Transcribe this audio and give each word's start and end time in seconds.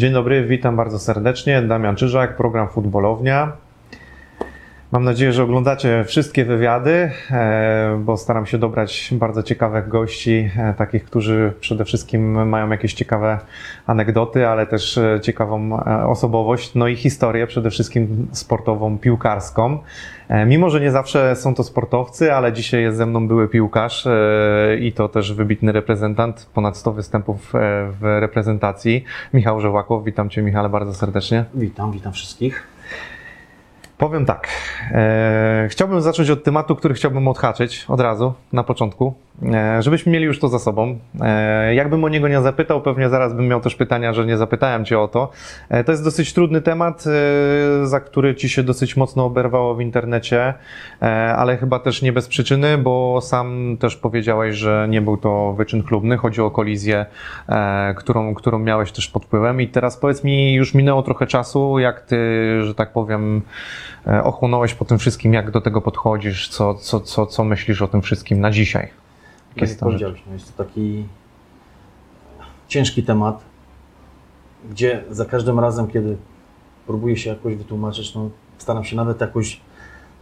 Dzień 0.00 0.12
dobry, 0.12 0.46
witam 0.46 0.76
bardzo 0.76 0.98
serdecznie. 0.98 1.62
Damian 1.62 1.96
Czyżak, 1.96 2.36
program 2.36 2.68
Futbolownia. 2.68 3.52
Mam 4.92 5.04
nadzieję, 5.04 5.32
że 5.32 5.42
oglądacie 5.42 6.04
wszystkie 6.04 6.44
wywiady, 6.44 7.10
e, 7.30 8.00
bo 8.04 8.16
staram 8.16 8.46
się 8.46 8.58
dobrać 8.58 9.10
bardzo 9.12 9.42
ciekawych 9.42 9.88
gości, 9.88 10.50
e, 10.56 10.74
takich, 10.74 11.04
którzy 11.04 11.52
przede 11.60 11.84
wszystkim 11.84 12.48
mają 12.48 12.70
jakieś 12.70 12.94
ciekawe 12.94 13.38
anegdoty, 13.86 14.48
ale 14.48 14.66
też 14.66 14.98
e, 14.98 15.20
ciekawą 15.22 15.80
osobowość, 16.08 16.74
no 16.74 16.88
i 16.88 16.96
historię 16.96 17.46
przede 17.46 17.70
wszystkim 17.70 18.28
sportową, 18.32 18.98
piłkarską. 18.98 19.78
Mimo, 20.46 20.70
że 20.70 20.80
nie 20.80 20.90
zawsze 20.90 21.36
są 21.36 21.54
to 21.54 21.64
sportowcy, 21.64 22.34
ale 22.34 22.52
dzisiaj 22.52 22.82
jest 22.82 22.98
ze 22.98 23.06
mną 23.06 23.28
były 23.28 23.48
piłkarz 23.48 24.08
i 24.80 24.92
to 24.92 25.08
też 25.08 25.32
wybitny 25.32 25.72
reprezentant, 25.72 26.50
ponad 26.54 26.76
100 26.76 26.92
występów 26.92 27.52
w 28.00 28.18
reprezentacji. 28.20 29.04
Michał 29.34 29.60
Żełakow, 29.60 30.04
witam 30.04 30.30
Cię 30.30 30.42
Michale 30.42 30.68
bardzo 30.68 30.94
serdecznie. 30.94 31.44
Witam, 31.54 31.92
witam 31.92 32.12
wszystkich. 32.12 32.79
Powiem 34.00 34.26
tak. 34.26 34.48
E, 34.92 35.68
chciałbym 35.70 36.00
zacząć 36.00 36.30
od 36.30 36.44
tematu, 36.44 36.76
który 36.76 36.94
chciałbym 36.94 37.28
odhaczyć 37.28 37.84
od 37.88 38.00
razu, 38.00 38.34
na 38.52 38.64
początku, 38.64 39.14
żebyśmy 39.80 40.12
mieli 40.12 40.24
już 40.24 40.38
to 40.38 40.48
za 40.48 40.58
sobą. 40.58 40.98
E, 41.20 41.74
jakbym 41.74 42.04
o 42.04 42.08
niego 42.08 42.28
nie 42.28 42.40
zapytał, 42.40 42.82
pewnie 42.82 43.08
zaraz 43.08 43.34
bym 43.34 43.48
miał 43.48 43.60
też 43.60 43.74
pytania, 43.74 44.12
że 44.12 44.26
nie 44.26 44.36
zapytałem 44.36 44.84
Cię 44.84 44.98
o 44.98 45.08
to. 45.08 45.30
E, 45.68 45.84
to 45.84 45.92
jest 45.92 46.04
dosyć 46.04 46.32
trudny 46.32 46.60
temat, 46.60 47.04
e, 47.06 47.86
za 47.86 48.00
który 48.00 48.34
Ci 48.34 48.48
się 48.48 48.62
dosyć 48.62 48.96
mocno 48.96 49.24
oberwało 49.24 49.74
w 49.74 49.80
internecie, 49.80 50.54
e, 51.02 51.06
ale 51.36 51.56
chyba 51.56 51.78
też 51.78 52.02
nie 52.02 52.12
bez 52.12 52.28
przyczyny, 52.28 52.78
bo 52.78 53.20
sam 53.20 53.76
też 53.80 53.96
powiedziałeś, 53.96 54.56
że 54.56 54.86
nie 54.90 55.00
był 55.00 55.16
to 55.16 55.52
wyczyn 55.52 55.82
chlubny. 55.82 56.16
Chodzi 56.16 56.40
o 56.40 56.50
kolizję, 56.50 57.06
którą, 57.96 58.34
którą 58.34 58.58
miałeś 58.58 58.92
też 58.92 59.08
pod 59.08 59.24
wpływem. 59.24 59.60
I 59.60 59.68
teraz 59.68 59.96
powiedz 59.96 60.24
mi, 60.24 60.54
już 60.54 60.74
minęło 60.74 61.02
trochę 61.02 61.26
czasu, 61.26 61.78
jak 61.78 62.00
Ty, 62.00 62.16
że 62.64 62.74
tak 62.74 62.92
powiem, 62.92 63.42
E, 64.06 64.24
ochłonąłeś 64.24 64.74
po 64.74 64.84
tym 64.84 64.98
wszystkim, 64.98 65.34
jak 65.34 65.50
do 65.50 65.60
tego 65.60 65.80
podchodzisz, 65.80 66.48
co, 66.48 66.74
co, 66.74 67.00
co, 67.00 67.26
co 67.26 67.44
myślisz 67.44 67.82
o 67.82 67.88
tym 67.88 68.02
wszystkim 68.02 68.40
na 68.40 68.50
dzisiaj? 68.50 68.99
Jak 69.56 69.68
jest, 69.68 69.80
powiedziałeś, 69.80 70.22
no 70.26 70.32
jest 70.32 70.56
to 70.56 70.64
taki 70.64 71.06
ciężki 72.68 73.02
temat, 73.02 73.44
gdzie 74.70 75.04
za 75.10 75.24
każdym 75.24 75.60
razem, 75.60 75.86
kiedy 75.86 76.16
próbuję 76.86 77.16
się 77.16 77.30
jakoś 77.30 77.56
wytłumaczyć, 77.56 78.14
no 78.14 78.30
staram 78.58 78.84
się 78.84 78.96
nawet 78.96 79.20
jakoś 79.20 79.60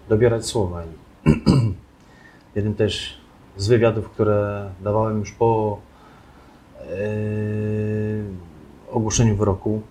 dobierać 0.09 0.47
słowa. 0.47 0.83
I 0.85 1.31
jeden 2.57 2.75
też 2.75 3.21
z 3.57 3.69
wywiadów, 3.69 4.11
które 4.11 4.71
dawałem 4.81 5.19
już 5.19 5.33
po 5.33 5.81
yy, 6.81 6.89
ogłoszeniu 8.91 9.37
wyroku, 9.37 9.83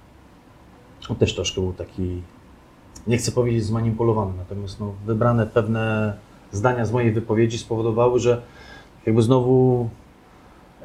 on 1.10 1.16
też 1.16 1.36
troszkę 1.36 1.62
był 1.62 1.74
taki 1.74 2.22
nie 3.08 3.18
chcę 3.18 3.32
powiedzieć 3.32 3.66
zmanipulowany, 3.66 4.34
natomiast 4.38 4.80
no, 4.80 4.94
wybrane 5.06 5.48
pewne 5.48 6.14
zdania 6.52 6.86
z 6.86 6.92
mojej 6.92 7.12
wypowiedzi 7.12 7.58
spowodowały, 7.58 8.20
że 8.20 8.42
jakby 9.08 9.22
znowu 9.22 9.90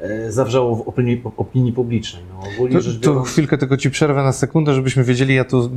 e, 0.01 0.31
zawrzało 0.31 0.75
w 0.75 0.87
opinii, 0.87 1.21
opinii 1.37 1.73
publicznej. 1.73 2.23
No, 2.29 2.39
ogólnie 2.55 2.75
to, 2.75 2.83
biorąc... 2.83 3.01
to 3.01 3.21
chwilkę 3.21 3.57
tylko 3.57 3.77
Ci 3.77 3.91
przerwę 3.91 4.23
na 4.23 4.31
sekundę, 4.31 4.73
żebyśmy 4.73 5.03
wiedzieli, 5.03 5.35
ja 5.35 5.45
tu 5.45 5.69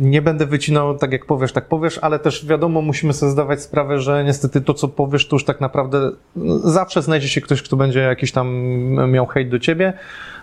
nie 0.00 0.22
będę 0.22 0.46
wycinał 0.46 0.98
tak 0.98 1.12
jak 1.12 1.26
powiesz, 1.26 1.52
tak 1.52 1.68
powiesz, 1.68 1.98
ale 1.98 2.18
też 2.18 2.46
wiadomo, 2.46 2.82
musimy 2.82 3.12
sobie 3.12 3.32
zdawać 3.32 3.62
sprawę, 3.62 4.00
że 4.00 4.24
niestety 4.24 4.60
to, 4.60 4.74
co 4.74 4.88
powiesz, 4.88 5.28
to 5.28 5.36
już 5.36 5.44
tak 5.44 5.60
naprawdę 5.60 6.10
no, 6.36 6.58
zawsze 6.58 7.02
znajdzie 7.02 7.28
się 7.28 7.40
ktoś, 7.40 7.62
kto 7.62 7.76
będzie 7.76 8.00
jakiś 8.00 8.32
tam 8.32 8.48
miał 9.12 9.26
hejt 9.26 9.48
do 9.48 9.58
Ciebie, 9.58 9.92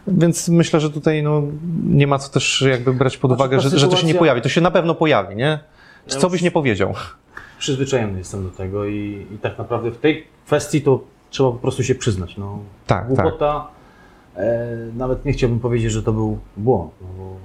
więc 0.08 0.50
myślę, 0.50 0.80
że 0.80 0.90
tutaj 0.90 1.24
no, 1.24 1.44
nie 1.86 2.08
ma 2.08 2.20
co 2.20 2.32
też 2.32 2.66
jakby 2.70 2.94
brać 2.94 3.18
pod 3.18 3.32
znaczy, 3.32 3.44
uwagę, 3.44 3.60
że, 3.60 3.70
sytuacja... 3.70 3.90
że 3.90 3.96
to 3.96 4.02
się 4.02 4.08
nie 4.08 4.20
pojawi. 4.20 4.42
To 4.42 4.50
się 4.50 4.62
na 4.62 4.72
pewno 4.72 4.96
pojawi, 4.96 5.36
nie? 5.36 5.60
Co 6.08 6.30
byś 6.30 6.42
nie 6.42 6.52
powiedział? 6.52 6.94
Przyzwyczajony 7.60 8.18
jestem 8.18 8.44
do 8.44 8.50
tego 8.50 8.86
i, 8.86 9.28
i 9.36 9.38
tak 9.38 9.58
naprawdę 9.58 9.92
w 9.92 9.98
tej 9.98 10.28
kwestii 10.46 10.82
to 10.82 11.04
trzeba 11.32 11.52
po 11.52 11.58
prostu 11.58 11.84
się 11.84 11.96
przyznać. 11.96 12.38
No, 12.38 12.60
tak, 12.88 13.08
głupota, 13.08 13.38
tak. 13.40 13.68
E, 14.36 14.68
nawet 14.98 15.26
nie 15.26 15.34
chciałbym 15.34 15.60
powiedzieć, 15.60 15.92
że 15.92 16.04
to 16.04 16.14
był 16.14 16.38
błąd, 16.58 16.92
no 17.02 17.08
bo 17.18 17.36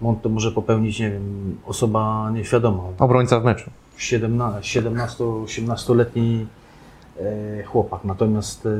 błąd 0.00 0.22
to 0.22 0.28
może 0.28 0.52
popełnić, 0.52 1.00
nie 1.00 1.10
wiem, 1.10 1.56
osoba 1.66 2.30
nieświadoma. 2.34 2.82
Obrońca 2.98 3.40
w 3.40 3.44
meczu. 3.44 3.70
17-18-letni 3.98 6.46
e, 7.20 7.62
chłopak. 7.62 8.04
Natomiast 8.04 8.66
e, 8.66 8.70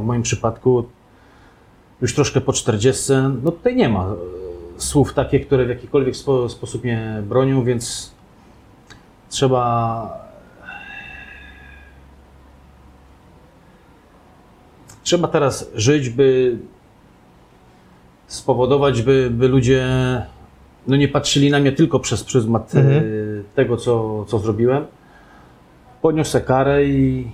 w 0.00 0.04
moim 0.04 0.22
przypadku 0.22 0.84
już 2.00 2.14
troszkę 2.14 2.40
po 2.40 2.52
40, 2.52 3.12
no 3.42 3.50
tutaj 3.50 3.76
nie 3.76 3.88
ma 3.88 4.04
e, 4.04 4.14
słów 4.76 5.14
takie, 5.14 5.40
które 5.40 5.66
w 5.66 5.68
jakikolwiek 5.68 6.16
spo, 6.16 6.48
sposób 6.48 6.84
mnie 6.84 7.22
bronią, 7.28 7.64
więc 7.64 8.12
trzeba 9.28 10.22
trzeba 15.12 15.28
teraz 15.28 15.70
żyć, 15.74 16.10
by 16.10 16.58
spowodować, 18.26 19.02
by, 19.02 19.30
by 19.30 19.48
ludzie 19.48 19.86
no 20.86 20.96
nie 20.96 21.08
patrzyli 21.08 21.50
na 21.50 21.60
mnie 21.60 21.72
tylko 21.72 22.00
przez 22.00 22.24
pryzmat 22.24 22.74
e, 22.74 22.78
mhm. 22.78 23.04
tego, 23.54 23.76
co, 23.76 24.24
co 24.24 24.38
zrobiłem. 24.38 24.84
Podniosę 26.02 26.40
karę 26.40 26.84
i, 26.84 27.28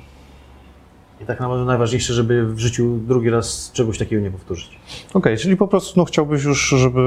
i 1.23 1.27
tak 1.27 1.41
naprawdę 1.41 1.65
najważniejsze, 1.65 2.15
żeby 2.15 2.47
w 2.47 2.59
życiu 2.59 2.99
drugi 3.07 3.31
raz 3.31 3.71
czegoś 3.73 3.99
takiego 3.99 4.23
nie 4.23 4.31
powtórzyć. 4.31 4.69
Okej, 4.69 4.79
okay, 5.15 5.37
czyli 5.37 5.57
po 5.57 5.69
prostu 5.69 6.01
no, 6.01 6.05
chciałbyś 6.05 6.45
już, 6.45 6.69
żeby 6.69 7.01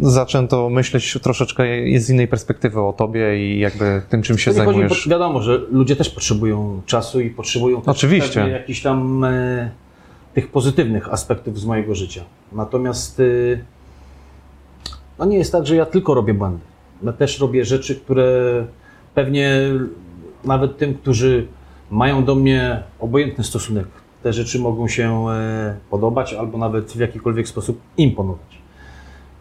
zaczęto 0.00 0.70
myśleć 0.70 1.18
troszeczkę 1.22 1.64
z 1.96 2.10
innej 2.10 2.28
perspektywy 2.28 2.80
o 2.80 2.92
tobie 2.92 3.46
i 3.46 3.58
jakby 3.58 4.02
tym, 4.08 4.22
czym 4.22 4.38
się 4.38 4.52
zajmujesz. 4.52 4.92
Chodzi, 4.92 5.10
wiadomo, 5.10 5.42
że 5.42 5.58
ludzie 5.70 5.96
też 5.96 6.10
potrzebują 6.10 6.82
czasu 6.86 7.20
i 7.20 7.30
potrzebują 7.30 7.82
Oczywiście. 7.86 8.48
jakichś 8.48 8.82
tam 8.82 9.24
e, 9.24 9.83
tych 10.34 10.50
pozytywnych 10.50 11.12
aspektów 11.12 11.60
z 11.60 11.64
mojego 11.64 11.94
życia. 11.94 12.24
Natomiast 12.52 13.20
e, 13.20 13.24
no 15.18 15.24
nie 15.24 15.38
jest 15.38 15.52
tak, 15.52 15.66
że 15.66 15.76
ja 15.76 15.86
tylko 15.86 16.14
robię 16.14 16.34
błędy. 16.34 16.64
Ja 17.02 17.12
też 17.12 17.40
robię 17.40 17.64
rzeczy, 17.64 17.96
które 17.96 18.66
pewnie 19.14 19.60
nawet 20.44 20.78
tym, 20.78 20.94
którzy 20.94 21.46
mają 21.90 22.24
do 22.24 22.34
mnie 22.34 22.82
obojętny 23.00 23.44
stosunek. 23.44 23.86
Te 24.22 24.32
rzeczy 24.32 24.58
mogą 24.58 24.88
się 24.88 25.28
e, 25.30 25.76
podobać 25.90 26.34
albo 26.34 26.58
nawet 26.58 26.92
w 26.92 26.98
jakikolwiek 26.98 27.48
sposób 27.48 27.80
imponować. 27.96 28.58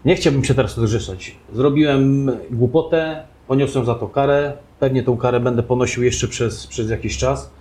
Nie 0.06 0.16
chciałbym 0.16 0.44
się 0.44 0.54
teraz 0.54 0.78
odrzeszać. 0.80 1.36
Zrobiłem 1.54 2.32
głupotę, 2.52 3.24
poniosłem 3.48 3.86
za 3.86 3.96
to 3.96 4.08
karę. 4.08 4.54
Pewnie 4.80 5.04
tą 5.04 5.18
karę 5.18 5.40
będę 5.40 5.64
ponosił 5.64 6.04
jeszcze 6.04 6.28
przez, 6.28 6.68
przez 6.68 6.90
jakiś 6.90 7.18
czas. 7.18 7.52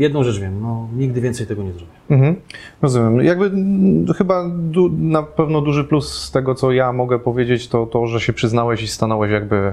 Jedną 0.00 0.24
rzecz 0.24 0.40
wiem, 0.40 0.60
no, 0.60 0.88
nigdy 0.96 1.20
więcej 1.20 1.46
tego 1.46 1.62
nie 1.62 1.72
zrobię. 1.72 1.92
Mhm, 2.10 2.36
rozumiem. 2.82 3.24
Jakby 3.24 3.46
mm, 3.46 4.06
chyba 4.06 4.48
du, 4.48 4.90
na 4.98 5.22
pewno 5.22 5.60
duży 5.60 5.84
plus 5.84 6.12
z 6.12 6.30
tego, 6.30 6.54
co 6.54 6.72
ja 6.72 6.92
mogę 6.92 7.18
powiedzieć, 7.18 7.68
to 7.68 7.86
to, 7.86 8.06
że 8.06 8.20
się 8.20 8.32
przyznałeś 8.32 8.82
i 8.82 8.88
stanąłeś 8.88 9.30
jakby 9.30 9.72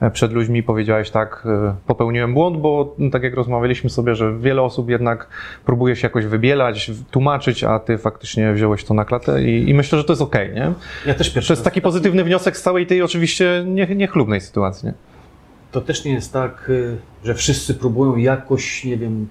E, 0.00 0.10
przed 0.10 0.32
ludźmi 0.32 0.62
powiedziałeś 0.62 1.10
tak, 1.10 1.42
e, 1.46 1.74
popełniłem 1.86 2.34
błąd, 2.34 2.56
bo 2.56 2.94
no, 2.98 3.10
tak 3.10 3.22
jak 3.22 3.34
rozmawialiśmy 3.34 3.90
sobie, 3.90 4.14
że 4.14 4.38
wiele 4.38 4.62
osób 4.62 4.90
jednak 4.90 5.28
próbuje 5.64 5.96
się 5.96 6.06
jakoś 6.06 6.26
wybielać, 6.26 6.90
tłumaczyć, 7.10 7.64
a 7.64 7.78
ty 7.78 7.98
faktycznie 7.98 8.52
wziąłeś 8.52 8.84
to 8.84 8.94
na 8.94 9.04
klatę 9.04 9.42
i, 9.42 9.70
i 9.70 9.74
myślę, 9.74 9.98
że 9.98 10.04
to 10.04 10.12
jest 10.12 10.22
okej, 10.22 10.50
okay, 10.50 10.60
nie? 10.60 10.72
Ja 11.06 11.14
też 11.14 11.34
pierwszy 11.34 11.48
To 11.48 11.52
jest 11.52 11.64
taki 11.64 11.80
pozytywny 11.80 12.24
wniosek 12.24 12.56
z 12.56 12.62
całej 12.62 12.86
tej 12.86 13.02
oczywiście 13.02 13.64
nie, 13.66 13.86
niechlubnej 13.86 14.40
sytuacji, 14.40 14.86
nie? 14.86 14.94
To 15.72 15.80
też 15.80 16.04
nie 16.04 16.12
jest 16.12 16.32
tak, 16.32 16.66
y, 16.70 16.96
że 17.24 17.34
wszyscy 17.34 17.74
próbują 17.74 18.16
jakoś, 18.16 18.84
nie 18.84 18.96
wiem, 18.96 19.26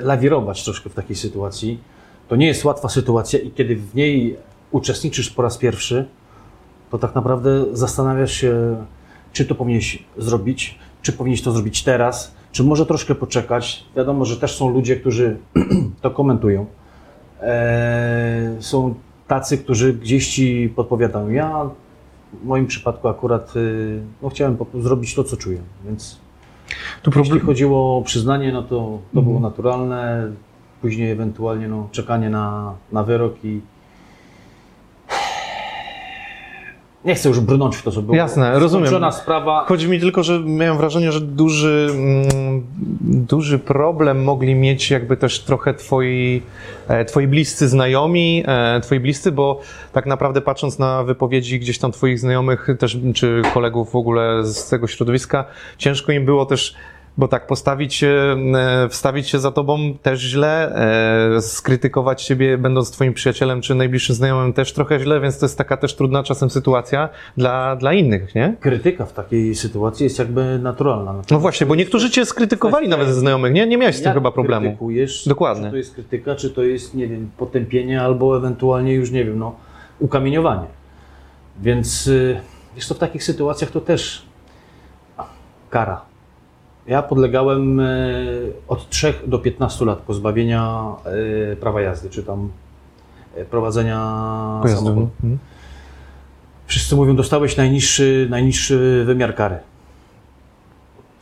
lawirować 0.00 0.64
troszkę 0.64 0.90
w 0.90 0.94
takiej 0.94 1.16
sytuacji. 1.16 1.80
To 2.28 2.36
nie 2.36 2.46
jest 2.46 2.64
łatwa 2.64 2.88
sytuacja 2.88 3.38
i 3.38 3.50
kiedy 3.50 3.76
w 3.76 3.94
niej 3.94 4.36
uczestniczysz 4.70 5.30
po 5.30 5.42
raz 5.42 5.58
pierwszy, 5.58 6.08
to 6.90 6.98
tak 6.98 7.14
naprawdę 7.14 7.64
zastanawiasz 7.72 8.32
się, 8.32 8.76
czy 9.32 9.44
to 9.44 9.54
powinieneś 9.54 10.04
zrobić, 10.16 10.78
czy 11.02 11.12
powinieneś 11.12 11.42
to 11.42 11.52
zrobić 11.52 11.82
teraz, 11.82 12.34
czy 12.52 12.64
może 12.64 12.86
troszkę 12.86 13.14
poczekać. 13.14 13.84
Wiadomo, 13.96 14.24
że 14.24 14.36
też 14.36 14.56
są 14.56 14.68
ludzie, 14.68 14.96
którzy 14.96 15.36
to 16.02 16.10
komentują. 16.10 16.66
Eee, 17.42 18.62
są 18.62 18.94
tacy, 19.28 19.58
którzy 19.58 19.92
gdzieś 19.92 20.34
ci 20.34 20.72
podpowiadają. 20.76 21.30
Ja 21.30 21.70
w 22.42 22.44
moim 22.44 22.66
przypadku 22.66 23.08
akurat 23.08 23.56
y, 23.56 24.00
no, 24.22 24.28
chciałem 24.28 24.56
zrobić 24.74 25.14
to, 25.14 25.24
co 25.24 25.36
czuję, 25.36 25.58
więc 25.84 26.23
tu 27.02 27.10
jeśli 27.18 27.40
chodziło 27.40 27.98
o 27.98 28.02
przyznanie, 28.02 28.52
no 28.52 28.62
to, 28.62 28.68
to 28.68 29.00
mhm. 29.20 29.24
było 29.24 29.40
naturalne. 29.40 30.30
Później 30.82 31.10
ewentualnie 31.10 31.68
no, 31.68 31.88
czekanie 31.92 32.30
na, 32.30 32.74
na 32.92 33.04
wyrok 33.04 33.44
i 33.44 33.60
nie 37.04 37.14
chcę 37.14 37.28
już 37.28 37.40
brnąć 37.40 37.76
w 37.76 37.82
to, 37.82 37.92
co 37.92 38.02
było. 38.02 38.16
Jasne, 38.16 38.58
rozumiem. 38.58 39.12
Sprawa. 39.12 39.64
Chodzi 39.68 39.88
mi 39.88 40.00
tylko, 40.00 40.22
że 40.22 40.40
miałem 40.40 40.76
wrażenie, 40.76 41.12
że 41.12 41.20
duży, 41.20 41.88
mm, 41.90 42.62
duży 43.02 43.58
problem 43.58 44.24
mogli 44.24 44.54
mieć 44.54 44.90
jakby 44.90 45.16
też 45.16 45.40
trochę 45.40 45.74
twoi, 45.74 46.42
e, 46.88 47.04
twoi 47.04 47.26
bliscy 47.26 47.68
znajomi, 47.68 48.44
e, 48.46 48.80
twoi 48.80 49.00
bliscy, 49.00 49.32
bo 49.32 49.60
tak 49.92 50.06
naprawdę 50.06 50.40
patrząc 50.40 50.78
na 50.78 51.02
wypowiedzi 51.02 51.60
gdzieś 51.60 51.78
tam 51.78 51.92
twoich 51.92 52.18
znajomych 52.18 52.68
też, 52.78 52.98
czy 53.14 53.42
kolegów 53.54 53.90
w 53.90 53.96
ogóle 53.96 54.44
z 54.44 54.68
tego 54.68 54.86
środowiska, 54.86 55.44
ciężko 55.78 56.12
im 56.12 56.24
było 56.24 56.46
też 56.46 56.74
bo 57.16 57.28
tak, 57.28 57.46
postawić 57.46 57.94
się, 57.94 58.36
e, 58.54 58.88
wstawić 58.88 59.28
się 59.28 59.38
za 59.38 59.52
tobą 59.52 59.94
też 60.02 60.20
źle, 60.20 60.76
e, 61.36 61.40
skrytykować 61.40 62.24
ciebie 62.24 62.58
będąc 62.58 62.90
twoim 62.90 63.14
przyjacielem 63.14 63.60
czy 63.60 63.74
najbliższym 63.74 64.16
znajomym 64.16 64.52
też 64.52 64.72
trochę 64.72 65.00
źle, 65.00 65.20
więc 65.20 65.38
to 65.38 65.46
jest 65.46 65.58
taka 65.58 65.76
też 65.76 65.94
trudna 65.94 66.22
czasem 66.22 66.50
sytuacja 66.50 67.08
dla, 67.36 67.76
dla 67.76 67.92
innych, 67.92 68.34
nie? 68.34 68.56
Krytyka 68.60 69.06
w 69.06 69.12
takiej 69.12 69.54
sytuacji 69.54 70.04
jest 70.04 70.18
jakby 70.18 70.58
naturalna. 70.58 71.14
No 71.30 71.38
właśnie, 71.38 71.66
bo 71.66 71.74
niektórzy 71.74 72.10
cię 72.10 72.26
skrytykowali 72.26 72.88
nawet 72.88 73.08
ze 73.08 73.14
znajomych, 73.14 73.52
nie? 73.52 73.66
Nie 73.66 73.78
miałeś 73.78 73.96
z 73.96 74.02
tym 74.02 74.12
chyba 74.12 74.30
problemu. 74.30 74.66
krytykujesz, 74.66 75.28
Dokładnie. 75.28 75.64
Czy 75.64 75.70
to 75.70 75.76
jest 75.76 75.94
krytyka, 75.94 76.34
czy 76.34 76.50
to 76.50 76.62
jest, 76.62 76.94
nie 76.94 77.08
wiem, 77.08 77.30
potępienie, 77.36 78.02
albo 78.02 78.36
ewentualnie 78.36 78.94
już, 78.94 79.10
nie 79.10 79.24
wiem, 79.24 79.38
no, 79.38 79.54
ukamieniowanie. 79.98 80.66
Więc, 81.62 82.06
y, 82.06 82.40
wiesz 82.74 82.86
co, 82.86 82.94
w 82.94 82.98
takich 82.98 83.24
sytuacjach 83.24 83.70
to 83.70 83.80
też 83.80 84.22
kara. 85.70 86.13
Ja 86.86 87.02
podlegałem 87.02 87.80
y, 87.80 88.52
od 88.68 88.88
3 88.88 89.14
do 89.26 89.38
15 89.38 89.84
lat 89.84 89.98
pozbawienia 89.98 90.92
y, 91.52 91.56
prawa 91.56 91.80
jazdy, 91.80 92.10
czy 92.10 92.22
tam 92.22 92.50
y, 93.38 93.44
prowadzenia 93.44 94.58
Pojazdu. 94.62 94.84
samochodu. 94.84 95.10
Mhm. 95.24 95.38
Wszyscy 96.66 96.96
mówią, 96.96 97.16
dostałeś 97.16 97.56
najniższy, 97.56 98.26
najniższy 98.30 99.04
wymiar 99.06 99.34
kary. 99.34 99.58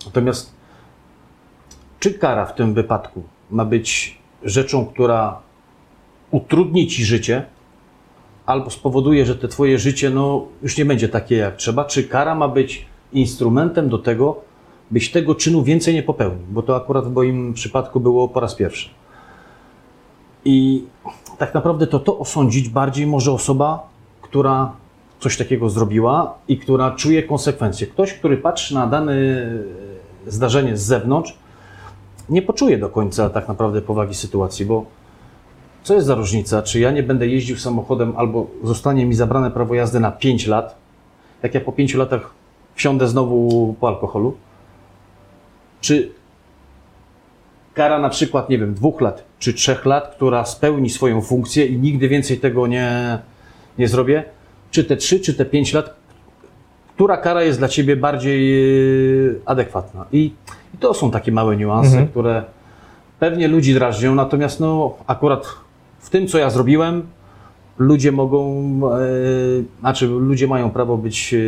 Natomiast 0.07 0.53
czy 2.03 2.15
kara 2.15 2.47
w 2.47 2.55
tym 2.55 2.75
wypadku 2.75 3.23
ma 3.51 3.65
być 3.65 4.19
rzeczą, 4.45 4.87
która 4.87 5.41
utrudni 6.31 6.87
ci 6.87 7.05
życie, 7.05 7.45
albo 8.47 8.71
spowoduje, 8.71 9.27
że 9.27 9.37
te 9.37 9.49
twoje 9.49 9.79
życie 9.79 10.11
no, 10.11 10.47
już 10.63 10.79
nie 10.79 10.85
będzie 10.85 11.09
takie 11.09 11.37
jak 11.37 11.57
trzeba, 11.57 11.85
czy 11.85 12.05
kara 12.05 12.35
ma 12.35 12.49
być 12.49 12.87
instrumentem 13.13 13.89
do 13.89 13.99
tego, 13.99 14.41
byś 14.93 15.11
tego 15.11 15.35
czynu 15.35 15.63
więcej 15.63 15.95
nie 15.95 16.03
popełnił, 16.03 16.47
bo 16.51 16.63
to 16.63 16.77
akurat 16.77 17.05
w 17.05 17.13
moim 17.13 17.55
przypadku 17.55 18.01
było 18.01 18.29
po 18.29 18.41
raz 18.41 18.55
pierwszy. 18.55 18.91
I 20.45 20.85
tak 21.39 21.55
naprawdę 21.55 21.87
to 21.87 21.99
to 21.99 22.19
osądzić 22.19 22.69
bardziej 22.69 23.07
może 23.07 23.33
osoba, 23.33 23.87
która 24.23 24.73
coś 25.21 25.37
takiego 25.37 25.71
zrobiła 25.71 26.35
i 26.49 26.59
która 26.59 26.91
czuje 26.91 27.23
konsekwencje. 27.23 27.87
Ktoś, 27.87 28.13
który 28.15 28.37
patrzy 28.37 28.75
na 28.75 28.87
dane 28.87 29.15
zdarzenie 30.27 30.77
z 30.77 30.83
zewnątrz, 30.83 31.39
nie 32.29 32.43
poczuje 32.43 32.79
do 32.79 32.89
końca 32.89 33.31
tak 33.31 33.49
naprawdę 33.49 33.83
powagi 33.83 34.15
sytuacji, 34.15 34.67
bo 34.67 34.85
co 35.83 35.95
jest 35.95 36.07
za 36.07 36.15
różnica, 36.15 36.63
czy 36.63 36.81
ja 36.81 36.91
nie 36.91 37.03
będę 37.03 37.27
jeździł 37.27 37.57
samochodem 37.57 38.13
albo 38.17 38.47
zostanie 38.63 39.07
mi 39.07 39.15
zabrane 39.15 39.51
prawo 39.51 39.75
jazdy 39.75 40.01
na 40.01 40.13
5 40.13 40.47
lat, 40.47 40.77
jak 41.43 41.55
ja 41.55 41.61
po 41.61 41.73
5 41.73 41.95
latach 41.95 42.31
wsiądę 42.75 43.09
znowu 43.09 43.75
po 43.81 43.89
alkoholu, 43.89 44.37
czy 45.83 46.13
kara 47.75 47.99
na 47.99 48.09
przykład, 48.09 48.49
nie 48.49 48.59
wiem, 48.59 48.75
dwóch 48.75 49.01
lat 49.01 49.25
czy 49.39 49.55
trzech 49.55 49.85
lat, 49.87 50.15
która 50.17 50.45
spełni 50.45 50.91
swoją 50.91 51.21
funkcję 51.23 51.67
i 51.67 51.79
nigdy 51.79 52.09
więcej 52.09 52.39
tego 52.39 52.67
nie, 52.67 53.19
nie 53.79 53.89
zrobię, 53.89 54.25
czy 54.71 54.85
te 54.85 54.97
trzy, 54.97 55.21
czy 55.21 55.35
te 55.35 55.45
pięć 55.45 55.73
lat, 55.73 55.95
która 56.95 57.17
kara 57.17 57.43
jest 57.43 57.59
dla 57.59 57.69
ciebie 57.69 57.97
bardziej 57.97 58.63
e, 59.29 59.35
adekwatna. 59.47 60.05
I, 60.13 60.33
i 60.75 60.79
to 60.79 60.95
są 60.95 61.11
takie 61.11 61.33
małe 61.33 61.57
niuanse, 61.57 61.91
Mhm. 61.91 62.09
które 62.09 62.45
pewnie 63.19 63.49
ludzi 63.49 63.75
drażnią, 63.75 64.15
natomiast 64.15 64.61
no 64.61 64.95
akurat 65.07 65.47
w 66.01 66.11
tym, 66.11 66.27
co 66.29 66.39
ja 66.39 66.51
zrobiłem, 66.51 67.07
ludzie 67.79 68.13
mogą, 68.13 68.81
e, 68.91 68.99
znaczy 69.81 70.07
ludzie 70.07 70.47
mają 70.47 70.71
prawo 70.71 70.99
być 70.99 71.35
e, 71.35 71.39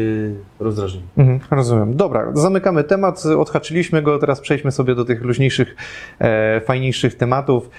rozdrażnieni. 0.64 1.06
Mhm, 1.16 1.40
rozumiem. 1.50 1.96
Dobra, 1.96 2.30
zamykamy 2.34 2.84
temat, 2.84 3.26
odhaczyliśmy 3.26 4.02
go, 4.02 4.18
teraz 4.18 4.40
przejdźmy 4.40 4.72
sobie 4.72 4.94
do 4.94 5.04
tych 5.04 5.22
luźniejszych, 5.22 5.76
e, 6.18 6.60
fajniejszych 6.60 7.14
tematów. 7.14 7.70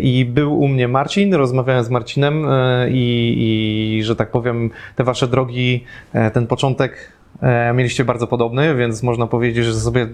I 0.00 0.24
był 0.24 0.60
u 0.60 0.68
mnie 0.68 0.88
Marcin, 0.88 1.34
rozmawiałem 1.34 1.84
z 1.84 1.90
Marcinem 1.90 2.46
i, 2.90 3.34
i, 3.98 4.04
że 4.04 4.16
tak 4.16 4.30
powiem, 4.30 4.70
te 4.96 5.04
wasze 5.04 5.28
drogi, 5.28 5.84
ten 6.32 6.46
początek 6.46 7.12
mieliście 7.74 8.04
bardzo 8.04 8.26
podobny, 8.26 8.74
więc 8.74 9.02
można 9.02 9.26
powiedzieć, 9.26 9.64
że 9.64 9.74
sobie 9.74 10.06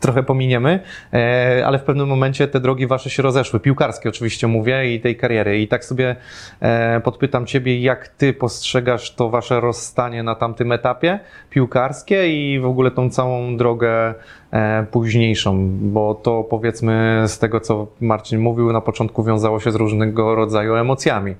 trochę 0.00 0.22
pominiemy, 0.22 0.80
e, 1.12 1.62
ale 1.66 1.78
w 1.78 1.82
pewnym 1.82 2.08
momencie 2.08 2.48
te 2.48 2.60
drogi 2.60 2.86
wasze 2.86 3.10
się 3.10 3.22
rozeszły, 3.22 3.60
piłkarskie 3.60 4.08
oczywiście 4.08 4.46
mówię 4.46 4.94
i 4.94 5.00
tej 5.00 5.16
kariery. 5.16 5.60
I 5.60 5.68
tak 5.68 5.84
sobie 5.84 6.16
e, 6.60 7.00
podpytam 7.00 7.46
ciebie, 7.46 7.80
jak 7.80 8.08
ty 8.08 8.32
postrzegasz 8.32 9.14
to 9.14 9.30
wasze 9.30 9.60
rozstanie 9.60 10.22
na 10.22 10.34
tamtym 10.34 10.72
etapie 10.72 11.20
piłkarskie 11.50 12.28
i 12.28 12.60
w 12.60 12.66
ogóle 12.66 12.90
tą 12.90 13.10
całą 13.10 13.56
drogę 13.56 14.14
e, 14.50 14.86
późniejszą, 14.90 15.68
bo 15.80 16.14
to 16.14 16.44
powiedzmy 16.44 17.24
z 17.26 17.38
tego, 17.38 17.60
co 17.60 17.86
Marcin 18.00 18.40
mówił, 18.40 18.72
na 18.72 18.80
początku 18.80 19.24
wiązało 19.24 19.60
się 19.60 19.72
z 19.72 19.74
różnego 19.74 20.34
rodzaju 20.34 20.74
emocjami 20.74 21.34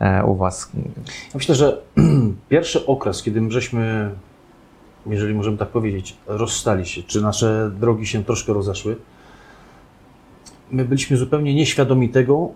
e, 0.00 0.24
u 0.24 0.36
was. 0.36 0.72
Myślę, 1.34 1.54
że 1.54 1.78
pierwszy 2.48 2.86
okres, 2.86 3.22
kiedy 3.22 3.40
my 3.40 3.50
żeśmy, 3.50 4.10
jeżeli 5.08 5.34
możemy 5.34 5.58
tak 5.58 5.68
powiedzieć, 5.68 6.16
rozstali 6.26 6.86
się, 6.86 7.02
czy 7.02 7.20
nasze 7.20 7.70
drogi 7.80 8.06
się 8.06 8.24
troszkę 8.24 8.52
rozeszły, 8.52 8.96
my 10.70 10.84
byliśmy 10.84 11.16
zupełnie 11.16 11.54
nieświadomi 11.54 12.08
tego, 12.08 12.48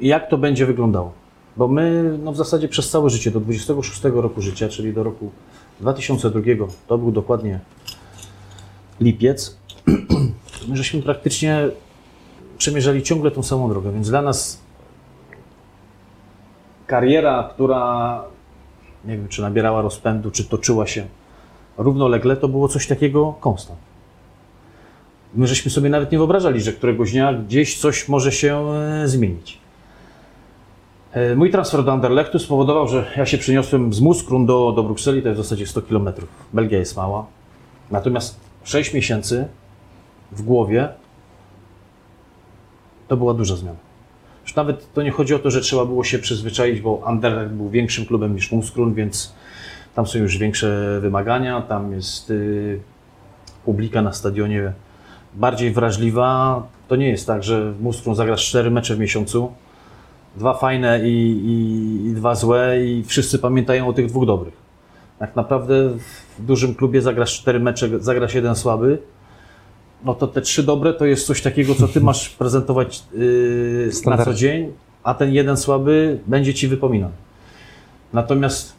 jak 0.00 0.30
to 0.30 0.38
będzie 0.38 0.66
wyglądało. 0.66 1.12
Bo 1.56 1.68
my 1.68 2.18
no 2.22 2.32
w 2.32 2.36
zasadzie 2.36 2.68
przez 2.68 2.90
całe 2.90 3.10
życie, 3.10 3.30
do 3.30 3.40
26 3.40 4.02
roku 4.04 4.42
życia, 4.42 4.68
czyli 4.68 4.92
do 4.92 5.02
roku 5.02 5.30
2002, 5.80 6.40
to 6.86 6.98
był 6.98 7.12
dokładnie 7.12 7.60
lipiec, 9.00 9.56
my 10.68 10.76
żeśmy 10.76 11.02
praktycznie 11.02 11.68
przemierzali 12.58 13.02
ciągle 13.02 13.30
tą 13.30 13.42
samą 13.42 13.68
drogę, 13.68 13.92
więc 13.92 14.10
dla 14.10 14.22
nas 14.22 14.60
kariera, 16.86 17.50
która 17.54 18.24
nie 19.04 19.16
wiem, 19.16 19.28
czy 19.28 19.42
nabierała 19.42 19.82
rozpędu, 19.82 20.30
czy 20.30 20.44
toczyła 20.44 20.86
się 20.86 21.06
równolegle, 21.78 22.36
to 22.36 22.48
było 22.48 22.68
coś 22.68 22.86
takiego 22.86 23.34
konstant. 23.40 23.78
My 25.34 25.46
żeśmy 25.46 25.70
sobie 25.70 25.90
nawet 25.90 26.12
nie 26.12 26.18
wyobrażali, 26.18 26.60
że 26.60 26.72
któregoś 26.72 27.12
dnia 27.12 27.32
gdzieś 27.32 27.78
coś 27.78 28.08
może 28.08 28.32
się 28.32 28.68
e, 28.68 29.08
zmienić. 29.08 29.58
E, 31.12 31.36
Mój 31.36 31.50
transfer 31.50 31.84
do 31.84 31.92
Anderlechtu 31.92 32.38
spowodował, 32.38 32.88
że 32.88 33.12
ja 33.16 33.26
się 33.26 33.38
przeniosłem 33.38 33.94
z 33.94 34.00
Muskrun 34.00 34.46
do, 34.46 34.72
do 34.72 34.82
Brukseli, 34.82 35.22
to 35.22 35.28
jest 35.28 35.40
w 35.40 35.44
zasadzie 35.44 35.66
100 35.66 35.82
km. 35.82 36.12
Belgia 36.52 36.78
jest 36.78 36.96
mała. 36.96 37.26
Natomiast 37.90 38.40
6 38.64 38.94
miesięcy 38.94 39.48
w 40.32 40.42
głowie 40.42 40.88
to 43.08 43.16
była 43.16 43.34
duża 43.34 43.56
zmiana. 43.56 43.78
Już 44.42 44.54
nawet 44.54 44.92
to 44.92 45.02
nie 45.02 45.10
chodzi 45.10 45.34
o 45.34 45.38
to, 45.38 45.50
że 45.50 45.60
trzeba 45.60 45.84
było 45.84 46.04
się 46.04 46.18
przyzwyczaić, 46.18 46.80
bo 46.80 47.02
Anderlecht 47.04 47.52
był 47.52 47.68
większym 47.68 48.06
klubem 48.06 48.34
niż 48.34 48.52
Muskrun, 48.52 48.94
więc 48.94 49.34
tam 49.94 50.06
są 50.06 50.18
już 50.18 50.38
większe 50.38 50.98
wymagania, 51.00 51.62
tam 51.62 51.92
jest 51.92 52.30
y, 52.30 52.80
publika 53.64 54.02
na 54.02 54.12
stadionie 54.12 54.72
bardziej 55.34 55.72
wrażliwa. 55.72 56.62
To 56.88 56.96
nie 56.96 57.08
jest 57.08 57.26
tak, 57.26 57.44
że 57.44 57.72
w 57.72 57.82
Muskrun 57.82 58.14
zagrasz 58.14 58.48
4 58.48 58.70
mecze 58.70 58.94
w 58.94 58.98
miesiącu, 58.98 59.52
dwa 60.36 60.54
fajne 60.54 61.00
i, 61.08 61.30
i, 61.30 62.06
i 62.06 62.14
dwa 62.14 62.34
złe 62.34 62.84
i 62.84 63.04
wszyscy 63.04 63.38
pamiętają 63.38 63.88
o 63.88 63.92
tych 63.92 64.06
dwóch 64.06 64.26
dobrych. 64.26 64.54
Tak 65.18 65.36
naprawdę 65.36 65.90
w 66.38 66.44
dużym 66.44 66.74
klubie 66.74 67.02
zagrasz 67.02 67.40
4 67.40 67.60
mecze, 67.60 67.88
zagrasz 68.00 68.34
jeden 68.34 68.56
słaby, 68.56 68.98
no 70.04 70.14
to 70.14 70.26
te 70.26 70.40
trzy 70.40 70.62
dobre 70.62 70.92
to 70.94 71.06
jest 71.06 71.26
coś 71.26 71.42
takiego, 71.42 71.74
co 71.74 71.88
ty 71.88 72.00
masz 72.00 72.28
prezentować 72.40 73.02
yy, 73.12 73.90
na 74.06 74.24
co 74.24 74.34
dzień, 74.34 74.72
a 75.02 75.14
ten 75.14 75.32
jeden 75.32 75.56
słaby 75.56 76.18
będzie 76.26 76.54
ci 76.54 76.68
wypominany. 76.68 77.14
Natomiast 78.12 78.72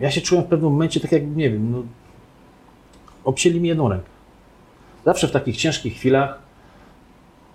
ja 0.00 0.10
się 0.10 0.20
czułem 0.20 0.44
w 0.44 0.48
pewnym 0.48 0.72
momencie 0.72 1.00
tak 1.00 1.12
jak, 1.12 1.36
nie 1.36 1.50
wiem, 1.50 1.72
no, 1.72 1.82
obcięli 3.24 3.60
mi 3.60 3.68
jedną 3.68 3.88
rękę. 3.88 4.06
Zawsze 5.04 5.28
w 5.28 5.30
takich 5.30 5.56
ciężkich 5.56 5.94
chwilach 5.94 6.38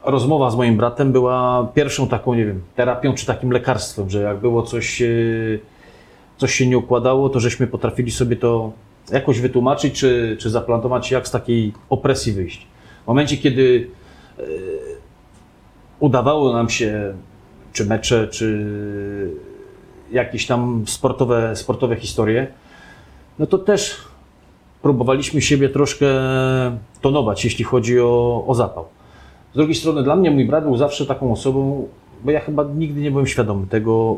rozmowa 0.04 0.52
z 0.52 0.56
moim 0.56 0.78
bratem 0.78 1.12
była 1.12 1.68
pierwszą 1.74 2.08
taką, 2.08 2.34
nie 2.34 2.46
wiem, 2.46 2.62
terapią 2.76 3.14
czy 3.14 3.26
takim 3.26 3.52
lekarstwem, 3.52 4.10
że 4.10 4.22
jak 4.22 4.38
było 4.38 4.64
coś, 4.64 5.00
yy, 5.00 5.60
coś 6.38 6.56
się 6.56 6.68
nie 6.68 6.78
układało, 6.78 7.30
to 7.30 7.40
żeśmy 7.40 7.68
potrafili 7.68 8.12
sobie 8.12 8.36
to 8.36 8.72
jakoś 9.12 9.40
wytłumaczyć, 9.40 10.00
czy, 10.00 10.38
czy 10.40 10.50
zaplantować, 10.50 11.12
jak 11.12 11.28
z 11.28 11.32
takiej 11.32 11.74
opresji 11.90 12.34
wyjść. 12.34 12.68
W 13.04 13.08
momencie, 13.08 13.38
kiedy 13.38 13.90
e, 14.40 14.44
udawało 16.00 16.54
nam 16.54 16.70
się, 16.70 17.14
czy 17.74 17.86
mecze, 17.86 18.28
czy 18.28 18.68
jakieś 20.12 20.48
tam 20.48 20.84
sportowe, 20.88 21.56
sportowe 21.56 21.96
historie, 21.96 22.48
no 23.40 23.48
to 23.48 23.58
też 23.58 23.98
próbowaliśmy 24.82 25.42
siebie 25.42 25.70
troszkę 25.70 26.08
tonować, 27.02 27.44
jeśli 27.44 27.66
chodzi 27.66 28.00
o, 28.00 28.44
o 28.48 28.56
zapał. 28.56 28.86
Z 29.54 29.56
drugiej 29.56 29.76
strony 29.76 30.04
dla 30.04 30.16
mnie 30.16 30.32
mój 30.32 30.46
brat 30.46 30.64
był 30.64 30.78
zawsze 30.78 31.06
taką 31.06 31.32
osobą, 31.32 31.88
bo 32.24 32.32
ja 32.32 32.40
chyba 32.40 32.64
nigdy 32.64 33.02
nie 33.02 33.12
byłem 33.12 33.28
świadomy 33.28 33.68
tego, 33.68 34.18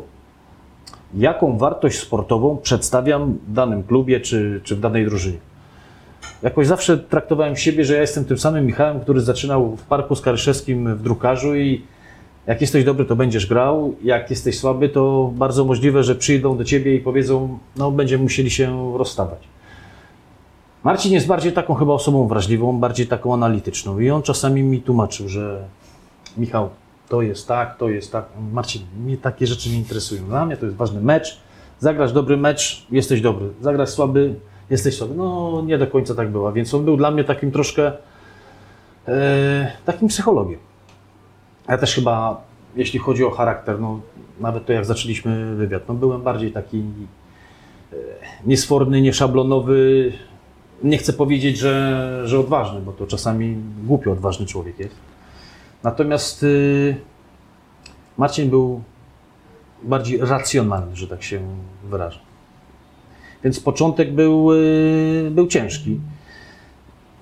jaką 1.14 1.58
wartość 1.58 1.98
sportową 1.98 2.56
przedstawiam 2.56 3.38
w 3.48 3.52
danym 3.52 3.82
klubie 3.82 4.20
czy, 4.20 4.60
czy 4.64 4.76
w 4.76 4.80
danej 4.80 5.04
drużynie. 5.04 5.38
Jakoś 6.42 6.66
zawsze 6.66 6.98
traktowałem 6.98 7.56
siebie, 7.56 7.84
że 7.84 7.94
ja 7.94 8.00
jestem 8.00 8.24
tym 8.24 8.38
samym 8.38 8.66
Michałem, 8.66 9.00
który 9.00 9.20
zaczynał 9.20 9.76
w 9.76 9.82
Parku 9.82 10.14
Skaryszewskim 10.14 10.96
w 10.96 11.02
drukarzu 11.02 11.56
i 11.56 11.82
jak 12.50 12.60
jesteś 12.60 12.84
dobry, 12.84 13.04
to 13.04 13.16
będziesz 13.16 13.46
grał, 13.46 13.94
jak 14.02 14.30
jesteś 14.30 14.58
słaby, 14.58 14.88
to 14.88 15.32
bardzo 15.34 15.64
możliwe, 15.64 16.02
że 16.02 16.14
przyjdą 16.14 16.56
do 16.56 16.64
ciebie 16.64 16.94
i 16.94 17.00
powiedzą, 17.00 17.58
no 17.76 17.90
będziemy 17.90 18.22
musieli 18.22 18.50
się 18.50 18.98
rozstawać. 18.98 19.38
Marcin 20.84 21.12
jest 21.12 21.26
bardziej 21.26 21.52
taką 21.52 21.74
chyba 21.74 21.92
osobą 21.92 22.28
wrażliwą, 22.28 22.78
bardziej 22.78 23.06
taką 23.06 23.34
analityczną 23.34 23.98
i 23.98 24.10
on 24.10 24.22
czasami 24.22 24.62
mi 24.62 24.82
tłumaczył, 24.82 25.28
że 25.28 25.64
Michał, 26.36 26.68
to 27.08 27.22
jest 27.22 27.48
tak, 27.48 27.78
to 27.78 27.88
jest 27.88 28.12
tak. 28.12 28.24
Marcin, 28.52 28.82
mnie 29.04 29.16
takie 29.16 29.46
rzeczy 29.46 29.70
nie 29.70 29.76
interesują. 29.76 30.24
Dla 30.24 30.46
mnie 30.46 30.56
to 30.56 30.66
jest 30.66 30.78
ważny 30.78 31.00
mecz. 31.00 31.40
Zagrasz 31.78 32.12
dobry 32.12 32.36
mecz, 32.36 32.86
jesteś 32.90 33.20
dobry. 33.20 33.48
Zagrasz 33.60 33.88
słaby, 33.88 34.34
jesteś 34.70 34.96
słaby. 34.96 35.14
No 35.14 35.62
nie 35.66 35.78
do 35.78 35.86
końca 35.86 36.14
tak 36.14 36.30
było, 36.30 36.52
więc 36.52 36.74
on 36.74 36.84
był 36.84 36.96
dla 36.96 37.10
mnie 37.10 37.24
takim 37.24 37.50
troszkę 37.50 37.92
e, 39.08 39.72
takim 39.84 40.08
psychologiem. 40.08 40.69
Ja 41.70 41.78
też 41.78 41.94
chyba, 41.94 42.42
jeśli 42.76 42.98
chodzi 42.98 43.24
o 43.24 43.30
charakter, 43.30 43.80
no 43.80 44.00
nawet 44.40 44.66
to 44.66 44.72
jak 44.72 44.84
zaczęliśmy 44.84 45.54
wywiad, 45.54 45.82
no 45.88 45.94
byłem 45.94 46.22
bardziej 46.22 46.52
taki 46.52 46.78
e, 47.92 47.96
niesforny, 48.46 49.00
nieszablonowy. 49.00 50.12
Nie 50.82 50.98
chcę 50.98 51.12
powiedzieć, 51.12 51.58
że, 51.58 52.22
że 52.24 52.38
odważny, 52.38 52.80
bo 52.80 52.92
to 52.92 53.06
czasami 53.06 53.56
głupio 53.84 54.12
odważny 54.12 54.46
człowiek 54.46 54.78
jest. 54.78 54.94
Natomiast 55.82 56.42
y, 56.42 56.96
Marcin 58.18 58.50
był 58.50 58.82
bardziej 59.82 60.18
racjonalny, 60.18 60.96
że 60.96 61.06
tak 61.06 61.22
się 61.22 61.40
wyrażę. 61.84 62.18
Więc 63.44 63.60
początek 63.60 64.14
był, 64.14 64.52
y, 64.52 65.30
był 65.30 65.46
ciężki. 65.46 66.00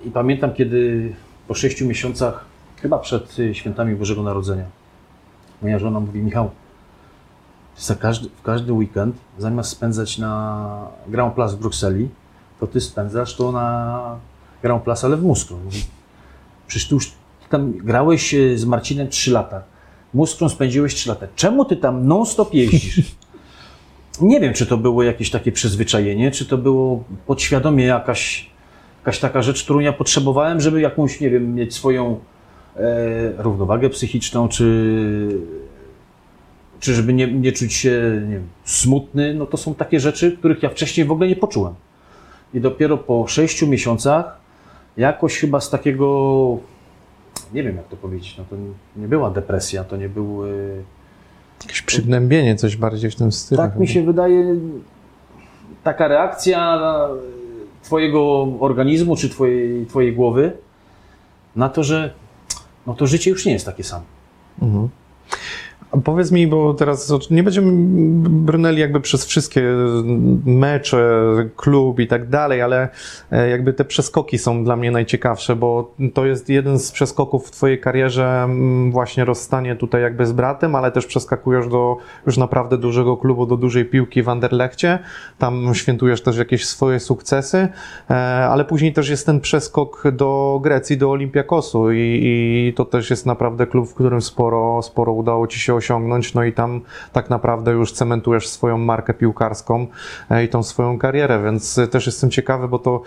I 0.05 0.11
pamiętam, 0.11 0.55
kiedy 0.55 1.13
po 1.49 1.55
sześciu 1.55 1.87
miesiącach, 1.87 2.48
chyba 2.83 2.99
przed 2.99 3.39
y, 3.39 3.55
świętami 3.55 3.95
Bożego 3.95 4.23
Narodzenia, 4.23 4.65
moja 5.63 5.79
żona 5.79 6.01
mówi: 6.01 6.21
Michał, 6.21 6.51
za 7.77 7.95
każdy, 7.95 8.29
w 8.29 8.43
każdy 8.43 8.73
weekend, 8.73 9.17
zamiast 9.39 9.71
spędzać 9.71 10.19
na 10.19 10.87
Grand 11.07 11.35
Place 11.35 11.57
w 11.57 11.59
Brukseli, 11.59 12.09
to 12.61 12.67
ty 12.67 12.81
spędzasz 12.81 13.37
to 13.37 13.53
na 13.53 14.19
Grand 14.63 14.83
Place, 14.83 15.07
ale 15.07 15.17
w 15.17 15.25
Moskwie. 15.25 15.57
Przecież 16.67 16.89
ty 16.89 16.95
już 16.95 17.13
tam 17.51 17.73
grałeś 17.73 18.35
e, 18.35 18.59
z 18.59 18.65
Marcinem 18.65 19.09
3 19.09 19.31
lata. 19.31 19.63
Muskrą 20.15 20.49
spędziłeś 20.49 20.95
3 20.95 21.09
lata. 21.09 21.27
Czemu 21.37 21.65
ty 21.65 21.77
tam 21.77 22.07
non-stop 22.07 22.55
jeździsz? 22.55 23.03
Nie 24.21 24.41
wiem, 24.41 24.55
czy 24.55 24.67
to 24.67 24.77
było 24.77 25.03
jakieś 25.03 25.31
takie 25.31 25.53
przyzwyczajenie, 25.53 26.31
czy 26.31 26.47
to 26.47 26.59
było 26.59 27.05
podświadomie 27.27 27.85
jakaś, 27.85 28.51
jakaś 29.01 29.19
taka 29.19 29.43
rzecz, 29.43 29.65
którą 29.65 29.79
ja 29.79 29.93
potrzebowałem, 29.93 30.61
żeby 30.61 30.81
jakąś, 30.81 31.21
nie 31.21 31.31
wiem, 31.31 31.55
mieć 31.55 31.75
swoją 31.75 32.21
równowagę 33.39 33.91
psychiczną, 33.91 34.49
czy, 34.49 35.29
czy 36.81 36.95
żeby 36.95 37.13
nie, 37.13 37.33
nie 37.33 37.53
czuć 37.53 37.73
się 37.73 38.23
nie 38.29 38.35
wiem, 38.35 38.49
smutny. 38.65 39.35
No 39.35 39.47
to 39.47 39.57
są 39.57 39.75
takie 39.75 40.01
rzeczy, 40.01 40.33
których 40.33 40.63
ja 40.63 40.69
wcześniej 40.71 41.07
w 41.07 41.13
ogóle 41.13 41.29
nie 41.29 41.37
poczułem. 41.37 41.75
I 42.55 42.61
dopiero 42.61 42.99
po 42.99 43.27
6 43.27 43.63
miesiącach 43.63 44.39
jakoś 44.97 45.39
chyba 45.39 45.61
z 45.61 45.71
takiego 45.71 46.59
nie 47.53 47.63
wiem 47.63 47.77
jak 47.77 47.89
to 47.89 47.97
powiedzieć, 47.97 48.35
no 48.39 48.45
to 48.51 48.57
nie 48.97 49.09
była 49.09 49.31
depresja, 49.31 49.85
to 49.85 49.97
nie 49.97 50.09
był... 50.09 50.45
e, 50.47 50.49
Jakieś 51.63 51.83
przygnębienie, 51.83 52.57
coś 52.57 52.77
bardziej 52.77 53.11
w 53.11 53.17
tym 53.17 53.33
stylu. 53.33 53.63
Tak 53.63 53.79
mi 53.79 53.89
się 53.89 54.03
wydaje, 54.05 54.57
taka 55.85 56.09
reakcja 56.09 56.79
twojego 57.83 58.49
organizmu 58.61 59.17
czy 59.17 59.29
twojej, 59.29 59.87
twojej 59.87 60.13
głowy 60.13 60.53
na 61.57 61.69
to, 61.69 61.83
że 61.85 62.15
no 62.89 62.95
to 62.95 63.07
życie 63.07 63.31
już 63.31 63.47
nie 63.47 63.53
jest 63.53 63.67
takie 63.67 63.85
samo. 63.85 64.05
Mhm. 64.63 64.89
A 65.91 65.97
Powiedz 65.97 66.33
mi, 66.33 66.47
bo 66.47 66.75
teraz 66.75 67.13
nie 67.31 67.43
będziemy 67.43 67.73
brnęli 68.31 68.81
jakby 68.81 69.01
przez 69.01 69.27
wszystkie 69.27 69.63
mecze, 70.45 71.35
klub 71.57 72.01
i 72.01 72.07
tak 72.07 72.29
dalej, 72.29 72.63
ale 72.63 72.89
e, 73.31 73.49
jakby 73.49 73.73
te 73.73 73.85
przeskoki 73.85 74.39
są 74.39 74.65
dla 74.65 74.77
mnie 74.77 74.91
najciekawsze, 74.91 75.57
bo 75.57 75.95
to 76.15 76.27
jest 76.27 76.49
jeden 76.49 76.79
z 76.79 76.93
przeskoków 76.93 77.49
w 77.49 77.51
twojej 77.51 77.81
karierze, 77.81 78.49
właśnie 78.91 79.25
rozstanie 79.25 79.77
tutaj 79.77 80.03
jakby 80.03 80.27
z 80.27 80.33
bratem, 80.33 80.75
ale 80.75 80.93
też 80.93 81.07
przeskakujesz 81.07 81.69
do 81.69 81.97
już 82.27 82.37
naprawdę 82.37 82.79
dużego 82.79 83.17
klubu, 83.17 83.47
do 83.47 83.57
dużej 83.57 83.85
piłki 83.85 84.23
w 84.23 84.29
Anderlechcie. 84.29 84.99
Tam 85.39 85.75
świętujesz 85.75 86.23
też 86.23 86.37
jakieś 86.37 86.67
swoje 86.67 87.01
sukcesy, 87.01 87.69
e, 88.11 88.15
ale 88.51 88.65
później 88.65 88.93
też 88.93 89.09
jest 89.09 89.27
ten 89.27 89.41
przeskok 89.41 90.03
do 90.13 90.61
Grecji, 90.63 90.97
do 90.97 91.11
Olympiakosu 91.11 91.93
i, 91.93 92.21
i 92.23 92.73
to 92.77 92.85
też 92.85 93.11
jest 93.11 93.27
naprawdę 93.27 93.67
klub, 93.67 93.89
w 93.89 93.95
którym 93.95 94.23
sporo, 94.23 94.83
sporo 94.83 95.13
udało 95.13 95.47
ci 95.47 95.61
się 95.61 95.78
osiągnąć, 95.79 96.35
no 96.35 96.45
i 96.45 96.53
tam 96.53 96.81
tak 97.13 97.31
naprawdę 97.31 97.73
już 97.73 97.93
cementujesz 97.93 98.49
swoją 98.49 98.79
markę 98.79 99.15
piłkarską 99.15 99.87
e, 100.31 100.45
i 100.45 100.49
tą 100.49 100.63
swoją 100.63 100.99
karierę, 100.99 101.43
więc 101.43 101.81
też 101.91 102.07
jestem 102.07 102.31
ciekawy, 102.31 102.69
bo 102.69 102.79
to 102.79 103.03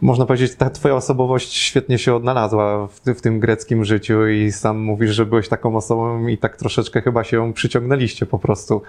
można 0.00 0.26
powiedzieć, 0.26 0.54
ta 0.54 0.70
twoja 0.70 0.94
osobowość 0.94 1.56
świetnie 1.56 1.98
się 1.98 2.14
odnalazła 2.14 2.86
w, 2.86 3.00
w 3.00 3.20
tym 3.20 3.40
greckim 3.40 3.84
życiu 3.84 4.26
i 4.26 4.52
sam 4.52 4.78
mówisz, 4.78 5.10
że 5.10 5.26
byłeś 5.26 5.48
taką 5.48 5.76
osobą 5.76 6.26
i 6.26 6.38
tak 6.38 6.56
troszeczkę 6.56 7.02
chyba 7.02 7.24
się 7.24 7.52
przyciągnęliście 7.52 8.26
po 8.26 8.38
prostu. 8.38 8.82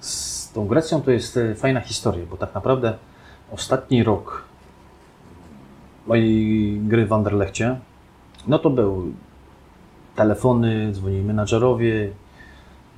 Z 0.00 0.52
tą 0.52 0.66
Grecją 0.66 1.02
to 1.02 1.10
jest 1.10 1.36
e, 1.36 1.54
fajna 1.54 1.80
historia, 1.80 2.26
bo 2.30 2.36
tak 2.36 2.54
naprawdę 2.54 2.94
ostatni 3.52 4.02
rok 4.02 4.44
mojej 6.06 6.80
gry 6.80 7.06
w 7.06 7.12
Anderlechcie, 7.12 7.76
no 8.46 8.58
to 8.58 8.70
był 8.70 9.12
telefony, 10.16 10.92
dzwonili 10.92 11.22
menadżerowie. 11.22 12.10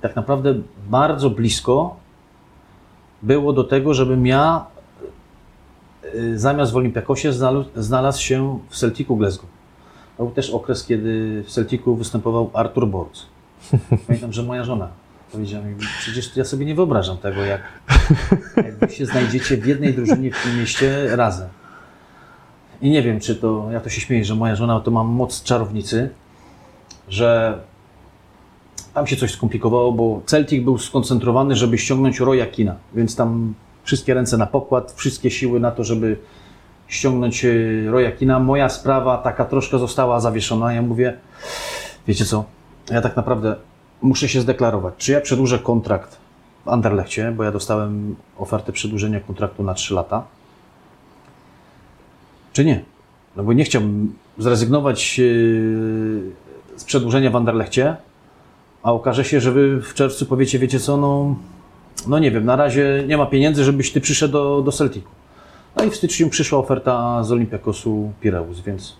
Tak 0.00 0.16
naprawdę 0.16 0.54
bardzo 0.88 1.30
blisko 1.30 1.96
było 3.22 3.52
do 3.52 3.64
tego, 3.64 3.94
żebym 3.94 4.26
ja 4.26 4.66
y, 6.14 6.38
zamiast 6.38 6.72
w 6.72 6.76
Olympiakosie 6.76 7.32
znalazł, 7.76 8.22
się 8.22 8.58
w 8.68 8.76
Celticu 8.76 9.16
Glasgow. 9.16 9.50
To 10.16 10.24
był 10.24 10.32
też 10.32 10.50
okres, 10.50 10.86
kiedy 10.86 11.42
w 11.46 11.50
Celticu 11.50 11.96
występował 11.96 12.50
Artur 12.52 12.88
Borc. 12.88 13.22
Pamiętam, 14.06 14.32
że 14.32 14.42
moja 14.42 14.64
żona 14.64 14.88
powiedziała 15.34 15.64
mi, 15.64 15.74
przecież 15.98 16.36
ja 16.36 16.44
sobie 16.44 16.66
nie 16.66 16.74
wyobrażam 16.74 17.16
tego, 17.16 17.42
jak, 17.42 17.60
jak 18.56 18.78
wy 18.78 18.90
się 18.90 19.06
znajdziecie 19.06 19.56
w 19.56 19.66
jednej 19.66 19.94
drużynie 19.94 20.30
w 20.32 20.42
tym 20.42 20.58
mieście 20.58 21.16
razem. 21.16 21.48
I 22.80 22.90
nie 22.90 23.02
wiem, 23.02 23.20
czy 23.20 23.36
to, 23.36 23.68
ja 23.72 23.80
to 23.80 23.88
się 23.88 24.00
śmieję, 24.00 24.24
że 24.24 24.34
moja 24.34 24.56
żona 24.56 24.80
to 24.80 24.90
ma 24.90 25.04
moc 25.04 25.42
czarownicy, 25.42 26.10
że 27.08 27.58
tam 28.94 29.06
się 29.06 29.16
coś 29.16 29.32
skomplikowało, 29.32 29.92
bo 29.92 30.20
Celtic 30.26 30.64
był 30.64 30.78
skoncentrowany, 30.78 31.56
żeby 31.56 31.78
ściągnąć 31.78 32.20
Roya 32.20 32.46
Kina, 32.52 32.76
więc 32.94 33.16
tam 33.16 33.54
wszystkie 33.84 34.14
ręce 34.14 34.36
na 34.36 34.46
pokład, 34.46 34.92
wszystkie 34.96 35.30
siły 35.30 35.60
na 35.60 35.70
to, 35.70 35.84
żeby 35.84 36.16
ściągnąć 36.88 37.44
e, 37.44 37.50
Roya 37.90 38.12
Kina. 38.18 38.40
Moja 38.40 38.68
sprawa 38.68 39.18
taka 39.18 39.44
troszkę 39.44 39.78
została 39.78 40.20
zawieszona. 40.20 40.72
Ja 40.72 40.82
mówię, 40.82 41.18
wiecie 42.08 42.24
co, 42.24 42.44
ja 42.90 43.00
tak 43.00 43.16
naprawdę 43.16 43.56
muszę 44.02 44.28
się 44.28 44.40
zdeklarować, 44.40 44.94
czy 44.98 45.12
ja 45.12 45.20
przedłużę 45.20 45.58
kontrakt 45.58 46.18
w 46.64 46.68
Anderlechcie, 46.68 47.32
bo 47.36 47.44
ja 47.44 47.52
dostałem 47.52 48.16
ofertę 48.38 48.72
przedłużenia 48.72 49.20
kontraktu 49.20 49.62
na 49.62 49.74
3 49.74 49.94
lata, 49.94 50.24
czy 52.52 52.64
nie. 52.64 52.84
No 53.36 53.42
bo 53.42 53.52
nie 53.52 53.64
chciałbym 53.64 54.14
zrezygnować 54.38 55.18
yy, 55.18 55.24
z 56.76 56.84
przedłużenia 56.84 57.30
w 57.30 57.36
Anderlechcie, 57.36 57.96
a 58.82 58.92
okaże 58.92 59.24
się, 59.24 59.40
że 59.40 59.52
wy 59.52 59.80
w 59.80 59.94
czerwcu 59.94 60.26
powiecie, 60.26 60.58
wiecie 60.58 60.80
co, 60.80 60.96
no, 60.96 61.36
no 62.06 62.18
nie 62.18 62.30
wiem, 62.30 62.44
na 62.44 62.56
razie 62.56 63.04
nie 63.06 63.16
ma 63.16 63.26
pieniędzy, 63.26 63.64
żebyś 63.64 63.92
ty 63.92 64.00
przyszedł 64.00 64.32
do, 64.32 64.62
do 64.62 64.72
Celticu. 64.72 65.08
No 65.76 65.84
i 65.84 65.90
w 65.90 65.96
styczniu 65.96 66.28
przyszła 66.28 66.58
oferta 66.58 67.24
z 67.24 67.32
Olympiakosu 67.32 68.12
Pireus, 68.20 68.60
więc 68.60 68.96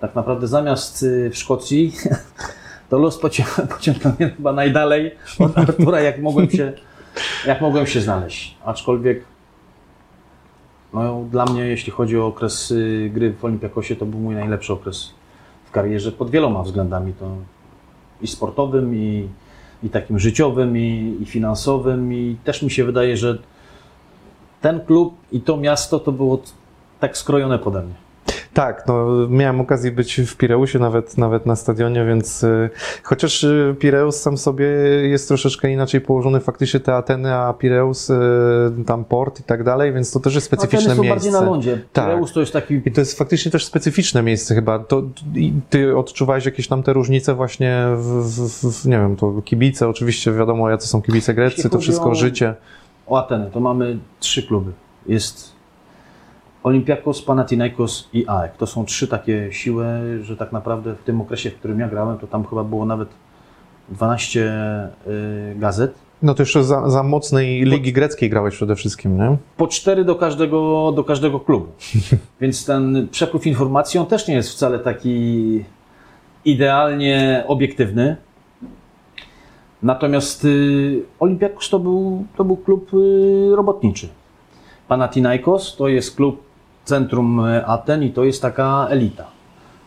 tak 0.00 0.14
naprawdę 0.14 0.46
zamiast 0.46 1.02
y, 1.02 1.30
w 1.30 1.36
Szkocji, 1.36 1.92
to 2.90 2.98
los 2.98 3.20
pocią- 3.20 3.66
pociągnął 3.76 4.12
mnie 4.18 4.30
chyba 4.30 4.52
najdalej 4.52 5.10
od 5.38 5.58
Artura, 5.58 6.00
jak 6.00 6.22
mogłem 6.22 6.50
się, 6.50 6.72
jak 7.46 7.60
mogłem 7.60 7.86
się 7.86 8.00
znaleźć. 8.00 8.56
Aczkolwiek 8.64 9.24
no, 10.94 11.24
dla 11.30 11.44
mnie, 11.44 11.66
jeśli 11.66 11.92
chodzi 11.92 12.18
o 12.18 12.26
okres 12.26 12.70
y, 12.70 13.10
gry 13.14 13.32
w 13.32 13.44
Olympiakosie, 13.44 13.96
to 13.96 14.06
był 14.06 14.20
mój 14.20 14.34
najlepszy 14.34 14.72
okres 14.72 15.17
w 15.68 15.70
karierze 15.70 16.12
pod 16.12 16.30
wieloma 16.30 16.62
względami. 16.62 17.12
To 17.12 17.26
i 18.22 18.26
sportowym, 18.26 18.94
i 18.94 19.28
i 19.82 19.90
takim 19.90 20.18
życiowym, 20.18 20.76
i, 20.76 21.16
i 21.20 21.26
finansowym. 21.26 22.12
I 22.12 22.36
też 22.44 22.62
mi 22.62 22.70
się 22.70 22.84
wydaje, 22.84 23.16
że 23.16 23.38
ten 24.60 24.80
klub 24.80 25.14
i 25.32 25.40
to 25.40 25.56
miasto 25.56 26.00
to 26.00 26.12
było 26.12 26.42
tak 27.00 27.16
skrojone 27.16 27.58
pode 27.58 27.82
mnie. 27.82 27.94
Tak, 28.58 28.84
no, 28.86 29.06
miałem 29.30 29.60
okazję 29.60 29.92
być 29.92 30.20
w 30.20 30.36
Pireusie, 30.36 30.78
nawet, 30.78 31.18
nawet 31.18 31.46
na 31.46 31.56
stadionie, 31.56 32.04
więc 32.04 32.44
y, 32.44 32.70
chociaż 33.02 33.44
y, 33.44 33.76
Pireus 33.78 34.20
sam 34.20 34.38
sobie 34.38 34.66
jest 35.02 35.28
troszeczkę 35.28 35.70
inaczej 35.72 36.00
położony, 36.00 36.40
faktycznie 36.40 36.80
te 36.80 36.94
Ateny, 36.94 37.34
a 37.34 37.52
Pireus, 37.52 38.10
y, 38.10 38.14
tam 38.86 39.04
port 39.04 39.40
i 39.40 39.42
tak 39.42 39.64
dalej, 39.64 39.92
więc 39.92 40.12
to 40.12 40.20
też 40.20 40.34
jest 40.34 40.46
specyficzne 40.46 40.78
Ateny 40.78 40.96
są 40.96 41.02
miejsce. 41.02 41.14
bardziej 41.14 41.32
na 41.32 41.40
lądzie. 41.40 41.80
Tak. 41.92 42.06
Pireus 42.06 42.32
to 42.32 42.40
jest 42.40 42.52
taki 42.52 42.80
I 42.84 42.92
to 42.92 43.00
jest 43.00 43.18
faktycznie 43.18 43.52
też 43.52 43.64
specyficzne 43.64 44.22
miejsce 44.22 44.54
chyba. 44.54 44.78
To, 44.78 45.02
i 45.34 45.52
ty 45.70 45.96
odczuwałeś 45.96 46.44
jakieś 46.44 46.68
tam 46.68 46.82
te 46.82 46.92
różnice 46.92 47.34
właśnie 47.34 47.86
w, 47.96 48.22
w, 48.22 48.82
w 48.82 48.86
nie 48.86 48.98
wiem, 48.98 49.16
to 49.16 49.42
kibice, 49.44 49.88
oczywiście 49.88 50.32
wiadomo 50.32 50.70
jacy 50.70 50.88
są 50.88 51.02
kibice 51.02 51.34
greccy, 51.34 51.70
to 51.70 51.78
wszystko 51.78 52.10
o- 52.10 52.14
życie. 52.14 52.54
o 53.06 53.18
Atenę, 53.18 53.50
to 53.50 53.60
mamy 53.60 53.98
trzy 54.20 54.42
kluby. 54.42 54.72
Jest 55.06 55.57
Olympiakos, 56.62 57.22
Panathinaikos 57.22 58.08
i 58.12 58.28
AEK. 58.28 58.56
To 58.56 58.66
są 58.66 58.84
trzy 58.84 59.08
takie 59.08 59.48
siły, 59.52 59.86
że 60.22 60.36
tak 60.36 60.52
naprawdę 60.52 60.94
w 60.94 61.02
tym 61.02 61.20
okresie, 61.20 61.50
w 61.50 61.54
którym 61.54 61.80
ja 61.80 61.88
grałem, 61.88 62.18
to 62.18 62.26
tam 62.26 62.44
chyba 62.44 62.64
było 62.64 62.86
nawet 62.86 63.08
12 63.88 64.52
y, 65.06 65.54
gazet. 65.58 65.94
No 66.22 66.34
to 66.34 66.42
jeszcze 66.42 66.64
za, 66.64 66.90
za 66.90 67.02
mocnej 67.02 67.64
ligi 67.64 67.92
greckiej 67.92 68.30
grałeś 68.30 68.54
przede 68.54 68.76
wszystkim, 68.76 69.18
nie? 69.18 69.36
Po 69.56 69.66
cztery 69.66 70.04
do 70.04 70.14
każdego, 70.14 70.92
do 70.96 71.04
każdego 71.04 71.40
klubu. 71.40 71.66
Więc 72.40 72.66
ten 72.66 73.08
przepływ 73.10 73.46
informacji 73.46 74.00
on 74.00 74.06
też 74.06 74.28
nie 74.28 74.34
jest 74.34 74.50
wcale 74.50 74.78
taki 74.78 75.64
idealnie 76.44 77.44
obiektywny. 77.46 78.16
Natomiast 79.82 80.44
y, 80.44 81.02
Olympiakos 81.20 81.70
to 81.70 81.78
był, 81.78 82.24
to 82.36 82.44
był 82.44 82.56
klub 82.56 82.94
y, 82.94 83.56
robotniczy. 83.56 84.08
Panathinaikos 84.88 85.76
to 85.76 85.88
jest 85.88 86.16
klub 86.16 86.47
centrum 86.88 87.40
y, 87.40 87.66
Aten 87.66 88.02
i 88.02 88.10
to 88.10 88.24
jest 88.24 88.42
taka 88.42 88.86
elita. 88.90 89.26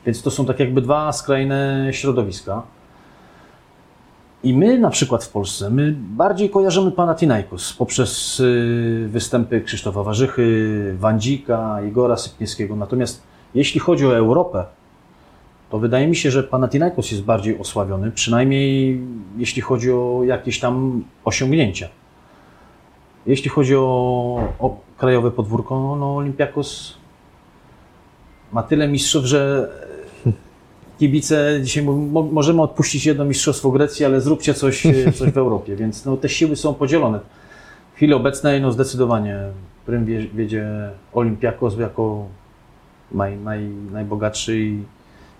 Więc 0.05 0.21
to 0.21 0.31
są 0.31 0.45
tak 0.45 0.59
jakby 0.59 0.81
dwa 0.81 1.11
skrajne 1.11 1.89
środowiska. 1.91 2.63
I 4.43 4.53
my 4.53 4.79
na 4.79 4.89
przykład 4.89 5.23
w 5.23 5.29
Polsce, 5.29 5.69
my 5.69 5.95
bardziej 5.97 6.49
kojarzymy 6.49 6.91
Panathinaikos 6.91 7.73
poprzez 7.73 8.39
y, 8.39 9.07
występy 9.09 9.61
Krzysztofa 9.61 10.03
Warzychy, 10.03 10.95
Wandzika, 10.99 11.81
Igora 11.87 12.17
Sypniewskiego. 12.17 12.75
Natomiast 12.75 13.23
jeśli 13.55 13.79
chodzi 13.79 14.07
o 14.07 14.17
Europę, 14.17 14.65
to 15.69 15.79
wydaje 15.79 16.07
mi 16.07 16.15
się, 16.15 16.31
że 16.31 16.43
Panathinaikos 16.43 17.11
jest 17.11 17.23
bardziej 17.23 17.59
osławiony, 17.59 18.11
przynajmniej 18.11 19.01
jeśli 19.37 19.61
chodzi 19.61 19.91
o 19.91 20.21
jakieś 20.25 20.59
tam 20.59 21.03
osiągnięcia. 21.25 21.89
Jeśli 23.25 23.49
chodzi 23.49 23.75
o, 23.75 23.83
o 24.59 24.77
krajowe 25.01 25.31
podwórko, 25.31 25.95
no 25.99 26.15
Olympiakos 26.15 26.97
ma 28.53 28.63
tyle 28.63 28.87
mistrzów, 28.87 29.25
że 29.25 29.69
kibice 30.99 31.59
dzisiaj 31.63 31.83
mówią, 31.83 31.99
mo- 32.11 32.23
możemy 32.31 32.61
odpuścić 32.61 33.05
jedno 33.05 33.25
mistrzostwo 33.25 33.71
Grecji, 33.71 34.05
ale 34.05 34.21
zróbcie 34.21 34.53
coś, 34.53 34.83
coś 35.19 35.31
w 35.31 35.37
Europie, 35.37 35.75
więc 35.75 36.05
no, 36.05 36.17
te 36.17 36.29
siły 36.29 36.55
są 36.55 36.73
podzielone. 36.73 37.19
W 37.93 37.95
chwili 37.95 38.13
obecnej 38.13 38.61
no, 38.61 38.71
zdecydowanie 38.71 39.39
prym 39.85 40.05
wie- 40.05 40.27
wiedzie 40.27 40.67
Olympiakos 41.13 41.77
jako 41.77 42.25
naj, 43.11 43.37
naj, 43.37 43.63
najbogatszy 43.91 44.59
i, 44.59 44.83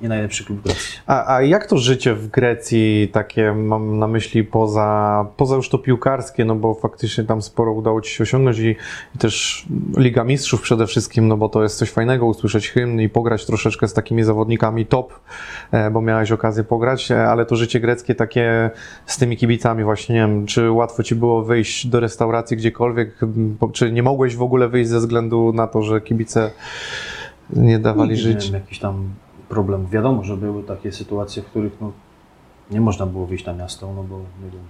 i 0.02 0.08
najlepszy 0.08 0.46
klub 0.46 0.62
Grecji. 0.62 1.00
A, 1.08 1.36
a 1.36 1.42
jak 1.42 1.68
to 1.68 1.78
życie 1.78 2.14
w 2.14 2.28
Grecji, 2.28 3.10
takie 3.14 3.54
mam 3.54 4.00
na 4.00 4.08
myśli 4.08 4.44
poza, 4.44 5.26
poza 5.38 5.56
już 5.56 5.70
to 5.70 5.78
piłkarskie, 5.78 6.46
no 6.46 6.56
bo 6.56 6.74
faktycznie 6.74 7.24
tam 7.24 7.42
sporo 7.42 7.74
udało 7.74 8.02
Ci 8.02 8.12
się 8.12 8.24
osiągnąć 8.24 8.60
i, 8.60 8.76
i 9.16 9.18
też 9.18 9.66
Liga 9.98 10.24
Mistrzów 10.24 10.62
przede 10.62 10.88
wszystkim, 10.88 11.28
no 11.28 11.38
bo 11.38 11.50
to 11.50 11.64
jest 11.64 11.78
coś 11.78 11.90
fajnego, 11.90 12.26
usłyszeć 12.26 12.70
hymn 12.70 13.00
i 13.02 13.10
pograć 13.10 13.46
troszeczkę 13.46 13.88
z 13.88 13.94
takimi 13.94 14.24
zawodnikami 14.24 14.86
top, 14.86 15.14
e, 15.72 15.92
bo 15.92 16.02
miałeś 16.02 16.32
okazję 16.32 16.64
pograć, 16.64 17.12
e, 17.12 17.28
ale 17.28 17.46
to 17.46 17.56
życie 17.56 17.80
greckie 17.80 18.16
takie 18.16 18.70
z 19.06 19.18
tymi 19.18 19.38
kibicami 19.38 19.84
właśnie, 19.84 20.16
nie 20.16 20.22
wiem, 20.22 20.46
czy 20.46 20.72
łatwo 20.72 21.04
Ci 21.04 21.16
było 21.16 21.44
wyjść 21.44 21.88
do 21.88 22.00
restauracji 22.00 22.58
gdziekolwiek, 22.58 23.20
czy 23.74 23.92
nie 23.92 24.04
mogłeś 24.04 24.36
w 24.36 24.42
ogóle 24.42 24.70
wyjść 24.70 24.90
ze 24.90 25.00
względu 25.00 25.54
na 25.54 25.68
to, 25.68 25.82
że 25.82 26.02
kibice 26.02 26.52
nie 27.50 27.80
dawali 27.80 28.10
Nigdy 28.10 28.24
żyć? 28.24 28.46
miałem 28.46 28.62
jakiś 28.62 28.80
tam 28.80 29.10
problem. 29.52 29.88
Wiadomo, 29.88 30.24
że 30.24 30.38
były 30.38 30.64
takie 30.64 30.92
sytuacje, 30.92 31.44
w 31.44 31.46
których 31.46 31.74
no, 31.82 31.92
nie 32.72 32.82
można 32.82 33.06
było 33.06 33.26
wyjść 33.26 33.46
na 33.46 33.54
miasto, 33.54 33.94
no 33.96 34.04
bo 34.04 34.18
nie 34.18 34.50
wiem, 34.52 34.62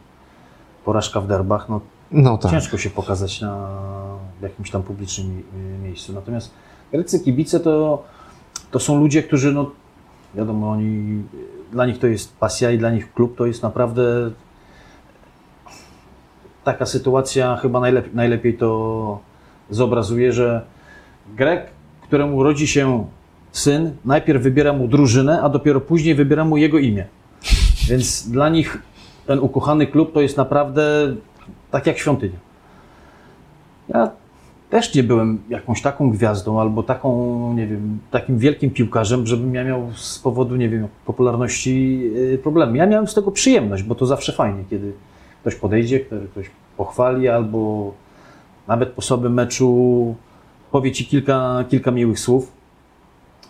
porażka 0.85 1.21
w 1.21 1.27
derbach, 1.27 1.69
no 1.69 1.81
No 2.11 2.37
tak. 2.37 2.51
ciężko 2.51 2.77
się 2.77 2.89
pokazać 2.89 3.41
na 3.41 3.69
jakimś 4.41 4.71
tam 4.71 4.83
publicznym 4.83 5.43
miejscu. 5.83 6.13
Natomiast 6.13 6.51
greccy 6.91 7.19
kibice 7.19 7.59
to, 7.59 8.03
to 8.71 8.79
są 8.79 8.99
ludzie, 8.99 9.23
którzy, 9.23 9.53
no 9.53 9.71
wiadomo, 10.35 10.71
oni, 10.71 11.23
dla 11.71 11.85
nich 11.85 11.99
to 11.99 12.07
jest 12.07 12.37
pasja 12.37 12.71
i 12.71 12.77
dla 12.77 12.91
nich 12.91 13.13
klub 13.13 13.37
to 13.37 13.45
jest 13.45 13.63
naprawdę 13.63 14.31
taka 16.63 16.85
sytuacja 16.85 17.55
chyba 17.57 17.79
najlepiej, 17.79 18.11
najlepiej 18.13 18.57
to 18.57 19.19
zobrazuje, 19.69 20.33
że 20.33 20.65
Grek, 21.35 21.67
któremu 22.03 22.37
urodzi 22.37 22.67
się 22.67 23.07
syn, 23.51 23.91
najpierw 24.05 24.43
wybiera 24.43 24.73
mu 24.73 24.87
drużynę, 24.87 25.41
a 25.41 25.49
dopiero 25.49 25.81
później 25.81 26.15
wybiera 26.15 26.45
mu 26.45 26.57
jego 26.57 26.79
imię. 26.79 27.05
Więc 27.89 28.29
dla 28.29 28.49
nich 28.49 28.77
ten 29.27 29.39
ukochany 29.39 29.87
klub 29.87 30.13
to 30.13 30.21
jest 30.21 30.37
naprawdę 30.37 31.15
tak 31.71 31.87
jak 31.87 31.97
świątynia. 31.97 32.37
Ja 33.89 34.11
też 34.69 34.95
nie 34.95 35.03
byłem 35.03 35.41
jakąś 35.49 35.81
taką 35.81 36.11
gwiazdą 36.11 36.59
albo 36.59 36.83
taką, 36.83 37.53
nie 37.53 37.67
wiem, 37.67 37.99
takim 38.11 38.37
wielkim 38.37 38.71
piłkarzem, 38.71 39.27
żebym 39.27 39.55
ja 39.55 39.63
miał 39.63 39.91
z 39.95 40.19
powodu, 40.19 40.55
nie 40.55 40.69
wiem, 40.69 40.87
popularności 41.05 41.99
yy, 41.99 42.37
problemy. 42.37 42.77
Ja 42.77 42.85
miałem 42.85 43.07
z 43.07 43.13
tego 43.13 43.31
przyjemność, 43.31 43.83
bo 43.83 43.95
to 43.95 44.05
zawsze 44.05 44.33
fajnie, 44.33 44.63
kiedy 44.69 44.93
ktoś 45.41 45.55
podejdzie, 45.55 45.99
ktoś 45.99 46.49
pochwali 46.77 47.27
albo 47.27 47.91
nawet 48.67 48.89
po 48.89 49.01
sobie 49.01 49.29
meczu 49.29 50.15
powie 50.71 50.91
ci 50.91 51.05
kilka, 51.05 51.65
kilka 51.69 51.91
miłych 51.91 52.19
słów, 52.19 52.51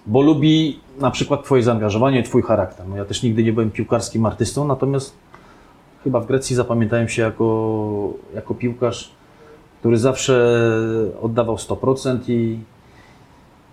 bo 0.06 0.22
lubi 0.22 0.80
na 1.00 1.12
przykład 1.12 1.44
twoje 1.44 1.64
zaangażowanie, 1.64 2.24
twój 2.24 2.42
charakter. 2.42 2.88
No 2.88 2.98
ja 2.98 3.06
też 3.06 3.24
nigdy 3.24 3.44
nie 3.44 3.54
byłem 3.54 3.72
piłkarskim 3.72 4.26
artystą, 4.26 4.68
natomiast 4.68 5.14
chyba 6.04 6.20
w 6.20 6.28
Grecji 6.28 6.56
zapamiętałem 6.56 7.10
się 7.10 7.22
jako, 7.22 8.14
jako 8.36 8.56
piłkarz, 8.56 9.12
który 9.80 9.98
zawsze 9.98 10.62
oddawał 11.22 11.56
100% 11.56 12.18
i 12.28 12.60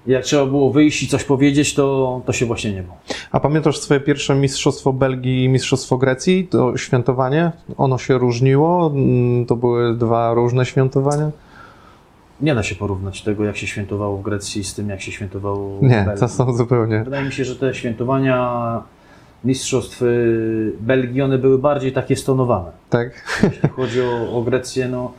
jak 0.07 0.25
trzeba 0.25 0.47
było 0.47 0.71
wyjść 0.71 1.03
i 1.03 1.09
coś 1.09 1.25
powiedzieć, 1.25 1.75
to, 1.75 2.21
to 2.27 2.33
się 2.33 2.47
właśnie 2.47 2.73
nie 2.73 2.83
było. 2.83 2.97
A 3.31 3.41
pamiętasz 3.41 3.79
swoje 3.79 4.01
pierwsze 4.01 4.35
mistrzostwo 4.35 4.93
Belgii 4.93 5.45
i 5.45 5.49
mistrzostwo 5.49 5.97
Grecji? 5.97 6.47
To 6.47 6.77
świętowanie? 6.77 7.53
Ono 7.77 7.99
się 7.99 8.19
różniło? 8.19 8.93
To 9.47 9.57
były 9.57 9.95
dwa 9.95 10.35
różne 10.35 10.67
świętowania? 10.67 11.31
Nie 12.41 12.55
da 12.55 12.63
się 12.63 12.75
porównać 12.75 13.23
tego, 13.23 13.45
jak 13.45 13.57
się 13.57 13.67
świętowało 13.67 14.17
w 14.17 14.23
Grecji 14.23 14.65
z 14.65 14.75
tym, 14.75 14.89
jak 14.89 15.01
się 15.01 15.13
świętowało 15.13 15.79
w 15.79 15.83
Nie, 15.83 15.89
Belgii. 15.89 16.21
to 16.21 16.29
są 16.29 16.53
zupełnie. 16.53 17.05
Wydaje 17.05 17.25
mi 17.25 17.33
się, 17.33 17.45
że 17.45 17.57
te 17.57 17.75
świętowania 17.75 18.83
mistrzostw 19.45 20.03
y, 20.03 20.73
Belgii, 20.81 21.23
one 21.23 21.39
były 21.39 21.59
bardziej 21.59 21.93
takie 21.93 22.17
stonowane. 22.17 22.71
Tak? 22.91 23.41
Jeśli 23.43 23.69
chodzi 23.69 24.03
o, 24.03 24.37
o 24.39 24.43
Grecję, 24.43 24.89
no 24.89 25.13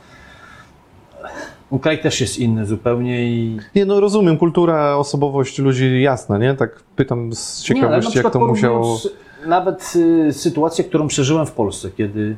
kraj 1.78 2.00
też 2.02 2.20
jest 2.20 2.38
inny 2.38 2.66
zupełnie 2.66 3.24
i 3.24 3.58
Nie, 3.74 3.86
no 3.86 4.00
rozumiem, 4.00 4.38
kultura, 4.38 4.96
osobowość 4.96 5.58
ludzi 5.58 6.02
jasna, 6.02 6.38
nie? 6.38 6.54
Tak 6.54 6.82
pytam 6.96 7.32
z 7.34 7.60
Nie, 7.60 7.66
ciekawości, 7.66 8.04
jak 8.04 8.10
przykład 8.12 8.32
to 8.32 8.46
musiało... 8.46 8.98
Nawet 9.46 9.92
y, 9.96 10.32
sytuację, 10.32 10.84
którą 10.84 11.08
przeżyłem 11.08 11.46
w 11.46 11.52
Polsce, 11.52 11.90
kiedy 11.90 12.36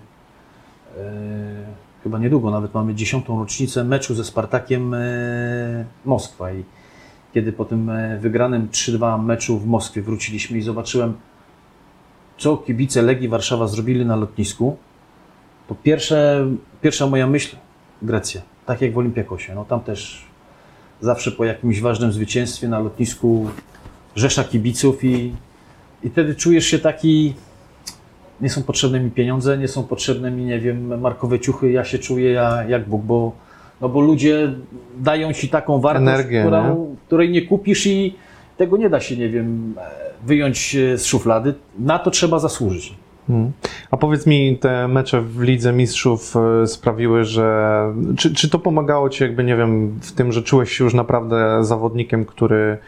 e, 0.99 1.03
chyba 2.03 2.19
niedługo 2.19 2.51
nawet 2.51 2.75
mamy 2.75 2.95
dziesiątą 2.95 3.39
rocznicę 3.39 3.85
meczu 3.85 4.15
ze 4.15 4.25
Spartakiem 4.25 4.95
e, 4.95 5.85
Moskwa 6.05 6.53
i 6.53 6.65
kiedy 7.35 7.53
po 7.53 7.65
tym 7.65 7.91
e, 7.91 8.19
wygranym 8.19 8.69
3-2 8.69 9.25
meczu 9.25 9.59
w 9.59 9.67
Moskwie 9.67 10.03
wróciliśmy 10.03 10.59
i 10.59 10.63
zobaczyłem, 10.63 11.15
co 12.39 12.57
kibice 12.57 13.03
Legii 13.03 13.29
Warszawa 13.29 13.67
zrobili 13.67 14.07
na 14.07 14.17
lotnisku, 14.17 14.77
to 15.69 15.75
pierwsze, 15.75 16.47
pierwsza 16.83 17.07
moja 17.07 17.27
myśl, 17.27 17.57
Grecja, 18.03 18.43
tak 18.67 18.83
jak 18.83 18.93
w 18.93 18.99
Olimpiakosie. 18.99 19.55
No 19.55 19.65
tam 19.65 19.81
też 19.81 20.27
zawsze 21.01 21.33
po 21.33 21.45
jakimś 21.45 21.81
ważnym 21.81 22.13
zwycięstwie 22.13 22.69
na 22.69 22.79
lotnisku 22.79 23.51
rzesza 24.17 24.45
kibiców 24.45 25.05
i, 25.05 25.35
i 26.03 26.11
wtedy 26.11 26.35
czujesz 26.35 26.67
się 26.67 26.79
taki, 26.79 27.35
nie 28.43 28.51
są 28.51 28.63
potrzebne 28.63 29.01
mi 29.01 29.11
pieniądze, 29.11 29.59
nie 29.59 29.69
są 29.69 29.83
potrzebne 29.83 30.31
mi, 30.31 30.45
nie 30.45 30.61
wiem, 30.61 31.01
markowe 31.01 31.41
ciuchy, 31.41 31.71
ja 31.73 31.85
się 31.85 31.99
czuję 31.99 32.33
ja, 32.33 32.65
jak 32.69 32.89
Bóg, 32.89 33.03
bo, 33.03 33.33
no 33.81 33.89
bo 33.89 34.01
ludzie 34.01 34.53
dają 34.99 35.33
ci 35.33 35.49
taką 35.49 35.81
wartość, 35.81 36.09
Energię, 36.09 36.41
którą, 36.41 36.97
której 37.07 37.31
nie 37.31 37.43
kupisz 37.43 37.87
i 37.87 38.15
tego 38.57 38.77
nie 38.77 38.91
da 38.91 39.01
się, 39.01 39.17
nie 39.17 39.29
wiem, 39.29 39.75
wyjąć 40.27 40.77
e, 40.77 40.99
z 40.99 41.07
szuflady. 41.07 41.55
Na 41.79 41.99
to 41.99 42.11
trzeba 42.11 42.39
zasłużyć. 42.39 42.95
Mhm. 43.29 43.53
A 43.91 43.97
powiedz 43.97 44.27
mi, 44.27 44.59
te 44.59 44.89
mecze 44.89 45.23
w 45.23 45.41
Lidze 45.41 45.73
Mistrzów 45.73 46.35
e, 46.37 46.67
sprawiły, 46.67 47.25
że. 47.25 47.83
Czy, 48.19 48.35
czy 48.35 48.51
to 48.51 48.59
pomagało 48.59 49.09
ci, 49.09 49.23
jakby 49.23 49.45
nie 49.45 49.57
wiem, 49.57 49.99
w 50.03 50.13
tym, 50.13 50.33
że 50.33 50.43
czułeś 50.43 50.73
się 50.73 50.85
już 50.85 50.95
naprawdę 50.95 51.65
zawodnikiem, 51.65 52.25
który, 52.25 52.79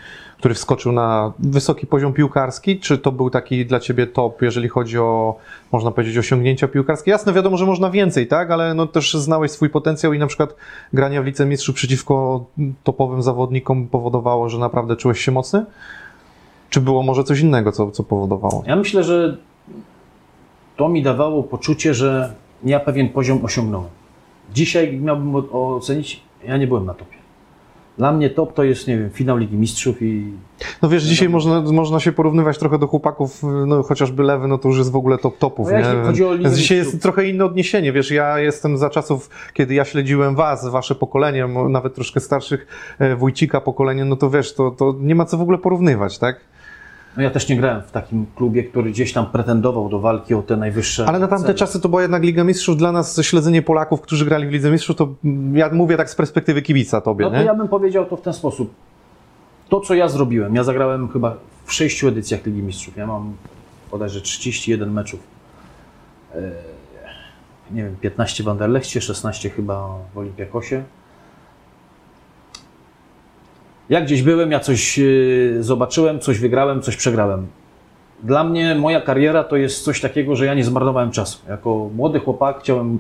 który 0.45 0.55
wskoczył 0.55 0.93
na 0.93 1.33
wysoki 1.39 1.87
poziom 1.87 2.13
piłkarski? 2.13 2.81
Czy 2.81 2.99
to 2.99 3.13
był 3.13 3.31
taki 3.31 3.67
dla 3.67 3.81
ciebie 3.81 4.07
top, 4.07 4.43
jeżeli 4.43 4.69
chodzi 4.69 4.99
o, 4.99 5.37
można 5.73 5.91
powiedzieć, 5.91 6.19
osiągnięcia 6.19 6.69
piłkarskie? 6.69 7.11
Jasne, 7.11 7.33
wiadomo, 7.33 7.57
że 7.57 7.67
można 7.67 7.91
więcej, 7.91 8.27
tak? 8.27 8.51
Ale 8.51 8.75
no 8.75 8.87
też 8.87 9.15
znałeś 9.15 9.51
swój 9.51 9.71
potencjał 9.71 10.13
i 10.13 10.19
na 10.19 10.27
przykład 10.27 10.55
granie 10.93 11.23
w 11.23 11.25
Lidze 11.25 11.47
Mistrzów 11.47 11.75
przeciwko 11.75 12.45
topowym 12.83 13.23
zawodnikom 13.23 13.89
powodowało, 13.89 14.49
że 14.49 14.59
naprawdę 14.59 14.97
czułeś 14.97 15.21
się 15.21 15.33
mocny? 15.33 15.67
Czy 16.71 16.81
było 16.81 17.03
może 17.03 17.25
coś 17.25 17.41
innego, 17.41 17.73
co, 17.73 17.91
co 17.91 18.03
powodowało? 18.03 18.65
Ja 18.67 18.77
myślę, 18.77 19.05
że 19.05 19.37
to 20.77 20.89
mi 20.89 21.03
dawało 21.03 21.43
poczucie, 21.43 21.95
że 21.95 22.35
ja 22.65 22.81
pewien 22.81 23.09
poziom 23.09 23.45
osiągnąłem. 23.45 23.91
Dzisiaj 24.55 25.01
miałbym 25.01 25.37
ocenić, 25.53 26.21
ja 26.47 26.57
nie 26.57 26.67
byłem 26.67 26.87
na 26.87 26.95
topie. 26.95 27.24
Dla 27.99 28.13
mnie 28.13 28.31
top 28.31 28.55
to 28.55 28.65
jest, 28.65 28.89
nie 28.89 28.99
wiem, 28.99 29.11
finał 29.11 29.37
Ligi 29.37 29.57
Mistrzów 29.57 30.03
i 30.03 30.33
No 30.83 30.89
wiesz, 30.89 31.03
dzisiaj 31.03 31.29
można, 31.29 31.61
można 31.61 32.01
się 32.01 32.13
porównywać 32.13 32.59
trochę 32.59 32.79
do 32.79 32.87
chłopaków, 32.87 33.43
no 33.67 33.83
chociażby 33.83 34.23
Lewy, 34.23 34.49
no 34.49 34.59
to 34.59 34.69
już 34.69 34.79
jest 34.79 34.91
w 34.91 34.97
ogóle 34.97 35.19
top 35.19 35.39
topów, 35.39 35.69
No 35.73 35.79
nie? 35.79 35.85
chodzi 36.05 36.25
o 36.25 36.33
Ligę 36.33 36.45
Więc 36.45 36.59
dzisiaj 36.59 36.79
jest 36.79 37.03
trochę 37.03 37.29
inne 37.29 37.45
odniesienie, 37.45 37.93
wiesz, 37.93 38.11
ja 38.11 38.39
jestem 38.39 38.79
za 38.79 38.91
czasów, 38.91 39.31
kiedy 39.53 39.75
ja 39.75 39.85
śledziłem 39.85 40.35
was, 40.35 40.69
wasze 40.69 40.95
pokolenie, 40.95 41.47
nawet 41.69 41.95
troszkę 41.95 42.21
starszych, 42.21 42.67
e, 42.99 43.17
Wójcika 43.17 43.61
pokolenie, 43.61 44.05
no 44.05 44.17
to 44.17 44.31
wiesz, 44.31 44.55
to, 44.55 44.71
to 44.71 44.95
nie 45.01 45.15
ma 45.15 45.25
co 45.25 45.39
w 45.39 45.43
ogóle 45.43 45.59
porównywać, 45.59 46.19
tak? 46.19 46.41
No 47.17 47.23
ja 47.23 47.31
też 47.31 47.49
nie 47.49 47.57
grałem 47.57 47.83
w 47.83 47.91
takim 47.91 48.27
klubie, 48.37 48.65
który 48.65 48.91
gdzieś 48.91 49.13
tam 49.13 49.27
pretendował 49.27 49.89
do 49.89 50.01
walki 50.01 50.35
o 50.35 50.43
te 50.43 50.57
najwyższe 50.57 51.07
Ale 51.07 51.19
na 51.19 51.29
tamte 51.29 51.45
cele. 51.45 51.55
czasy 51.55 51.81
to 51.81 51.89
była 51.89 52.03
jednak 52.03 52.23
Liga 52.23 52.45
Mistrzów, 52.45 52.77
dla 52.77 52.93
nas 52.93 53.21
śledzenie 53.23 53.63
Polaków, 53.63 54.01
którzy 54.01 54.25
grali 54.25 54.47
w 54.49 54.51
Lidze 54.51 54.71
Mistrzów, 54.71 54.97
to 54.97 55.15
ja 55.53 55.71
mówię 55.73 55.97
tak 55.97 56.11
z 56.11 56.15
perspektywy 56.15 56.63
kibica 56.63 57.01
tobie, 57.01 57.25
No 57.25 57.31
to 57.31 57.37
nie? 57.39 57.45
ja 57.45 57.55
bym 57.55 57.69
powiedział 57.69 58.07
to 58.07 58.17
w 58.17 58.21
ten 58.23 58.33
sposób. 58.33 58.75
To, 59.69 59.81
co 59.81 59.95
ja 59.95 60.09
zrobiłem, 60.09 60.55
ja 60.55 60.65
zagrałem 60.65 61.09
chyba 61.09 61.37
w 61.65 61.73
sześciu 61.73 62.09
edycjach 62.09 62.47
Ligi 62.47 62.63
Mistrzów. 62.63 62.97
Ja 62.97 63.07
mam 63.07 63.33
bodajże 63.91 64.21
31 64.21 64.93
meczów. 64.93 65.21
E, 66.35 66.39
Nie 67.71 67.83
wiem, 67.85 67.97
15 68.01 68.45
w 68.45 68.49
Anderlechcie, 68.49 69.01
16 69.01 69.51
chyba 69.51 69.89
w 70.15 70.19
Olimpiakosie. 70.19 70.83
Jak 73.89 74.05
gdzieś 74.05 74.23
byłem, 74.23 74.51
ja 74.51 74.61
coś 74.61 74.99
e, 74.99 75.03
zobaczyłem, 75.61 76.21
coś 76.21 76.39
wygrałem, 76.39 76.83
coś 76.83 76.97
przegrałem. 76.97 77.47
Dla 78.23 78.45
mnie 78.45 78.75
moja 78.75 79.01
kariera 79.01 79.45
to 79.45 79.57
jest 79.57 79.85
coś 79.85 80.01
takiego, 80.01 80.37
że 80.37 80.47
ja 80.47 80.55
nie 80.55 80.65
zmarnowałem 80.65 81.11
czasu. 81.11 81.39
Jako 81.49 81.91
młody 81.97 82.21
chłopak 82.21 82.61
chciałem 82.61 82.99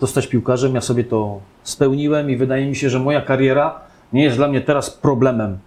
zostać 0.00 0.26
piłkarzem, 0.26 0.74
ja 0.74 0.80
sobie 0.80 1.04
to 1.04 1.40
spełniłem 1.62 2.30
i 2.30 2.36
wydaje 2.36 2.66
mi 2.66 2.76
się, 2.76 2.90
że 2.90 2.98
moja 2.98 3.20
kariera 3.20 3.80
nie 4.12 4.24
jest 4.24 4.36
dla 4.36 4.48
mnie 4.48 4.60
teraz 4.60 4.90
problemem 4.90 5.58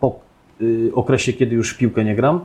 po 0.00 0.20
y, 0.60 0.90
okresie, 0.94 1.32
kiedy 1.32 1.54
już 1.56 1.74
w 1.74 1.78
piłkę 1.78 2.04
nie 2.04 2.16
gram, 2.16 2.40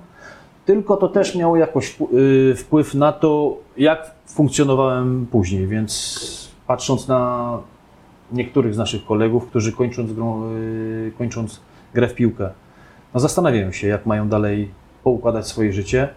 tylko 0.66 0.98
to 0.98 1.08
też 1.08 1.36
miało 1.36 1.58
jakoś 1.58 1.98
y, 2.14 2.56
wpływ 2.56 2.94
na 2.94 3.12
to, 3.12 3.58
jak 3.78 4.12
funkcjonowałem 4.28 5.28
później, 5.32 5.68
więc 5.68 6.52
patrząc 6.68 7.08
na 7.08 7.60
niektórych 8.32 8.74
z 8.74 8.78
naszych 8.78 9.06
kolegów, 9.06 9.48
którzy 9.48 9.72
kończąc, 9.72 10.14
grą, 10.14 10.52
y, 10.52 11.12
kończąc 11.18 11.62
grę 11.94 12.08
w 12.08 12.14
piłkę, 12.14 12.50
no 13.14 13.20
zastanawiają 13.20 13.72
się, 13.72 13.88
jak 13.88 14.06
mają 14.06 14.30
dalej 14.30 14.72
poukładać 15.04 15.48
swoje 15.48 15.74
życie. 15.74 16.10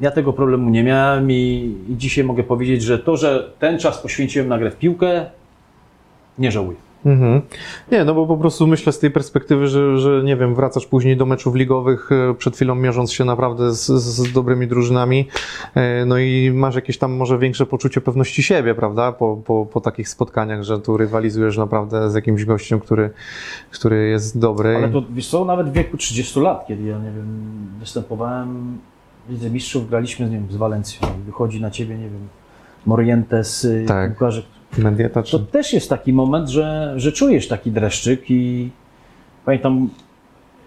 Ja 0.00 0.10
tego 0.10 0.32
problemu 0.32 0.70
nie 0.70 0.84
miałem 0.84 1.30
i, 1.30 1.74
i 1.88 1.96
dzisiaj 1.96 2.24
mogę 2.24 2.42
powiedzieć, 2.42 2.82
że 2.82 2.98
to, 2.98 3.16
że 3.16 3.50
ten 3.58 3.78
czas 3.78 3.98
poświęciłem 3.98 4.48
na 4.48 4.58
grę 4.58 4.70
w 4.70 4.76
piłkę, 4.76 5.26
nie 6.38 6.52
żałuję. 6.52 6.83
Mhm. 7.04 7.42
Nie, 7.92 8.04
no 8.04 8.14
bo 8.14 8.26
po 8.26 8.36
prostu 8.36 8.66
myślę 8.66 8.92
z 8.92 8.98
tej 8.98 9.10
perspektywy, 9.10 9.68
że, 9.68 9.98
że 9.98 10.22
nie 10.24 10.36
wiem, 10.36 10.54
wracasz 10.54 10.86
później 10.86 11.16
do 11.16 11.26
meczów 11.26 11.54
ligowych, 11.54 12.10
e, 12.12 12.34
przed 12.34 12.56
chwilą 12.56 12.74
mierząc 12.74 13.12
się 13.12 13.24
naprawdę 13.24 13.74
z, 13.74 13.86
z 13.86 14.32
dobrymi 14.32 14.66
drużynami, 14.66 15.28
e, 15.74 16.04
no 16.04 16.18
i 16.18 16.50
masz 16.54 16.74
jakieś 16.74 16.98
tam 16.98 17.12
może 17.12 17.38
większe 17.38 17.66
poczucie 17.66 18.00
pewności 18.00 18.42
siebie, 18.42 18.74
prawda, 18.74 19.12
po, 19.12 19.36
po, 19.36 19.66
po 19.66 19.80
takich 19.80 20.08
spotkaniach, 20.08 20.62
że 20.62 20.80
tu 20.80 20.96
rywalizujesz 20.96 21.56
naprawdę 21.56 22.10
z 22.10 22.14
jakimś 22.14 22.44
gościem, 22.44 22.80
który, 22.80 23.10
który 23.70 24.08
jest 24.08 24.38
dobry. 24.38 24.76
Ale 24.76 24.88
to 24.88 25.02
wiesz 25.10 25.28
co, 25.28 25.44
nawet 25.44 25.68
w 25.68 25.72
wieku 25.72 25.96
30 25.96 26.40
lat, 26.40 26.66
kiedy 26.68 26.82
ja 26.82 26.98
nie 26.98 27.10
wiem, 27.10 27.46
występowałem 27.80 28.78
w 29.28 29.32
Lidze 29.32 29.50
Mistrzów, 29.50 29.90
graliśmy 29.90 30.26
nie 30.30 30.36
wiem, 30.36 30.46
z 30.50 30.56
Walencją 30.56 31.08
wychodzi 31.26 31.60
na 31.60 31.70
ciebie, 31.70 31.98
nie 31.98 32.08
wiem, 32.08 32.28
Morientes, 32.86 33.64
y, 33.64 33.84
Tak. 33.88 34.16
To 35.30 35.38
też 35.38 35.72
jest 35.72 35.90
taki 35.90 36.12
moment, 36.12 36.48
że, 36.48 36.94
że 36.96 37.12
czujesz 37.12 37.48
taki 37.48 37.70
dreszczyk 37.70 38.30
i 38.30 38.70
pamiętam, 39.44 39.90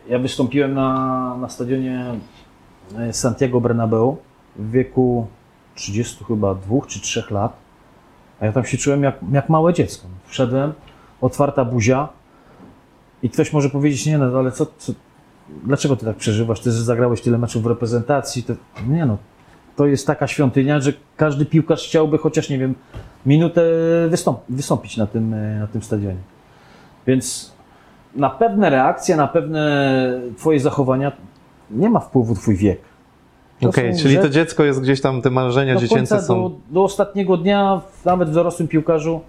ja 0.10 0.20
wystąpiłem 0.20 0.74
na, 0.74 1.38
na 1.41 1.50
stadionie 1.50 2.06
e, 2.98 3.13
Santiago 3.13 3.62
Bernabeu 3.62 4.17
w 4.56 4.72
wieku 4.72 5.28
30 5.76 6.24
chyba 6.24 6.56
dwóch 6.56 6.88
czy 6.88 7.02
trzech 7.02 7.32
lat, 7.32 7.58
a 8.39 8.46
ja 8.46 8.52
tam 8.52 8.65
się 8.65 8.78
czułem 8.78 9.04
jak, 9.04 9.15
jak 9.32 9.50
małe 9.50 9.74
dziecko. 9.74 10.08
Wszedłem, 10.26 10.74
otwarta 11.22 11.65
buzia 11.65 12.10
i 13.24 13.30
ktoś 13.30 13.54
może 13.54 13.70
powiedzieć, 13.70 14.06
nie 14.06 14.17
no, 14.17 14.39
ale 14.39 14.52
co, 14.52 14.65
co 14.78 14.93
dlaczego 15.63 15.96
ty 15.96 16.06
tak 16.06 16.15
przeżywasz? 16.15 16.60
Ty 16.60 16.72
zagrałeś 16.72 17.22
tyle 17.22 17.38
meczów 17.38 17.63
w 17.63 17.65
reprezentacji. 17.65 18.43
To, 18.43 18.54
nie 18.88 19.06
no, 19.06 19.17
to 19.77 19.85
jest 19.85 20.07
taka 20.07 20.27
świątynia, 20.27 20.79
że 20.79 20.93
każdy 21.17 21.45
piłkarz 21.45 21.87
chciałby 21.87 22.17
chociaż, 22.17 22.49
nie 22.49 22.57
wiem, 22.57 22.75
minutę 23.25 23.61
wystąp- 24.09 24.39
wystąpić 24.49 24.97
na 24.97 25.07
tym, 25.07 25.33
e, 25.33 25.59
na 25.59 25.67
tym 25.67 25.81
stadionie. 25.83 26.17
Więc 27.07 27.53
na 28.15 28.29
pewne 28.29 28.69
reakcje, 28.69 29.15
na 29.15 29.27
pewne 29.27 30.21
twoje 30.37 30.59
zachowania 30.59 31.11
nie 31.71 31.89
ma 31.89 31.99
wpływu 31.99 32.35
twój 32.35 32.55
wiek. 32.55 32.79
To 33.61 33.69
Okej, 33.69 33.95
są 33.95 34.01
czyli 34.03 34.15
to 34.15 34.21
rzeczy- 34.21 34.33
dziecko 34.33 34.63
jest 34.63 34.81
gdzieś 34.81 35.01
tam, 35.01 35.21
te 35.21 35.29
marzenia 35.29 35.73
do 35.73 35.79
dziecięce 35.81 36.21
są... 36.21 36.43
do, 36.43 36.51
do 36.69 36.83
ostatniego 36.83 37.37
dnia, 37.37 37.81
nawet 38.05 38.29
w 38.29 38.33
dorosłym 38.33 38.67
piłkarzu, 38.67 39.21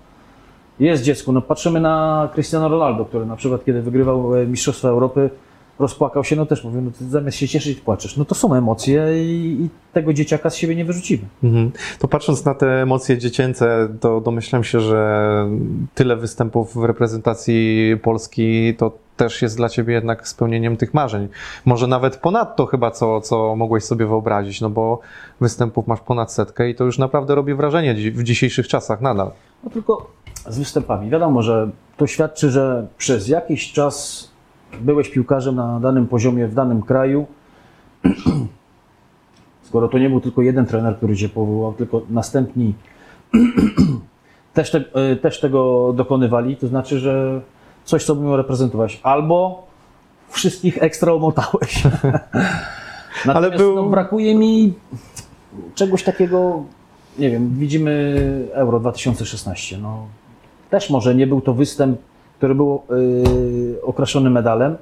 jest 0.81 1.03
dziecko. 1.03 1.33
No, 1.33 1.43
patrzymy 1.43 1.81
na 1.81 2.29
Cristiano 2.35 2.69
Ronaldo, 2.69 3.05
który 3.05 3.27
na 3.27 3.37
przykład, 3.37 3.65
kiedy 3.65 3.83
wygrywał 3.83 4.37
e, 4.37 4.47
Mistrzostwa 4.47 4.89
Europy, 4.89 5.31
rozpłakał 5.79 6.25
się, 6.25 6.37
no 6.37 6.47
też 6.47 6.65
mówię, 6.65 6.81
no 6.81 6.91
zamiast 7.09 7.37
się 7.37 7.49
cieszyć, 7.49 7.81
płaczesz. 7.81 8.17
No 8.17 8.25
to 8.25 8.35
są 8.35 8.55
emocje 8.55 9.25
i, 9.25 9.63
i 9.63 9.69
tego 9.93 10.13
dzieciaka 10.13 10.51
z 10.51 10.57
siebie 10.57 10.77
nie 10.77 10.85
wyrzucimy. 10.85 11.23
Mhm. 11.45 11.73
To 11.99 12.09
patrząc 12.09 12.45
na 12.45 12.55
te 12.55 12.83
emocje 12.83 13.19
dziecięce, 13.19 13.89
to 14.01 14.21
domyślam 14.21 14.65
się, 14.65 14.81
że 14.81 15.47
tyle 15.95 16.17
występów 16.17 16.75
w 16.75 16.85
reprezentacji 16.85 17.97
Polski 18.03 18.75
to 18.79 18.93
też 19.17 19.43
jest 19.43 19.57
dla 19.57 19.69
ciebie 19.69 19.95
jednak 19.95 20.29
spełnieniem 20.29 20.77
tych 20.77 20.95
marzeń. 20.95 21.29
Może 21.65 21.87
nawet 21.87 22.17
ponadto 22.17 22.67
chyba, 22.67 22.91
co, 22.91 23.21
co 23.21 23.57
mogłeś 23.57 23.85
sobie 23.85 24.07
wyobrazić, 24.07 24.61
no 24.61 24.71
bo 24.71 25.01
występów 25.41 25.87
masz 25.87 26.01
ponad 26.01 26.33
setkę 26.33 26.71
i 26.71 26.75
to 26.75 26.85
już 26.85 26.99
naprawdę 26.99 27.35
robi 27.35 27.55
wrażenie 27.55 27.95
w 27.95 28.23
dzisiejszych 28.23 28.69
czasach 28.69 29.01
nadal. 29.01 29.31
No 29.65 29.71
tylko 29.71 30.11
z 30.49 30.59
występami. 30.59 31.11
Wiadomo, 31.11 31.43
że 31.43 31.71
to 31.97 32.07
świadczy, 32.07 32.51
że 32.51 32.87
przez 32.99 33.29
jakiś 33.29 33.73
czas 33.73 34.28
byłeś 34.81 35.09
piłkarzem 35.09 35.55
na 35.55 35.81
danym 35.81 36.07
poziomie 36.07 36.47
w 36.47 36.55
danym 36.55 36.83
kraju. 36.83 37.27
Skoro 39.63 39.89
to 39.89 39.99
nie 39.99 40.11
był 40.11 40.21
tylko 40.21 40.43
jeden 40.43 40.67
trener, 40.67 40.97
który 40.97 41.17
cię 41.17 41.29
powołał, 41.29 41.73
tylko 41.73 42.03
następni 42.11 42.75
też, 44.55 44.71
te, 44.71 44.85
e, 44.95 45.17
też 45.17 45.41
tego 45.41 45.93
dokonywali, 45.97 46.57
to 46.57 46.67
znaczy, 46.67 46.99
że 46.99 47.41
coś 47.85 48.05
sobie 48.05 48.37
reprezentować. 48.37 49.01
Albo 49.03 49.67
wszystkich 50.29 50.83
ekstra 50.83 51.13
omotałeś. 51.13 51.83
Natomiast 53.27 53.57
był- 53.57 53.75
no, 53.75 53.83
brakuje 53.83 54.35
mi 54.35 54.75
czegoś 55.75 56.03
takiego, 56.03 56.63
nie 57.19 57.31
wiem, 57.31 57.51
widzimy 57.59 58.15
Euro 58.53 58.81
2016. 58.81 59.79
No, 59.79 60.07
też 60.71 60.91
może 60.91 61.15
nie 61.15 61.27
był 61.27 61.41
to 61.41 61.55
występ, 61.55 61.99
który 62.39 62.55
był 62.55 62.83
yy, 62.91 63.83
okraszony 63.83 64.31
medalem, 64.31 64.77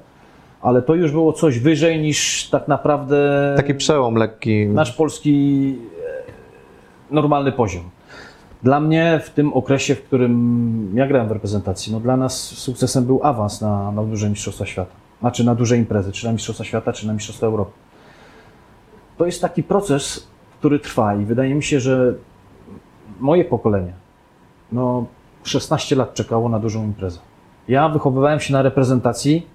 ale 0.63 0.83
to 0.83 0.95
już 0.95 1.13
było 1.13 1.33
coś 1.33 1.59
wyżej 1.59 2.01
niż 2.01 2.49
tak 2.51 2.69
naprawdę 2.69 3.55
Taki 3.57 3.75
przełom 3.75 4.15
lekki. 4.15 4.67
nasz 4.67 4.93
polski 4.93 5.79
e, 7.11 7.15
normalny 7.15 7.53
poziom. 7.53 7.83
Dla 8.63 8.81
mnie 8.81 9.21
w 9.25 9.31
tym 9.31 9.53
okresie, 9.53 9.95
w 9.95 10.03
którym 10.03 10.93
ja 10.95 11.07
grałem 11.07 11.29
w 11.29 11.31
reprezentacji, 11.31 11.93
no 11.93 12.01
dla 12.01 12.17
nas 12.17 12.41
sukcesem 12.41 13.05
był 13.05 13.21
awans 13.23 13.61
na, 13.61 13.93
na 13.93 14.03
duże 14.03 14.31
Mistrzostwa 14.31 14.67
Świata. 14.67 14.93
Znaczy 15.21 15.45
na 15.45 15.55
duże 15.55 15.77
imprezy, 15.77 16.13
czy 16.13 16.27
na 16.27 16.33
Mistrzostwa 16.33 16.65
Świata, 16.65 16.93
czy 16.93 17.07
na 17.07 17.13
Mistrzostwa 17.13 17.47
Europy. 17.47 17.73
To 19.19 19.27
jest 19.27 19.41
taki 19.41 19.63
proces, 19.63 20.27
który 20.59 20.79
trwa 20.79 21.15
i 21.15 21.25
wydaje 21.25 21.55
mi 21.55 21.63
się, 21.63 21.81
że 21.81 22.15
moje 23.21 23.45
pokolenie, 23.45 23.93
no 24.73 25.07
16 25.43 25.97
lat 25.97 26.15
czekało 26.15 26.49
na 26.49 26.59
dużą 26.59 26.85
imprezę. 26.85 27.19
Ja 27.69 27.89
wychowywałem 27.89 28.41
się 28.41 28.53
na 28.53 28.63
reprezentacji, 28.63 29.47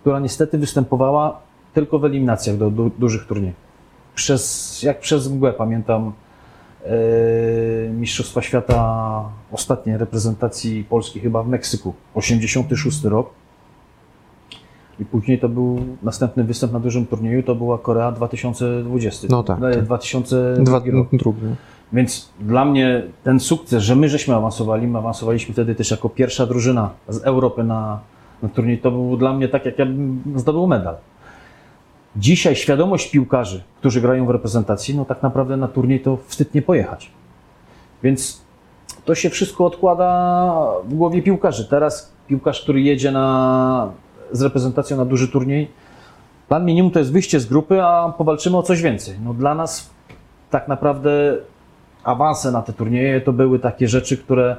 która 0.00 0.20
niestety 0.20 0.58
występowała 0.58 1.40
tylko 1.74 1.98
w 1.98 2.04
eliminacjach 2.04 2.56
do 2.56 2.70
du- 2.70 2.90
dużych 2.98 3.26
turniejów. 3.26 3.56
przez, 4.14 4.82
jak 4.82 5.00
przez 5.00 5.28
mgłę 5.30 5.52
pamiętam 5.52 6.12
e, 6.86 6.90
Mistrzostwa 7.90 8.42
Świata 8.42 9.22
ostatniej 9.52 9.96
reprezentacji 9.98 10.84
Polski 10.84 11.20
chyba 11.20 11.42
w 11.42 11.48
Meksyku, 11.48 11.94
86 12.14 13.04
rok. 13.04 13.30
I 15.00 15.04
później 15.04 15.38
to 15.38 15.48
był 15.48 15.80
następny 16.02 16.44
występ 16.44 16.72
na 16.72 16.80
dużym 16.80 17.06
turnieju, 17.06 17.42
to 17.42 17.54
była 17.54 17.78
Korea 17.78 18.12
2020. 18.12 19.26
No 19.30 19.42
tak, 19.42 19.58
E, 19.58 19.60
tak. 19.74 19.82
2002 19.84 20.80
Dwa, 20.80 20.90
rok. 20.92 21.08
drugi. 21.12 21.40
Więc 21.92 22.28
dla 22.40 22.64
mnie 22.64 23.02
ten 23.24 23.40
sukces, 23.40 23.82
że 23.82 23.96
my 23.96 24.08
żeśmy 24.08 24.34
awansowali, 24.34 24.86
my 24.86 24.98
awansowaliśmy 24.98 25.52
wtedy 25.52 25.74
też 25.74 25.90
jako 25.90 26.08
pierwsza 26.08 26.46
drużyna 26.46 26.90
z 27.08 27.24
Europy 27.24 27.64
na, 27.64 28.00
na 28.42 28.48
turniej, 28.48 28.78
to 28.78 28.90
był 28.90 29.16
dla 29.16 29.32
mnie 29.32 29.48
tak, 29.48 29.64
jak 29.66 29.78
ja 29.78 29.86
bym 29.86 30.22
zdobył 30.36 30.66
medal. 30.66 30.96
Dzisiaj 32.16 32.56
świadomość 32.56 33.10
piłkarzy, 33.10 33.62
którzy 33.78 34.00
grają 34.00 34.26
w 34.26 34.30
reprezentacji, 34.30 34.96
no 34.96 35.04
tak 35.04 35.22
naprawdę 35.22 35.56
na 35.56 35.68
turniej 35.68 36.00
to 36.00 36.18
wstyd 36.26 36.54
nie 36.54 36.62
pojechać. 36.62 37.10
Więc 38.02 38.42
to 39.04 39.14
się 39.14 39.30
wszystko 39.30 39.66
odkłada 39.66 40.52
w 40.84 40.94
głowie 40.94 41.22
piłkarzy. 41.22 41.68
Teraz 41.68 42.12
piłkarz, 42.26 42.62
który 42.62 42.80
jedzie 42.80 43.10
na, 43.10 43.92
z 44.32 44.42
reprezentacją 44.42 44.96
na 44.96 45.04
duży 45.04 45.28
turniej, 45.28 45.70
plan 46.48 46.64
minimum 46.64 46.90
to 46.90 46.98
jest 46.98 47.12
wyjście 47.12 47.40
z 47.40 47.46
grupy, 47.46 47.82
a 47.82 48.12
powalczymy 48.18 48.56
o 48.56 48.62
coś 48.62 48.82
więcej. 48.82 49.14
No 49.24 49.34
dla 49.34 49.54
nas 49.54 49.90
tak 50.50 50.68
naprawdę 50.68 51.36
awanse 52.04 52.52
na 52.52 52.62
te 52.62 52.72
turnieje 52.72 53.20
to 53.20 53.32
były 53.32 53.58
takie 53.58 53.88
rzeczy, 53.88 54.18
które, 54.18 54.56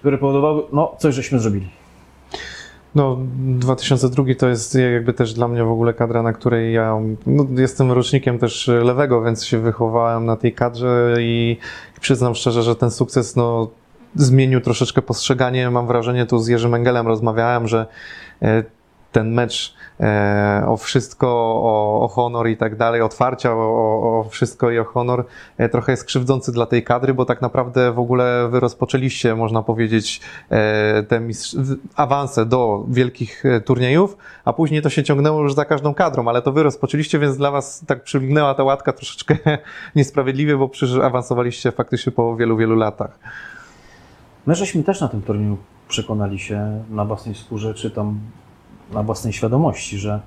które 0.00 0.18
powodowały, 0.18 0.62
no 0.72 0.96
coś 0.98 1.14
żeśmy 1.14 1.38
zrobili. 1.38 1.68
No, 2.94 3.18
2002 3.36 4.24
to 4.38 4.48
jest 4.48 4.74
jakby 4.74 5.12
też 5.12 5.34
dla 5.34 5.48
mnie 5.48 5.64
w 5.64 5.70
ogóle 5.70 5.94
kadra, 5.94 6.22
na 6.22 6.32
której 6.32 6.74
ja 6.74 6.98
no, 7.26 7.46
jestem 7.56 7.92
rocznikiem 7.92 8.38
też 8.38 8.68
lewego, 8.68 9.22
więc 9.22 9.44
się 9.44 9.58
wychowałem 9.58 10.24
na 10.24 10.36
tej 10.36 10.52
kadrze 10.52 11.16
i 11.20 11.56
przyznam 12.00 12.34
szczerze, 12.34 12.62
że 12.62 12.76
ten 12.76 12.90
sukces 12.90 13.36
no, 13.36 13.68
zmienił 14.14 14.60
troszeczkę 14.60 15.02
postrzeganie. 15.02 15.70
Mam 15.70 15.86
wrażenie, 15.86 16.26
tu 16.26 16.38
z 16.38 16.48
Jerzym 16.48 16.74
Engelem 16.74 17.06
rozmawiałem, 17.06 17.68
że 17.68 17.86
e, 18.42 18.64
ten 19.12 19.32
mecz 19.32 19.74
e, 20.00 20.64
o 20.66 20.76
wszystko, 20.76 21.28
o, 21.62 22.02
o 22.02 22.08
honor 22.08 22.48
i 22.48 22.56
tak 22.56 22.76
dalej, 22.76 23.00
otwarcia 23.00 23.52
o, 23.52 24.20
o, 24.20 24.28
wszystko 24.30 24.70
i 24.70 24.78
o 24.78 24.84
honor 24.84 25.24
e, 25.58 25.68
trochę 25.68 25.92
jest 25.92 26.04
krzywdzący 26.04 26.52
dla 26.52 26.66
tej 26.66 26.84
kadry, 26.84 27.14
bo 27.14 27.24
tak 27.24 27.42
naprawdę 27.42 27.92
w 27.92 27.98
ogóle 27.98 28.48
wy 28.50 28.60
rozpoczęliście, 28.60 29.34
można 29.34 29.62
powiedzieć, 29.62 30.20
e, 30.50 31.02
te 31.02 31.20
mistrz- 31.20 31.76
awanse 31.96 32.46
do 32.46 32.84
wielkich 32.88 33.46
e, 33.46 33.60
turniejów, 33.60 34.16
a 34.44 34.52
później 34.52 34.82
to 34.82 34.90
się 34.90 35.02
ciągnęło 35.02 35.42
już 35.42 35.54
za 35.54 35.64
każdą 35.64 35.94
kadrą, 35.94 36.28
ale 36.28 36.42
to 36.42 36.52
wy 36.52 36.62
rozpoczęliście, 36.62 37.18
więc 37.18 37.36
dla 37.36 37.50
was 37.50 37.84
tak 37.86 38.02
przylgnęła 38.02 38.54
ta 38.54 38.64
łatka 38.64 38.92
troszeczkę 38.92 39.36
niesprawiedliwie, 39.96 40.56
bo 40.56 40.68
przecież 40.68 40.98
awansowaliście 40.98 41.72
faktycznie 41.72 42.12
po 42.12 42.36
wielu, 42.36 42.56
wielu 42.56 42.76
latach. 42.76 43.18
My 44.46 44.54
żeśmy 44.54 44.84
też 44.84 45.00
na 45.00 45.08
tym 45.08 45.22
turnieju 45.22 45.56
przekonali 45.88 46.38
się 46.38 46.84
na 46.90 47.04
własnej 47.04 47.34
skórze, 47.34 47.74
czy 47.74 47.90
tam 47.90 48.20
na 48.92 49.02
własnej 49.02 49.32
świadomości, 49.32 49.98
że 49.98 50.20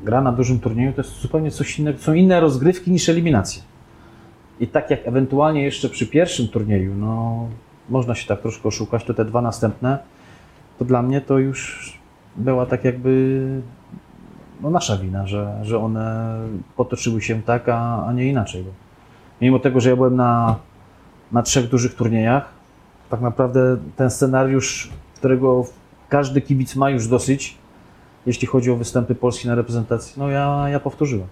gra 0.00 0.20
na 0.20 0.32
dużym 0.32 0.60
turnieju 0.60 0.92
to 0.92 1.02
jest 1.02 1.20
zupełnie 1.20 1.50
coś 1.50 1.78
innego, 1.78 1.98
są 1.98 2.12
inne 2.12 2.40
rozgrywki 2.40 2.90
niż 2.90 3.08
eliminacje. 3.08 3.62
I 4.60 4.66
tak 4.66 4.90
jak 4.90 5.08
ewentualnie 5.08 5.62
jeszcze 5.62 5.88
przy 5.88 6.06
pierwszym 6.06 6.48
turnieju, 6.48 6.94
no 6.94 7.46
można 7.88 8.14
się 8.14 8.28
tak 8.28 8.40
troszkę 8.40 8.68
oszukać, 8.68 9.04
to 9.04 9.14
te 9.14 9.24
dwa 9.24 9.42
następne, 9.42 9.98
to 10.78 10.84
dla 10.84 11.02
mnie 11.02 11.20
to 11.20 11.38
już 11.38 11.92
była 12.36 12.66
tak 12.66 12.84
jakby 12.84 13.40
no 14.60 14.70
nasza 14.70 14.96
wina, 14.96 15.26
że, 15.26 15.60
że 15.62 15.78
one 15.78 16.36
potoczyły 16.76 17.22
się 17.22 17.42
tak, 17.42 17.68
a, 17.68 18.06
a 18.06 18.12
nie 18.12 18.28
inaczej. 18.28 18.64
Bo 18.64 18.70
mimo 19.40 19.58
tego, 19.58 19.80
że 19.80 19.90
ja 19.90 19.96
byłem 19.96 20.16
na, 20.16 20.56
na 21.32 21.42
trzech 21.42 21.68
dużych 21.68 21.94
turniejach, 21.94 22.48
tak 23.10 23.20
naprawdę 23.20 23.76
ten 23.96 24.10
scenariusz, 24.10 24.90
którego 25.14 25.64
każdy 26.08 26.40
kibic 26.40 26.76
ma 26.76 26.90
już 26.90 27.08
dosyć, 27.08 27.58
jeśli 28.26 28.48
chodzi 28.48 28.70
o 28.70 28.76
występy 28.76 29.14
Polski 29.14 29.48
na 29.48 29.54
reprezentacji, 29.54 30.14
no 30.16 30.28
ja, 30.28 30.68
ja 30.68 30.80
powtórzyłem. 30.80 31.26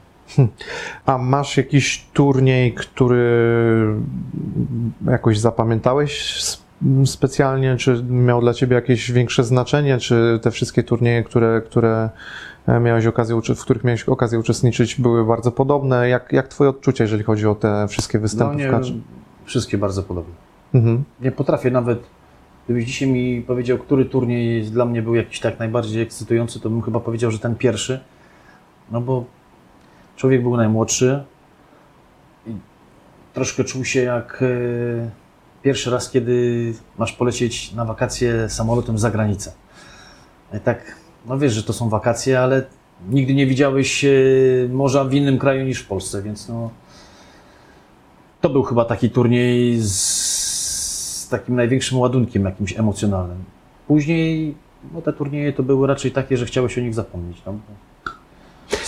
A 1.07 1.18
masz 1.18 1.57
jakiś 1.57 2.07
turniej, 2.12 2.74
który 2.74 3.94
jakoś 5.07 5.38
zapamiętałeś 5.38 6.42
specjalnie, 7.05 7.77
czy 7.77 8.05
miał 8.09 8.40
dla 8.40 8.55
ciebie 8.55 8.74
jakieś 8.74 9.12
większe 9.12 9.44
znaczenie, 9.44 9.98
czy 9.98 10.40
te 10.42 10.51
wszystkie 10.51 10.83
turnieje, 10.83 11.24
które, 11.24 11.62
które 11.66 12.11
e, 12.66 12.81
miałeś 12.81 13.07
okazję, 13.07 13.40
w 13.57 13.62
których 13.62 13.85
miałeś 13.85 14.05
okazję 14.05 14.38
uczestniczyć, 14.38 15.01
były 15.01 15.24
bardzo 15.24 15.53
podobne? 15.53 16.09
Jak, 16.09 16.33
jak 16.33 16.48
twoje 16.48 16.70
odczucia, 16.70 17.05
jeżeli 17.05 17.22
chodzi 17.22 17.46
o 17.46 17.55
te 17.55 17.88
wszystkie 17.88 18.18
występy 18.18 18.68
w 18.68 18.70
kadrze? 18.70 18.94
wszystkie 19.44 19.79
bardzo 19.79 20.03
podobne. 20.03 20.35
Mhm. 20.74 21.05
Nie 21.20 21.33
potrafię 21.33 21.70
nawet, 21.70 21.98
gdybyś 22.68 22.85
dzisiaj 22.85 23.09
mi 23.09 23.42
powiedział, 23.42 23.78
który 23.78 24.04
turniej 24.04 24.62
dla 24.62 24.85
mnie 24.85 25.02
był 25.02 25.14
jakiś 25.14 25.40
tak 25.40 25.59
najbardziej 25.59 26.02
ekscytujący, 26.02 26.61
to 26.61 26.70
bym 26.70 26.83
chyba 26.83 27.00
powiedział, 27.00 27.31
że 27.31 27.38
ten 27.38 27.54
pierwszy. 27.54 28.00
No 28.90 29.00
bo 29.00 29.24
człowiek 30.16 30.42
był 30.42 30.57
najmłodszy 30.57 31.24
i 32.46 32.50
troszkę 33.33 33.64
czuł 33.64 33.85
się 33.85 34.02
jak 34.02 34.42
e, 34.42 35.11
pierwszy 35.62 35.90
raz, 35.90 36.11
kiedy 36.11 36.74
masz 36.98 37.12
polecieć 37.12 37.72
na 37.72 37.85
wakacje 37.85 38.48
samolotem 38.48 38.98
za 38.98 39.11
granicę. 39.11 39.52
I 40.57 40.61
tak, 40.61 40.96
no 41.26 41.38
wiesz, 41.38 41.52
że 41.52 41.62
to 41.62 41.72
są 41.72 41.88
wakacje, 41.88 42.40
ale 42.40 42.64
nigdy 43.11 43.35
nie 43.35 43.46
widziałeś 43.46 44.04
e, 44.04 44.11
morza 44.70 45.04
w 45.04 45.14
innym 45.14 45.38
kraju 45.38 45.64
niż 45.64 45.81
w 45.81 45.87
Polsce, 45.87 46.22
więc 46.22 46.48
no 46.48 46.70
to 48.40 48.50
był 48.50 48.62
chyba 48.62 48.85
taki 48.85 49.11
turniej 49.11 49.81
z, 49.81 50.38
z 51.29 51.31
takim 51.31 51.57
największym 51.57 51.99
ładunkiem 51.99 52.45
jakimś 52.45 52.79
emocjonalnym. 52.79 53.45
Później 53.87 54.55
no 54.95 55.03
te 55.03 55.12
turnieje 55.12 55.53
to 55.53 55.62
były 55.62 55.87
raczej 55.87 56.11
takie, 56.11 56.37
że 56.37 56.47
chciałeś 56.47 56.79
o 56.79 56.81
nich 56.81 56.95
zapomnieć. 56.95 57.43
No. 57.47 57.55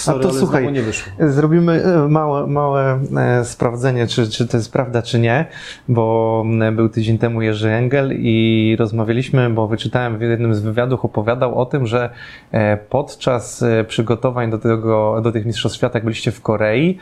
Sorry, 0.00 0.20
to 0.20 0.28
ale 0.28 0.38
słuchaj, 0.38 0.72
nie 0.72 0.82
wyszło. 0.82 1.12
Zrobimy 1.18 1.84
e, 1.84 2.08
małe, 2.08 2.46
małe 2.46 3.00
e, 3.16 3.44
sprawdzenie, 3.44 4.06
czy, 4.06 4.30
czy 4.30 4.48
to 4.48 4.56
jest 4.56 4.72
prawda, 4.72 5.02
czy 5.02 5.18
nie, 5.18 5.46
bo 5.88 6.44
był 6.72 6.88
tydzień 6.88 7.18
temu 7.18 7.42
Jerzy 7.42 7.70
Engel 7.70 8.12
i 8.12 8.76
rozmawialiśmy, 8.78 9.50
bo 9.50 9.68
wyczytałem 9.68 10.18
w 10.18 10.20
jednym 10.20 10.54
z 10.54 10.60
wywiadów, 10.60 11.04
opowiadał 11.04 11.58
o 11.58 11.66
tym, 11.66 11.86
że 11.86 12.10
e, 12.52 12.76
podczas 12.76 13.64
przygotowań 13.88 14.50
do, 14.50 14.58
tego, 14.58 15.20
do 15.22 15.32
tych 15.32 15.46
Mistrzostw 15.46 15.78
Świata, 15.78 15.98
jak 15.98 16.04
byliście 16.04 16.32
w 16.32 16.40
Korei, 16.40 16.98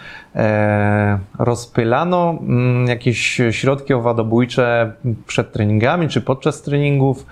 rozpylano 1.38 2.38
jakieś 2.86 3.40
środki 3.50 3.94
owadobójcze 3.94 4.92
przed 5.26 5.52
treningami, 5.52 6.08
czy 6.08 6.20
podczas 6.20 6.62
treningów 6.62 7.26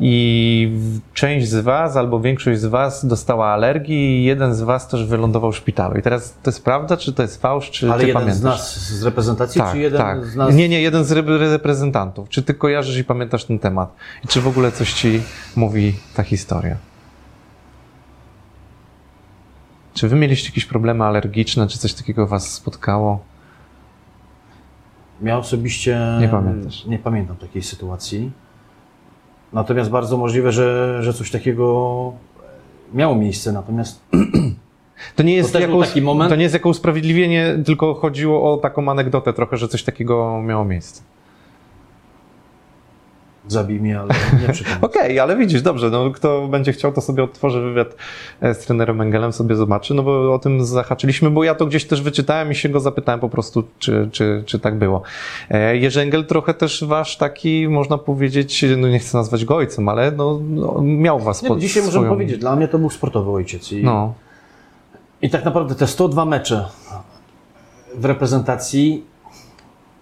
i 0.00 0.78
część 1.14 1.48
z 1.48 1.54
Was 1.64 1.96
albo 1.96 2.20
większość 2.20 2.60
z 2.60 2.64
Was 2.66 3.06
dostała 3.06 3.46
alergii 3.48 4.20
i 4.20 4.24
jeden 4.24 4.54
z 4.54 4.62
Was 4.62 4.88
też 4.88 5.06
wylądował 5.06 5.52
w 5.52 5.56
szpitalu. 5.56 5.96
I 5.98 6.02
teraz 6.02 6.34
to 6.42 6.50
jest 6.50 6.64
prawda, 6.64 6.96
czy 6.96 7.12
to 7.12 7.22
jest 7.22 7.42
fałsz, 7.42 7.70
czy 7.70 7.90
Ale 7.92 8.00
ty 8.00 8.06
jeden 8.06 8.22
pamiętasz? 8.22 8.40
z 8.40 8.42
nas 8.42 8.90
z 8.98 9.02
reprezentacji, 9.04 9.60
tak, 9.60 9.72
czy 9.72 9.78
jeden 9.78 10.00
tak. 10.00 10.26
z 10.26 10.36
nas... 10.36 10.54
Nie, 10.54 10.68
nie, 10.68 10.80
jeden 10.80 11.04
z 11.04 11.12
re- 11.12 11.38
reprezentantów. 11.38 12.28
Czy 12.28 12.42
ty 12.42 12.54
kojarzysz 12.54 12.96
i 12.98 13.04
pamiętasz 13.04 13.44
ten 13.44 13.58
temat? 13.58 13.94
I 14.24 14.28
czy 14.28 14.40
w 14.40 14.48
ogóle 14.48 14.72
coś 14.72 14.92
ci 14.92 15.22
mówi 15.56 15.94
ta 16.14 16.22
historia? 16.22 16.76
Czy 19.94 20.08
wy 20.08 20.16
mieliście 20.16 20.48
jakieś 20.48 20.66
problemy 20.66 21.04
alergiczne, 21.04 21.66
czy 21.66 21.78
coś 21.78 21.94
takiego 21.94 22.26
was 22.26 22.50
spotkało? 22.52 23.24
Ja 25.22 25.38
osobiście 25.38 26.00
Nie 26.20 26.28
pamiętasz. 26.28 26.84
nie 26.86 26.98
pamiętam 26.98 27.36
takiej 27.36 27.62
sytuacji. 27.62 28.32
Natomiast 29.54 29.90
bardzo 29.90 30.16
możliwe, 30.16 30.52
że, 30.52 30.98
że 31.02 31.14
coś 31.14 31.30
takiego 31.30 32.12
miało 32.94 33.14
miejsce. 33.14 33.52
Natomiast 33.52 34.00
To 35.16 35.22
nie 35.22 35.34
jest, 35.34 35.52
też 35.52 35.62
jako, 35.62 35.78
moment? 36.02 36.30
to 36.30 36.36
nie 36.36 36.42
jest 36.42 36.54
jako 36.54 36.68
usprawiedliwienie, 36.68 37.58
tylko 37.66 37.94
chodziło 37.94 38.52
o 38.52 38.56
taką 38.56 38.90
anegdotę 38.90 39.32
trochę, 39.32 39.56
że 39.56 39.68
coś 39.68 39.82
takiego 39.82 40.42
miało 40.42 40.64
miejsce. 40.64 41.02
Zabij 43.48 43.80
mnie, 43.80 44.00
ale 44.00 44.14
nie 44.42 44.48
przypomnę. 44.52 44.80
Okej, 44.80 45.18
ale 45.18 45.36
widzisz, 45.36 45.62
dobrze, 45.62 45.90
no 45.90 46.10
kto 46.10 46.48
będzie 46.48 46.72
chciał, 46.72 46.92
to 46.92 47.00
sobie 47.00 47.24
odtworzy 47.24 47.60
wywiad 47.60 47.96
e, 48.40 48.54
z 48.54 48.58
trenerem 48.58 49.00
Engelem, 49.00 49.32
sobie 49.32 49.56
zobaczy, 49.56 49.94
no 49.94 50.02
bo 50.02 50.34
o 50.34 50.38
tym 50.38 50.64
zahaczyliśmy, 50.64 51.30
bo 51.30 51.44
ja 51.44 51.54
to 51.54 51.66
gdzieś 51.66 51.84
też 51.84 52.02
wyczytałem 52.02 52.52
i 52.52 52.54
się 52.54 52.68
go 52.68 52.80
zapytałem 52.80 53.20
po 53.20 53.28
prostu, 53.28 53.64
czy, 53.78 54.08
czy, 54.12 54.42
czy 54.46 54.58
tak 54.58 54.78
było. 54.78 55.02
E, 55.50 55.76
Jerzy 55.76 56.00
Engel 56.00 56.26
trochę 56.26 56.54
też 56.54 56.84
wasz 56.84 57.16
taki, 57.16 57.68
można 57.68 57.98
powiedzieć, 57.98 58.64
no 58.76 58.88
nie 58.88 58.98
chcę 58.98 59.18
nazwać 59.18 59.44
go 59.44 59.56
ojcem, 59.56 59.88
ale 59.88 60.10
no, 60.10 60.40
no 60.48 60.82
miał 60.82 61.20
was 61.20 61.42
Nie, 61.42 61.48
pod 61.48 61.58
dzisiaj 61.58 61.82
swoją... 61.82 61.96
możemy 61.96 62.08
powiedzieć, 62.14 62.38
dla 62.38 62.56
mnie 62.56 62.68
to 62.68 62.78
był 62.78 62.90
sportowy 62.90 63.30
ojciec. 63.30 63.72
I, 63.72 63.84
No, 63.84 64.14
I 65.22 65.30
tak 65.30 65.44
naprawdę 65.44 65.74
te 65.74 65.86
102 65.86 66.24
mecze 66.24 66.64
w 67.94 68.04
reprezentacji 68.04 69.13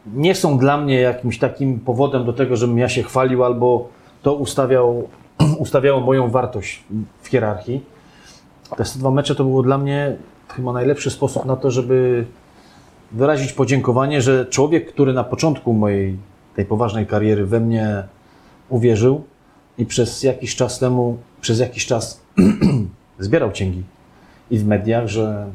nie 0.06 0.34
są 0.34 0.58
dla 0.58 0.78
mnie 0.78 1.00
jakimś 1.00 1.38
takim 1.38 1.80
powodem 1.80 2.24
do 2.24 2.32
tego, 2.32 2.56
żebym 2.56 2.78
ja 2.78 2.88
się 2.88 3.02
chwalił 3.02 3.44
albo 3.44 3.88
to 4.22 4.34
ustawiał, 4.34 5.08
ustawiało 5.58 6.00
moją 6.00 6.30
wartość 6.30 6.84
w 7.22 7.28
hierarchii. 7.28 7.84
Te 8.76 8.84
102 8.84 9.10
mecze 9.10 9.34
to 9.34 9.44
było 9.44 9.62
dla 9.62 9.78
mnie 9.78 10.16
chyba 10.48 10.72
najlepszy 10.72 11.10
sposób 11.10 11.44
na 11.44 11.56
to, 11.56 11.70
żeby 11.70 12.24
wyrazić 13.12 13.52
podziękowanie, 13.52 14.22
że 14.22 14.46
człowiek, 14.46 14.92
który 14.92 15.12
na 15.12 15.24
początku 15.24 15.72
mojej 15.72 16.18
tej 16.56 16.64
poważnej 16.64 17.06
kariery 17.06 17.46
we 17.46 17.60
mnie 17.60 18.02
uwierzył 18.68 19.24
i 19.78 19.86
przez 19.86 20.22
jakiś 20.22 20.56
czas 20.56 20.78
temu, 20.78 21.18
przez 21.40 21.58
jakiś 21.58 21.86
czas 21.86 22.22
zbierał 23.18 23.52
cięgi 23.52 23.82
i 24.50 24.58
w 24.58 24.66
mediach, 24.66 25.08
że, 25.08 25.46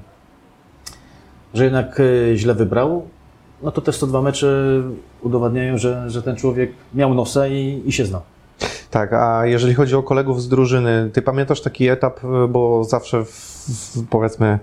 że 1.54 1.64
jednak 1.64 2.00
e, 2.00 2.38
źle 2.38 2.54
wybrał, 2.54 3.08
no 3.62 3.72
to 3.72 3.82
te 3.82 3.94
102 3.94 4.22
mecze 4.22 4.82
udowadniają, 5.22 5.78
że, 5.78 6.10
że 6.10 6.24
ten 6.24 6.36
człowiek 6.36 6.72
miał 6.94 7.14
nosa 7.14 7.48
i, 7.48 7.84
i 7.86 7.92
się 7.92 8.06
zna. 8.06 8.22
Tak, 8.92 9.14
a 9.14 9.46
jeżeli 9.46 9.74
chodzi 9.74 9.96
o 9.96 10.04
kolegów 10.04 10.42
z 10.42 10.48
drużyny, 10.48 11.10
ty 11.14 11.22
pamiętasz 11.22 11.62
taki 11.62 11.90
etap, 11.90 12.20
bo 12.50 12.84
zawsze 12.84 13.26
w, 13.26 13.30
w, 13.30 14.08
powiedzmy 14.10 14.60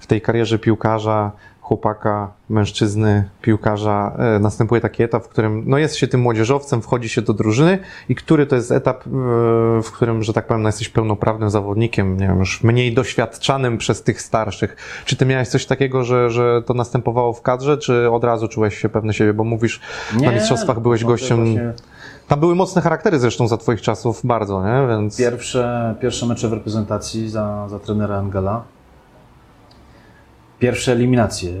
w 0.00 0.06
tej 0.06 0.20
karierze 0.20 0.58
piłkarza, 0.58 1.32
chłopaka, 1.66 2.32
mężczyzny, 2.48 3.28
piłkarza 3.42 4.16
e, 4.18 4.38
następuje 4.38 4.80
taki 4.80 5.02
etap, 5.02 5.24
w 5.24 5.28
którym 5.28 5.62
no 5.66 5.78
jest 5.78 5.96
się 5.96 6.08
tym 6.08 6.20
młodzieżowcem, 6.20 6.82
wchodzi 6.82 7.08
się 7.08 7.22
do 7.22 7.32
drużyny 7.32 7.78
i 8.08 8.14
który 8.14 8.46
to 8.46 8.56
jest 8.56 8.72
etap, 8.72 9.06
e, 9.06 9.10
w 9.82 9.92
którym, 9.92 10.22
że 10.22 10.32
tak 10.32 10.46
powiem, 10.46 10.62
no 10.62 10.68
jesteś 10.68 10.88
pełnoprawnym 10.88 11.50
zawodnikiem, 11.50 12.16
nie 12.16 12.26
wiem, 12.26 12.38
już 12.38 12.64
mniej 12.64 12.94
doświadczanym 12.94 13.78
przez 13.78 14.02
tych 14.02 14.22
starszych. 14.22 14.76
Czy 15.04 15.16
ty 15.16 15.26
miałeś 15.26 15.48
coś 15.48 15.66
takiego, 15.66 16.04
że, 16.04 16.30
że 16.30 16.62
to 16.66 16.74
następowało 16.74 17.32
w 17.32 17.42
kadrze, 17.42 17.78
czy 17.78 18.10
od 18.10 18.24
razu 18.24 18.48
czułeś 18.48 18.78
się 18.78 18.88
pewny 18.88 19.12
siebie, 19.12 19.34
bo 19.34 19.44
mówisz, 19.44 19.80
na 20.22 20.32
mistrzostwach 20.32 20.80
byłeś 20.80 21.04
gościem... 21.04 21.36
właśnie 21.36 21.72
Tam 22.28 22.40
były 22.40 22.54
mocne 22.54 22.82
charaktery 22.82 23.18
zresztą 23.18 23.48
za 23.48 23.56
twoich 23.56 23.82
czasów, 23.82 24.20
bardzo, 24.24 24.64
nie? 24.64 24.88
Więc... 24.88 25.18
Pierwsze, 25.18 25.94
pierwsze 26.00 26.26
mecze 26.26 26.48
w 26.48 26.52
reprezentacji 26.52 27.30
za, 27.30 27.68
za 27.68 27.78
trenera 27.78 28.16
Angela. 28.18 28.75
Pierwsze 30.58 30.92
eliminacje. 30.92 31.52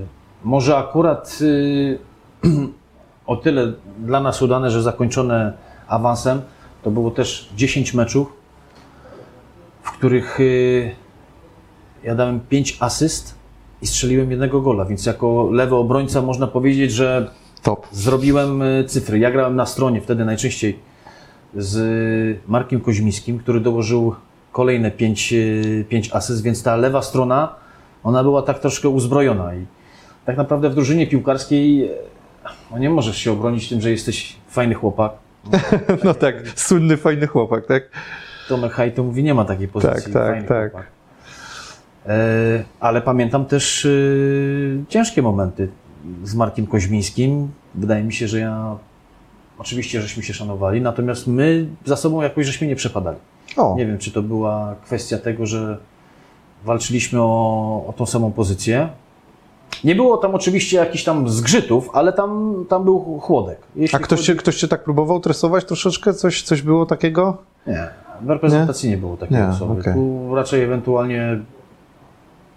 Może 0.44 0.76
akurat 0.76 1.38
y, 1.40 1.98
o 3.26 3.36
tyle 3.36 3.72
dla 3.98 4.20
nas 4.20 4.42
udane, 4.42 4.70
że 4.70 4.82
zakończone 4.82 5.52
awansem, 5.88 6.40
to 6.82 6.90
było 6.90 7.10
też 7.10 7.48
10 7.56 7.94
meczów, 7.94 8.32
w 9.82 9.90
których 9.92 10.40
y, 10.40 10.94
ja 12.04 12.14
dałem 12.14 12.40
5 12.40 12.76
asyst 12.80 13.34
i 13.82 13.86
strzeliłem 13.86 14.30
jednego 14.30 14.60
gola, 14.60 14.84
więc 14.84 15.06
jako 15.06 15.48
lewy 15.52 15.74
obrońca 15.74 16.22
można 16.22 16.46
powiedzieć, 16.46 16.92
że 16.92 17.30
Top. 17.66 17.86
Zrobiłem 17.92 18.62
y, 18.62 18.84
cyfry. 18.84 19.18
Ja 19.18 19.30
grałem 19.30 19.56
na 19.56 19.66
stronie 19.66 20.00
wtedy 20.00 20.24
najczęściej 20.24 20.78
z 21.54 22.38
Markiem 22.48 22.80
Koźmiskim, 22.80 23.38
który 23.38 23.60
dołożył 23.60 24.14
kolejne 24.52 24.90
5, 24.90 25.34
5 25.88 26.10
asyst, 26.12 26.42
więc 26.42 26.62
ta 26.62 26.76
lewa 26.76 27.02
strona, 27.02 27.54
ona 28.06 28.22
była 28.22 28.42
tak 28.42 28.58
troszkę 28.58 28.88
uzbrojona 28.88 29.54
i 29.54 29.66
tak 30.24 30.36
naprawdę 30.36 30.70
w 30.70 30.74
drużynie 30.74 31.06
piłkarskiej 31.06 31.90
no 32.70 32.78
nie 32.78 32.90
możesz 32.90 33.16
się 33.18 33.32
obronić 33.32 33.68
tym, 33.68 33.80
że 33.80 33.90
jesteś 33.90 34.36
fajny 34.48 34.74
chłopak. 34.74 35.12
No 36.04 36.14
tak, 36.14 36.34
słynny, 36.54 36.96
fajny 36.96 37.26
chłopak, 37.26 37.66
tak? 37.66 37.82
Tomek 38.48 38.72
Hajto 38.72 39.02
mówi, 39.02 39.22
nie 39.22 39.34
ma 39.34 39.44
takiej 39.44 39.68
pozycji. 39.68 40.12
tak, 40.12 40.32
fajny 40.32 40.48
tak. 40.48 40.70
chłopak. 40.72 40.86
E, 42.06 42.64
ale 42.80 43.02
pamiętam 43.02 43.44
też 43.44 43.84
y, 43.84 44.84
ciężkie 44.88 45.22
momenty 45.22 45.68
z 46.24 46.34
Markiem 46.34 46.66
Koźmińskim. 46.66 47.48
Wydaje 47.74 48.04
mi 48.04 48.12
się, 48.12 48.28
że 48.28 48.38
ja. 48.38 48.76
Oczywiście, 49.58 50.00
żeśmy 50.00 50.22
się 50.22 50.34
szanowali, 50.34 50.80
natomiast 50.80 51.26
my 51.26 51.66
za 51.84 51.96
sobą 51.96 52.22
jakoś 52.22 52.46
żeśmy 52.46 52.66
nie 52.66 52.76
przepadali. 52.76 53.18
O, 53.56 53.74
Nie 53.78 53.86
wiem, 53.86 53.98
czy 53.98 54.12
to 54.12 54.22
była 54.22 54.76
kwestia 54.84 55.18
tego, 55.18 55.46
że 55.46 55.78
walczyliśmy 56.66 57.22
o, 57.22 57.84
o 57.88 57.92
tą 57.96 58.06
samą 58.06 58.32
pozycję. 58.32 58.88
Nie 59.84 59.94
było 59.94 60.16
tam 60.16 60.34
oczywiście 60.34 60.76
jakichś 60.76 61.04
tam 61.04 61.28
zgrzytów, 61.28 61.90
ale 61.92 62.12
tam, 62.12 62.64
tam 62.68 62.84
był 62.84 63.18
chłodek. 63.20 63.58
Jeśli 63.76 63.96
a 63.96 63.98
ktoś 63.98 64.18
chodzi- 64.18 64.26
cię, 64.26 64.34
ktoś 64.34 64.56
cię 64.56 64.68
tak 64.68 64.84
próbował 64.84 65.20
tresować 65.20 65.64
troszeczkę? 65.64 66.14
Coś, 66.14 66.42
coś 66.42 66.62
było 66.62 66.86
takiego? 66.86 67.36
Nie, 67.66 67.88
w 68.20 68.30
reprezentacji 68.30 68.90
nie, 68.90 68.96
było 68.96 69.16
takiej 69.16 69.36
Nie, 69.36 69.48
osoby. 69.48 69.80
okej. 69.80 69.94
Tu 69.94 70.34
raczej 70.34 70.62
ewentualnie 70.62 71.38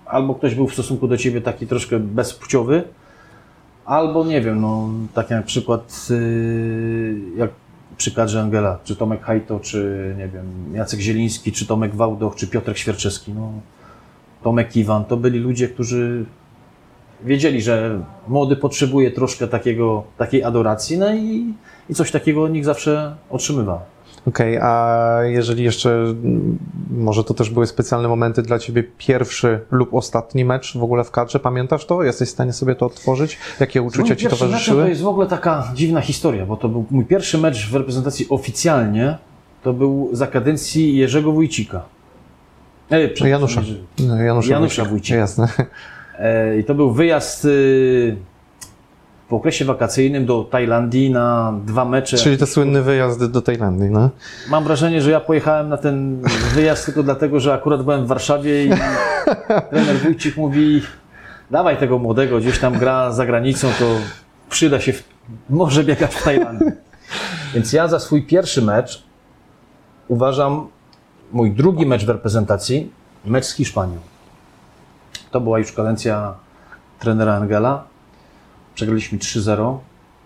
albo 0.06 0.36
ktoś 0.36 0.56
był 0.56 0.68
w 0.68 0.74
stosunku 0.74 1.08
do 1.08 1.18
ciebie 1.18 1.42
taki 1.42 1.68
troszkę 1.68 2.00
bezpłciowy, 2.00 2.84
albo 3.86 4.26
nie 4.26 4.42
wiem, 4.42 4.62
no 4.62 4.90
tak 5.14 5.30
jak 5.30 5.46
przykład 5.46 6.08
yy, 6.10 7.16
jak 7.38 7.50
przy 7.98 8.12
kadrze 8.16 8.42
Angela, 8.42 8.80
czy 8.84 8.96
Tomek 8.96 9.22
Hajto, 9.24 9.60
czy 9.60 10.14
nie 10.18 10.28
wiem, 10.28 10.46
Jacek 10.74 11.00
Zieliński, 11.00 11.52
czy 11.52 11.66
Tomek 11.68 11.96
Wałdoch, 11.96 12.36
czy 12.36 12.48
Piotrek 12.48 12.78
Świerczewski, 12.78 13.34
no 13.34 13.52
Tomek 14.44 14.76
Iwan, 14.76 15.06
to 15.06 15.18
byli 15.18 15.40
ludzie, 15.40 15.68
którzy 15.68 16.26
wiedzieli, 17.24 17.62
że 17.62 18.00
młody 18.28 18.56
potrzebuje 18.56 19.12
troszkę 19.12 19.48
takiego, 19.48 20.04
takiej 20.18 20.44
adoracji, 20.44 20.98
no 20.98 21.16
i, 21.16 21.54
i 21.90 21.96
coś 21.96 22.12
takiego 22.12 22.44
od 22.44 22.52
nich 22.52 22.66
zawsze 22.66 23.16
otrzymywał. 23.30 23.80
Okej, 24.28 24.58
a 24.58 25.08
jeżeli 25.24 25.64
jeszcze, 25.64 26.06
może 26.92 27.24
to 27.24 27.34
też 27.34 27.50
były 27.50 27.68
specjalne 27.68 28.08
momenty 28.08 28.42
dla 28.42 28.60
ciebie, 28.60 28.84
pierwszy 28.98 29.60
lub 29.72 29.94
ostatni 29.94 30.46
mecz 30.46 30.78
w 30.78 30.84
ogóle 30.84 31.04
w 31.04 31.12
kadrze, 31.12 31.40
pamiętasz 31.40 31.86
to? 31.86 32.04
Jesteś 32.04 32.30
w 32.30 32.32
stanie 32.32 32.54
sobie 32.54 32.76
to 32.76 32.86
odtworzyć? 32.86 33.38
Jakie 33.60 33.82
uczucia 33.82 34.16
ci 34.16 34.28
towarzyszyły? 34.28 34.84
To 34.84 34.90
jest 34.90 35.02
w 35.02 35.08
ogóle 35.08 35.28
taka 35.28 35.72
dziwna 35.76 36.02
historia, 36.02 36.46
bo 36.46 36.58
to 36.58 36.70
był 36.70 36.86
mój 36.92 37.06
pierwszy 37.06 37.38
mecz 37.38 37.70
w 37.70 37.76
reprezentacji 37.76 38.26
oficjalnie. 38.30 39.18
To 39.64 39.74
był 39.74 40.10
za 40.12 40.28
kadencji 40.28 40.98
Jerzego 40.98 41.32
Wójcika. 41.32 41.82
E, 42.90 43.08
przepraszam, 43.08 43.30
Janusza. 43.30 43.62
Jerzy- 43.62 44.08
No, 44.08 44.16
Janusza, 44.24 44.52
Janusza. 44.54 44.86
Wójcika. 44.86 45.20
Jasne. 45.20 45.48
E, 46.20 46.60
I 46.60 46.64
to 46.64 46.76
był 46.76 46.92
wyjazd 46.92 47.46
y, 47.46 48.16
w 49.30 49.34
okresie 49.34 49.66
wakacyjnym 49.66 50.26
do 50.26 50.44
Tajlandii 50.44 51.10
na 51.12 51.54
dwa 51.66 51.86
mecze. 51.86 52.18
Czyli 52.18 52.38
te 52.38 52.46
słynne 52.48 52.82
wyjazdy 52.82 53.28
do 53.28 53.42
Tajlandii, 53.42 53.90
no? 53.90 54.10
Mam 54.50 54.64
wrażenie, 54.64 55.02
że 55.02 55.12
ja 55.12 55.20
pojechałem 55.20 55.70
na 55.70 55.78
ten 55.78 56.22
wyjazd 56.54 56.86
tylko 56.86 57.04
dlatego, 57.04 57.40
że 57.40 57.54
akurat 57.54 57.84
byłem 57.84 58.06
w 58.06 58.08
Warszawie 58.08 58.66
i 58.66 58.70
trener 59.70 59.96
Wójcik 59.98 60.38
mówi 60.38 60.82
dawaj 61.52 61.78
tego 61.78 62.00
młodego, 62.00 62.40
gdzieś 62.40 62.60
tam 62.60 62.78
gra 62.80 63.12
za 63.12 63.26
granicą, 63.26 63.68
to 63.80 63.86
przyda 64.50 64.80
się, 64.80 64.94
w, 64.94 65.04
może 65.50 65.84
biegać 65.84 66.16
w 66.16 66.24
Tajlandii. 66.24 66.72
Więc 67.54 67.74
ja 67.74 67.88
za 67.88 68.00
swój 68.00 68.22
pierwszy 68.24 68.62
mecz 68.62 69.04
uważam 70.08 70.68
mój 71.32 71.52
drugi 71.52 71.86
mecz 71.86 72.06
w 72.06 72.10
reprezentacji, 72.10 72.92
mecz 73.26 73.46
z 73.46 73.54
Hiszpanią. 73.54 73.98
To 75.32 75.42
była 75.42 75.60
już 75.60 75.72
kadencja 75.72 76.36
trenera 77.00 77.36
Angela. 77.36 77.84
Przegraliśmy 78.76 79.18
3-0. 79.18 79.78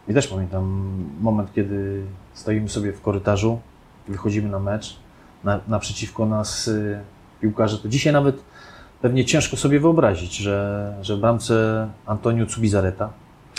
I 0.08 0.14
też 0.14 0.28
pamiętam 0.28 0.94
moment, 1.22 1.54
kiedy 1.54 2.04
stoimy 2.34 2.70
sobie 2.70 2.94
w 2.94 3.02
korytarzu, 3.02 3.60
wychodzimy 4.08 4.50
na 4.50 4.60
mecz, 4.60 5.00
na, 5.44 5.60
naprzeciwko 5.68 6.26
nas 6.26 6.68
y, 6.68 7.00
piłkarze. 7.42 7.78
To 7.78 7.88
dzisiaj 7.88 8.14
nawet 8.14 8.44
pewnie 9.02 9.26
ciężko 9.26 9.58
sobie 9.58 9.80
wyobrazić, 9.80 10.36
że, 10.36 10.96
że 11.02 11.18
bramce 11.18 11.88
Antonio 12.06 12.46
Cubizareta, 12.46 13.10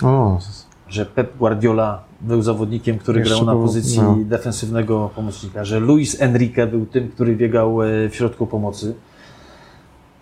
O, 0.02 0.38
że 0.88 1.06
Pep 1.06 1.36
Guardiola 1.36 2.02
był 2.20 2.42
zawodnikiem, 2.42 2.98
który 2.98 3.20
Jeszcze 3.20 3.34
grał 3.34 3.46
na 3.46 3.52
był- 3.52 3.62
pozycji 3.62 3.98
no. 4.02 4.16
defensywnego 4.20 5.10
pomocnika, 5.14 5.64
że 5.64 5.80
Luis 5.80 6.20
Enrique 6.20 6.66
był 6.70 6.86
tym, 6.86 7.08
który 7.08 7.36
biegał 7.36 7.82
e, 7.82 8.08
w 8.08 8.16
środku 8.16 8.46
pomocy, 8.46 8.94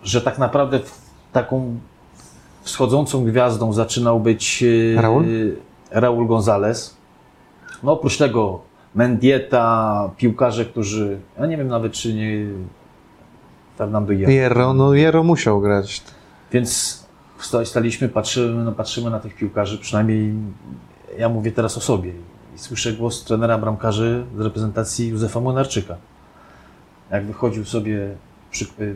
że 0.03 0.21
tak 0.21 0.37
naprawdę 0.39 0.79
taką 1.31 1.75
wschodzącą 2.61 3.25
gwiazdą 3.25 3.73
zaczynał 3.73 4.19
być 4.19 4.63
e, 4.97 5.01
Raul? 5.01 5.25
Raul 5.91 6.27
González. 6.27 6.93
No 7.83 7.91
oprócz 7.91 8.17
tego 8.17 8.59
Mendieta, 8.95 10.09
piłkarze, 10.17 10.65
którzy, 10.65 11.17
ja 11.39 11.45
nie 11.45 11.57
wiem 11.57 11.67
nawet 11.67 11.93
czy 11.93 12.13
nie 12.13 12.45
Fernando 13.77 14.13
Hierro. 14.13 14.31
Jero, 14.31 14.73
no 14.73 14.93
Jero 14.93 15.23
musiał 15.23 15.61
grać. 15.61 16.01
Więc 16.51 17.02
staliśmy, 17.65 18.09
patrzymy, 18.09 18.63
no, 18.63 18.71
patrzymy 18.71 19.09
na 19.09 19.19
tych 19.19 19.35
piłkarzy, 19.35 19.77
przynajmniej 19.77 20.33
ja 21.17 21.29
mówię 21.29 21.51
teraz 21.51 21.77
o 21.77 21.81
sobie. 21.81 22.11
I 22.55 22.59
słyszę 22.59 22.93
głos 22.93 23.23
trenera 23.23 23.57
bramkarzy 23.57 24.23
z 24.37 24.41
reprezentacji 24.41 25.07
Józefa 25.07 25.39
Młynarczyka. 25.39 25.95
Jak 27.11 27.25
wychodził 27.25 27.65
sobie 27.65 28.15
przy, 28.51 28.65
y, 28.79 28.95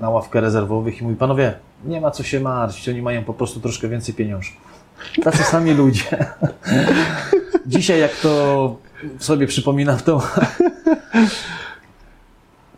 na 0.00 0.10
ławkę 0.10 0.40
rezerwowych 0.40 1.00
i 1.00 1.04
mówi, 1.04 1.16
panowie, 1.16 1.54
nie 1.84 2.00
ma 2.00 2.10
co 2.10 2.22
się 2.22 2.40
martwić, 2.40 2.88
oni 2.88 3.02
mają 3.02 3.24
po 3.24 3.34
prostu 3.34 3.60
troszkę 3.60 3.88
więcej 3.88 4.14
pieniążków. 4.14 4.72
Tacy 5.24 5.42
sami 5.42 5.74
ludzie. 5.74 6.04
Dzisiaj 7.66 8.00
jak 8.00 8.16
to 8.16 8.76
sobie 9.18 9.46
przypominam, 9.46 9.98
to 9.98 10.22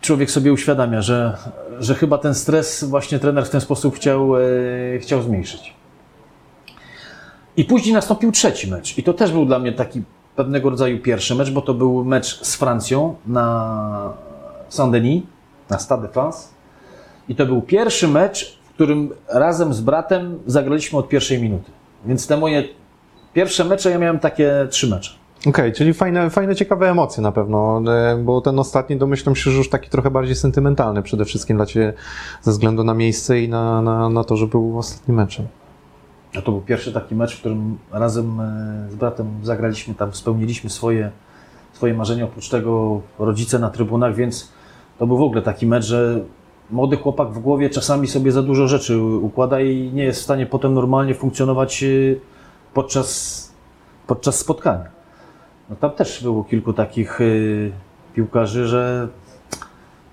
człowiek 0.04 0.30
sobie 0.30 0.52
uświadamia, 0.52 1.02
że, 1.02 1.36
że 1.80 1.94
chyba 1.94 2.18
ten 2.18 2.34
stres 2.34 2.84
właśnie 2.84 3.18
trener 3.18 3.46
w 3.46 3.50
ten 3.50 3.60
sposób 3.60 3.96
chciał, 3.96 4.36
e, 4.36 4.42
chciał 4.98 5.22
zmniejszyć. 5.22 5.74
I 7.56 7.64
później 7.64 7.94
nastąpił 7.94 8.32
trzeci 8.32 8.70
mecz. 8.70 8.98
I 8.98 9.02
to 9.02 9.12
też 9.12 9.32
był 9.32 9.46
dla 9.46 9.58
mnie 9.58 9.72
taki 9.72 10.02
pewnego 10.36 10.70
rodzaju 10.70 10.98
pierwszy 10.98 11.34
mecz, 11.34 11.50
bo 11.50 11.62
to 11.62 11.74
był 11.74 12.04
mecz 12.04 12.44
z 12.44 12.56
Francją 12.56 13.14
na 13.26 14.14
Saint-Denis, 14.68 15.22
na 15.70 15.78
Stade 15.78 16.02
de 16.02 16.08
France. 16.08 16.48
I 17.28 17.34
to 17.34 17.46
był 17.46 17.62
pierwszy 17.62 18.08
mecz, 18.08 18.58
którym 18.74 19.10
razem 19.28 19.74
z 19.74 19.80
bratem 19.80 20.38
zagraliśmy 20.46 20.98
od 20.98 21.08
pierwszej 21.08 21.42
minuty. 21.42 21.70
Więc 22.06 22.26
te 22.26 22.36
moje 22.36 22.64
pierwsze 23.32 23.64
mecze, 23.64 23.90
ja 23.90 23.98
miałem 23.98 24.18
takie 24.18 24.66
trzy 24.70 24.86
mecze. 24.86 25.23
Okej, 25.48 25.72
czyli 25.72 25.94
fajne, 25.94 26.30
fajne, 26.30 26.54
ciekawe 26.54 26.90
emocje 26.90 27.22
na 27.22 27.32
pewno, 27.32 27.82
e, 27.92 28.16
bo 28.16 28.40
ten 28.40 28.58
ostatni 28.58 28.96
domyślam 28.96 29.36
się, 29.36 29.50
że 29.50 29.58
już 29.58 29.70
taki 29.70 29.90
trochę 29.90 30.10
bardziej 30.10 30.34
sentymentalny 30.34 31.02
przede 31.02 31.24
wszystkim 31.24 31.56
dla 31.56 31.66
Ciebie 31.66 31.92
ze 32.42 32.50
względu 32.50 32.84
na 32.84 32.94
miejsce 32.94 33.40
i 33.40 33.48
na, 33.48 33.82
na, 33.82 34.08
na 34.08 34.24
to, 34.24 34.36
że 34.36 34.46
był 34.46 34.78
ostatni 34.78 35.14
meczem. 35.14 35.46
A 36.38 36.42
to 36.42 36.52
był 36.52 36.60
pierwszy 36.60 36.92
taki 36.92 37.14
mecz, 37.14 37.36
w 37.36 37.40
którym 37.40 37.78
razem 37.92 38.40
e, 38.40 38.86
z 38.90 38.94
bratem 38.94 39.26
zagraliśmy 39.42 39.94
tam, 39.94 40.14
spełniliśmy 40.14 40.70
swoje, 40.70 41.10
swoje 41.72 41.94
marzenia. 41.94 42.24
Oprócz 42.24 42.48
tego 42.48 43.00
rodzice 43.18 43.58
na 43.58 43.70
trybunach, 43.70 44.14
więc 44.14 44.52
to 44.98 45.06
był 45.06 45.16
w 45.16 45.22
ogóle 45.22 45.42
taki 45.42 45.66
mecz, 45.66 45.84
że 45.84 46.20
młody 46.70 46.96
chłopak 46.96 47.28
w 47.28 47.38
głowie 47.38 47.70
czasami 47.70 48.06
sobie 48.06 48.32
za 48.32 48.42
dużo 48.42 48.68
rzeczy 48.68 48.98
układa 49.02 49.60
i 49.60 49.90
nie 49.94 50.04
jest 50.04 50.20
w 50.20 50.24
stanie 50.24 50.46
potem 50.46 50.74
normalnie 50.74 51.14
funkcjonować 51.14 51.82
e, 51.82 51.86
podczas, 52.74 53.52
podczas 54.06 54.38
spotkania. 54.38 54.93
No 55.70 55.76
tam 55.76 55.90
też 55.90 56.22
było 56.22 56.44
kilku 56.44 56.72
takich 56.72 57.20
y, 57.20 57.72
piłkarzy, 58.14 58.66
że 58.66 59.08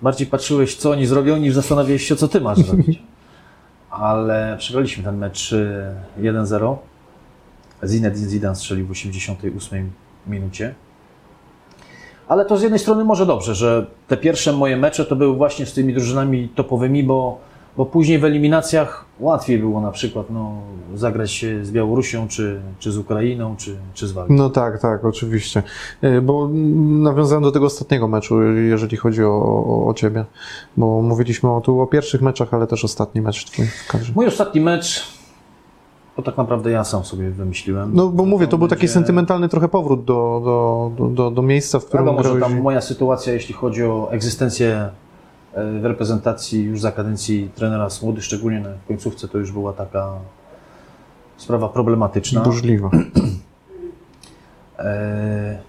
bardziej 0.02 0.28
patrzyłeś, 0.28 0.76
co 0.76 0.92
oni 0.92 1.06
zrobią, 1.06 1.38
niż 1.38 1.54
zastanawiałeś 1.54 2.08
się, 2.08 2.16
co 2.16 2.28
ty 2.28 2.42
masz 2.42 2.58
zrobić. 2.58 3.04
Ale 3.90 4.56
przegraliśmy 4.60 5.04
ten 5.04 5.18
mecz 5.18 5.52
y, 5.52 5.96
1-0. 6.20 6.76
Zinedine 7.84 8.30
Zidane 8.30 8.56
strzelił 8.56 8.88
w 8.88 8.92
88 8.92 9.92
minucie. 10.28 10.76
Ale 12.28 12.46
to 12.46 12.58
z 12.58 12.62
jednej 12.62 12.80
strony 12.80 13.04
może 13.04 13.26
dobrze, 13.26 13.56
że 13.56 13.86
te 14.08 14.18
pierwsze 14.18 14.54
moje 14.54 14.78
mecze 14.78 15.06
to 15.06 15.16
były 15.16 15.36
właśnie 15.36 15.66
z 15.66 15.74
tymi 15.74 15.94
drużynami 15.94 16.50
topowymi, 16.56 17.04
bo 17.04 17.40
bo 17.78 17.86
później 17.86 18.20
w 18.20 18.26
eliminacjach 18.26 19.06
łatwiej 19.20 19.60
było 19.60 19.82
na 19.82 19.92
przykład 19.92 20.30
no, 20.30 20.62
zagrać 20.96 21.46
z 21.62 21.72
Białorusią, 21.72 22.28
czy, 22.28 22.62
czy 22.80 22.92
z 22.92 22.98
Ukrainą, 22.98 23.56
czy, 23.58 23.76
czy 23.94 24.08
z 24.08 24.12
Walką. 24.12 24.34
No 24.34 24.50
tak, 24.50 24.82
tak, 24.82 25.06
oczywiście. 25.06 25.64
E, 26.02 26.22
bo 26.22 26.50
nawiązałem 26.84 27.44
do 27.44 27.52
tego 27.52 27.66
ostatniego 27.66 28.08
meczu, 28.08 28.44
jeżeli 28.44 28.98
chodzi 28.98 29.24
o, 29.24 29.30
o, 29.30 29.88
o 29.88 29.94
Ciebie, 29.94 30.26
bo 30.78 31.02
mówiliśmy 31.02 31.52
o, 31.52 31.62
tu 31.62 31.82
o 31.82 31.88
pierwszych 31.88 32.22
meczach, 32.22 32.54
ale 32.54 32.68
też 32.68 32.86
ostatni 32.86 33.22
mecz 33.22 33.46
Twój 33.46 33.66
w 33.66 33.88
kadrze. 33.88 34.14
Mój 34.16 34.28
ostatni 34.28 34.62
mecz 34.62 35.22
to 36.16 36.22
tak 36.22 36.38
naprawdę 36.38 36.72
ja 36.72 36.84
sam 36.84 37.06
sobie 37.06 37.30
wymyśliłem. 37.30 37.92
No 37.94 38.10
bo 38.10 38.26
mówię, 38.26 38.48
to 38.48 38.58
był 38.58 38.68
taki 38.68 38.88
sentymentalny 38.88 39.50
trochę 39.50 39.68
powrót 39.68 40.06
do, 40.06 40.42
do, 40.98 41.08
do, 41.10 41.32
do 41.32 41.42
miejsca, 41.42 41.80
w 41.80 41.86
którym... 41.86 42.06
Wiadomo, 42.06 42.24
że 42.24 42.40
tam 42.40 42.62
moja 42.62 42.82
sytuacja, 42.82 43.34
jeśli 43.34 43.54
chodzi 43.54 43.84
o 43.84 44.12
egzystencję 44.12 44.76
E, 44.76 44.92
w 45.56 45.86
reprezentacji 45.86 46.64
już 46.64 46.82
za 46.82 46.92
kadencji 46.92 47.50
trenera 47.56 47.90
Słody, 47.90 48.22
szczególnie 48.22 48.60
na 48.60 48.70
końcówce, 48.88 49.28
to 49.28 49.38
już 49.38 49.52
była 49.52 49.74
taka 49.74 50.14
sprawa 51.38 51.70
problematyczna. 51.70 52.42
Burzliwa. 52.42 52.90
E, 54.80 55.60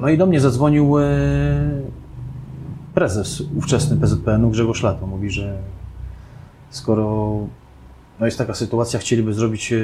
no 0.00 0.08
i 0.08 0.18
do 0.18 0.26
mnie 0.26 0.40
zadzwonił 0.40 0.98
e, 0.98 1.04
prezes 2.94 3.42
ówczesny 3.56 3.96
PZPN-u 3.96 4.50
Grzegorz 4.50 4.82
Lato. 4.82 5.06
Mówi, 5.06 5.30
że 5.30 5.58
skoro 6.70 7.36
no 8.20 8.26
jest 8.26 8.38
taka 8.38 8.54
sytuacja, 8.54 9.00
chcieliby 9.00 9.34
zrobić 9.34 9.74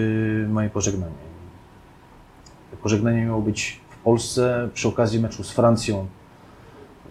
moje 0.48 0.70
pożegnanie. 0.70 1.14
Pożegnanie 2.82 3.24
miało 3.24 3.42
być 3.42 3.80
w 3.90 3.96
Polsce 3.96 4.68
przy 4.74 4.88
okazji 4.88 5.20
meczu 5.20 5.44
z 5.44 5.50
Francją 5.50 6.06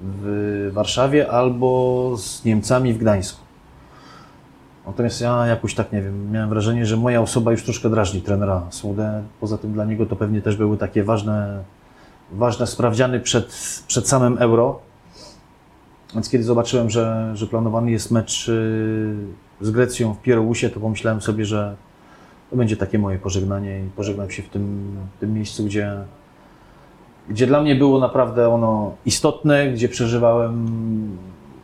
w 0.03 0.69
Warszawie 0.73 1.31
albo 1.31 2.13
z 2.17 2.45
Niemcami 2.45 2.93
w 2.93 2.97
Gdańsku. 2.97 3.41
Natomiast 4.87 5.21
ja 5.21 5.47
jakoś 5.47 5.75
tak 5.75 5.91
nie 5.91 6.01
wiem, 6.01 6.31
miałem 6.31 6.49
wrażenie, 6.49 6.85
że 6.85 6.97
moja 6.97 7.21
osoba 7.21 7.51
już 7.51 7.63
troszkę 7.63 7.89
drażni 7.89 8.21
trenera 8.21 8.67
Słodę. 8.69 9.23
Poza 9.39 9.57
tym 9.57 9.73
dla 9.73 9.85
niego 9.85 10.05
to 10.05 10.15
pewnie 10.15 10.41
też 10.41 10.55
były 10.55 10.77
takie 10.77 11.03
ważne, 11.03 11.63
ważne 12.31 12.67
sprawdziany 12.67 13.19
przed, 13.19 13.45
przed 13.87 14.07
samym 14.07 14.37
euro. 14.37 14.79
Więc 16.13 16.29
kiedy 16.29 16.43
zobaczyłem, 16.43 16.89
że, 16.89 17.31
że 17.33 17.47
planowany 17.47 17.91
jest 17.91 18.11
mecz 18.11 18.49
y, 18.49 19.15
z 19.61 19.71
Grecją 19.71 20.13
w 20.13 20.21
Pierołusie, 20.21 20.69
to 20.69 20.79
pomyślałem 20.79 21.21
sobie, 21.21 21.45
że 21.45 21.75
to 22.49 22.55
będzie 22.55 22.77
takie 22.77 22.99
moje 22.99 23.19
pożegnanie 23.19 23.79
i 23.79 23.89
pożegnam 23.89 24.31
się 24.31 24.43
w 24.43 24.49
tym, 24.49 24.95
tym 25.19 25.33
miejscu, 25.33 25.65
gdzie, 25.65 25.97
gdzie 27.31 27.47
dla 27.47 27.61
mnie 27.61 27.75
było 27.75 27.99
naprawdę 27.99 28.49
ono 28.49 28.93
istotne, 29.05 29.71
gdzie 29.71 29.89
przeżywałem 29.89 30.67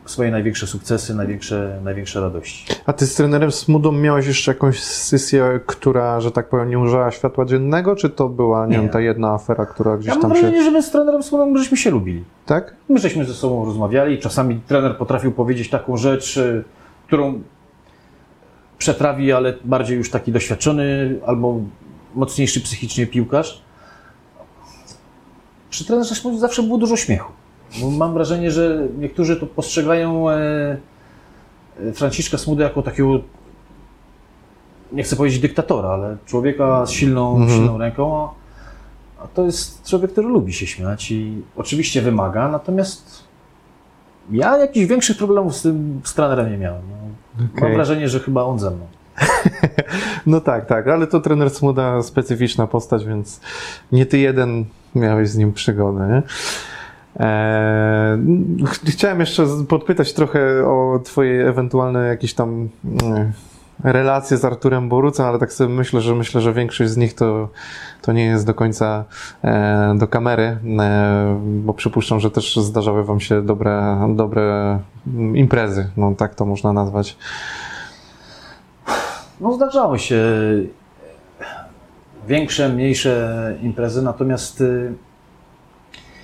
swoje 0.04 0.30
największe 0.30 0.66
sukcesy, 0.66 1.14
największe, 1.14 1.80
największe 1.84 2.20
radości. 2.20 2.66
A 2.86 2.92
ty 2.92 3.06
z 3.06 3.14
trenerem 3.14 3.52
Smudą 3.52 3.92
miałeś 3.92 4.26
jeszcze 4.26 4.50
jakąś 4.50 4.82
sesję, 4.82 5.60
która, 5.66 6.20
że 6.20 6.30
tak 6.30 6.48
powiem, 6.48 6.70
nie 6.70 6.78
użyła 6.78 7.10
światła 7.10 7.44
dziennego, 7.44 7.96
czy 7.96 8.10
to 8.10 8.28
była, 8.28 8.66
nie, 8.66 8.72
nie. 8.72 8.78
wiem, 8.78 8.88
ta 8.88 9.00
jedna 9.00 9.32
afera, 9.32 9.66
która 9.66 9.96
gdzieś 9.96 10.08
ja 10.08 10.12
tam 10.12 10.22
mam 10.22 10.32
wrażenie, 10.32 10.64
że 10.64 10.70
my 10.70 10.82
z 10.82 10.90
trenerem 10.90 11.22
Smudą 11.22 11.56
żeśmy 11.56 11.76
się 11.76 11.90
lubili. 11.90 12.24
Tak? 12.46 12.74
My 12.88 12.98
żeśmy 12.98 13.24
ze 13.24 13.34
sobą 13.34 13.64
rozmawiali, 13.64 14.18
czasami 14.18 14.60
trener 14.66 14.96
potrafił 14.96 15.32
powiedzieć 15.32 15.70
taką 15.70 15.96
rzecz, 15.96 16.36
y, 16.36 16.64
którą 17.06 17.42
przetrawi, 18.78 19.32
ale 19.32 19.54
bardziej 19.64 19.96
już 19.96 20.10
taki 20.10 20.32
doświadczony 20.32 21.16
albo 21.26 21.60
mocniejszy 22.14 22.60
psychicznie 22.60 23.06
piłkarz 23.06 23.67
przy 25.70 25.84
trenerze 25.84 26.14
zawsze 26.38 26.62
było 26.62 26.78
dużo 26.78 26.96
śmiechu. 26.96 27.32
Bo 27.80 27.90
mam 27.90 28.14
wrażenie, 28.14 28.50
że 28.50 28.88
niektórzy 28.98 29.36
to 29.36 29.46
postrzegają 29.46 30.30
e, 30.30 30.36
e, 31.80 31.92
Franciszka 31.92 32.38
Smudę 32.38 32.64
jako 32.64 32.82
takiego, 32.82 33.20
nie 34.92 35.02
chcę 35.02 35.16
powiedzieć 35.16 35.40
dyktatora, 35.40 35.88
ale 35.88 36.16
człowieka 36.26 36.86
z 36.86 36.90
silną, 36.90 37.36
mhm. 37.36 37.50
silną 37.50 37.78
ręką, 37.78 38.22
a, 38.22 38.30
a 39.24 39.28
to 39.28 39.44
jest 39.44 39.88
człowiek, 39.88 40.12
który 40.12 40.28
lubi 40.28 40.52
się 40.52 40.66
śmiać 40.66 41.10
i 41.10 41.42
oczywiście 41.56 42.02
wymaga, 42.02 42.48
natomiast 42.48 43.24
ja 44.30 44.58
jakichś 44.58 44.86
większych 44.86 45.18
problemów 45.18 45.56
z 45.56 45.62
tym 45.62 46.00
z 46.04 46.14
trenerem 46.14 46.50
nie 46.50 46.58
miałem. 46.58 46.82
No, 46.90 47.44
okay. 47.44 47.62
Mam 47.62 47.72
wrażenie, 47.74 48.08
że 48.08 48.20
chyba 48.20 48.42
on 48.42 48.58
ze 48.58 48.70
mną. 48.70 48.86
No 50.26 50.40
tak, 50.40 50.66
tak, 50.66 50.88
ale 50.88 51.06
to 51.06 51.20
trener 51.20 51.50
Smuda 51.50 52.02
specyficzna 52.02 52.66
postać, 52.66 53.04
więc 53.04 53.40
nie 53.92 54.06
ty 54.06 54.18
jeden 54.18 54.64
miałeś 54.94 55.28
z 55.28 55.36
nim 55.36 55.52
przygodę, 55.52 56.08
nie? 56.08 56.22
Eee, 57.26 58.18
chciałem 58.86 59.20
jeszcze 59.20 59.46
podpytać 59.68 60.12
trochę 60.12 60.66
o 60.66 61.00
twoje 61.04 61.48
ewentualne 61.48 62.06
jakieś 62.06 62.34
tam 62.34 62.68
mm, 62.84 63.32
relacje 63.84 64.36
z 64.36 64.44
Arturem 64.44 64.88
Borucem, 64.88 65.26
ale 65.26 65.38
tak 65.38 65.52
sobie 65.52 65.74
myślę, 65.74 66.00
że 66.00 66.14
myślę, 66.14 66.40
że 66.40 66.52
większość 66.52 66.90
z 66.90 66.96
nich 66.96 67.14
to, 67.14 67.48
to 68.02 68.12
nie 68.12 68.24
jest 68.24 68.46
do 68.46 68.54
końca 68.54 69.04
e, 69.44 69.94
do 69.98 70.08
kamery, 70.08 70.58
e, 70.78 71.40
bo 71.42 71.74
przypuszczam, 71.74 72.20
że 72.20 72.30
też 72.30 72.56
zdarzały 72.56 73.04
wam 73.04 73.20
się 73.20 73.42
dobre, 73.42 73.98
dobre 74.14 74.78
imprezy, 75.34 75.90
no 75.96 76.14
tak 76.14 76.34
to 76.34 76.44
można 76.44 76.72
nazwać. 76.72 77.16
No 79.40 79.52
zdarzały 79.52 79.98
się 79.98 80.24
większe, 82.28 82.68
mniejsze 82.68 83.54
imprezy, 83.62 84.02
natomiast 84.02 84.60
y, 84.60 84.94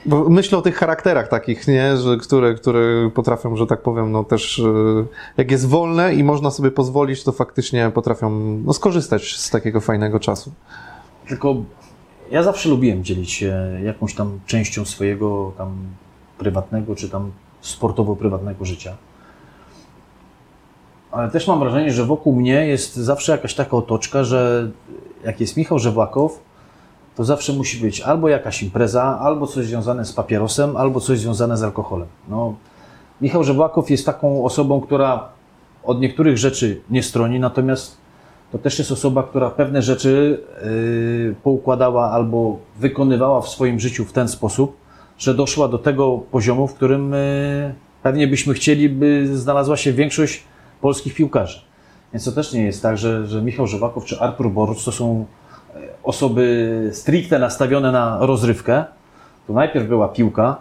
bo 0.07 0.29
myślę 0.29 0.59
o 0.59 0.63
tych 0.63 0.77
charakterach 0.77 1.29
takich, 1.29 1.69
nie? 1.69 1.97
Że, 1.97 2.17
które, 2.17 2.55
które 2.55 3.11
potrafią, 3.15 3.57
że 3.57 3.67
tak 3.67 3.83
powiem, 3.83 4.13
no 4.13 4.25
też 4.25 4.59
y, 4.59 5.07
jak 5.37 5.51
jest 5.51 5.69
wolne 5.69 6.15
i 6.15 6.25
można 6.25 6.51
sobie 6.51 6.71
pozwolić, 6.71 7.25
to 7.25 7.33
faktycznie 7.33 7.91
potrafią 7.95 8.31
no, 8.65 8.73
skorzystać 8.73 9.37
z 9.37 9.51
takiego 9.51 9.81
fajnego 9.81 10.21
czasu. 10.21 10.53
Tylko 11.29 11.57
ja 12.31 12.43
zawsze 12.43 12.69
lubiłem 12.69 13.05
dzielić 13.05 13.33
się 13.33 13.81
jakąś 13.85 14.15
tam 14.15 14.41
częścią 14.47 14.85
swojego 14.85 15.53
tam 15.59 15.77
prywatnego, 16.39 16.95
czy 16.95 17.11
tam 17.11 17.33
sportowo-prywatnego 17.63 18.65
życia. 18.65 18.97
Ale 21.15 21.31
też 21.31 21.49
mam 21.49 21.59
wrażenie, 21.59 21.93
że 21.93 22.05
wokół 22.05 22.37
mnie 22.37 22.67
jest 22.67 22.97
zawsze 22.97 23.33
jakaś 23.33 23.55
taka 23.55 23.77
otoczka, 23.77 24.25
że 24.25 24.71
jak 25.25 25.41
jest 25.41 25.57
Michał 25.57 25.79
Żewłakow, 25.79 26.41
to 27.17 27.25
zawsze 27.25 27.53
musi 27.53 27.81
być 27.81 28.01
albo 28.01 28.29
jakaś 28.29 28.63
impreza, 28.63 29.19
albo 29.21 29.47
coś 29.47 29.67
związane 29.67 30.05
z 30.05 30.13
papierosem, 30.13 30.77
albo 30.77 31.01
coś 31.01 31.19
związane 31.19 31.57
z 31.57 31.63
alkoholem. 31.63 32.09
No, 32.29 32.55
Michał 33.21 33.45
Żewłakow 33.45 33.91
jest 33.91 34.07
taką 34.07 34.45
osobą, 34.45 34.81
która 34.81 35.29
od 35.85 36.01
niektórych 36.01 36.39
rzeczy 36.39 36.81
nie 36.91 37.03
stroni, 37.03 37.41
natomiast 37.41 37.97
to 38.53 38.59
też 38.59 38.79
jest 38.79 38.93
osoba, 38.93 39.23
która 39.23 39.51
pewne 39.51 39.83
rzeczy 39.83 40.41
yy, 40.65 41.35
poukładała 41.43 42.11
albo 42.11 42.59
wykonywała 42.79 43.41
w 43.41 43.49
swoim 43.49 43.81
życiu 43.81 44.05
w 44.05 44.13
ten 44.13 44.29
sposób, 44.29 44.77
że 45.19 45.35
doszła 45.35 45.69
do 45.69 45.79
tego 45.79 46.19
poziomu, 46.31 46.69
w 46.69 46.75
którym 46.75 47.13
yy, 47.13 47.75
pewnie 48.03 48.29
byśmy 48.29 48.55
chcieli, 48.55 48.89
by 48.89 49.37
znalazła 49.37 49.77
się 49.77 49.93
większość 49.93 50.54
polskich 50.85 51.15
piłkarzy. 51.15 51.61
Więc 52.13 52.25
to 52.25 52.33
też 52.33 52.53
nie 52.53 52.65
jest 52.65 52.83
tak, 52.83 52.99
że, 52.99 53.27
że 53.27 53.43
Michał 53.43 53.67
Żywakow 53.67 54.05
czy 54.05 54.21
Artur 54.21 54.51
Boruc 54.51 54.85
to 54.85 54.93
są 54.93 55.27
e, 55.75 55.79
osoby 56.03 56.91
stricte 56.93 57.39
nastawione 57.39 57.93
na 57.93 58.19
rozrywkę. 58.21 58.85
To 59.47 59.53
najpierw 59.53 59.89
była 59.89 60.09
piłka, 60.09 60.57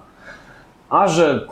a 0.90 1.08
że 1.08 1.48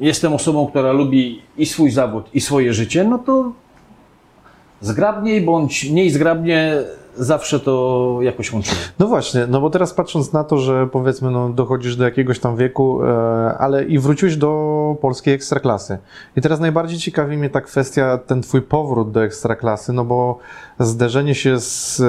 jestem 0.00 0.32
osobą, 0.32 0.66
która 0.66 0.92
lubi 0.92 1.42
i 1.56 1.66
swój 1.66 1.90
zawód, 1.90 2.26
i 2.34 2.40
swoje 2.40 2.74
życie, 2.74 3.04
no 3.04 3.18
to 3.18 3.52
zgrabniej 4.80 5.40
bądź 5.40 5.90
mniej 5.90 6.10
zgrabnie 6.10 6.82
zawsze 7.16 7.60
to 7.60 8.18
jakoś 8.22 8.52
łączyłem. 8.52 8.78
No 8.98 9.06
właśnie, 9.06 9.46
no 9.46 9.60
bo 9.60 9.70
teraz 9.70 9.94
patrząc 9.94 10.32
na 10.32 10.44
to, 10.44 10.58
że 10.58 10.86
powiedzmy 10.86 11.30
no, 11.30 11.48
dochodzisz 11.48 11.96
do 11.96 12.04
jakiegoś 12.04 12.38
tam 12.38 12.56
wieku, 12.56 13.04
e, 13.04 13.08
ale 13.58 13.84
i 13.84 13.98
wróciłeś 13.98 14.36
do 14.36 14.96
polskiej 15.00 15.34
ekstraklasy. 15.34 15.98
I 16.36 16.40
teraz 16.40 16.60
najbardziej 16.60 16.98
ciekawi 16.98 17.36
mnie 17.36 17.50
ta 17.50 17.60
kwestia, 17.60 18.18
ten 18.18 18.42
twój 18.42 18.62
powrót 18.62 19.10
do 19.10 19.24
ekstraklasy, 19.24 19.92
no 19.92 20.04
bo 20.04 20.38
zderzenie 20.78 21.34
się 21.34 21.60
z 21.60 22.00
e, 22.00 22.04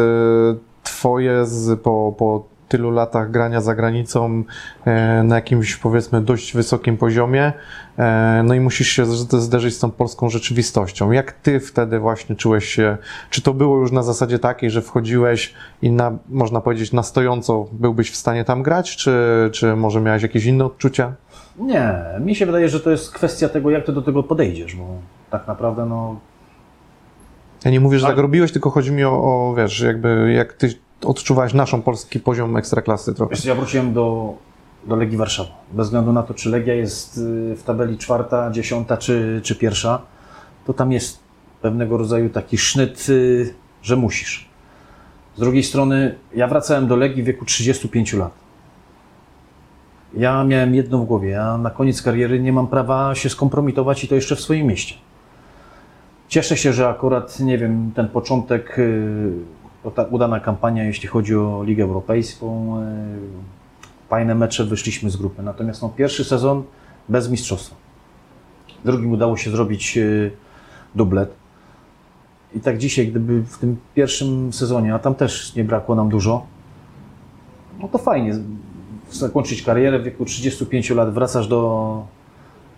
twoje 0.83 1.45
z, 1.45 1.81
po, 1.81 2.13
po 2.17 2.54
tylu 2.67 2.91
latach 2.91 3.31
grania 3.31 3.61
za 3.61 3.75
granicą 3.75 4.43
e, 4.85 5.23
na 5.23 5.35
jakimś 5.35 5.75
powiedzmy 5.75 6.21
dość 6.21 6.53
wysokim 6.53 6.97
poziomie, 6.97 7.53
e, 7.97 8.43
no 8.45 8.53
i 8.53 8.59
musisz 8.59 8.87
się 8.87 9.05
zderzyć 9.05 9.75
z 9.75 9.79
tą 9.79 9.91
polską 9.91 10.29
rzeczywistością. 10.29 11.11
Jak 11.11 11.31
ty 11.31 11.59
wtedy 11.59 11.99
właśnie 11.99 12.35
czułeś 12.35 12.65
się, 12.65 12.97
czy 13.29 13.41
to 13.41 13.53
było 13.53 13.77
już 13.77 13.91
na 13.91 14.03
zasadzie 14.03 14.39
takiej, 14.39 14.69
że 14.71 14.81
wchodziłeś 14.81 15.53
i 15.81 15.91
na, 15.91 16.11
można 16.29 16.61
powiedzieć 16.61 16.93
na 16.93 17.03
stojąco 17.03 17.67
byłbyś 17.71 18.11
w 18.11 18.15
stanie 18.15 18.43
tam 18.43 18.63
grać, 18.63 18.95
czy, 18.95 19.15
czy 19.53 19.75
może 19.75 20.01
miałeś 20.01 20.23
jakieś 20.23 20.45
inne 20.45 20.65
odczucia? 20.65 21.13
Nie, 21.59 21.95
mi 22.19 22.35
się 22.35 22.45
wydaje, 22.45 22.69
że 22.69 22.79
to 22.79 22.91
jest 22.91 23.11
kwestia 23.11 23.49
tego, 23.49 23.69
jak 23.69 23.85
ty 23.85 23.91
do 23.91 24.01
tego 24.01 24.23
podejdziesz, 24.23 24.75
bo 24.75 24.83
tak 25.29 25.47
naprawdę 25.47 25.85
no, 25.85 26.19
Ja 27.65 27.71
nie 27.71 27.79
mówię, 27.79 27.99
że 27.99 28.05
Tak. 28.05 28.15
tak 28.15 28.21
robiłeś, 28.21 28.51
tylko 28.51 28.69
chodzi 28.69 28.91
mi 28.91 29.03
o, 29.03 29.11
o 29.11 29.55
wiesz, 29.57 29.81
jakby 29.81 30.33
jak 30.33 30.53
ty 30.53 30.84
odczuwałeś 31.03 31.53
naszą 31.53 31.81
polski 31.81 32.19
poziom 32.19 32.57
ekstraklasy 32.57 33.13
trochę. 33.13 33.35
Ja 33.45 33.55
wróciłem 33.55 33.93
do, 33.93 34.33
do 34.87 34.95
Legii 34.95 35.17
Warszawa. 35.17 35.49
Bez 35.71 35.87
względu 35.87 36.13
na 36.13 36.23
to, 36.23 36.33
czy 36.33 36.49
Legia 36.49 36.73
jest 36.73 37.17
y, 37.17 37.55
w 37.55 37.63
tabeli 37.63 37.97
czwarta, 37.97 38.51
dziesiąta 38.51 38.97
czy, 38.97 39.41
czy 39.43 39.55
pierwsza, 39.55 40.01
to 40.65 40.73
tam 40.73 40.91
jest 40.91 41.19
pewnego 41.61 41.97
rodzaju 41.97 42.29
taki 42.29 42.57
sznyt, 42.57 43.09
y, 43.09 43.53
że 43.81 43.95
musisz. 43.95 44.49
Z 45.35 45.39
drugiej 45.39 45.63
strony, 45.63 46.15
ja 46.35 46.47
wracałem 46.47 46.87
do 46.87 46.95
Legii 46.95 47.23
w 47.23 47.25
wieku 47.25 47.45
35 47.45 48.13
lat. 48.13 48.31
Ja 50.13 50.43
miałem 50.43 50.75
jedno 50.75 50.97
w 50.97 51.05
głowie. 51.05 51.29
Ja 51.29 51.57
na 51.57 51.69
koniec 51.69 52.01
kariery 52.01 52.39
nie 52.39 52.53
mam 52.53 52.67
prawa 52.67 53.15
się 53.15 53.29
skompromitować 53.29 54.03
i 54.03 54.07
to 54.07 54.15
jeszcze 54.15 54.35
w 54.35 54.39
swoim 54.41 54.67
mieście. 54.67 54.95
Cieszę 56.27 56.57
się, 56.57 56.73
że 56.73 56.89
akurat, 56.89 57.39
nie 57.39 57.57
wiem, 57.57 57.91
ten 57.95 58.07
początek, 58.07 58.79
y, 58.79 59.31
udana 60.09 60.39
kampania, 60.39 60.83
jeśli 60.83 61.07
chodzi 61.07 61.35
o 61.35 61.63
Ligę 61.63 61.83
Europejską, 61.83 62.77
y, 62.81 62.83
fajne 64.09 64.35
mecze, 64.35 64.65
wyszliśmy 64.65 65.09
z 65.09 65.15
grupy. 65.15 65.43
Natomiast 65.43 65.81
no, 65.81 65.89
pierwszy 65.89 66.23
sezon 66.23 66.63
bez 67.09 67.29
mistrzostwa. 67.29 67.75
W 68.83 68.85
drugim 68.85 69.11
udało 69.11 69.37
się 69.37 69.51
zrobić 69.51 69.97
y, 69.97 70.31
dublet. 70.95 71.33
I 72.55 72.59
tak 72.59 72.77
dzisiaj, 72.77 73.07
gdyby 73.07 73.41
w 73.41 73.57
tym 73.57 73.77
pierwszym 73.95 74.53
sezonie, 74.53 74.93
a 74.93 74.99
tam 74.99 75.15
też 75.15 75.55
nie 75.55 75.63
brakło 75.63 75.95
nam 75.95 76.09
dużo, 76.09 76.45
no 77.79 77.87
to 77.87 77.97
fajnie. 77.97 78.35
Zakończyć 79.11 79.61
karierę 79.61 79.99
w 79.99 80.03
wieku 80.03 80.25
35 80.25 80.89
lat, 80.89 81.13
wracasz 81.13 81.47
do, 81.47 82.03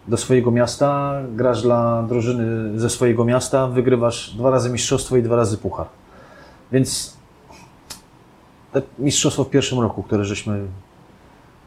do 0.08 0.18
swojego 0.18 0.52
miasta, 0.52 1.22
grasz 1.36 1.62
dla 1.62 2.04
drużyny 2.04 2.80
ze 2.80 2.90
swojego 2.90 3.26
miasta, 3.26 3.68
wygrywasz 3.68 4.36
dwa 4.36 4.52
razy 4.52 4.70
mistrzostwo 4.70 5.18
i 5.18 5.24
dwa 5.24 5.36
razy 5.36 5.58
puchar. 5.58 5.88
Więc 6.72 7.18
te 8.74 8.82
mistrzostwo 9.00 9.44
w 9.44 9.50
pierwszym 9.50 9.80
roku, 9.80 10.04
które 10.04 10.26
żeśmy 10.26 10.66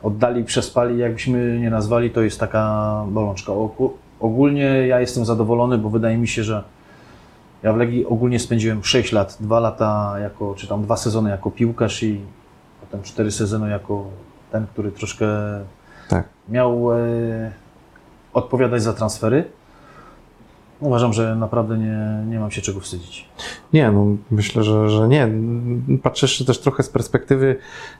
oddali, 0.03 0.45
przespali, 0.45 0.99
jakbyśmy 0.99 1.59
nie 1.61 1.71
nazwali, 1.71 2.11
to 2.11 2.21
jest 2.23 2.41
taka 2.41 3.05
bolączka. 3.09 3.53
Ogó- 3.53 3.91
Ogólnie 4.21 4.63
ja 4.87 5.01
jestem 5.01 5.25
zadowolony, 5.25 5.79
bo 5.79 5.91
wydaje 5.91 6.17
mi 6.19 6.29
się, 6.29 6.45
że 6.45 6.65
ja 7.63 7.73
w 7.73 7.77
Legii 7.77 8.07
ogólnie 8.07 8.39
spędziłem 8.39 8.85
6 8.85 9.13
lat, 9.13 9.37
2 9.41 9.61
lata 9.61 10.15
jako, 10.23 10.55
czy 10.55 10.67
tam 10.67 10.83
dwa 10.83 10.97
sezony 10.97 11.31
jako 11.31 11.51
piłkarz 11.51 12.03
i 12.03 12.21
potem 12.81 13.03
4 13.03 13.31
sezony 13.31 13.71
jako 13.71 14.05
ten, 14.53 14.67
który 14.67 14.93
troszkę 14.93 15.27
Tak. 16.09 16.29
miał 16.49 16.93
e, 16.93 16.99
odpowiadać 18.33 18.83
za 18.83 18.93
transfery. 18.93 19.45
Uważam, 20.81 21.13
że 21.13 21.37
naprawdę 21.37 21.79
nie, 21.79 22.25
nie 22.29 22.41
mam 22.41 22.51
się 22.51 22.63
czego 22.63 22.81
wstydzić. 22.81 23.29
Nie, 23.73 23.91
no 23.91 24.07
myślę, 24.31 24.63
że, 24.63 24.91
że 24.91 25.09
nie. 25.09 25.29
Patrzysz 26.03 26.45
też 26.45 26.59
trochę 26.59 26.83
z 26.83 26.89
perspektywy, 26.89 27.57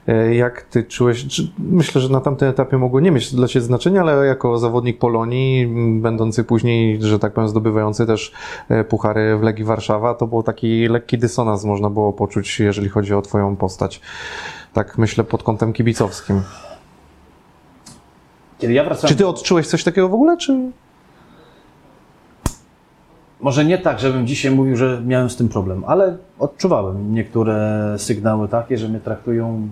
e, 0.07 0.35
jak 0.35 0.61
ty 0.61 0.83
czułeś. 0.83 1.25
Myślę, 1.59 2.01
że 2.01 2.09
na 2.09 2.21
tamtym 2.21 2.49
etapie 2.49 2.77
mogło 2.77 2.99
nie 2.99 3.11
mieć 3.11 3.35
dla 3.35 3.47
ciebie 3.47 3.65
znaczenia, 3.65 4.01
ale 4.01 4.25
jako 4.25 4.57
zawodnik 4.57 4.99
Polonii, 4.99 5.67
będący 6.01 6.43
później, 6.43 7.01
że 7.01 7.19
tak 7.19 7.33
powiem, 7.33 7.49
zdobywający 7.49 8.05
też 8.05 8.31
e, 8.69 8.83
puchary 8.83 9.37
w 9.37 9.43
Legii 9.43 9.65
Warszawa, 9.65 10.13
to 10.13 10.27
był 10.27 10.43
taki 10.43 10.87
lekki 10.87 11.17
dysonans, 11.17 11.65
można 11.65 11.89
było 11.89 12.13
poczuć, 12.13 12.59
jeżeli 12.59 12.89
chodzi 12.89 13.13
o 13.13 13.21
twoją 13.21 13.55
postać. 13.55 14.01
Tak 14.73 14.97
myślę 14.97 15.23
pod 15.23 15.43
kątem 15.43 15.73
kibicowskim. 15.73 16.41
Kiedy 18.59 18.73
ja 18.73 18.83
wracałem... 18.83 19.09
Czy 19.09 19.15
ty 19.15 19.27
odczułeś 19.27 19.67
coś 19.67 19.83
takiego 19.83 20.09
w 20.09 20.13
ogóle, 20.13 20.37
czy? 20.37 20.71
Może 23.41 23.65
nie 23.65 23.77
tak, 23.77 23.99
żebym 23.99 24.27
dzisiaj 24.27 24.51
mówił, 24.51 24.75
że 24.75 25.01
miałem 25.05 25.29
z 25.29 25.35
tym 25.35 25.49
problem, 25.49 25.83
ale 25.87 26.17
odczuwałem 26.39 27.13
niektóre 27.13 27.95
sygnały 27.97 28.47
takie, 28.47 28.77
że 28.77 28.89
mnie 28.89 28.99
traktują, 28.99 29.67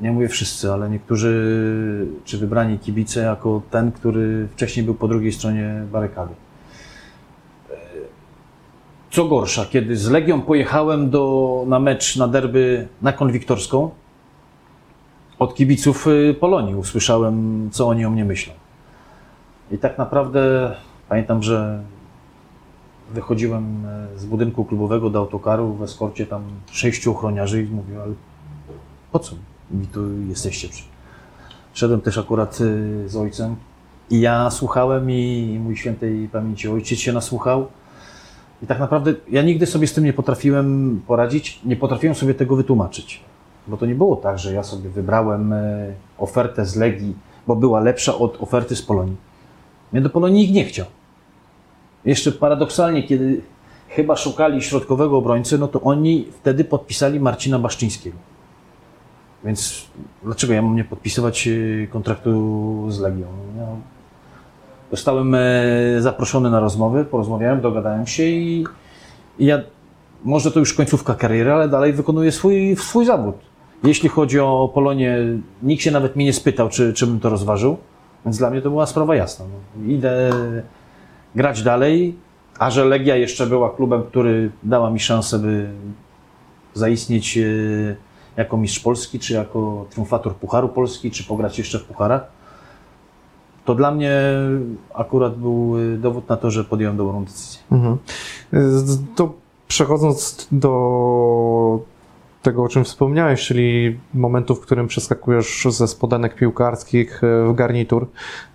nie 0.00 0.12
mówię 0.12 0.28
wszyscy, 0.28 0.72
ale 0.72 0.90
niektórzy, 0.90 2.06
czy 2.24 2.38
wybrani 2.38 2.78
kibice, 2.78 3.20
jako 3.20 3.62
ten, 3.70 3.92
który 3.92 4.48
wcześniej 4.52 4.86
był 4.86 4.94
po 4.94 5.08
drugiej 5.08 5.32
stronie 5.32 5.82
barykady. 5.92 6.34
Co 9.10 9.24
gorsza, 9.24 9.66
kiedy 9.66 9.96
z 9.96 10.10
Legią 10.10 10.42
pojechałem 10.42 11.10
do, 11.10 11.64
na 11.66 11.78
mecz, 11.78 12.16
na 12.16 12.28
derby, 12.28 12.88
na 13.02 13.12
konwiktorską, 13.12 13.90
od 15.38 15.54
kibiców 15.54 16.06
y, 16.06 16.36
Polonii 16.40 16.74
usłyszałem, 16.74 17.68
co 17.72 17.88
oni 17.88 18.04
o 18.04 18.10
mnie 18.10 18.24
myślą. 18.24 18.52
I 19.70 19.78
tak 19.78 19.98
naprawdę 19.98 20.74
pamiętam, 21.08 21.42
że 21.42 21.82
wychodziłem 23.12 23.86
e, 23.86 24.18
z 24.18 24.24
budynku 24.24 24.64
klubowego 24.64 25.10
do 25.10 25.18
autokaru 25.18 25.74
w 25.74 25.82
eskorcie 25.82 26.26
tam 26.26 26.42
sześciu 26.70 27.12
ochroniarzy 27.12 27.62
i 27.62 27.66
mówię, 27.66 28.02
ale 28.02 28.12
po 29.12 29.18
co 29.18 29.36
mi 29.70 29.86
tu 29.86 30.20
jesteście? 30.28 30.68
Szedłem 31.72 32.00
też 32.00 32.18
akurat 32.18 32.58
e, 32.60 33.08
z 33.08 33.16
ojcem 33.16 33.56
i 34.10 34.20
ja 34.20 34.50
słuchałem 34.50 35.10
i 35.10 35.58
mój 35.62 35.76
świętej 35.76 36.28
pamięci 36.32 36.68
ojciec 36.68 36.98
się 36.98 37.12
nasłuchał. 37.12 37.66
I 38.62 38.66
tak 38.66 38.78
naprawdę 38.78 39.14
ja 39.30 39.42
nigdy 39.42 39.66
sobie 39.66 39.86
z 39.86 39.92
tym 39.92 40.04
nie 40.04 40.12
potrafiłem 40.12 41.00
poradzić, 41.06 41.60
nie 41.64 41.76
potrafiłem 41.76 42.14
sobie 42.14 42.34
tego 42.34 42.56
wytłumaczyć. 42.56 43.20
Bo 43.66 43.76
to 43.76 43.86
nie 43.86 43.94
było 43.94 44.16
tak, 44.16 44.38
że 44.38 44.52
ja 44.52 44.62
sobie 44.62 44.90
wybrałem 44.90 45.52
e, 45.52 45.92
ofertę 46.18 46.66
z 46.66 46.76
Legii, 46.76 47.14
bo 47.46 47.56
była 47.56 47.80
lepsza 47.80 48.18
od 48.18 48.42
oferty 48.42 48.76
z 48.76 48.82
Polonii. 48.82 49.16
Mnie 49.92 50.02
do 50.02 50.10
Polonii 50.10 50.42
nikt 50.42 50.54
nie 50.54 50.64
chciał. 50.64 50.86
Jeszcze 52.04 52.32
paradoksalnie, 52.32 53.02
kiedy 53.02 53.40
chyba 53.88 54.16
szukali 54.16 54.62
środkowego 54.62 55.18
obrońcy, 55.18 55.58
no 55.58 55.68
to 55.68 55.80
oni 55.80 56.26
wtedy 56.40 56.64
podpisali 56.64 57.20
Marcina 57.20 57.58
Baszczyńskiego. 57.58 58.16
Więc 59.44 59.86
dlaczego 60.22 60.52
ja 60.52 60.62
mam 60.62 60.76
nie 60.76 60.84
podpisywać 60.84 61.48
e, 61.48 61.86
kontraktu 61.86 62.86
z 62.90 63.00
Legią? 63.00 63.26
Ja 63.58 63.66
zostałem 64.90 65.34
e, 65.34 65.40
zaproszony 65.98 66.50
na 66.50 66.60
rozmowy, 66.60 67.04
porozmawiałem, 67.04 67.60
dogadałem 67.60 68.06
się 68.06 68.22
i, 68.22 68.66
i 69.38 69.46
ja, 69.46 69.60
może 70.24 70.50
to 70.50 70.60
już 70.60 70.74
końcówka 70.74 71.14
kariery, 71.14 71.52
ale 71.52 71.68
dalej 71.68 71.92
wykonuję 71.92 72.32
swój, 72.32 72.76
swój 72.76 73.04
zawód. 73.04 73.36
Jeśli 73.84 74.08
chodzi 74.08 74.40
o 74.40 74.70
Polonię, 74.74 75.18
nikt 75.62 75.82
się 75.82 75.90
nawet 75.90 76.16
mnie 76.16 76.24
nie 76.24 76.32
spytał, 76.32 76.68
czy, 76.68 76.92
czy 76.92 77.06
bym 77.06 77.20
to 77.20 77.28
rozważył, 77.28 77.76
więc 78.24 78.38
dla 78.38 78.50
mnie 78.50 78.62
to 78.62 78.70
była 78.70 78.86
sprawa 78.86 79.16
jasna. 79.16 79.44
No, 79.44 79.84
idę 79.92 80.30
grać 81.34 81.62
dalej, 81.62 82.14
a 82.58 82.70
że 82.70 82.84
Legia 82.84 83.16
jeszcze 83.16 83.46
była 83.46 83.70
klubem, 83.70 84.02
który 84.02 84.50
dała 84.62 84.90
mi 84.90 85.00
szansę, 85.00 85.38
by 85.38 85.70
zaistnieć 86.74 87.38
e, 87.38 87.42
jako 88.36 88.56
mistrz 88.56 88.80
Polski, 88.80 89.18
czy 89.18 89.32
jako 89.34 89.86
triumfator 89.90 90.34
Pucharu 90.36 90.68
Polski, 90.68 91.10
czy 91.10 91.24
pograć 91.24 91.58
jeszcze 91.58 91.78
w 91.78 91.84
Pucharach, 91.84 92.26
to 93.64 93.74
dla 93.74 93.90
mnie 93.90 94.20
akurat 94.94 95.36
był 95.38 95.74
e, 95.94 95.96
dowód 95.98 96.28
na 96.28 96.36
to, 96.36 96.50
że 96.50 96.64
podjąłem 96.64 96.96
dobrą 96.96 97.24
decyzję. 97.24 97.60
Mhm. 97.72 97.98
Z- 98.52 98.98
To 99.16 99.32
przechodząc 99.68 100.48
do 100.52 101.80
tego, 102.44 102.62
o 102.62 102.68
czym 102.68 102.84
wspomniałeś, 102.84 103.46
czyli 103.46 103.98
momentu, 104.14 104.54
w 104.54 104.60
którym 104.60 104.86
przeskakujesz 104.86 105.66
ze 105.70 105.88
spodanek 105.88 106.34
piłkarskich 106.34 107.24
e, 107.24 107.44
w 107.48 107.54
garnitur 107.54 108.06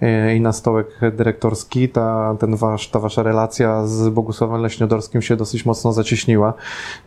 e, 0.02 0.36
i 0.36 0.42
na 0.42 0.54
stołek 0.54 0.88
dyrektorski, 1.14 1.90
ta, 1.90 2.36
ten 2.40 2.56
wasz, 2.56 2.88
ta 2.88 3.00
wasza 3.00 3.24
relacja 3.24 3.86
z 3.88 4.10
Bogusławem 4.10 4.62
Leśniodorskim 4.62 5.22
się 5.22 5.36
dosyć 5.36 5.66
mocno 5.66 5.94
zacieśniła. 5.94 6.54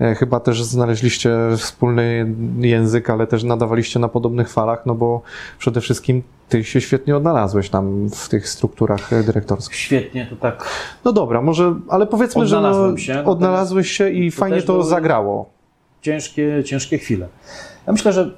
E, 0.00 0.14
Chyba 0.14 0.40
też 0.40 0.62
znaleźliście 0.62 1.30
wspólny 1.56 2.34
język, 2.58 3.10
ale 3.10 3.26
też 3.26 3.44
nadawaliście 3.44 3.98
na 4.00 4.08
podobnych 4.08 4.48
falach, 4.50 4.86
no 4.86 4.94
bo 4.94 5.22
przede 5.58 5.80
wszystkim 5.80 6.22
ty 6.48 6.64
się 6.64 6.80
świetnie 6.80 7.16
odnalazłeś 7.16 7.68
tam 7.70 8.08
w 8.10 8.28
tych 8.28 8.48
strukturach 8.48 9.10
dyrektorskich. 9.26 9.76
Świetnie, 9.76 10.26
to 10.30 10.36
tak 10.36 10.68
No 11.04 11.12
dobra, 11.12 11.42
może, 11.42 11.74
ale 11.88 12.06
powiedzmy, 12.06 12.46
że 12.46 12.60
no, 12.60 12.96
się, 12.96 13.24
odnalazłeś 13.24 13.90
się 13.90 14.10
i 14.10 14.30
fajnie 14.30 14.56
też 14.56 14.64
to 14.66 14.72
były- 14.72 14.84
zagrało. 14.84 15.61
Ciężkie, 16.02 16.64
ciężkie 16.64 16.98
chwile. 16.98 17.28
Ja 17.86 17.92
myślę, 17.92 18.12
że 18.12 18.30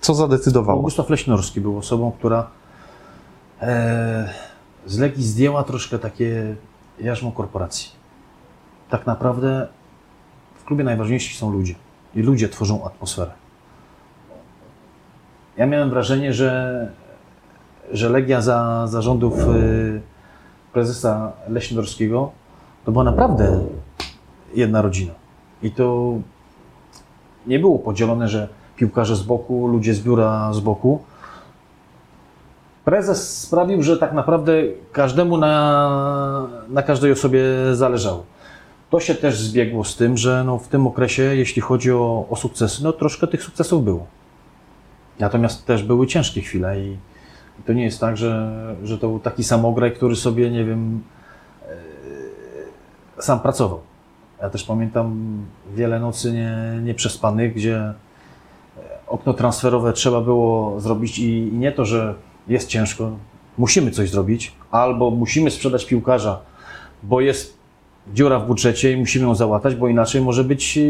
Co 0.00 0.14
zadecydowało? 0.14 0.78
Bogusław 0.78 1.10
Leśnorski 1.10 1.60
był 1.60 1.78
osobą, 1.78 2.12
która 2.18 2.50
e, 3.62 4.28
z 4.86 4.98
Legii 4.98 5.24
zdjęła 5.24 5.64
troszkę 5.64 5.98
takie 5.98 6.56
jarzmo 7.00 7.32
korporacji. 7.32 7.90
Tak 8.90 9.06
naprawdę 9.06 9.68
w 10.54 10.64
klubie 10.64 10.84
najważniejsi 10.84 11.36
są 11.36 11.50
ludzie 11.50 11.74
i 12.14 12.22
ludzie 12.22 12.48
tworzą 12.48 12.84
atmosferę. 12.84 13.30
Ja 15.56 15.66
miałem 15.66 15.90
wrażenie, 15.90 16.32
że, 16.32 16.92
że 17.92 18.08
Legia 18.08 18.40
za 18.40 18.86
zarządów 18.86 19.34
y, 19.38 20.00
prezesa 20.72 21.32
Leśnorskiego 21.48 22.32
to 22.84 22.92
była 22.92 23.04
naprawdę 23.04 23.60
jedna 24.54 24.82
rodzina. 24.82 25.12
I 25.62 25.70
to 25.70 26.14
nie 27.46 27.58
było 27.58 27.78
podzielone, 27.78 28.28
że 28.28 28.48
piłkarze 28.76 29.16
z 29.16 29.22
boku, 29.22 29.66
ludzie 29.66 29.94
z 29.94 30.00
biura 30.00 30.52
z 30.52 30.60
boku. 30.60 31.00
Prezes 32.84 33.40
sprawił, 33.42 33.82
że 33.82 33.96
tak 33.96 34.12
naprawdę 34.12 34.52
każdemu 34.92 35.36
na, 35.36 36.48
na 36.68 36.82
każdej 36.82 37.12
osobie 37.12 37.42
zależało. 37.72 38.24
To 38.90 39.00
się 39.00 39.14
też 39.14 39.40
zbiegło 39.40 39.84
z 39.84 39.96
tym, 39.96 40.16
że 40.16 40.44
no 40.44 40.58
w 40.58 40.68
tym 40.68 40.86
okresie, 40.86 41.22
jeśli 41.22 41.62
chodzi 41.62 41.92
o, 41.92 42.26
o 42.30 42.36
sukcesy, 42.36 42.84
no 42.84 42.92
troszkę 42.92 43.26
tych 43.26 43.42
sukcesów 43.42 43.84
było. 43.84 44.06
Natomiast 45.18 45.66
też 45.66 45.82
były 45.82 46.06
ciężkie 46.06 46.40
chwile 46.40 46.80
i, 46.80 46.96
to 47.66 47.72
nie 47.72 47.84
jest 47.84 48.00
tak, 48.00 48.16
że, 48.16 48.52
że 48.84 48.98
to 48.98 49.08
był 49.08 49.18
taki 49.18 49.44
samograj, 49.44 49.92
który 49.92 50.16
sobie, 50.16 50.50
nie 50.50 50.64
wiem, 50.64 51.02
e, 53.18 53.22
sam 53.22 53.40
pracował. 53.40 53.80
Ja 54.42 54.50
też 54.50 54.64
pamiętam 54.64 55.38
wiele 55.74 56.00
nocy 56.00 56.32
nie, 56.32 56.80
nieprzespanych, 56.82 57.54
gdzie 57.54 57.92
okno 59.06 59.34
transferowe 59.34 59.92
trzeba 59.92 60.20
było 60.20 60.80
zrobić 60.80 61.18
i, 61.18 61.48
i 61.48 61.52
nie 61.52 61.72
to, 61.72 61.84
że 61.84 62.14
jest 62.48 62.68
ciężko, 62.68 63.10
musimy 63.58 63.90
coś 63.90 64.10
zrobić, 64.10 64.52
albo 64.70 65.10
musimy 65.10 65.50
sprzedać 65.50 65.84
piłkarza, 65.84 66.40
bo 67.02 67.20
jest 67.20 67.55
dziura 68.14 68.38
w 68.38 68.46
budżecie 68.46 68.92
i 68.92 68.96
musimy 68.96 69.26
ją 69.26 69.34
załatać, 69.34 69.74
bo 69.74 69.88
inaczej 69.88 70.22
może 70.22 70.44
być, 70.44 70.76
yy, 70.76 70.84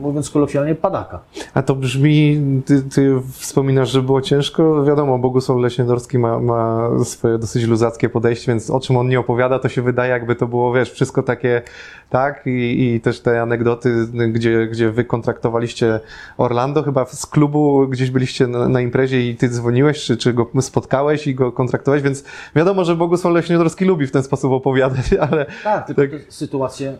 mówiąc 0.00 0.30
kolokwialnie, 0.30 0.74
padaka. 0.74 1.20
A 1.54 1.62
to 1.62 1.74
brzmi, 1.74 2.40
ty, 2.66 2.82
ty 2.82 3.20
wspominasz, 3.32 3.90
że 3.90 4.02
było 4.02 4.20
ciężko. 4.20 4.84
Wiadomo, 4.84 5.18
Bogusław 5.18 5.58
Leśniodorski 5.58 6.18
ma, 6.18 6.38
ma 6.38 6.90
swoje 7.04 7.38
dosyć 7.38 7.64
luzackie 7.64 8.08
podejście, 8.08 8.52
więc 8.52 8.70
o 8.70 8.80
czym 8.80 8.96
on 8.96 9.08
nie 9.08 9.20
opowiada, 9.20 9.58
to 9.58 9.68
się 9.68 9.82
wydaje, 9.82 10.10
jakby 10.10 10.34
to 10.34 10.46
było, 10.46 10.72
wiesz, 10.72 10.90
wszystko 10.90 11.22
takie, 11.22 11.62
tak? 12.10 12.46
I, 12.46 12.94
i 12.94 13.00
też 13.00 13.20
te 13.20 13.42
anegdoty, 13.42 14.06
gdzie, 14.28 14.66
gdzie 14.66 14.90
wy 14.90 15.04
kontraktowaliście 15.04 16.00
Orlando, 16.36 16.82
chyba 16.82 17.06
z 17.06 17.26
klubu 17.26 17.88
gdzieś 17.88 18.10
byliście 18.10 18.46
na, 18.46 18.68
na 18.68 18.80
imprezie 18.80 19.28
i 19.28 19.36
ty 19.36 19.48
dzwoniłeś, 19.48 20.04
czy, 20.04 20.16
czy 20.16 20.32
go 20.32 20.50
spotkałeś 20.60 21.26
i 21.26 21.34
go 21.34 21.52
kontraktowałeś, 21.52 22.02
więc 22.02 22.24
wiadomo, 22.56 22.84
że 22.84 22.96
Bogusław 22.96 23.34
Leśniodorski 23.34 23.84
lubi 23.84 24.06
w 24.06 24.10
ten 24.10 24.22
sposób 24.22 24.52
opowiadać, 24.52 25.12
ale 25.30 25.46
Tak, 25.64 25.86
Tak. 25.86 26.10
Sytuacje, 26.32 26.96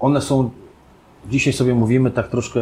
one 0.00 0.20
są, 0.20 0.50
dzisiaj 1.30 1.52
sobie 1.52 1.74
mówimy 1.74 2.10
tak 2.10 2.28
troszkę 2.28 2.60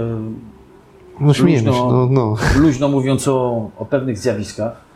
no 1.20 1.34
śmiejemy 1.34 1.68
Luźno. 1.68 1.90
no, 1.92 2.06
no. 2.10 2.36
luźno 2.62 2.88
mówiąc 2.88 3.28
o, 3.28 3.70
o 3.78 3.86
pewnych 3.86 4.18
zjawiskach. 4.18 4.88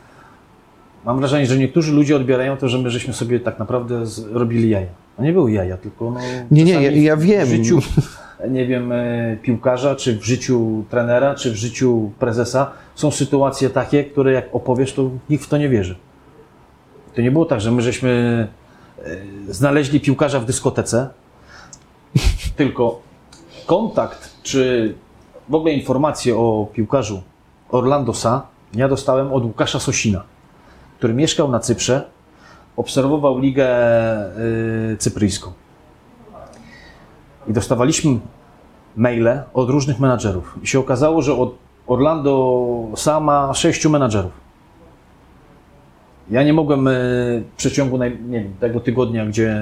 Mam 1.05 1.19
wrażenie, 1.19 1.47
że 1.47 1.59
niektórzy 1.59 1.93
ludzie 1.93 2.17
odbierają 2.17 2.57
to, 2.57 2.69
że 2.69 2.79
my 2.79 2.91
żeśmy 2.91 3.15
sobie 3.15 3.41
tak 3.41 3.59
naprawdę 3.59 4.05
robili 4.31 4.71
jaja. 4.71 4.87
No 5.19 5.25
nie 5.25 5.33
były 5.33 5.53
jaja, 5.53 5.77
tylko 5.77 6.11
no, 6.11 6.21
Nie, 6.51 6.65
nie, 6.65 6.73
ja- 6.73 6.91
ja 6.91 7.17
wiem. 7.17 7.47
w 7.47 7.51
życiu, 7.51 7.79
nie 8.51 8.67
wiem, 8.67 8.93
e, 8.93 9.37
piłkarza, 9.43 9.97
czy 9.97 10.19
w 10.19 10.25
życiu 10.25 10.85
trenera, 10.91 11.35
czy 11.35 11.51
w 11.53 11.55
życiu 11.57 12.11
prezesa 12.19 12.71
są 12.95 13.11
sytuacje 13.11 13.71
takie, 13.71 14.05
które 14.05 14.33
jak 14.33 14.49
opowiesz, 14.53 14.93
to 14.93 15.11
nikt 15.31 15.45
w 15.45 15.49
to 15.49 15.59
nie 15.59 15.69
wierzy. 15.69 15.97
To 17.15 17.23
nie 17.23 17.31
było 17.31 17.45
tak, 17.45 17.61
że 17.61 17.73
my 17.73 17.83
żeśmy 17.83 18.49
znaleźli 19.49 20.01
piłkarza 20.01 20.41
w 20.41 20.45
dyskotece, 20.45 21.09
tylko 22.57 23.01
kontakt, 23.67 24.31
czy 24.43 24.95
w 25.49 25.55
ogóle 25.55 25.73
informacje 25.73 26.37
o 26.37 26.67
piłkarzu 26.73 27.23
Orlando 27.71 28.13
Sa 28.13 28.53
ja 28.75 28.89
dostałem 28.89 29.33
od 29.33 29.45
Łukasza 29.45 29.81
Sosina, 29.81 30.23
który 30.99 31.15
mieszkał 31.15 31.51
na 31.51 31.61
Cyprze, 31.61 32.11
obserwował 32.77 33.39
ligę 33.39 33.69
y, 34.93 34.97
cypryjską. 34.97 35.53
I 37.49 37.53
dostawaliśmy 37.53 38.19
maile 38.97 39.43
od 39.55 39.71
różnych 39.71 40.01
menadżerów. 40.01 40.59
I 40.63 40.67
się 40.67 40.79
okazało, 40.79 41.23
że 41.23 41.35
od 41.35 41.55
Orlando 41.87 42.93
Sa 42.97 43.21
ma 43.21 43.55
sześciu 43.55 43.91
menadżerów. 43.91 44.42
Ja 46.33 46.43
nie 46.43 46.53
mogłem 46.53 46.89
y, 46.89 46.93
w 47.53 47.57
przeciągu 47.57 47.99
nie 47.99 48.41
wiem, 48.41 48.55
tego 48.61 48.81
tygodnia, 48.81 49.27
gdzie 49.27 49.61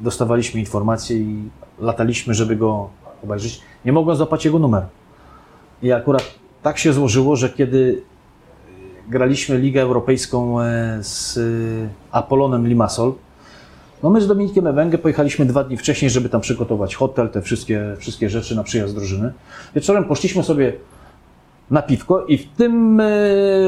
dostawaliśmy 0.00 0.60
informacje 0.60 1.16
i 1.16 1.48
lataliśmy, 1.80 2.34
żeby 2.34 2.56
go 2.56 2.88
obejrzeć, 3.24 3.60
nie 3.84 3.92
mogłem 3.92 4.16
złapać 4.16 4.44
jego 4.44 4.58
numeru. 4.58 4.86
I 5.82 5.92
akurat 5.92 6.34
tak 6.62 6.78
się 6.78 6.92
złożyło, 6.92 7.36
że 7.36 7.50
kiedy 7.50 8.02
graliśmy 9.08 9.58
Ligę 9.58 9.82
Europejską 9.82 10.60
e, 10.60 10.98
z 11.02 11.36
y, 11.36 11.88
Apolonem 12.10 12.68
Limassol, 12.68 13.12
no 14.02 14.10
my 14.10 14.20
z 14.20 14.26
Dominikiem 14.26 14.66
Ewęgę 14.66 14.98
pojechaliśmy 14.98 15.46
dwa 15.46 15.64
dni 15.64 15.76
wcześniej, 15.76 16.10
żeby 16.10 16.28
tam 16.28 16.40
przygotować 16.40 16.94
hotel, 16.94 17.28
te 17.28 17.42
wszystkie, 17.42 17.96
wszystkie 17.98 18.30
rzeczy 18.30 18.56
na 18.56 18.64
przyjazd 18.64 18.94
drużyny. 18.94 19.32
Wieczorem 19.74 20.04
poszliśmy 20.04 20.42
sobie 20.42 20.72
na 21.72 21.82
piwko 21.82 22.24
i 22.28 22.38
w 22.38 22.48
tym 22.56 23.00
e, 23.00 23.06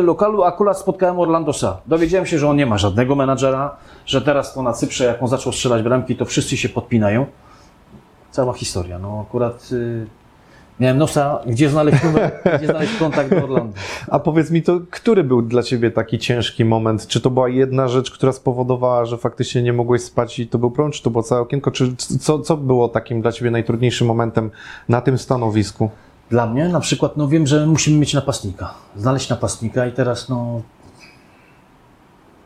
lokalu 0.02 0.42
akurat 0.42 0.78
spotkałem 0.78 1.20
Orlando 1.20 1.52
Sa. 1.52 1.80
Dowiedziałem 1.86 2.26
się, 2.26 2.38
że 2.38 2.48
on 2.48 2.56
nie 2.56 2.66
ma 2.66 2.78
żadnego 2.78 3.14
menadżera, 3.14 3.76
że 4.06 4.22
teraz 4.22 4.54
to 4.54 4.62
na 4.62 4.72
Cyprze, 4.72 5.04
jak 5.04 5.22
on 5.22 5.28
zaczął 5.28 5.52
strzelać 5.52 5.82
bramki, 5.82 6.16
to 6.16 6.24
wszyscy 6.24 6.56
się 6.56 6.68
podpinają. 6.68 7.26
Cała 8.30 8.52
historia. 8.52 8.98
No 8.98 9.24
akurat 9.28 9.68
y, 9.72 10.06
miałem 10.80 10.98
nosa, 10.98 11.38
gdzie 11.46 11.68
znaleźć 11.68 12.04
numer, 12.04 12.32
gdzie 12.58 12.66
znaleźć 12.66 12.96
kontakt 12.96 13.30
do 13.30 13.44
Orlando. 13.44 13.72
A 14.08 14.18
powiedz 14.18 14.50
mi, 14.50 14.62
to 14.62 14.80
który 14.90 15.24
był 15.24 15.42
dla 15.42 15.62
ciebie 15.62 15.90
taki 15.90 16.18
ciężki 16.18 16.64
moment? 16.64 17.06
Czy 17.06 17.20
to 17.20 17.30
była 17.30 17.48
jedna 17.48 17.88
rzecz, 17.88 18.10
która 18.10 18.32
spowodowała, 18.32 19.04
że 19.04 19.18
faktycznie 19.18 19.62
nie 19.62 19.72
mogłeś 19.72 20.02
spać 20.02 20.38
i 20.38 20.46
to 20.48 20.58
był 20.58 20.70
prąd, 20.70 20.94
czy 20.94 21.02
to 21.02 21.10
było 21.10 21.22
całe 21.22 21.40
okienko? 21.40 21.70
Czy 21.70 21.96
co, 21.96 22.38
co 22.38 22.56
było 22.56 22.88
takim 22.88 23.22
dla 23.22 23.32
ciebie 23.32 23.50
najtrudniejszym 23.50 24.06
momentem 24.06 24.50
na 24.88 25.00
tym 25.00 25.18
stanowisku? 25.18 25.90
Dla 26.30 26.46
mnie 26.46 26.68
na 26.68 26.80
przykład, 26.80 27.16
no 27.16 27.28
wiem, 27.28 27.46
że 27.46 27.66
musimy 27.66 27.98
mieć 27.98 28.14
napastnika. 28.14 28.74
Znaleźć 28.96 29.28
napastnika 29.28 29.86
i 29.86 29.92
teraz 29.92 30.28
no 30.28 30.62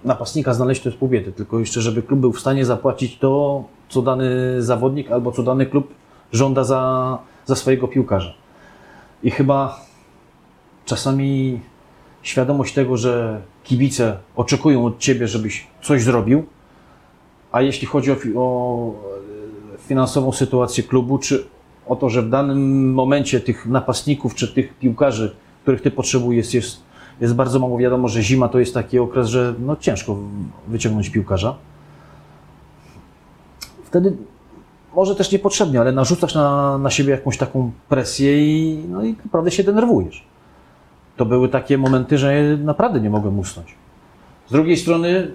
napastnika 0.04 0.54
znaleźć 0.54 0.82
to 0.82 0.88
jest 0.88 0.98
pół 0.98 1.08
biedy, 1.08 1.32
tylko 1.32 1.58
jeszcze 1.58 1.80
żeby 1.80 2.02
klub 2.02 2.20
był 2.20 2.32
w 2.32 2.40
stanie 2.40 2.64
zapłacić 2.64 3.18
to, 3.18 3.64
co 3.88 4.02
dany 4.02 4.26
zawodnik 4.62 5.10
albo 5.10 5.32
co 5.32 5.42
dany 5.42 5.66
klub 5.66 5.94
żąda 6.32 6.64
za, 6.64 7.18
za 7.46 7.56
swojego 7.56 7.88
piłkarza. 7.88 8.34
I 9.22 9.30
chyba 9.30 9.80
czasami 10.84 11.60
świadomość 12.22 12.74
tego, 12.74 12.96
że 12.96 13.40
kibice 13.64 14.18
oczekują 14.36 14.86
od 14.86 14.98
ciebie, 14.98 15.28
żebyś 15.28 15.66
coś 15.82 16.02
zrobił, 16.02 16.46
a 17.52 17.62
jeśli 17.62 17.86
chodzi 17.86 18.12
o, 18.12 18.16
o 18.36 18.90
e, 19.74 19.78
finansową 19.78 20.32
sytuację 20.32 20.84
klubu, 20.84 21.18
czy 21.18 21.46
o 21.88 21.96
to, 21.96 22.08
że 22.08 22.22
w 22.22 22.28
danym 22.28 22.92
momencie 22.94 23.40
tych 23.40 23.66
napastników, 23.66 24.34
czy 24.34 24.54
tych 24.54 24.78
piłkarzy, 24.78 25.36
których 25.62 25.82
ty 25.82 25.90
potrzebujesz, 25.90 26.54
jest, 26.54 26.82
jest 27.20 27.34
bardzo 27.34 27.58
mało. 27.58 27.78
Wiadomo, 27.78 28.08
że 28.08 28.22
zima 28.22 28.48
to 28.48 28.58
jest 28.58 28.74
taki 28.74 28.98
okres, 28.98 29.28
że 29.28 29.54
no, 29.58 29.76
ciężko 29.76 30.16
wyciągnąć 30.68 31.10
piłkarza. 31.10 31.54
Wtedy 33.84 34.16
może 34.94 35.14
też 35.14 35.32
niepotrzebnie, 35.32 35.80
ale 35.80 35.92
narzucasz 35.92 36.34
na, 36.34 36.78
na 36.78 36.90
siebie 36.90 37.10
jakąś 37.10 37.38
taką 37.38 37.72
presję 37.88 38.46
i, 38.46 38.84
no 38.88 39.04
i 39.04 39.16
naprawdę 39.24 39.50
się 39.50 39.64
denerwujesz. 39.64 40.24
To 41.16 41.26
były 41.26 41.48
takie 41.48 41.78
momenty, 41.78 42.18
że 42.18 42.58
naprawdę 42.64 43.00
nie 43.00 43.10
mogłem 43.10 43.38
usnąć. 43.38 43.74
Z 44.48 44.52
drugiej 44.52 44.76
strony, 44.76 45.30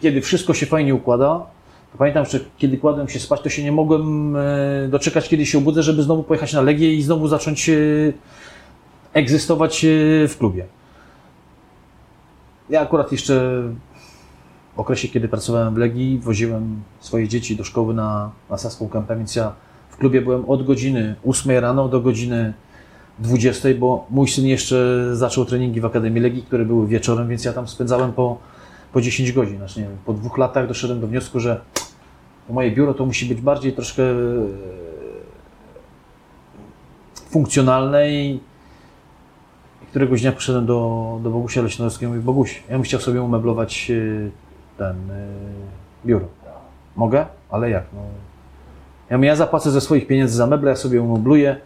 kiedy 0.00 0.20
wszystko 0.20 0.54
się 0.54 0.66
fajnie 0.66 0.94
układa, 0.94 1.46
Pamiętam, 1.98 2.26
że 2.26 2.40
kiedy 2.58 2.78
kładłem 2.78 3.08
się 3.08 3.20
spać, 3.20 3.40
to 3.40 3.48
się 3.48 3.64
nie 3.64 3.72
mogłem 3.72 4.36
e, 4.36 4.88
doczekać, 4.88 5.28
kiedy 5.28 5.46
się 5.46 5.58
obudzę, 5.58 5.82
żeby 5.82 6.02
znowu 6.02 6.22
pojechać 6.22 6.52
na 6.52 6.60
Legię 6.60 6.94
i 6.94 7.02
znowu 7.02 7.28
zacząć 7.28 7.68
e, 7.68 7.74
egzystować 9.12 9.84
e, 9.84 9.88
w 10.28 10.38
klubie. 10.38 10.64
Ja 12.70 12.80
akurat 12.80 13.12
jeszcze 13.12 13.62
w 14.76 14.80
okresie, 14.80 15.08
kiedy 15.08 15.28
pracowałem 15.28 15.74
w 15.74 15.78
Legii, 15.78 16.18
woziłem 16.18 16.82
swoje 17.00 17.28
dzieci 17.28 17.56
do 17.56 17.64
szkoły 17.64 17.94
na, 17.94 18.30
na 18.50 18.58
Saską 18.58 18.88
Kępę, 18.88 19.16
więc 19.16 19.36
ja 19.36 19.52
w 19.90 19.96
klubie 19.96 20.22
byłem 20.22 20.50
od 20.50 20.66
godziny 20.66 21.14
8 21.26 21.58
rano 21.58 21.88
do 21.88 22.00
godziny 22.00 22.54
20, 23.18 23.68
bo 23.78 24.06
mój 24.10 24.28
syn 24.28 24.46
jeszcze 24.46 25.08
zaczął 25.16 25.44
treningi 25.44 25.80
w 25.80 25.84
Akademii 25.84 26.22
Legii, 26.22 26.42
które 26.42 26.64
były 26.64 26.86
wieczorem, 26.86 27.28
więc 27.28 27.44
ja 27.44 27.52
tam 27.52 27.68
spędzałem 27.68 28.12
po, 28.12 28.38
po 28.92 29.00
10 29.00 29.32
godzin. 29.32 29.56
Znaczy, 29.56 29.80
nie 29.80 29.86
wiem, 29.86 29.96
po 30.06 30.12
dwóch 30.12 30.38
latach 30.38 30.68
doszedłem 30.68 31.00
do 31.00 31.06
wniosku, 31.06 31.40
że 31.40 31.60
moje 32.48 32.70
biuro 32.70 32.94
to 32.94 33.06
musi 33.06 33.26
być 33.26 33.40
bardziej 33.40 33.72
troszkę 33.72 34.02
e, 34.02 34.14
funkcjonalne 37.30 38.10
i 38.10 38.40
któregoś 39.90 40.22
dnia 40.22 40.32
poszedłem 40.32 40.66
do, 40.66 41.20
do 41.22 41.30
Bogusia 41.30 41.62
Leśnorskiego 41.62 42.12
i 42.12 42.14
mówię, 42.14 42.26
Boguś, 42.26 42.62
ja 42.68 42.74
bym 42.74 42.82
chciał 42.82 43.00
sobie 43.00 43.22
umeblować 43.22 43.90
e, 43.90 43.94
ten 44.78 45.10
e, 45.10 45.26
biuro. 46.06 46.26
Mogę? 46.96 47.26
Ale 47.50 47.70
jak? 47.70 47.84
No, 47.94 48.00
ja 49.10 49.16
mówię, 49.16 49.28
ja 49.28 49.36
zapłacę 49.36 49.70
ze 49.70 49.80
swoich 49.80 50.06
pieniędzy 50.06 50.36
za 50.36 50.46
meble, 50.46 50.70
ja 50.70 50.76
sobie 50.76 51.02
umebluję, 51.02 51.56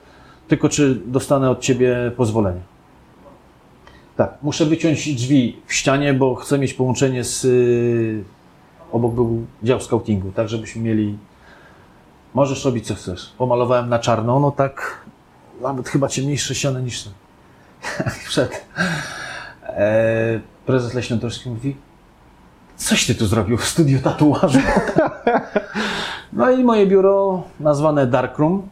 tylko 0.48 0.68
czy 0.68 0.94
dostanę 1.06 1.50
od 1.50 1.60
Ciebie 1.60 2.12
pozwolenie? 2.16 2.60
Tak, 4.16 4.38
muszę 4.42 4.66
wyciąć 4.66 5.14
drzwi 5.14 5.56
w 5.66 5.74
ścianie, 5.74 6.14
bo 6.14 6.34
chcę 6.34 6.58
mieć 6.58 6.74
połączenie 6.74 7.24
z... 7.24 7.46
Obok 8.92 9.14
był 9.14 9.46
dział 9.62 9.80
scoutingu, 9.80 10.32
tak 10.32 10.48
żebyśmy 10.48 10.82
mieli... 10.82 11.18
Możesz 12.34 12.64
robić 12.64 12.86
co 12.86 12.94
chcesz. 12.94 13.32
Pomalowałem 13.38 13.88
na 13.88 13.98
czarno, 13.98 14.40
no 14.40 14.50
tak 14.50 15.04
nawet 15.60 15.88
chyba 15.88 16.08
ciemniejsze 16.08 16.54
ściany 16.54 16.82
niż 16.82 17.02
ten. 17.04 17.12
Jak 18.04 18.14
Wszedł. 18.28 18.54
E, 19.64 20.40
prezes 20.66 20.94
Leśnotorski 20.94 21.50
mówi 21.50 21.76
coś 22.76 23.06
ty 23.06 23.14
tu 23.14 23.26
zrobił 23.26 23.56
w 23.56 23.64
studiu 23.64 23.98
tatuażu? 23.98 24.58
no 26.32 26.50
i 26.50 26.64
moje 26.64 26.86
biuro 26.86 27.42
nazwane 27.60 28.06
Darkroom, 28.06 28.68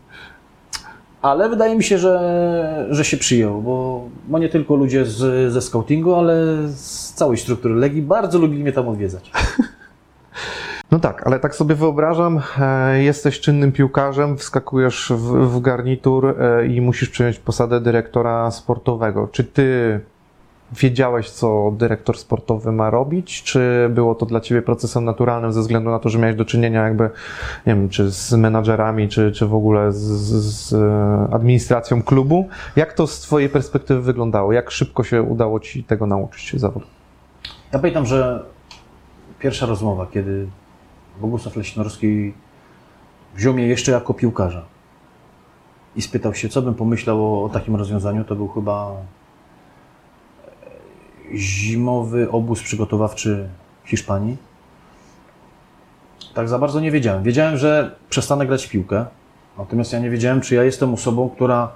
ale 1.22 1.48
wydaje 1.48 1.76
mi 1.76 1.84
się, 1.84 1.98
że, 1.98 2.86
że 2.90 3.04
się 3.04 3.16
przyjął, 3.16 3.62
bo, 3.62 4.08
bo 4.28 4.38
nie 4.38 4.48
tylko 4.48 4.76
ludzie 4.76 5.04
z, 5.04 5.52
ze 5.52 5.62
scoutingu, 5.62 6.14
ale 6.14 6.34
z 6.68 7.12
całej 7.12 7.38
struktury 7.38 7.74
Legii 7.74 8.02
bardzo 8.02 8.38
lubili 8.38 8.62
mnie 8.62 8.72
tam 8.72 8.88
odwiedzać. 8.88 9.30
No 10.90 10.98
tak, 10.98 11.26
ale 11.26 11.40
tak 11.40 11.54
sobie 11.54 11.74
wyobrażam, 11.74 12.40
e, 12.60 13.02
jesteś 13.02 13.40
czynnym 13.40 13.72
piłkarzem, 13.72 14.36
wskakujesz 14.36 15.12
w, 15.16 15.56
w 15.56 15.60
garnitur 15.60 16.34
e, 16.40 16.66
i 16.66 16.80
musisz 16.80 17.08
przejąć 17.08 17.38
posadę 17.38 17.80
dyrektora 17.80 18.50
sportowego. 18.50 19.28
Czy 19.32 19.44
ty 19.44 20.00
wiedziałeś, 20.72 21.30
co 21.30 21.72
dyrektor 21.76 22.18
sportowy 22.18 22.72
ma 22.72 22.90
robić, 22.90 23.42
czy 23.42 23.88
było 23.90 24.14
to 24.14 24.26
dla 24.26 24.40
ciebie 24.40 24.62
procesem 24.62 25.04
naturalnym 25.04 25.52
ze 25.52 25.60
względu 25.60 25.90
na 25.90 25.98
to, 25.98 26.08
że 26.08 26.18
miałeś 26.18 26.36
do 26.36 26.44
czynienia 26.44 26.84
jakby, 26.84 27.04
nie 27.66 27.74
wiem, 27.74 27.88
czy 27.88 28.10
z 28.10 28.32
menadżerami, 28.32 29.08
czy, 29.08 29.32
czy 29.32 29.46
w 29.46 29.54
ogóle 29.54 29.92
z, 29.92 29.98
z, 29.98 30.72
e, 30.72 31.34
administracją 31.34 32.02
klubu? 32.02 32.48
Jak 32.76 32.92
to 32.92 33.06
z 33.06 33.20
twojej 33.20 33.48
perspektywy 33.48 34.00
wyglądało? 34.00 34.52
Jak 34.52 34.70
szybko 34.70 35.04
się 35.04 35.22
udało 35.22 35.60
ci 35.60 35.84
tego 35.84 36.06
nauczyć 36.06 36.60
zawodu? 36.60 36.86
Ja 37.72 37.78
pamiętam, 37.78 38.06
że 38.06 38.44
pierwsza 39.38 39.66
rozmowa, 39.66 40.06
kiedy 40.12 40.46
Bogusław 41.20 41.56
Leśnorski 41.56 42.32
wziął 43.34 43.54
mnie 43.54 43.66
jeszcze 43.66 43.92
jako 43.92 44.14
piłkarza 44.14 44.64
i 45.96 46.02
spytał 46.02 46.34
się, 46.34 46.48
co 46.48 46.62
bym 46.62 46.74
pomyślał 46.74 47.44
o, 47.44 47.48
takim 47.48 47.76
rozwiązaniu, 47.76 48.24
to 48.24 48.36
był 48.36 48.48
chyba 48.48 48.92
e, 51.32 51.36
zimowy 51.36 52.30
obóz 52.30 52.62
przygotowawczy 52.62 53.48
w 53.84 53.90
Hiszpanii. 53.90 54.36
Tak 56.34 56.48
za 56.48 56.58
bardzo 56.58 56.80
nie 56.80 56.90
wiedziałem. 56.90 57.22
Wiedziałem, 57.22 57.56
że 57.56 57.96
przestanę 58.10 58.46
grać 58.46 58.66
w 58.66 58.70
piłkę, 58.70 59.06
natomiast 59.58 59.92
ja 59.92 59.98
nie 59.98 60.10
wiedziałem, 60.10 60.40
czy 60.40 60.54
ja 60.54 60.64
jestem 60.64 60.94
osobą, 60.94 61.30
która 61.30 61.72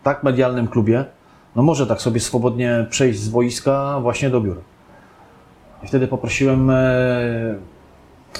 w 0.00 0.04
tak 0.04 0.22
medialnym 0.22 0.68
klubie, 0.68 1.04
no 1.56 1.62
może 1.62 1.86
tak 1.86 2.00
sobie 2.00 2.20
swobodnie 2.20 2.86
przejść 2.90 3.18
z 3.18 3.28
wojska 3.28 4.00
właśnie 4.00 4.30
do 4.30 4.40
biura. 4.40 4.60
I 5.82 5.86
wtedy 5.86 6.08
poprosiłem 6.08 6.70
e, 6.70 6.74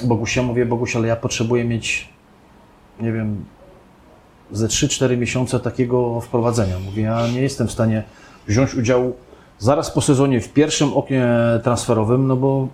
Bogusia, 0.03 0.43
mówię, 0.43 0.65
Bogusia, 0.65 0.99
ale 0.99 1.07
ja 1.07 1.15
potrzebuję 1.15 1.63
mieć, 1.63 2.09
nie 2.99 3.11
wiem, 3.11 3.45
ze 4.51 4.67
3-4 4.67 5.17
miesiące 5.17 5.59
takiego 5.59 6.21
wprowadzenia. 6.21 6.79
Mówię, 6.79 7.03
ja 7.03 7.27
nie 7.27 7.41
jestem 7.41 7.67
w 7.67 7.71
stanie 7.71 8.03
wziąć 8.47 8.75
udziału 8.75 9.15
zaraz 9.59 9.91
po 9.91 10.01
sezonie 10.01 10.41
w 10.41 10.53
pierwszym 10.53 10.93
oknie 10.93 11.27
transferowym, 11.63 12.27
no 12.27 12.35
bo 12.35 12.67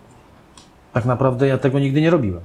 tak 0.94 1.06
naprawdę 1.06 1.48
ja 1.48 1.58
tego 1.58 1.80
nigdy 1.80 2.02
nie 2.02 2.10
robiłem. 2.10 2.42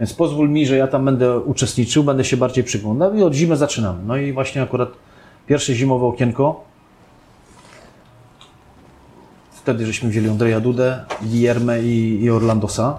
Więc 0.00 0.14
pozwól 0.14 0.50
mi, 0.50 0.66
że 0.66 0.76
ja 0.76 0.86
tam 0.86 1.04
będę 1.04 1.38
uczestniczył, 1.38 2.04
będę 2.04 2.24
się 2.24 2.36
bardziej 2.36 2.64
przyglądał 2.64 3.14
i 3.14 3.22
od 3.22 3.34
zimy 3.34 3.56
zaczynamy. 3.56 4.02
No 4.06 4.16
i 4.16 4.32
właśnie 4.32 4.62
akurat 4.62 4.88
pierwsze 5.46 5.74
zimowe 5.74 6.06
okienko, 6.06 6.64
wtedy 9.50 9.86
żeśmy 9.86 10.08
wzięli 10.08 10.28
Andrzeja 10.28 10.60
Dudę, 10.60 11.04
Guillerme 11.22 11.82
i, 11.82 12.22
i 12.22 12.30
Orlandosa. 12.30 12.98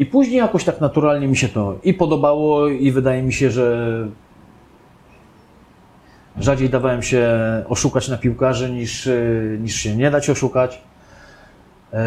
I 0.00 0.06
później 0.06 0.36
jakoś 0.36 0.64
tak 0.64 0.80
naturalnie 0.80 1.28
mi 1.28 1.36
się 1.36 1.48
to 1.48 1.74
i 1.84 1.94
podobało, 1.94 2.68
i 2.68 2.92
wydaje 2.92 3.22
mi 3.22 3.32
się, 3.32 3.50
że 3.50 3.88
rzadziej 6.38 6.70
dawałem 6.70 7.02
się 7.02 7.28
oszukać 7.68 8.08
na 8.08 8.16
piłkarzy 8.16 8.70
niż, 8.70 9.06
y, 9.06 9.58
niż 9.62 9.74
się 9.74 9.96
nie 9.96 10.10
dać 10.10 10.30
oszukać. 10.30 10.82
Eee, 11.92 12.00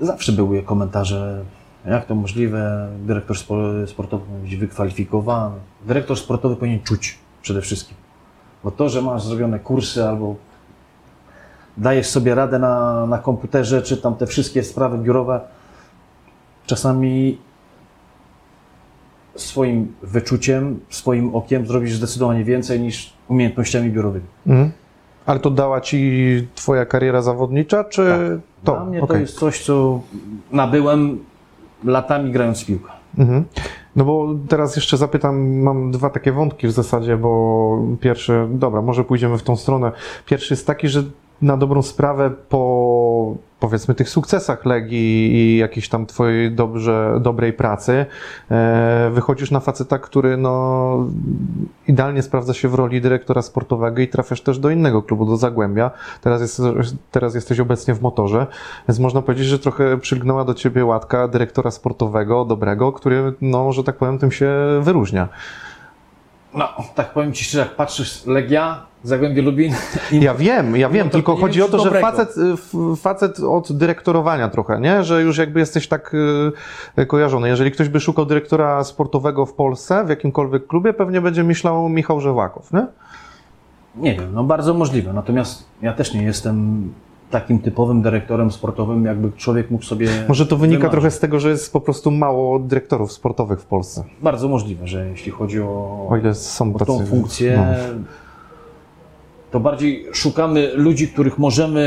Zawsze 0.00 0.32
były 0.32 0.62
komentarze, 0.62 1.44
jak 1.86 2.06
to 2.06 2.14
możliwe, 2.14 2.88
dyrektor 3.06 3.36
spo- 3.36 3.86
sportowy 3.86 4.24
powinien 4.24 4.42
być 4.42 4.56
wykwalifikowany. 4.56 5.56
Dyrektor 5.86 6.18
sportowy 6.18 6.56
powinien 6.56 6.82
czuć 6.82 7.18
przede 7.42 7.60
wszystkim. 7.60 7.96
Bo 8.64 8.70
to, 8.70 8.88
że 8.88 9.02
masz 9.02 9.22
zrobione 9.22 9.58
kursy 9.58 10.04
albo 10.08 10.36
dajesz 11.76 12.06
sobie 12.06 12.34
radę 12.34 12.58
na, 12.58 13.06
na 13.06 13.18
komputerze, 13.18 13.82
czy 13.82 13.96
tam 13.96 14.14
te 14.14 14.26
wszystkie 14.26 14.62
sprawy 14.62 14.98
biurowe, 14.98 15.40
czasami 16.66 17.38
swoim 19.36 19.94
wyczuciem, 20.02 20.80
swoim 20.90 21.34
okiem 21.34 21.66
zrobisz 21.66 21.94
zdecydowanie 21.94 22.44
więcej 22.44 22.80
niż 22.80 23.12
umiejętnościami 23.28 23.90
biurowymi. 23.90 24.26
Mhm. 24.46 24.70
Ale 25.26 25.40
to 25.40 25.50
dała 25.50 25.80
ci 25.80 26.48
twoja 26.54 26.86
kariera 26.86 27.22
zawodnicza, 27.22 27.84
czy 27.84 28.02
to? 28.64 28.72
Dla 28.72 28.84
mnie 28.84 28.98
to 28.98 29.04
Okej. 29.04 29.20
jest 29.20 29.38
coś, 29.38 29.64
co 29.64 30.00
nabyłem 30.52 31.18
latami 31.84 32.32
grając 32.32 32.62
w 32.62 32.66
piłkę. 32.66 32.90
Mhm. 33.18 33.44
No 33.96 34.04
bo 34.04 34.34
teraz 34.48 34.76
jeszcze 34.76 34.96
zapytam, 34.96 35.62
mam 35.62 35.90
dwa 35.90 36.10
takie 36.10 36.32
wątki 36.32 36.66
w 36.66 36.72
zasadzie, 36.72 37.16
bo 37.16 37.78
pierwszy, 38.00 38.46
dobra, 38.50 38.82
może 38.82 39.04
pójdziemy 39.04 39.38
w 39.38 39.42
tą 39.42 39.56
stronę. 39.56 39.92
Pierwszy 40.26 40.54
jest 40.54 40.66
taki, 40.66 40.88
że 40.88 41.02
na 41.42 41.56
dobrą 41.56 41.82
sprawę 41.82 42.30
po 42.48 43.34
powiedzmy 43.60 43.94
tych 43.94 44.08
sukcesach 44.08 44.64
Legii 44.64 45.34
i 45.34 45.56
jakiejś 45.56 45.88
tam 45.88 46.06
twojej 46.06 46.52
dobrze, 46.52 47.18
dobrej 47.20 47.52
pracy 47.52 48.06
e, 48.50 49.10
wychodzisz 49.14 49.50
na 49.50 49.60
faceta, 49.60 49.98
który 49.98 50.36
no 50.36 51.06
idealnie 51.88 52.22
sprawdza 52.22 52.54
się 52.54 52.68
w 52.68 52.74
roli 52.74 53.00
dyrektora 53.00 53.42
sportowego 53.42 54.02
i 54.02 54.08
trafiasz 54.08 54.40
też 54.40 54.58
do 54.58 54.70
innego 54.70 55.02
klubu, 55.02 55.26
do 55.26 55.36
Zagłębia. 55.36 55.90
Teraz, 56.20 56.40
jest, 56.40 56.62
teraz 57.10 57.34
jesteś 57.34 57.60
obecnie 57.60 57.94
w 57.94 58.02
motorze, 58.02 58.46
więc 58.88 58.98
można 58.98 59.22
powiedzieć, 59.22 59.46
że 59.46 59.58
trochę 59.58 59.98
przylgnęła 59.98 60.44
do 60.44 60.54
ciebie 60.54 60.84
łatka 60.84 61.28
dyrektora 61.28 61.70
sportowego, 61.70 62.44
dobrego, 62.44 62.92
który, 62.92 63.32
no, 63.40 63.72
że 63.72 63.84
tak 63.84 63.96
powiem, 63.96 64.18
tym 64.18 64.30
się 64.30 64.52
wyróżnia. 64.80 65.28
No, 66.54 66.68
tak 66.94 67.12
powiem 67.12 67.32
Ci 67.32 67.44
szczerze, 67.44 67.58
jak 67.58 67.76
patrzysz 67.76 68.26
Legia, 68.26 68.86
Zagłębie 69.02 69.42
Lubin 69.42 69.74
Ja 70.12 70.34
wiem, 70.34 70.76
ja 70.76 70.88
wiem, 70.88 71.06
to 71.08 71.12
tylko 71.12 71.36
chodzi 71.36 71.62
o 71.62 71.68
to, 71.68 71.78
że 71.78 72.00
facet, 72.00 72.34
y, 72.92 72.96
facet 72.96 73.40
od 73.40 73.72
dyrektorowania 73.72 74.48
trochę, 74.48 74.80
nie? 74.80 75.04
Że 75.04 75.22
już 75.22 75.38
jakby 75.38 75.60
jesteś 75.60 75.88
tak 75.88 76.14
y, 76.98 77.06
kojarzony. 77.06 77.48
Jeżeli 77.48 77.70
ktoś 77.70 77.88
by 77.88 78.00
szukał 78.00 78.26
dyrektora 78.26 78.84
sportowego 78.84 79.46
w 79.46 79.54
Polsce, 79.54 80.04
w 80.04 80.08
jakimkolwiek 80.08 80.66
klubie, 80.66 80.92
pewnie 80.92 81.20
będzie 81.20 81.44
myślał 81.44 81.88
Michał 81.88 82.20
Żełakow, 82.20 82.72
nie? 82.72 82.86
Nie 83.96 84.14
wiem, 84.14 84.34
no 84.34 84.44
bardzo 84.44 84.74
możliwe. 84.74 85.12
Natomiast 85.12 85.64
ja 85.82 85.92
też 85.92 86.14
nie 86.14 86.22
jestem 86.22 86.88
takim 87.32 87.58
typowym 87.58 88.02
dyrektorem 88.02 88.50
sportowym, 88.52 89.04
jakby 89.04 89.32
człowiek 89.32 89.70
mógł 89.70 89.84
sobie. 89.84 90.08
Może 90.28 90.46
to 90.46 90.56
wynika 90.56 90.78
wymarzyć. 90.78 90.92
trochę 90.92 91.10
z 91.10 91.18
tego, 91.18 91.40
że 91.40 91.50
jest 91.50 91.72
po 91.72 91.80
prostu 91.80 92.10
mało 92.10 92.58
dyrektorów 92.58 93.12
sportowych 93.12 93.60
w 93.60 93.64
Polsce. 93.64 94.04
Bardzo 94.22 94.48
możliwe, 94.48 94.88
że 94.88 95.08
jeśli 95.08 95.32
chodzi 95.32 95.60
o, 95.60 96.06
O 96.10 96.16
ile 96.16 96.34
są 96.34 96.74
o 96.74 96.78
tacy. 96.78 96.86
tą 96.86 97.06
funkcję, 97.06 97.56
no. 97.56 97.64
to 99.50 99.60
bardziej 99.60 100.06
szukamy 100.12 100.70
ludzi, 100.74 101.08
których 101.08 101.38
możemy 101.38 101.82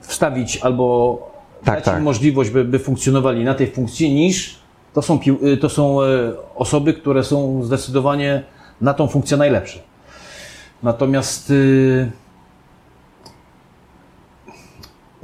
wstawić 0.00 0.56
albo 0.56 1.18
Tak, 1.64 1.74
dać 1.74 1.86
im 1.86 1.92
tak. 1.92 2.02
możliwość, 2.02 2.50
by, 2.50 2.64
by 2.64 2.78
funkcjonowali 2.78 3.44
na 3.44 3.54
tej 3.54 3.66
funkcji, 3.70 4.14
niż 4.14 4.58
to 4.94 5.02
są, 5.02 5.18
y, 5.52 5.56
to 5.56 5.68
są 5.68 6.02
e, 6.02 6.06
osoby, 6.54 6.94
które 6.94 7.24
są 7.24 7.62
zdecydowanie 7.62 8.42
na 8.80 8.94
tą 8.94 9.06
funkcję 9.06 9.36
najlepsze. 9.36 9.78
Natomiast 10.82 11.50
y, 11.50 12.10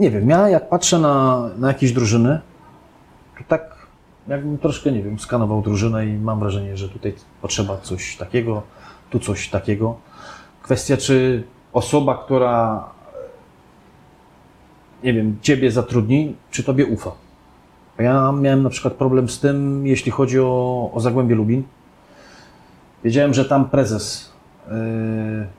nie 0.00 0.10
wiem, 0.10 0.28
ja 0.30 0.48
jak 0.48 0.68
patrzę 0.68 0.98
na, 0.98 1.48
na 1.58 1.68
jakieś 1.68 1.92
drużyny, 1.92 2.40
to 3.38 3.44
tak 3.48 3.76
jakbym 4.28 4.58
troszkę, 4.58 4.92
nie 4.92 5.02
wiem, 5.02 5.18
skanował 5.18 5.62
drużynę 5.62 6.06
i 6.06 6.12
mam 6.12 6.40
wrażenie, 6.40 6.76
że 6.76 6.88
tutaj 6.88 7.14
potrzeba 7.42 7.76
coś 7.76 8.16
takiego, 8.16 8.62
tu 9.10 9.18
coś 9.18 9.48
takiego. 9.48 9.96
Kwestia, 10.62 10.96
czy 10.96 11.44
osoba, 11.72 12.24
która, 12.24 12.84
nie 15.04 15.12
wiem, 15.12 15.36
ciebie 15.42 15.70
zatrudni, 15.70 16.36
czy 16.50 16.64
tobie 16.64 16.86
ufa. 16.86 17.12
Ja 17.98 18.32
miałem 18.32 18.62
na 18.62 18.70
przykład 18.70 18.94
problem 18.94 19.28
z 19.28 19.40
tym, 19.40 19.86
jeśli 19.86 20.12
chodzi 20.12 20.40
o, 20.40 20.90
o 20.94 21.00
Zagłębie 21.00 21.34
Lubin. 21.34 21.62
Wiedziałem, 23.04 23.34
że 23.34 23.44
tam 23.44 23.64
prezes, 23.64 24.32
yy, 24.68 24.74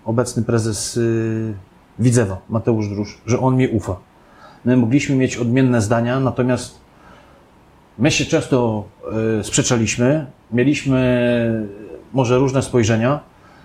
obecny 0.06 0.44
prezes 0.44 0.96
yy, 0.96 1.54
Widzewa, 2.00 2.38
Mateusz 2.50 2.90
Drusz, 2.90 3.22
że 3.26 3.40
on 3.40 3.58
mi 3.58 3.68
ufa. 3.68 4.11
My 4.66 4.78
mogliśmy 4.78 5.16
mieć 5.16 5.38
odmienne 5.38 5.82
zdania, 5.82 6.20
natomiast 6.20 6.80
my 7.98 8.12
się 8.12 8.26
często 8.26 8.84
y, 9.40 9.44
sprzeczaliśmy, 9.44 10.26
mieliśmy 10.52 11.68
może 12.14 12.38
różne 12.38 12.62
spojrzenia, 12.62 13.20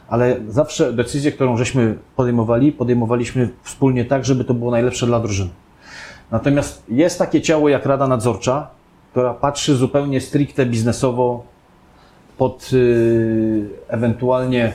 ale 0.09 0.37
zawsze 0.49 0.93
decyzję, 0.93 1.33
którą 1.33 1.57
żeśmy 1.57 1.99
podejmowali, 2.17 2.73
podejmowaliśmy 2.73 3.49
wspólnie 3.63 4.05
tak, 4.05 4.25
żeby 4.25 4.45
to 4.45 4.55
było 4.55 4.71
najlepsze 4.71 5.07
dla 5.07 5.21
drużyny. 5.21 5.51
Natomiast 6.31 6.83
jest 6.89 7.19
takie 7.19 7.41
ciało 7.41 7.69
jak 7.69 7.87
Rada 7.87 8.09
Nadzorcza, 8.09 8.71
która 9.11 9.35
patrzy 9.35 9.77
zupełnie 9.77 10.21
stricte 10.21 10.67
biznesowo 10.67 11.45
pod 12.39 12.71
y, 12.73 13.69
ewentualnie 13.89 14.73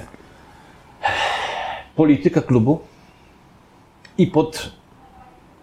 politykę 1.96 2.42
klubu 2.42 2.80
i 4.18 4.28
pod 4.28 4.72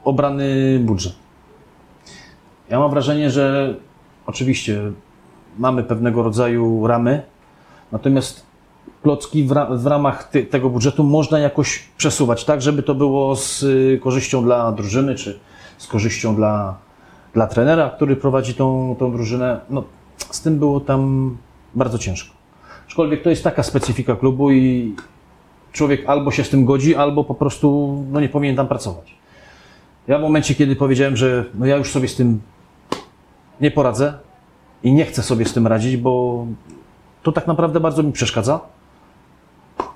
obrany 0.08 0.78
budżet. 0.78 1.14
Ja 2.70 2.78
mam 2.78 2.90
wrażenie, 2.90 3.30
że 3.30 3.74
oczywiście 4.26 4.80
mamy 5.58 5.84
pewnego 5.84 6.22
rodzaju 6.22 6.86
ramy, 6.86 7.22
natomiast 7.92 8.46
klocki 9.02 9.44
w, 9.44 9.52
ra 9.52 9.66
w 9.66 9.86
ramach 9.86 10.30
tego 10.50 10.70
budżetu 10.70 11.04
można 11.04 11.38
jakoś 11.38 11.84
przesuwać, 11.96 12.44
tak, 12.44 12.62
żeby 12.62 12.82
to 12.82 12.94
było 12.94 13.36
z 13.36 13.62
y, 13.62 14.00
korzyścią 14.02 14.42
dla 14.42 14.72
drużyny, 14.72 15.14
czy 15.14 15.38
z 15.78 15.86
korzyścią 15.86 16.36
dla, 16.36 16.76
dla 17.34 17.46
trenera, 17.46 17.90
który 17.90 18.16
prowadzi 18.16 18.54
tą, 18.54 18.96
tą 18.98 19.12
drużynę. 19.12 19.60
No, 19.70 19.84
z 20.30 20.40
tym 20.40 20.58
było 20.58 20.80
tam 20.80 21.36
bardzo 21.74 21.98
ciężko. 21.98 22.34
Aczkolwiek 22.86 23.22
to 23.22 23.30
jest 23.30 23.44
taka 23.44 23.62
specyfika 23.62 24.16
klubu 24.16 24.50
i 24.50 24.94
człowiek 25.72 26.04
albo 26.06 26.30
się 26.30 26.44
z 26.44 26.50
tym 26.50 26.64
godzi, 26.64 26.94
albo 26.94 27.24
po 27.24 27.34
prostu 27.34 27.96
no, 28.12 28.20
nie 28.20 28.28
powinien 28.28 28.56
tam 28.56 28.68
pracować. 28.68 29.14
Ja 30.08 30.18
w 30.18 30.22
momencie, 30.22 30.54
kiedy 30.54 30.76
powiedziałem, 30.76 31.16
że 31.16 31.44
no 31.54 31.66
ja 31.66 31.76
już 31.76 31.90
sobie 31.92 32.08
z 32.08 32.16
tym 32.16 32.40
nie 33.60 33.70
poradzę 33.70 34.14
i 34.82 34.92
nie 34.92 35.04
chcę 35.04 35.22
sobie 35.22 35.44
z 35.44 35.52
tym 35.52 35.66
radzić, 35.66 35.96
bo 35.96 36.46
to 37.22 37.32
tak 37.32 37.46
naprawdę 37.46 37.80
bardzo 37.80 38.02
mi 38.02 38.12
przeszkadza, 38.12 38.60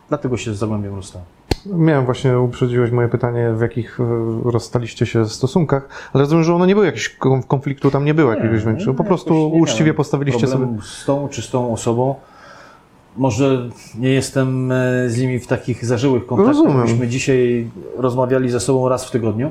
dlatego 0.09 0.37
się 0.37 0.55
z 0.55 0.59
Zagłębiem 0.59 0.95
rozstałem. 0.95 1.27
Miałem 1.67 2.05
właśnie, 2.05 2.39
uprzedziłeś 2.39 2.91
moje 2.91 3.09
pytanie, 3.09 3.53
w 3.55 3.61
jakich 3.61 4.01
e, 4.01 4.05
rozstaliście 4.45 5.07
się 5.07 5.27
stosunkach, 5.29 6.11
ale 6.13 6.23
rozumiem, 6.23 6.45
że 6.45 6.55
ono 6.55 6.67
nie 6.67 6.75
było 6.75 6.85
jakiegoś 6.85 7.09
kon- 7.09 7.43
konfliktu, 7.43 7.91
tam 7.91 8.05
nie 8.05 8.15
było 8.15 8.33
jakiegoś 8.35 8.65
większego, 8.65 8.95
po 8.95 9.05
prostu 9.05 9.51
uczciwie 9.51 9.95
postawiliście 9.95 10.47
sobie... 10.47 10.67
z 10.83 11.05
tą 11.05 11.29
czy 11.29 11.43
z 11.43 11.51
tą 11.51 11.73
osobą. 11.73 12.15
Może 13.17 13.69
nie 13.99 14.09
jestem 14.09 14.73
e, 14.73 15.11
z 15.11 15.19
nimi 15.21 15.39
w 15.39 15.47
takich 15.47 15.85
zażyłych 15.87 16.27
kontaktach, 16.27 16.65
Rozumiem. 16.65 16.83
byśmy 16.83 17.09
dzisiaj 17.09 17.71
rozmawiali 17.97 18.51
ze 18.51 18.61
sobą 18.61 18.89
raz 18.89 19.05
w 19.05 19.11
tygodniu. 19.11 19.51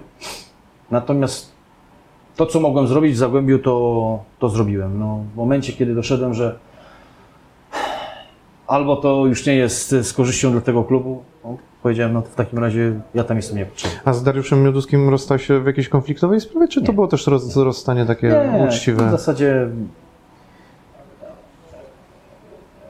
Natomiast 0.91 1.51
to, 2.35 2.45
co 2.45 2.59
mogłem 2.59 2.87
zrobić 2.87 3.13
w 3.13 3.17
Zagłębiu, 3.17 3.59
to, 3.59 4.23
to 4.39 4.49
zrobiłem. 4.49 4.99
No, 4.99 5.23
w 5.33 5.35
momencie, 5.37 5.73
kiedy 5.73 5.95
doszedłem, 5.95 6.33
że 6.33 6.59
albo 8.67 8.95
to 8.95 9.25
już 9.25 9.45
nie 9.45 9.55
jest 9.55 9.89
z 9.89 10.13
korzyścią 10.13 10.51
dla 10.51 10.61
tego 10.61 10.83
klubu, 10.83 11.23
no, 11.43 11.57
powiedziałem, 11.83 12.13
no 12.13 12.21
to 12.21 12.29
w 12.29 12.35
takim 12.35 12.59
razie 12.59 12.99
ja 13.13 13.23
tam 13.23 13.37
jestem 13.37 13.57
niepotrzebny. 13.57 13.99
A 14.05 14.13
z 14.13 14.23
Dariuszem 14.23 14.63
Mioduskim 14.63 15.09
rozstał 15.09 15.39
się 15.39 15.59
w 15.59 15.65
jakiejś 15.65 15.89
konfliktowej 15.89 16.41
sprawie, 16.41 16.67
czy 16.67 16.81
to 16.81 16.87
Nie. 16.87 16.93
było 16.93 17.07
też 17.07 17.27
roz, 17.27 17.55
rozstanie 17.55 18.05
takie 18.05 18.29
w 18.29 18.67
uczciwe? 18.67 19.11
zasadzie 19.11 19.69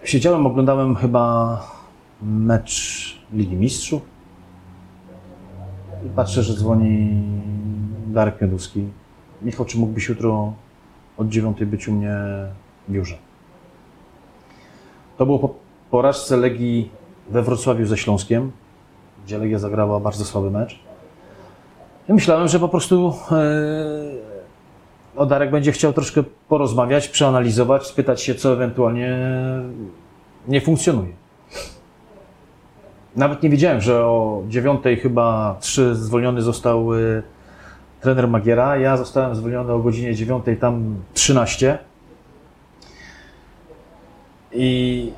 siedziałem, 0.04 0.46
oglądałem 0.46 0.96
chyba 0.96 1.58
mecz 2.22 3.18
Ligi 3.34 3.56
Mistrzów 3.56 4.02
i 6.06 6.10
patrzę, 6.10 6.44
że 6.44 6.54
dzwoni 6.54 7.24
Darek 8.08 8.42
Mioduski. 8.42 8.88
Michał, 9.42 9.66
czy 9.66 9.78
mógłbyś 9.78 10.10
jutro 10.10 10.54
od 11.18 11.30
dziewiątej 11.30 11.68
być 11.68 11.88
u 11.88 11.92
mnie 11.92 12.16
w 12.88 12.92
biurze? 12.92 13.18
To 15.18 15.26
było 15.26 15.40
po 15.40 15.54
porażce 15.92 16.38
Legii 16.38 16.90
we 17.30 17.42
Wrocławiu 17.42 17.86
ze 17.86 17.98
Śląskiem, 17.98 18.52
gdzie 19.26 19.38
Legia 19.38 19.60
zagrała 19.60 20.00
bardzo 20.00 20.26
słaby 20.26 20.52
mecz. 20.52 20.80
I 22.10 22.14
myślałem, 22.14 22.48
że 22.48 22.60
po 22.60 22.70
prostu 22.70 23.14
e, 23.32 23.36
o 25.16 25.26
Darek 25.26 25.52
będzie 25.52 25.72
chciał 25.72 25.94
troszkę 25.94 26.24
porozmawiać, 26.50 27.08
przeanalizować, 27.08 27.88
spytać 27.88 28.22
się, 28.22 28.36
co 28.36 28.54
ewentualnie 28.54 29.18
nie 30.48 30.62
funkcjonuje. 30.62 31.21
Nawet 33.16 33.44
nie 33.44 33.50
wiedziałem, 33.50 33.82
że 33.82 34.06
o 34.06 34.44
dziewiątej 34.48 34.98
chyba 34.98 35.58
trzy 35.60 35.96
zwolniony 35.96 36.42
został 36.42 36.94
y, 36.94 37.24
trener 38.02 38.28
Magiera. 38.28 38.78
Ja 38.78 38.98
zostałem 38.98 39.36
zwolniony 39.36 39.74
o 39.74 39.80
godzinie 39.80 40.16
dziewiątej, 40.16 40.58
tam 40.58 40.96
13. 41.14 41.78
I 44.54 45.12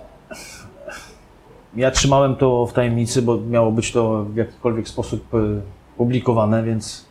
ja 1.76 1.92
trzymałem 1.92 2.36
to 2.36 2.66
w 2.66 2.74
tajemnicy, 2.74 3.22
bo 3.22 3.38
miało 3.38 3.72
być 3.72 3.92
to 3.92 4.24
w 4.24 4.36
jakikolwiek 4.36 4.88
sposób 4.88 5.34
y, 5.34 5.62
publikowane, 5.98 6.64
więc 6.64 7.06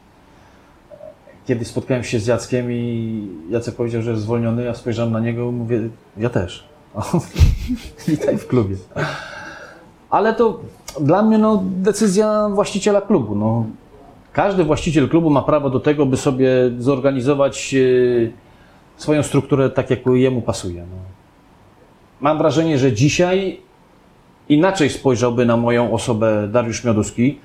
kiedy 1.46 1.64
spotkałem 1.64 2.04
się 2.04 2.18
z 2.18 2.26
Jackiem 2.26 2.72
i 2.72 3.28
Jacek 3.50 3.74
powiedział, 3.74 4.02
że 4.02 4.10
jest 4.10 4.22
zwolniony, 4.22 4.64
ja 4.64 4.74
spojrzałem 4.74 5.12
na 5.12 5.20
niego 5.20 5.48
i 5.48 5.52
mówię, 5.52 5.80
ja 6.16 6.30
też. 6.30 6.68
Witaj 8.08 8.38
w 8.38 8.46
klubie. 8.46 8.76
Ale 10.12 10.34
to 10.34 10.60
dla 11.00 11.22
mnie 11.22 11.38
no, 11.38 11.62
decyzja 11.64 12.48
właściciela 12.48 13.00
klubu. 13.00 13.34
No. 13.34 13.66
Każdy 14.32 14.64
właściciel 14.64 15.08
klubu 15.08 15.30
ma 15.30 15.42
prawo 15.42 15.70
do 15.70 15.80
tego, 15.80 16.06
by 16.06 16.16
sobie 16.16 16.48
zorganizować 16.78 17.74
e, 17.74 17.78
swoją 18.96 19.22
strukturę 19.22 19.70
tak, 19.70 19.90
jak 19.90 19.98
jemu 20.06 20.42
pasuje. 20.42 20.80
No. 20.80 20.96
Mam 22.20 22.38
wrażenie, 22.38 22.78
że 22.78 22.92
dzisiaj 22.92 23.60
inaczej 24.48 24.90
spojrzałby 24.90 25.46
na 25.46 25.56
moją 25.56 25.92
osobę 25.92 26.48
Dariusz 26.48 26.84
Mioduski, 26.84 27.38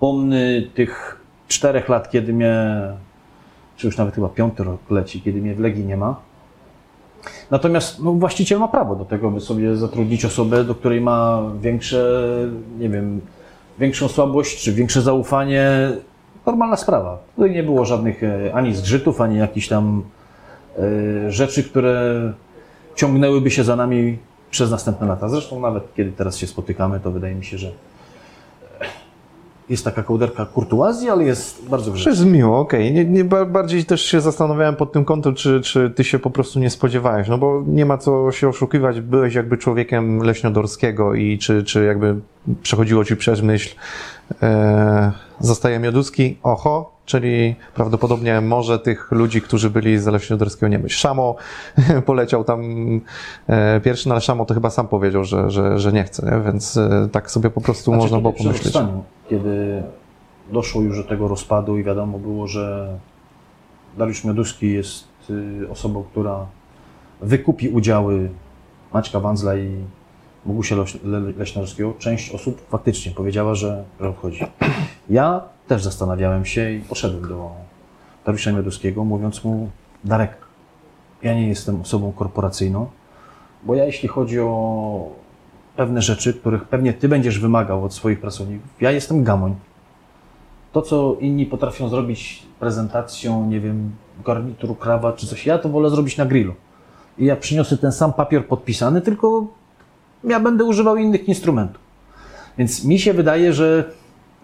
pomny 0.00 0.70
tych 0.74 1.20
czterech 1.48 1.88
lat, 1.88 2.10
kiedy 2.10 2.32
mnie, 2.32 2.54
czy 3.76 3.86
już 3.86 3.96
nawet 3.96 4.14
chyba 4.14 4.28
piąty 4.28 4.64
rok 4.64 4.80
leci, 4.90 5.22
kiedy 5.22 5.40
mnie 5.40 5.54
w 5.54 5.60
Legii 5.60 5.84
nie 5.84 5.96
ma. 5.96 6.16
Natomiast 7.50 8.02
no, 8.02 8.12
właściciel 8.12 8.58
ma 8.58 8.68
prawo 8.68 8.96
do 8.96 9.04
tego, 9.04 9.30
by 9.30 9.40
sobie 9.40 9.76
zatrudnić 9.76 10.24
osobę, 10.24 10.64
do 10.64 10.74
której 10.74 11.00
ma 11.00 11.42
większe, 11.60 12.22
nie 12.78 12.88
wiem, 12.88 13.20
większą 13.78 14.08
słabość 14.08 14.62
czy 14.62 14.72
większe 14.72 15.02
zaufanie. 15.02 15.90
Normalna 16.46 16.76
sprawa. 16.76 17.18
Tutaj 17.36 17.50
nie 17.50 17.62
było 17.62 17.84
żadnych 17.84 18.22
e, 18.24 18.54
ani 18.54 18.74
zgrzytów, 18.74 19.20
ani 19.20 19.38
jakichś 19.38 19.68
tam 19.68 20.02
e, 20.78 21.32
rzeczy, 21.32 21.64
które 21.64 22.32
ciągnęłyby 22.94 23.50
się 23.50 23.64
za 23.64 23.76
nami 23.76 24.18
przez 24.50 24.70
następne 24.70 25.06
lata. 25.06 25.28
Zresztą 25.28 25.60
nawet 25.60 25.94
kiedy 25.94 26.12
teraz 26.12 26.36
się 26.36 26.46
spotykamy, 26.46 27.00
to 27.00 27.10
wydaje 27.10 27.34
mi 27.34 27.44
się, 27.44 27.58
że 27.58 27.72
jest 29.70 29.84
taka 29.84 30.02
kołderka 30.02 30.46
kurtuazji, 30.46 31.10
ale 31.10 31.24
jest 31.24 31.68
bardzo 31.68 31.90
grzeczna. 31.92 32.12
jest 32.12 32.24
miło, 32.24 32.58
okej. 32.60 32.92
Nie, 32.92 33.04
nie, 33.04 33.24
ba- 33.24 33.44
bardziej 33.44 33.84
też 33.84 34.02
się 34.02 34.20
zastanawiałem 34.20 34.76
pod 34.76 34.92
tym 34.92 35.04
kątem, 35.04 35.34
czy, 35.34 35.60
czy 35.60 35.90
ty 35.90 36.04
się 36.04 36.18
po 36.18 36.30
prostu 36.30 36.58
nie 36.58 36.70
spodziewałeś, 36.70 37.28
no 37.28 37.38
bo 37.38 37.62
nie 37.66 37.86
ma 37.86 37.98
co 37.98 38.32
się 38.32 38.48
oszukiwać, 38.48 39.00
byłeś 39.00 39.34
jakby 39.34 39.58
człowiekiem 39.58 40.18
leśniodorskiego 40.18 41.14
i 41.14 41.38
czy, 41.38 41.64
czy 41.64 41.84
jakby 41.84 42.16
przechodziło 42.62 43.04
ci 43.04 43.16
przez 43.16 43.42
myśl, 43.42 43.74
e, 44.42 45.12
zostaje 45.40 45.78
Mioduski, 45.78 46.38
oho, 46.42 46.97
czyli 47.08 47.56
prawdopodobnie 47.74 48.40
może 48.40 48.78
tych 48.78 49.12
ludzi, 49.12 49.42
którzy 49.42 49.70
byli 49.70 49.98
z 49.98 50.06
leśniodorskiego 50.06 50.68
nie 50.68 50.78
być. 50.78 50.94
Szamo 50.94 51.36
poleciał 52.06 52.44
tam 52.44 52.60
e, 53.48 53.80
pierwszy, 53.80 54.08
no 54.08 54.14
ale 54.14 54.20
Szamo 54.20 54.44
to 54.44 54.54
chyba 54.54 54.70
sam 54.70 54.88
powiedział, 54.88 55.24
że, 55.24 55.50
że, 55.50 55.78
że 55.78 55.92
nie 55.92 56.04
chce, 56.04 56.26
nie? 56.26 56.40
więc 56.52 56.76
e, 56.76 57.08
tak 57.12 57.30
sobie 57.30 57.50
po 57.50 57.60
prostu 57.60 57.84
Znaczy, 57.90 58.02
można 58.02 58.20
było 58.20 58.32
pomyśleć. 58.32 58.64
rozstaniu, 58.64 59.04
Kiedy 59.28 59.82
doszło 60.52 60.82
już 60.82 60.96
do 60.96 61.04
tego 61.04 61.28
rozpadu 61.28 61.78
i 61.78 61.84
wiadomo 61.84 62.18
było, 62.18 62.46
że 62.46 62.88
Dariusz 63.98 64.24
Mioduski 64.24 64.72
jest 64.72 65.04
y, 65.30 65.66
osobą, 65.70 66.04
która 66.10 66.46
wykupi 67.20 67.68
udziały 67.68 68.30
Maćka 68.94 69.20
Wandzla 69.20 69.56
i 69.56 69.70
Bogusia 70.46 70.76
Leś- 70.76 71.04
Le- 71.04 71.32
Leśnorskiego. 71.38 71.92
Część 71.98 72.34
osób 72.34 72.68
faktycznie 72.68 73.12
powiedziała, 73.12 73.54
że, 73.54 73.84
że 74.00 74.08
odchodzi. 74.08 74.44
Ja 75.10 75.40
też 75.68 75.82
zastanawiałem 75.82 76.44
się 76.44 76.72
i 76.72 76.80
poszedłem 76.80 77.28
do 77.28 77.50
Dariusza 78.26 78.52
Mioduskiego, 78.52 79.04
mówiąc 79.04 79.44
mu, 79.44 79.70
Darek, 80.04 80.32
ja 81.22 81.34
nie 81.34 81.48
jestem 81.48 81.80
osobą 81.80 82.12
korporacyjną, 82.12 82.86
bo 83.62 83.74
ja 83.74 83.84
jeśli 83.84 84.08
chodzi 84.08 84.40
o 84.40 85.10
pewne 85.76 86.02
rzeczy, 86.02 86.34
których 86.34 86.64
pewnie 86.64 86.92
Ty 86.92 87.08
będziesz 87.08 87.38
wymagał 87.38 87.84
od 87.84 87.94
swoich 87.94 88.20
pracowników, 88.20 88.68
ja 88.80 88.90
jestem 88.90 89.24
gamoń. 89.24 89.54
To, 90.72 90.82
co 90.82 91.16
inni 91.20 91.46
potrafią 91.46 91.88
zrobić 91.88 92.42
prezentacją, 92.60 93.46
nie 93.46 93.60
wiem, 93.60 93.92
garnituru, 94.24 94.74
krawat 94.74 95.16
czy 95.16 95.26
coś, 95.26 95.46
ja 95.46 95.58
to 95.58 95.68
wolę 95.68 95.90
zrobić 95.90 96.16
na 96.16 96.26
grillu. 96.26 96.54
I 97.18 97.24
ja 97.24 97.36
przyniosę 97.36 97.78
ten 97.78 97.92
sam 97.92 98.12
papier 98.12 98.46
podpisany, 98.46 99.00
tylko 99.00 99.46
ja 100.24 100.40
będę 100.40 100.64
używał 100.64 100.96
innych 100.96 101.28
instrumentów. 101.28 101.82
Więc 102.58 102.84
mi 102.84 102.98
się 102.98 103.14
wydaje, 103.14 103.52
że 103.52 103.90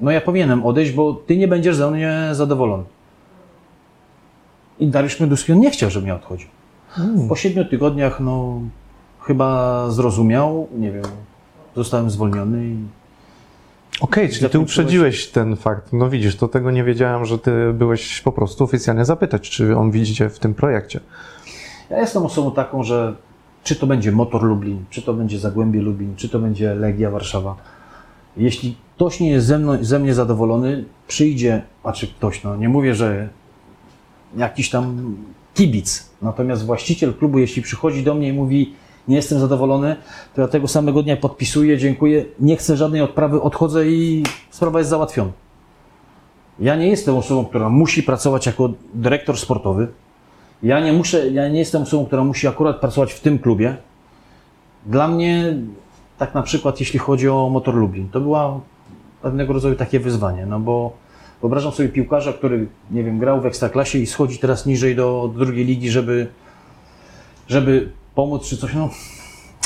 no 0.01 0.11
ja 0.11 0.21
powinienem 0.21 0.67
odejść, 0.67 0.93
bo 0.93 1.15
Ty 1.15 1.37
nie 1.37 1.49
będziesz 1.49 1.77
ze 1.77 1.91
mnie 1.91 2.29
zadowolony. 2.33 2.85
I 4.79 4.87
Dariusz 4.87 5.21
Mioduski, 5.21 5.53
on 5.53 5.61
nie 5.61 5.71
chciał, 5.71 5.91
żebym 5.91 6.09
ja 6.09 6.15
odchodził. 6.15 6.49
Po 7.29 7.37
siedmiu 7.37 7.65
tygodniach, 7.65 8.21
no, 8.21 8.61
chyba 9.21 9.91
zrozumiał, 9.91 10.69
nie 10.77 10.93
wiem, 10.93 11.05
zostałem 11.77 12.11
zwolniony 12.11 12.67
i 12.67 12.77
Okej, 14.01 14.29
czyli 14.29 14.51
ty 14.51 14.59
uprzedziłeś 14.59 15.29
ten 15.29 15.57
fakt. 15.57 15.93
No 15.93 16.11
widzisz, 16.11 16.37
to 16.37 16.49
tego 16.49 16.71
nie 16.71 16.85
wiedziałem, 16.85 17.25
że 17.25 17.39
ty 17.39 17.73
byłeś 17.73 18.21
po 18.21 18.33
prostu 18.33 18.65
oficjalnie 18.65 19.05
zapytać, 19.05 19.51
czy 19.51 19.77
on 19.77 19.91
widzi 19.91 20.15
cię 20.15 20.29
w 20.29 20.39
tym 20.39 20.55
projekcie. 20.55 21.01
ja 21.91 22.01
jestem 22.01 22.23
osobą 22.23 22.53
taką, 22.53 22.83
że 22.83 23.15
czy 23.65 23.77
to 23.77 23.87
będzie 23.87 24.13
Motor 24.13 24.43
Lublin, 24.43 24.85
czy 24.91 25.03
to 25.03 25.15
będzie 25.15 25.39
Zagłębie 25.39 25.83
Lublin, 25.83 26.17
czy 26.17 26.29
to 26.29 26.39
będzie 26.39 26.75
Legia 26.75 27.11
Warszawa. 27.11 27.57
Jeśli 28.37 28.77
ktoś 28.97 29.21
nie 29.21 29.31
jest 29.31 29.47
ze, 29.47 29.59
mną, 29.59 29.79
ze 29.81 29.99
mnie 29.99 30.15
zadowolony, 30.15 30.85
przyjdzie, 31.09 31.63
znaczy 31.83 32.07
ktoś, 32.07 32.45
no 32.45 32.57
nie 32.57 32.69
mówię, 32.69 32.95
że 32.95 33.29
jakiś 34.37 34.71
tam 34.71 35.17
kibic, 35.55 36.11
natomiast 36.23 36.67
właściciel 36.67 37.15
klubu, 37.15 37.39
jeśli 37.39 37.63
przychodzi 37.63 38.03
do 38.03 38.15
mnie 38.15 38.29
i 38.29 38.33
mówi, 38.33 38.75
nie 39.09 39.17
jestem 39.17 39.41
zadowolony, 39.41 39.97
to 40.35 40.41
ja 40.41 40.49
tego 40.49 40.69
samego 40.69 41.03
dnia 41.03 41.17
podpisuję, 41.17 41.79
dziękuję, 41.79 42.25
nie 42.41 42.57
chcę 42.57 42.77
żadnej 42.77 43.03
odprawy, 43.03 43.43
odchodzę 43.43 43.89
i 43.89 44.23
sprawa 44.51 44.79
jest 44.79 44.91
załatwiona. 44.91 45.33
Ja 46.61 46.77
nie 46.77 46.89
jestem 46.89 47.17
osobą, 47.17 47.45
która 47.45 47.69
musi 47.69 48.03
pracować 48.03 48.47
jako 48.47 48.73
dyrektor 48.95 49.39
sportowy. 49.39 49.89
Ja 50.63 50.81
nie 50.81 50.93
muszę, 50.93 51.31
ja 51.31 51.49
nie 51.49 51.59
jestem 51.59 51.83
osobą, 51.83 52.07
która 52.07 52.25
musi 52.25 52.47
akurat 52.47 52.81
pracować 52.81 53.13
w 53.13 53.21
tym 53.21 53.39
klubie. 53.39 53.77
Dla 54.87 55.09
mnie, 55.09 55.57
tak 56.25 56.35
na 56.35 56.43
przykład, 56.43 56.81
jeśli 56.81 56.99
chodzi 56.99 57.29
o 57.29 57.49
Motor 57.49 57.75
Lublin, 57.75 58.09
to 58.09 58.21
była 58.21 58.61
pewnego 59.23 59.53
rodzaju 59.53 59.75
takie 59.75 60.01
wyzwanie, 60.01 60.47
no 60.47 60.61
bo 60.61 60.93
wyobrażam 61.41 61.73
sobie 61.73 61.89
piłkarza, 61.89 62.33
który, 62.33 62.67
nie 62.91 63.05
wiem, 63.05 63.19
grał 63.19 63.41
w 63.41 63.47
Ekstraklasie 63.47 63.99
i 63.99 64.07
schodzi 64.07 64.39
teraz 64.39 64.67
niżej 64.67 64.97
do, 64.97 65.31
drugiej 65.37 65.65
ligi, 65.65 65.91
żeby, 65.91 66.27
żeby 67.49 67.91
pomóc 68.15 68.49
czy 68.49 68.57
coś, 68.57 68.75
no 68.75 68.91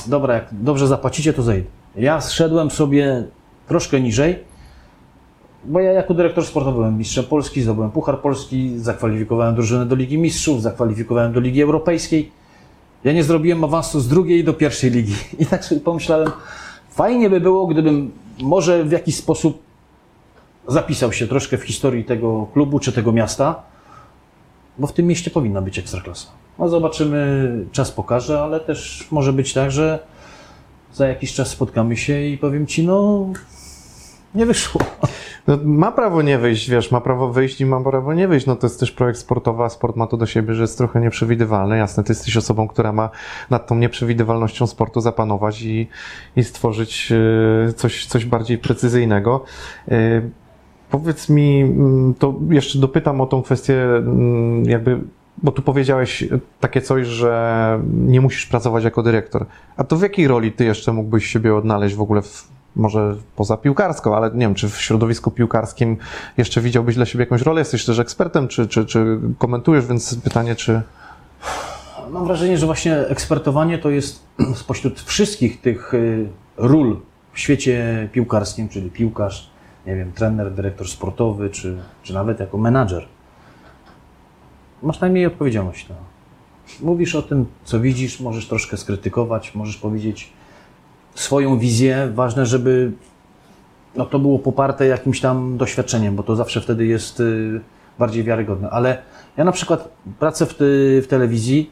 dobra, 0.06 0.34
jak 0.34 0.48
dobrze 0.52 0.86
zapłacicie, 0.86 1.32
to 1.32 1.42
zejdę. 1.42 1.68
Ja 1.96 2.20
zszedłem 2.20 2.70
sobie 2.70 3.24
troszkę 3.68 4.00
niżej, 4.00 4.38
bo 5.64 5.80
ja 5.80 5.92
jako 5.92 6.14
dyrektor 6.14 6.46
sportowy 6.46 6.76
byłem 6.76 6.98
mistrzem 6.98 7.24
Polski, 7.24 7.62
zdobyłem 7.62 7.90
Puchar 7.90 8.20
Polski, 8.20 8.78
zakwalifikowałem 8.78 9.54
drużynę 9.54 9.86
do 9.86 9.94
Ligi 9.94 10.18
Mistrzów, 10.18 10.62
zakwalifikowałem 10.62 11.32
do 11.32 11.40
Ligi 11.40 11.62
Europejskiej. 11.62 12.37
Ja 13.04 13.12
nie 13.12 13.24
zrobiłem 13.24 13.64
awansu 13.64 14.00
z 14.00 14.08
drugiej 14.08 14.44
do 14.44 14.52
pierwszej 14.52 14.90
ligi. 14.90 15.14
I 15.38 15.46
tak 15.46 15.64
sobie 15.64 15.80
pomyślałem, 15.80 16.30
fajnie 16.90 17.30
by 17.30 17.40
było, 17.40 17.66
gdybym 17.66 18.12
może 18.42 18.84
w 18.84 18.92
jakiś 18.92 19.16
sposób 19.16 19.62
zapisał 20.68 21.12
się 21.12 21.26
troszkę 21.26 21.58
w 21.58 21.62
historii 21.62 22.04
tego 22.04 22.46
klubu 22.52 22.78
czy 22.78 22.92
tego 22.92 23.12
miasta, 23.12 23.62
bo 24.78 24.86
w 24.86 24.92
tym 24.92 25.06
mieście 25.06 25.30
powinna 25.30 25.62
być 25.62 25.78
ekstraklasa. 25.78 26.28
No 26.58 26.68
zobaczymy, 26.68 27.50
czas 27.72 27.90
pokaże, 27.90 28.42
ale 28.42 28.60
też 28.60 29.08
może 29.10 29.32
być 29.32 29.52
tak, 29.52 29.70
że 29.70 29.98
za 30.94 31.08
jakiś 31.08 31.34
czas 31.34 31.48
spotkamy 31.48 31.96
się 31.96 32.22
i 32.22 32.38
powiem 32.38 32.66
Ci, 32.66 32.86
no 32.86 33.26
nie 34.34 34.46
wyszło. 34.46 34.80
No, 35.46 35.58
ma 35.64 35.92
prawo 35.92 36.22
nie 36.22 36.38
wyjść, 36.38 36.70
wiesz, 36.70 36.90
ma 36.90 37.00
prawo 37.00 37.32
wyjść 37.32 37.60
i 37.60 37.66
ma 37.66 37.80
prawo 37.80 38.14
nie 38.14 38.28
wyjść. 38.28 38.46
No 38.46 38.56
to 38.56 38.66
jest 38.66 38.80
też 38.80 38.92
projekt 38.92 39.18
sportowy, 39.18 39.62
a 39.62 39.68
sport 39.68 39.96
ma 39.96 40.06
to 40.06 40.16
do 40.16 40.26
siebie, 40.26 40.54
że 40.54 40.62
jest 40.62 40.78
trochę 40.78 41.00
nieprzewidywalny. 41.00 41.78
Jasne, 41.78 42.04
ty 42.04 42.12
jesteś 42.12 42.36
osobą, 42.36 42.68
która 42.68 42.92
ma 42.92 43.10
nad 43.50 43.66
tą 43.66 43.74
nieprzewidywalnością 43.74 44.66
sportu 44.66 45.00
zapanować 45.00 45.62
i, 45.62 45.88
i 46.36 46.44
stworzyć 46.44 47.12
e, 47.68 47.72
coś, 47.72 48.06
coś 48.06 48.24
bardziej 48.24 48.58
precyzyjnego. 48.58 49.44
E, 49.88 50.22
Powiedz 50.90 51.28
mi, 51.28 51.60
mm, 51.60 52.14
to 52.14 52.34
jeszcze 52.50 52.78
dopytam 52.78 53.20
o 53.20 53.26
tą 53.26 53.42
kwestię, 53.42 53.82
mm, 53.82 54.64
jakby, 54.64 55.00
bo 55.42 55.52
tu 55.52 55.62
powiedziałeś 55.62 56.24
takie 56.60 56.80
coś, 56.80 57.06
że 57.06 57.80
nie 57.92 58.20
musisz 58.20 58.46
pracować 58.46 58.84
jako 58.84 59.02
dyrektor. 59.02 59.46
A 59.76 59.84
to 59.84 59.96
w 59.96 60.02
jakiej 60.02 60.28
roli 60.28 60.52
ty 60.52 60.64
jeszcze 60.64 60.92
mógłbyś 60.92 61.26
siebie 61.26 61.54
odnaleźć 61.54 61.94
w 61.94 62.00
ogóle, 62.00 62.22
w, 62.22 62.48
może 62.76 63.16
poza 63.36 63.56
piłkarską, 63.56 64.16
ale 64.16 64.30
nie 64.30 64.38
wiem, 64.38 64.54
czy 64.54 64.68
w 64.68 64.80
środowisku 64.80 65.30
piłkarskim 65.30 65.96
jeszcze 66.36 66.60
widziałbyś 66.60 66.94
dla 66.94 67.06
siebie 67.06 67.22
jakąś 67.22 67.42
rolę? 67.42 67.60
Jesteś 67.60 67.84
też 67.84 67.98
ekspertem, 67.98 68.48
czy, 68.48 68.66
czy, 68.66 68.86
czy 68.86 69.20
komentujesz, 69.38 69.86
więc 69.86 70.14
pytanie, 70.14 70.56
czy. 70.56 70.82
Mam 72.10 72.26
wrażenie, 72.26 72.58
że 72.58 72.66
właśnie 72.66 72.96
ekspertowanie 72.96 73.78
to 73.78 73.90
jest 73.90 74.22
spośród 74.62 75.00
wszystkich 75.00 75.60
tych 75.60 75.94
y, 75.94 76.28
ról 76.56 77.00
w 77.32 77.38
świecie 77.38 78.08
piłkarskim, 78.12 78.68
czyli 78.68 78.90
piłkarz, 78.90 79.50
nie 79.86 79.96
wiem, 79.96 80.12
trener, 80.12 80.54
dyrektor 80.54 80.88
sportowy, 80.88 81.50
czy, 81.50 81.78
czy 82.02 82.14
nawet 82.14 82.40
jako 82.40 82.58
menadżer. 82.58 83.08
Masz 84.82 85.00
najmniej 85.00 85.26
odpowiedzialność. 85.26 85.88
No. 85.88 85.94
Mówisz 86.80 87.14
o 87.14 87.22
tym, 87.22 87.46
co 87.64 87.80
widzisz, 87.80 88.20
możesz 88.20 88.48
troszkę 88.48 88.76
skrytykować, 88.76 89.54
możesz 89.54 89.76
powiedzieć 89.76 90.32
swoją 91.18 91.58
wizję. 91.58 92.10
Ważne, 92.14 92.46
żeby 92.46 92.92
no, 93.96 94.06
to 94.06 94.18
było 94.18 94.38
poparte 94.38 94.86
jakimś 94.86 95.20
tam 95.20 95.56
doświadczeniem, 95.56 96.16
bo 96.16 96.22
to 96.22 96.36
zawsze 96.36 96.60
wtedy 96.60 96.86
jest 96.86 97.20
y, 97.20 97.60
bardziej 97.98 98.24
wiarygodne. 98.24 98.70
Ale 98.70 99.02
ja 99.36 99.44
na 99.44 99.52
przykład 99.52 99.88
pracę 100.18 100.46
w, 100.46 100.54
ty, 100.54 101.00
w 101.04 101.06
telewizji, 101.08 101.70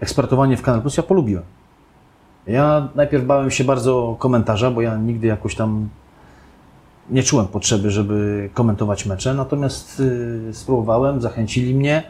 ekspertowanie 0.00 0.56
w 0.56 0.62
Kanal 0.62 0.80
Plus 0.80 0.96
ja 0.96 1.02
polubiłem. 1.02 1.42
Ja 2.46 2.88
najpierw 2.94 3.24
bałem 3.24 3.50
się 3.50 3.64
bardzo 3.64 4.16
komentarza, 4.18 4.70
bo 4.70 4.80
ja 4.80 4.96
nigdy 4.96 5.26
jakoś 5.26 5.54
tam 5.54 5.88
nie 7.10 7.22
czułem 7.22 7.46
potrzeby, 7.46 7.90
żeby 7.90 8.50
komentować 8.54 9.06
mecze, 9.06 9.34
natomiast 9.34 10.00
y, 10.00 10.50
spróbowałem, 10.52 11.20
zachęcili 11.20 11.74
mnie 11.74 12.02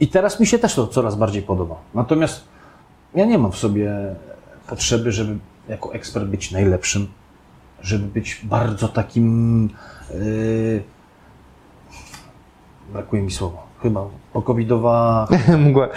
i 0.00 0.08
teraz 0.08 0.40
mi 0.40 0.46
się 0.46 0.58
też 0.58 0.74
to 0.74 0.86
coraz 0.86 1.16
bardziej 1.16 1.42
podoba. 1.42 1.76
Natomiast 1.94 2.44
ja 3.14 3.24
nie 3.24 3.38
mam 3.38 3.52
w 3.52 3.56
sobie 3.56 4.14
potrzeby, 4.68 5.12
żeby 5.12 5.38
jako 5.68 5.94
ekspert 5.94 6.26
być 6.26 6.50
najlepszym, 6.50 7.06
żeby 7.82 8.06
być 8.06 8.40
bardzo 8.44 8.88
takim. 8.88 9.70
y, 10.14 10.82
brakuje 12.92 13.22
mi 13.22 13.30
słowa. 13.30 13.62
Chyba 13.82 14.04
pokowidowa. 14.32 15.28
Mgła. 15.66 15.86
e, 15.86 15.90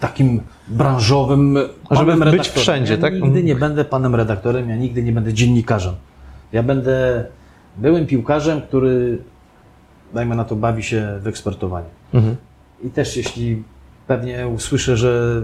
takim 0.00 0.40
branżowym 0.68 1.54
Żeby 1.90 2.12
panem 2.12 2.18
być 2.18 2.24
redaktorem. 2.30 2.62
wszędzie, 2.62 2.94
ja 2.94 3.00
tak? 3.00 3.20
Nigdy 3.20 3.42
nie 3.42 3.54
będę 3.54 3.84
panem 3.84 4.14
redaktorem, 4.14 4.70
ja 4.70 4.76
nigdy 4.76 5.02
nie 5.02 5.12
będę 5.12 5.32
dziennikarzem. 5.32 5.94
Ja 6.52 6.62
będę 6.62 7.24
byłym 7.76 8.06
piłkarzem, 8.06 8.62
który, 8.62 9.18
dajmy 10.14 10.36
na 10.36 10.44
to, 10.44 10.56
bawi 10.56 10.82
się 10.82 11.18
w 11.22 11.26
ekspertowaniu. 11.26 11.86
Mhm. 12.14 12.36
I 12.84 12.90
też 12.90 13.16
jeśli 13.16 13.62
pewnie 14.08 14.48
usłyszę, 14.48 14.96
że, 14.96 15.42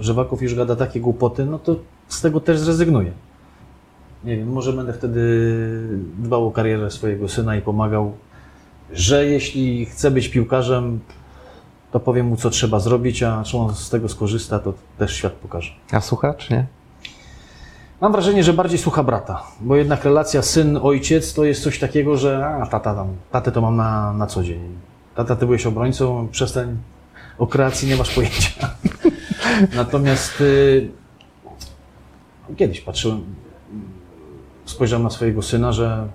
że 0.00 0.14
Waków 0.14 0.42
już 0.42 0.54
gada 0.54 0.76
takie 0.76 1.00
głupoty, 1.00 1.44
no 1.44 1.58
to 1.58 1.76
z 2.08 2.20
tego 2.20 2.40
też 2.40 2.58
zrezygnuję. 2.58 3.12
Nie 4.24 4.36
wiem, 4.36 4.52
może 4.52 4.72
będę 4.72 4.92
wtedy 4.92 5.20
dbał 6.18 6.46
o 6.46 6.50
karierę 6.50 6.90
swojego 6.90 7.28
syna 7.28 7.56
i 7.56 7.62
pomagał, 7.62 8.12
że 8.92 9.26
jeśli 9.26 9.86
chce 9.86 10.10
być 10.10 10.28
piłkarzem, 10.28 11.00
to 11.92 12.00
powiem 12.00 12.26
mu, 12.26 12.36
co 12.36 12.50
trzeba 12.50 12.80
zrobić, 12.80 13.22
a 13.22 13.42
czy 13.44 13.58
on 13.58 13.74
z 13.74 13.90
tego 13.90 14.08
skorzysta, 14.08 14.58
to 14.58 14.74
też 14.98 15.16
świat 15.16 15.32
pokaże. 15.32 15.72
A 15.92 16.00
słucha, 16.00 16.34
czy 16.34 16.52
nie? 16.52 16.66
Mam 18.00 18.12
wrażenie, 18.12 18.44
że 18.44 18.52
bardziej 18.52 18.78
słucha 18.78 19.02
brata, 19.02 19.42
bo 19.60 19.76
jednak 19.76 20.04
relacja 20.04 20.42
syn-ojciec 20.42 21.34
to 21.34 21.44
jest 21.44 21.62
coś 21.62 21.78
takiego, 21.78 22.16
że 22.16 22.46
a, 22.46 22.66
tata 22.66 22.94
tam, 22.94 23.08
tatę 23.30 23.52
to 23.52 23.60
mam 23.60 23.76
na, 23.76 24.12
na 24.12 24.26
co 24.26 24.42
dzień. 24.42 24.60
Tata, 25.14 25.36
ty 25.36 25.46
byłeś 25.46 25.66
obrońcą, 25.66 26.28
przestań, 26.28 26.76
o 27.42 27.46
kreacji 27.46 27.88
nie 27.88 27.96
masz 27.96 28.14
pojęcia. 28.14 28.50
Natomiast 29.76 30.40
y, 30.40 30.88
kiedyś 32.56 32.80
patrzyłem, 32.80 33.24
spojrzałem 34.64 35.02
na 35.02 35.10
swojego 35.10 35.42
syna, 35.42 35.72
że 35.72 36.08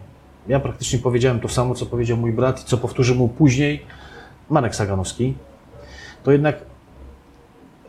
ja 0.47 0.59
praktycznie 0.59 0.99
powiedziałem 0.99 1.39
to 1.39 1.49
samo, 1.49 1.75
co 1.75 1.85
powiedział 1.85 2.17
mój 2.17 2.31
brat 2.31 2.61
i 2.61 2.65
co 2.65 2.77
powtórzył 2.77 3.15
mu 3.15 3.27
później 3.27 3.85
Marek 4.49 4.75
Saganowski, 4.75 5.33
to 6.23 6.31
jednak 6.31 6.55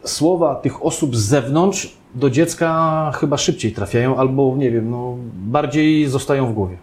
słowa 0.04 0.54
tych 0.54 0.84
osób 0.84 1.16
z 1.16 1.20
zewnątrz 1.20 1.96
do 2.14 2.30
dziecka 2.30 3.12
chyba 3.14 3.36
szybciej 3.36 3.72
trafiają, 3.72 4.16
albo 4.16 4.54
nie 4.56 4.70
wiem, 4.70 4.90
no, 4.90 5.16
bardziej 5.34 6.06
zostają 6.06 6.46
w 6.46 6.54
głowie. 6.54 6.76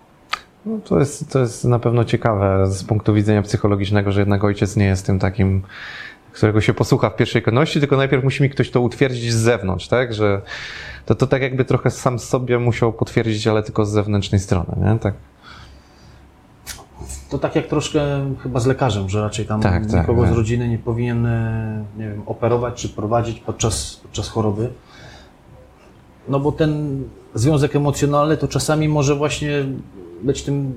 No, 0.66 0.80
to, 0.84 1.00
jest, 1.00 1.32
to 1.32 1.40
jest 1.40 1.66
na 1.66 1.80
pewno 1.80 2.06
ciekawe 2.06 2.68
z 2.68 2.84
punktu 2.84 3.14
widzenia 3.14 3.42
psychologicznego, 3.42 4.12
że 4.12 4.20
jednak 4.20 4.44
ojciec 4.44 4.76
nie 4.76 4.86
jest 4.86 5.06
tym 5.06 5.20
takim, 5.20 5.62
którego 6.36 6.62
się 6.62 6.74
posłucha 6.74 7.10
w 7.10 7.16
pierwszej 7.16 7.42
kolejności, 7.42 7.80
tylko 7.80 7.98
najpierw 7.98 8.24
musi 8.24 8.44
mi 8.44 8.50
ktoś 8.50 8.72
to 8.72 8.82
utwierdzić 8.82 9.34
z 9.34 9.36
zewnątrz, 9.36 9.88
tak? 9.88 10.14
Że 10.14 10.42
to, 11.06 11.16
to 11.16 11.28
tak 11.28 11.42
jakby 11.42 11.66
trochę 11.66 11.92
sam 11.92 12.20
sobie 12.20 12.60
musiał 12.60 12.94
potwierdzić, 12.94 13.48
ale 13.48 13.64
tylko 13.64 13.86
z 13.86 13.92
zewnętrznej 13.92 14.42
strony, 14.42 14.76
nie? 14.78 15.00
Tak. 15.00 15.14
To 17.30 17.38
tak 17.38 17.56
jak 17.56 17.68
troszkę 17.68 18.02
chyba 18.44 18.60
z 18.60 18.66
lekarzem, 18.66 19.10
że 19.10 19.22
raczej 19.22 19.46
tam 19.46 19.62
Tak, 19.62 19.86
tak, 19.86 20.02
nikogo 20.02 20.22
tak. 20.22 20.34
z 20.34 20.36
rodziny 20.36 20.70
nie 20.70 20.78
powinien, 20.78 21.28
nie 21.98 22.10
wiem, 22.10 22.22
operować 22.26 22.82
czy 22.82 22.90
prowadzić 22.90 23.40
podczas, 23.40 24.00
podczas 24.04 24.30
choroby. 24.30 24.70
No 26.28 26.40
bo 26.40 26.52
ten 26.52 27.04
związek 27.34 27.76
emocjonalny 27.76 28.38
to 28.38 28.48
czasami 28.48 28.90
może 28.90 29.16
właśnie 29.16 29.66
być 30.24 30.44
tym 30.44 30.74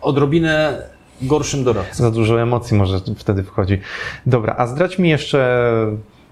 odrobinę 0.00 0.82
gorszym 1.22 1.64
doradcą. 1.64 2.02
Za 2.04 2.10
dużo 2.10 2.42
emocji 2.42 2.76
może 2.76 3.00
wtedy 3.16 3.42
wchodzi. 3.42 3.80
Dobra, 4.26 4.54
a 4.58 4.66
zdradź 4.66 4.98
mi 4.98 5.08
jeszcze, 5.08 5.70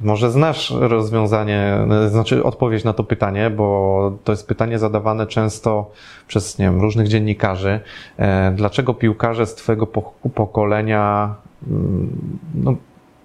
może 0.01 0.30
znasz 0.30 0.70
rozwiązanie, 0.80 1.78
znaczy 2.09 2.45
odpowiedź 2.45 2.84
na 2.84 2.93
to 2.93 3.05
pytanie, 3.05 3.51
bo 3.51 4.12
to 4.24 4.32
jest 4.32 4.47
pytanie 4.49 4.78
zadawane 4.78 5.26
często 5.26 5.91
przez, 6.26 6.59
nie 6.59 6.64
wiem, 6.64 6.80
różnych 6.80 7.09
dziennikarzy. 7.09 7.80
E, 8.18 8.53
Dlaczego 8.57 8.95
piłkarze 8.95 9.47
z 9.47 9.55
twojego 9.55 9.86
po- 9.86 10.12
pokolenia, 10.34 11.34
mm, 11.70 12.39
no, 12.55 12.74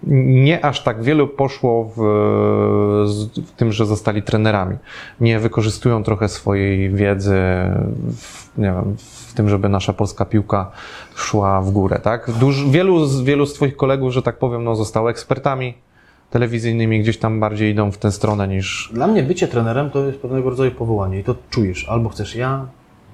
nie 0.07 0.65
aż 0.65 0.83
tak 0.83 1.03
wielu 1.03 1.27
poszło 1.27 1.91
w, 1.95 2.01
w 3.45 3.51
tym, 3.51 3.71
że 3.71 3.85
zostali 3.85 4.23
trenerami. 4.23 4.77
Nie 5.19 5.39
wykorzystują 5.39 6.03
trochę 6.03 6.29
swojej 6.29 6.89
wiedzy 6.89 7.37
w, 8.17 8.57
nie 8.57 8.65
wiem, 8.71 8.95
w 8.97 9.22
tym, 9.33 9.49
żeby 9.49 9.69
nasza 9.69 9.93
polska 9.93 10.25
piłka 10.25 10.71
szła 11.15 11.61
w 11.61 11.71
górę, 11.71 11.99
tak? 11.99 12.31
Duż, 12.31 12.69
wielu, 12.69 13.05
z, 13.05 13.21
wielu 13.21 13.45
z 13.45 13.53
twoich 13.53 13.77
kolegów, 13.77 14.13
że 14.13 14.21
tak 14.21 14.37
powiem, 14.37 14.63
no, 14.63 14.75
zostało 14.75 15.09
ekspertami 15.09 15.73
telewizyjnymi, 16.29 16.99
gdzieś 16.99 17.17
tam 17.17 17.39
bardziej 17.39 17.71
idą 17.71 17.91
w 17.91 17.97
tę 17.97 18.11
stronę 18.11 18.47
niż... 18.47 18.89
Dla 18.93 19.07
mnie 19.07 19.23
bycie 19.23 19.47
trenerem 19.47 19.89
to 19.89 20.05
jest 20.05 20.19
pewnego 20.19 20.49
rodzaju 20.49 20.71
powołanie 20.71 21.19
i 21.19 21.23
to 21.23 21.35
czujesz. 21.49 21.89
Albo 21.89 22.09
chcesz, 22.09 22.35
ja, 22.35 22.67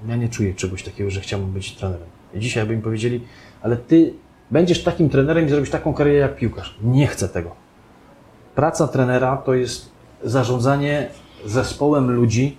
ja 0.08 0.16
nie 0.16 0.28
czuję 0.28 0.54
czegoś 0.54 0.82
takiego, 0.82 1.10
że 1.10 1.20
chciałbym 1.20 1.52
być 1.52 1.72
trenerem. 1.72 2.06
I 2.34 2.40
dzisiaj 2.40 2.66
by 2.66 2.76
mi 2.76 2.82
powiedzieli, 2.82 3.20
ale 3.62 3.76
ty 3.76 4.14
będziesz 4.50 4.84
takim 4.84 5.08
trenerem 5.08 5.46
i 5.46 5.48
zrobisz 5.48 5.70
taką 5.70 5.94
karierę 5.94 6.18
jak 6.18 6.36
piłkarz. 6.36 6.78
Nie 6.82 7.06
chcę 7.06 7.28
tego. 7.28 7.50
Praca 8.54 8.88
trenera 8.88 9.36
to 9.36 9.54
jest 9.54 9.90
zarządzanie 10.24 11.08
zespołem 11.44 12.10
ludzi, 12.10 12.56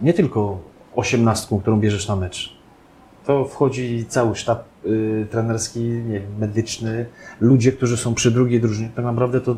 nie 0.00 0.12
tylko 0.12 0.58
osiemnastką, 0.96 1.60
którą 1.60 1.80
bierzesz 1.80 2.08
na 2.08 2.16
mecz. 2.16 2.55
To 3.26 3.44
wchodzi 3.44 4.06
cały 4.08 4.36
sztab 4.36 4.64
y, 4.84 5.26
trenerski, 5.30 5.80
nie 5.80 6.20
medyczny, 6.38 7.06
ludzie, 7.40 7.72
którzy 7.72 7.96
są 7.96 8.14
przy 8.14 8.30
drugiej 8.30 8.60
drużynie. 8.60 8.90
Tak 8.96 9.04
naprawdę 9.04 9.40
to 9.40 9.56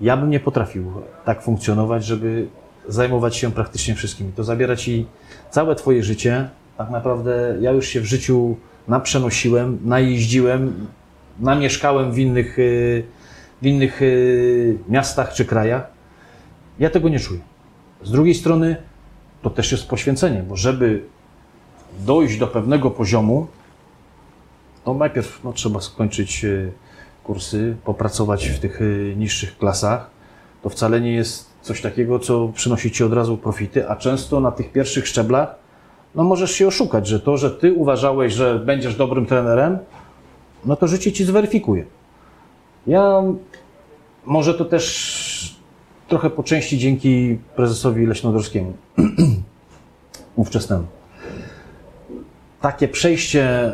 ja 0.00 0.16
bym 0.16 0.30
nie 0.30 0.40
potrafił 0.40 0.92
tak 1.24 1.42
funkcjonować, 1.42 2.04
żeby 2.04 2.46
zajmować 2.88 3.36
się 3.36 3.52
praktycznie 3.52 3.94
wszystkim. 3.94 4.32
To 4.32 4.44
zabiera 4.44 4.76
ci 4.76 5.06
całe 5.50 5.74
twoje 5.74 6.02
życie. 6.02 6.48
Tak 6.78 6.90
naprawdę 6.90 7.56
ja 7.60 7.70
już 7.70 7.86
się 7.86 8.00
w 8.00 8.04
życiu 8.04 8.56
naprzenosiłem, 8.88 9.78
najeździłem, 9.84 10.86
namieszkałem 11.40 12.12
w 12.12 12.18
innych, 12.18 12.58
y, 12.58 13.04
w 13.62 13.66
innych 13.66 14.02
y, 14.02 14.78
miastach 14.88 15.32
czy 15.32 15.44
krajach. 15.44 15.86
Ja 16.78 16.90
tego 16.90 17.08
nie 17.08 17.20
czuję. 17.20 17.40
Z 18.02 18.10
drugiej 18.10 18.34
strony 18.34 18.76
to 19.42 19.50
też 19.50 19.72
jest 19.72 19.88
poświęcenie, 19.88 20.42
bo 20.42 20.56
żeby 20.56 21.02
dojść 22.00 22.38
do 22.38 22.46
pewnego 22.46 22.90
poziomu, 22.90 23.46
to 24.84 24.94
najpierw 24.94 25.44
no, 25.44 25.52
trzeba 25.52 25.80
skończyć 25.80 26.44
y, 26.44 26.72
kursy, 27.24 27.76
popracować 27.84 28.48
w 28.48 28.58
tych 28.58 28.80
y, 28.80 29.14
niższych 29.16 29.58
klasach. 29.58 30.10
To 30.62 30.68
wcale 30.68 31.00
nie 31.00 31.12
jest 31.12 31.50
coś 31.62 31.80
takiego, 31.80 32.18
co 32.18 32.48
przynosi 32.54 32.90
ci 32.90 33.04
od 33.04 33.12
razu 33.12 33.36
profity, 33.36 33.88
a 33.88 33.96
często 33.96 34.40
na 34.40 34.50
tych 34.50 34.72
pierwszych 34.72 35.08
szczeblach 35.08 35.54
no 36.14 36.24
możesz 36.24 36.50
się 36.50 36.66
oszukać, 36.66 37.06
że 37.06 37.20
to, 37.20 37.36
że 37.36 37.50
ty 37.50 37.72
uważałeś, 37.72 38.32
że 38.32 38.58
będziesz 38.58 38.96
dobrym 38.96 39.26
trenerem, 39.26 39.78
no 40.64 40.76
to 40.76 40.86
życie 40.86 41.12
ci 41.12 41.24
zweryfikuje. 41.24 41.84
Ja 42.86 43.22
może 44.24 44.54
to 44.54 44.64
też 44.64 45.58
trochę 46.08 46.30
po 46.30 46.42
części 46.42 46.78
dzięki 46.78 47.38
prezesowi 47.56 48.06
Leśnodorskiemu 48.06 48.72
ówczesnemu. 50.36 50.97
Takie 52.60 52.88
przejście 52.88 53.72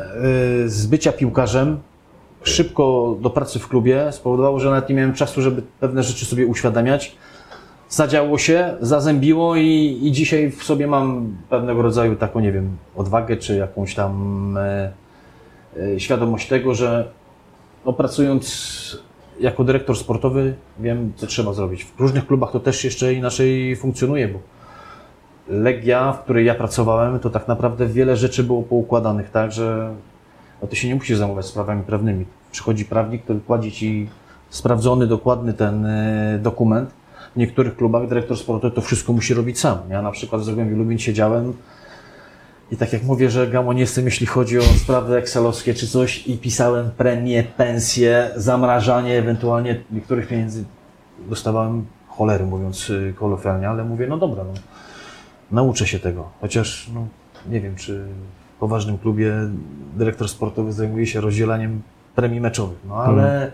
y, 0.64 0.68
z 0.68 0.86
bycia 0.86 1.12
piłkarzem 1.12 1.80
szybko 2.42 3.16
do 3.20 3.30
pracy 3.30 3.58
w 3.58 3.68
klubie 3.68 4.12
spowodowało, 4.12 4.60
że 4.60 4.70
nawet 4.70 4.88
nie 4.88 4.94
miałem 4.94 5.12
czasu, 5.12 5.42
żeby 5.42 5.62
pewne 5.80 6.02
rzeczy 6.02 6.24
sobie 6.24 6.46
uświadamiać. 6.46 7.16
Zadziało 7.88 8.38
się, 8.38 8.76
zazębiło 8.80 9.56
i, 9.56 9.98
i 10.02 10.12
dzisiaj 10.12 10.50
w 10.50 10.64
sobie 10.64 10.86
mam 10.86 11.36
pewnego 11.50 11.82
rodzaju 11.82 12.16
taką, 12.16 12.40
nie 12.40 12.52
wiem, 12.52 12.76
odwagę 12.96 13.36
czy 13.36 13.56
jakąś 13.56 13.94
tam 13.94 14.56
e, 14.56 14.92
e, 15.76 16.00
świadomość 16.00 16.48
tego, 16.48 16.74
że 16.74 17.08
no, 17.86 17.92
pracując 17.92 19.04
jako 19.40 19.64
dyrektor 19.64 19.96
sportowy 19.96 20.54
wiem, 20.78 21.12
co 21.16 21.26
trzeba 21.26 21.52
zrobić. 21.52 21.84
W 21.84 22.00
różnych 22.00 22.26
klubach 22.26 22.52
to 22.52 22.60
też 22.60 22.84
jeszcze 22.84 23.14
inaczej 23.14 23.76
funkcjonuje, 23.76 24.28
bo 24.28 24.38
Legia, 25.48 26.12
w 26.12 26.22
której 26.22 26.46
ja 26.46 26.54
pracowałem, 26.54 27.20
to 27.20 27.30
tak 27.30 27.48
naprawdę 27.48 27.86
wiele 27.86 28.16
rzeczy 28.16 28.44
było 28.44 28.62
poukładanych 28.62 29.30
tak, 29.30 29.52
że 29.52 29.94
no 30.62 30.68
ty 30.68 30.76
się 30.76 30.88
nie 30.88 30.94
musisz 30.94 31.18
zajmować 31.18 31.46
sprawami 31.46 31.82
prawnymi. 31.82 32.24
Przychodzi 32.52 32.84
prawnik, 32.84 33.22
który 33.24 33.40
kładzie 33.40 33.72
ci 33.72 34.08
sprawdzony, 34.50 35.06
dokładny 35.06 35.52
ten 35.52 35.86
e, 35.86 36.38
dokument. 36.42 36.90
W 37.34 37.36
niektórych 37.36 37.76
klubach 37.76 38.08
dyrektor 38.08 38.36
sportowy 38.36 38.74
to 38.74 38.80
wszystko 38.80 39.12
musi 39.12 39.34
robić 39.34 39.58
sam. 39.58 39.78
Ja 39.90 40.02
na 40.02 40.10
przykład 40.10 40.42
w 40.42 40.44
Zagłębiu 40.44 40.76
Lubin 40.76 40.98
siedziałem 40.98 41.52
i 42.70 42.76
tak 42.76 42.92
jak 42.92 43.02
mówię, 43.02 43.30
że 43.30 43.46
gamon 43.46 43.78
jestem, 43.78 44.04
jeśli 44.04 44.26
chodzi 44.26 44.58
o 44.58 44.62
sprawy 44.62 45.16
excelowskie 45.16 45.74
czy 45.74 45.88
coś 45.88 46.26
i 46.26 46.38
pisałem 46.38 46.90
premie, 46.90 47.42
pensje, 47.42 48.30
zamrażanie 48.36 49.18
ewentualnie 49.18 49.80
niektórych 49.90 50.28
pieniędzy 50.28 50.64
dostawałem 51.28 51.86
cholery, 52.08 52.46
mówiąc 52.46 52.90
y, 52.90 53.14
kolokwialnie, 53.18 53.68
ale 53.68 53.84
mówię, 53.84 54.06
no 54.06 54.18
dobra, 54.18 54.44
no, 54.44 54.52
nauczę 55.50 55.86
się 55.86 55.98
tego. 55.98 56.28
Chociaż 56.40 56.90
no, 56.94 57.06
nie 57.50 57.60
wiem, 57.60 57.76
czy 57.76 58.04
w 58.56 58.60
poważnym 58.60 58.98
klubie 58.98 59.32
dyrektor 59.96 60.28
sportowy 60.28 60.72
zajmuje 60.72 61.06
się 61.06 61.20
rozdzielaniem 61.20 61.82
premii 62.14 62.40
meczowych. 62.40 62.78
No 62.88 62.94
ale 62.96 63.52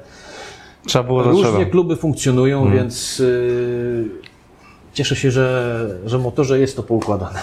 Trzeba 0.86 1.04
było 1.04 1.22
różnie 1.22 1.42
trzeba. 1.44 1.64
kluby 1.64 1.96
funkcjonują, 1.96 2.70
więc 2.72 3.20
y, 3.20 4.08
cieszę 4.92 5.16
się, 5.16 5.30
że, 5.30 5.86
że 6.06 6.18
motorze 6.18 6.58
jest 6.60 6.76
to 6.76 6.82
poukładane. 6.82 7.40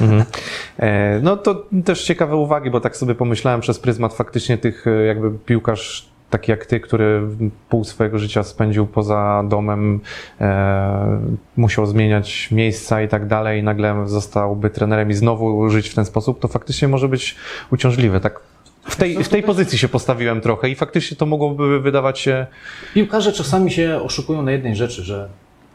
E, 0.80 1.20
No 1.24 1.38
to 1.38 1.66
też 1.86 2.04
ciekawe 2.04 2.36
uwagi, 2.36 2.72
bo 2.72 2.82
tak 2.82 2.98
sobie 2.98 3.16
pomyślałem 3.16 3.62
przez 3.62 3.80
pryzmat 3.80 4.14
faktycznie 4.14 4.58
tych 4.58 4.88
e, 4.88 5.06
jakby 5.06 5.32
piłkarz 5.32 6.10
taki 6.30 6.52
jak 6.52 6.66
ty, 6.66 6.80
który 6.80 7.22
pół 7.70 7.84
swojego 7.84 8.20
życia 8.20 8.44
spędził 8.44 8.88
poza 8.88 9.44
domem, 9.50 10.00
e, 10.42 11.20
musiał 11.58 11.86
zmieniać 11.86 12.52
miejsca 12.52 13.02
i 13.02 13.08
tak 13.08 13.28
dalej, 13.28 13.60
i 13.60 13.64
nagle 13.64 14.08
zostałby 14.08 14.70
trenerem 14.70 15.10
i 15.10 15.14
znowu 15.14 15.70
żyć 15.70 15.90
w 15.90 15.96
ten 15.96 16.06
sposób, 16.06 16.40
to 16.40 16.48
faktycznie 16.48 16.88
może 16.88 17.08
być 17.10 17.36
uciążliwe. 17.72 18.20
Tak 18.20 18.40
w 18.84 18.96
tej, 18.96 19.24
w 19.24 19.30
tej 19.30 19.44
pozycji 19.44 19.78
się 19.78 19.88
postawiłem 19.88 20.42
trochę 20.42 20.70
i 20.70 20.76
faktycznie 20.76 21.18
to 21.18 21.26
mogłoby 21.26 21.80
wydawać 21.80 22.20
się. 22.20 22.48
Piłkarze 22.94 23.34
czasami 23.34 23.72
się 23.72 24.02
oszukują 24.04 24.42
na 24.42 24.52
jednej 24.52 24.76
rzeczy, 24.76 25.04
że 25.04 25.30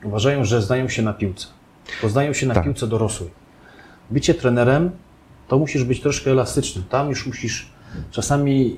uważają, 0.04 0.44
że 0.44 0.62
znają 0.62 0.88
się 0.88 1.02
na 1.02 1.12
piłce. 1.12 1.46
Poznają 2.02 2.32
się 2.32 2.46
na 2.46 2.54
Tak. 2.54 2.64
piłce 2.64 2.86
dorosłej. 2.86 3.30
Bycie 4.10 4.34
trenerem 4.34 4.90
to 5.48 5.58
musisz 5.58 5.84
być 5.84 6.00
troszkę 6.00 6.30
elastyczny. 6.30 6.82
Tam 6.90 7.08
już 7.08 7.26
musisz 7.26 7.68
czasami 8.10 8.76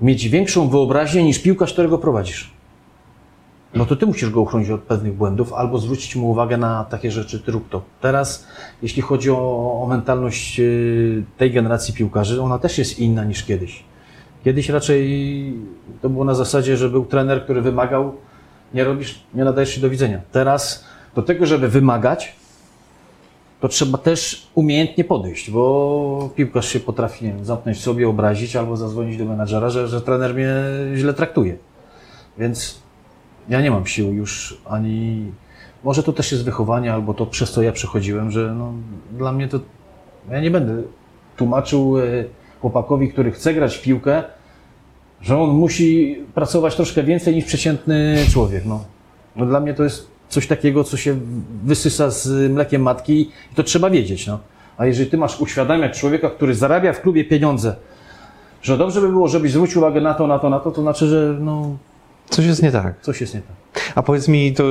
mieć 0.00 0.28
większą 0.28 0.68
wyobraźnię 0.68 1.24
niż 1.24 1.38
piłkarz, 1.38 1.72
którego 1.72 1.98
prowadzisz. 1.98 2.56
No 3.74 3.86
to 3.86 3.96
ty 3.96 4.06
musisz 4.06 4.30
go 4.30 4.40
uchronić 4.40 4.70
od 4.70 4.80
pewnych 4.80 5.14
błędów 5.14 5.52
albo 5.52 5.78
zwrócić 5.78 6.16
mu 6.16 6.30
uwagę 6.30 6.56
na 6.56 6.84
takie 6.84 7.10
rzeczy, 7.10 7.40
ty 7.40 7.52
rób 7.52 7.68
to. 7.68 7.82
Teraz, 8.00 8.46
jeśli 8.82 9.02
chodzi 9.02 9.30
o, 9.30 9.82
o 9.82 9.86
mentalność 9.86 10.60
y, 10.60 11.24
tej 11.36 11.52
generacji 11.52 11.94
piłkarzy, 11.94 12.42
ona 12.42 12.58
też 12.58 12.78
jest 12.78 12.98
inna 12.98 13.24
niż 13.24 13.44
kiedyś. 13.44 13.84
Kiedyś 14.44 14.68
raczej 14.68 15.54
to 16.02 16.08
było 16.08 16.24
na 16.24 16.34
zasadzie, 16.34 16.76
że 16.76 16.88
był 16.88 17.04
trener, 17.04 17.44
który 17.44 17.62
wymagał, 17.62 18.14
nie 18.74 18.84
robisz, 18.84 19.20
nie 19.34 19.44
nadajesz 19.44 19.74
się 19.74 19.80
do 19.80 19.90
widzenia. 19.90 20.20
Teraz 20.32 20.84
do 21.14 21.22
tego, 21.22 21.46
żeby 21.46 21.68
wymagać, 21.68 22.36
to 23.60 23.68
trzeba 23.68 23.98
też 23.98 24.46
umiejętnie 24.54 25.04
podejść, 25.04 25.50
bo 25.50 26.30
piłkarz 26.36 26.68
się 26.68 26.80
potrafi 26.80 27.24
nie 27.24 27.32
wiem, 27.32 27.44
zamknąć 27.44 27.80
sobie, 27.80 28.08
obrazić 28.08 28.56
albo 28.56 28.76
zadzwonić 28.76 29.16
do 29.16 29.24
menadżera, 29.24 29.70
że, 29.70 29.88
że 29.88 30.00
trener 30.00 30.34
mnie 30.34 30.54
źle 30.94 31.14
traktuje. 31.14 31.56
Więc 32.38 32.80
ja 33.48 33.60
nie 33.60 33.70
mam 33.70 33.86
sił 33.86 34.12
już 34.12 34.60
ani. 34.64 35.24
Może 35.84 36.02
to 36.02 36.12
też 36.12 36.32
jest 36.32 36.44
wychowanie, 36.44 36.92
albo 36.92 37.14
to 37.14 37.26
przez 37.26 37.52
co 37.52 37.62
ja 37.62 37.72
przechodziłem, 37.72 38.30
że 38.30 38.54
no, 38.54 38.72
dla 39.12 39.32
mnie 39.32 39.48
to. 39.48 39.60
Ja 40.30 40.40
nie 40.40 40.50
będę 40.50 40.82
tłumaczył 41.36 41.98
e, 41.98 42.02
chłopakowi, 42.60 43.08
który 43.08 43.30
chce 43.30 43.54
grać 43.54 43.76
w 43.76 43.82
piłkę, 43.82 44.24
że 45.20 45.38
on 45.38 45.50
musi 45.50 46.18
pracować 46.34 46.76
troszkę 46.76 47.02
więcej 47.02 47.34
niż 47.34 47.44
przeciętny 47.44 48.16
człowiek. 48.32 48.64
No. 48.64 48.84
No 49.36 49.46
dla 49.46 49.60
mnie 49.60 49.74
to 49.74 49.84
jest 49.84 50.15
coś 50.28 50.46
takiego, 50.46 50.84
co 50.84 50.96
się 50.96 51.18
wysysa 51.64 52.10
z 52.10 52.52
mlekiem 52.52 52.82
matki 52.82 53.20
i 53.52 53.54
to 53.54 53.62
trzeba 53.62 53.90
wiedzieć. 53.90 54.26
No. 54.26 54.38
A 54.78 54.86
jeżeli 54.86 55.10
ty 55.10 55.18
masz 55.18 55.40
uświadamiać 55.40 56.00
człowieka, 56.00 56.30
który 56.30 56.54
zarabia 56.54 56.92
w 56.92 57.00
klubie 57.00 57.24
pieniądze, 57.24 57.76
że 58.62 58.78
dobrze 58.78 59.00
by 59.00 59.08
było, 59.08 59.28
żebyś 59.28 59.52
zwrócił 59.52 59.80
uwagę 59.80 60.00
na 60.00 60.14
to, 60.14 60.26
na 60.26 60.38
to, 60.38 60.50
na 60.50 60.60
to, 60.60 60.70
to 60.70 60.82
znaczy, 60.82 61.06
że 61.06 61.36
no, 61.40 61.76
Coś 62.30 62.46
jest 62.46 62.62
nie 62.62 62.72
tak. 62.72 63.00
coś 63.00 63.20
jest 63.20 63.34
nie 63.34 63.40
tak. 63.40 63.56
A 63.94 64.02
powiedz 64.02 64.28
mi, 64.28 64.54
to 64.54 64.64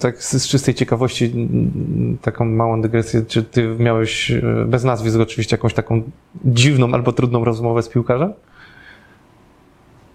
tak 0.00 0.22
z 0.22 0.48
czystej 0.48 0.74
ciekawości, 0.74 1.48
taką 2.22 2.44
małą 2.44 2.82
dygresję, 2.82 3.22
czy 3.28 3.42
ty 3.42 3.76
miałeś, 3.78 4.30
e, 4.30 4.42
bez 4.66 4.84
nazwisk 4.84 5.16
oczywiście, 5.20 5.56
jakąś 5.56 5.74
taką 5.74 6.02
dziwną 6.44 6.94
albo 6.94 7.12
trudną 7.12 7.44
rozmowę 7.44 7.82
z 7.82 7.88
piłkarzem? 7.88 8.32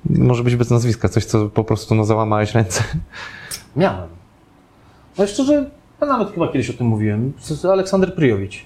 Może 0.10 0.44
być 0.44 0.56
bez 0.56 0.70
nazwiska, 0.70 1.10
coś, 1.10 1.26
co 1.26 1.50
po 1.50 1.64
prostu 1.64 1.96
no, 1.96 2.06
załamałeś 2.06 2.54
ręce. 2.54 2.84
Miałem. 3.76 4.17
No 5.18 5.28
szczerze, 5.28 5.70
ja 6.02 6.08
nawet 6.08 6.34
chyba 6.34 6.48
kiedyś 6.48 6.70
o 6.70 6.74
tym 6.74 6.88
mówiłem. 6.88 7.34
Aleksander 7.72 8.16
Pryjowicz. 8.16 8.66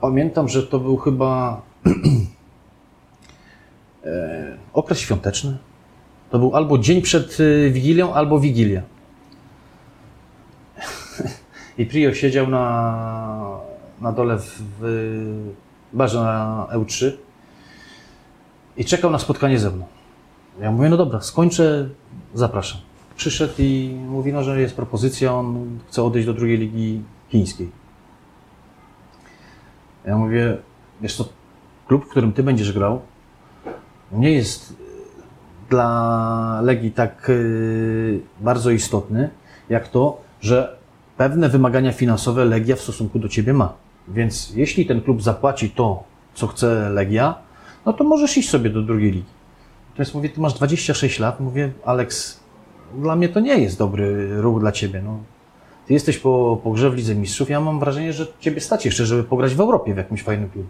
Pamiętam, 0.00 0.48
że 0.48 0.62
to 0.62 0.78
był 0.78 0.96
chyba 0.96 1.62
e, 4.04 4.58
okres 4.72 4.98
świąteczny. 4.98 5.58
To 6.30 6.38
był 6.38 6.56
albo 6.56 6.78
dzień 6.78 7.02
przed 7.02 7.40
y, 7.40 7.70
Wigilią, 7.70 8.14
albo 8.14 8.40
Wigilia. 8.40 8.82
I 11.78 11.86
Prio 11.86 12.14
siedział 12.14 12.48
na, 12.48 13.60
na 14.00 14.12
dole 14.12 14.38
w, 14.38 14.62
w 14.80 15.52
barze 15.92 16.18
na 16.18 16.66
EU3 16.72 17.12
i 18.76 18.84
czekał 18.84 19.10
na 19.10 19.18
spotkanie 19.18 19.58
ze 19.58 19.70
mną. 19.70 19.86
Ja 20.60 20.72
mówię, 20.72 20.88
no 20.88 20.96
dobra, 20.96 21.20
skończę, 21.20 21.88
zapraszam. 22.34 22.89
Przyszedł 23.20 23.54
i 23.58 23.96
mówi, 24.08 24.32
no, 24.32 24.42
że 24.42 24.60
jest 24.60 24.76
propozycja, 24.76 25.34
on 25.34 25.78
chce 25.88 26.02
odejść 26.02 26.26
do 26.26 26.34
drugiej 26.34 26.58
ligi 26.58 27.02
chińskiej. 27.28 27.70
Ja 30.04 30.16
mówię, 30.16 30.56
wiesz 31.00 31.16
co, 31.16 31.28
klub, 31.86 32.04
w 32.04 32.08
którym 32.08 32.32
ty 32.32 32.42
będziesz 32.42 32.72
grał, 32.72 33.00
nie 34.12 34.32
jest 34.32 34.76
dla 35.70 36.60
Legii 36.62 36.90
tak 36.90 37.30
y, 37.30 38.20
bardzo 38.40 38.70
istotny, 38.70 39.30
jak 39.68 39.88
to, 39.88 40.20
że 40.40 40.76
pewne 41.16 41.48
wymagania 41.48 41.92
finansowe 41.92 42.44
Legia 42.44 42.76
w 42.76 42.80
stosunku 42.80 43.18
do 43.18 43.28
ciebie 43.28 43.52
ma. 43.52 43.72
Więc 44.08 44.52
jeśli 44.54 44.86
ten 44.86 45.00
klub 45.00 45.22
zapłaci 45.22 45.70
to, 45.70 46.04
co 46.34 46.46
chce 46.46 46.90
Legia, 46.90 47.34
no 47.86 47.92
to 47.92 48.04
możesz 48.04 48.36
iść 48.36 48.50
sobie 48.50 48.70
do 48.70 48.82
drugiej 48.82 49.12
ligi. 49.12 49.30
Natomiast 49.90 50.14
mówię, 50.14 50.28
ty 50.28 50.40
masz 50.40 50.54
26 50.54 51.18
lat, 51.18 51.40
mówię, 51.40 51.72
Aleks, 51.84 52.39
dla 52.94 53.16
mnie 53.16 53.28
to 53.28 53.40
nie 53.40 53.58
jest 53.58 53.78
dobry 53.78 54.28
ruch 54.40 54.60
dla 54.60 54.72
ciebie. 54.72 55.02
No. 55.04 55.18
Ty 55.86 55.92
jesteś 55.92 56.18
po, 56.18 56.60
po 56.64 56.70
grze 56.70 56.90
w 56.90 56.94
Lidze 56.94 57.14
Mistrzów, 57.14 57.50
ja 57.50 57.60
mam 57.60 57.80
wrażenie, 57.80 58.12
że 58.12 58.26
ciebie 58.40 58.60
stać 58.60 58.84
jeszcze, 58.84 59.06
żeby 59.06 59.24
pograć 59.24 59.54
w 59.54 59.60
Europie 59.60 59.94
w 59.94 59.96
jakimś 59.96 60.22
fajnym 60.22 60.50
klubie. 60.50 60.68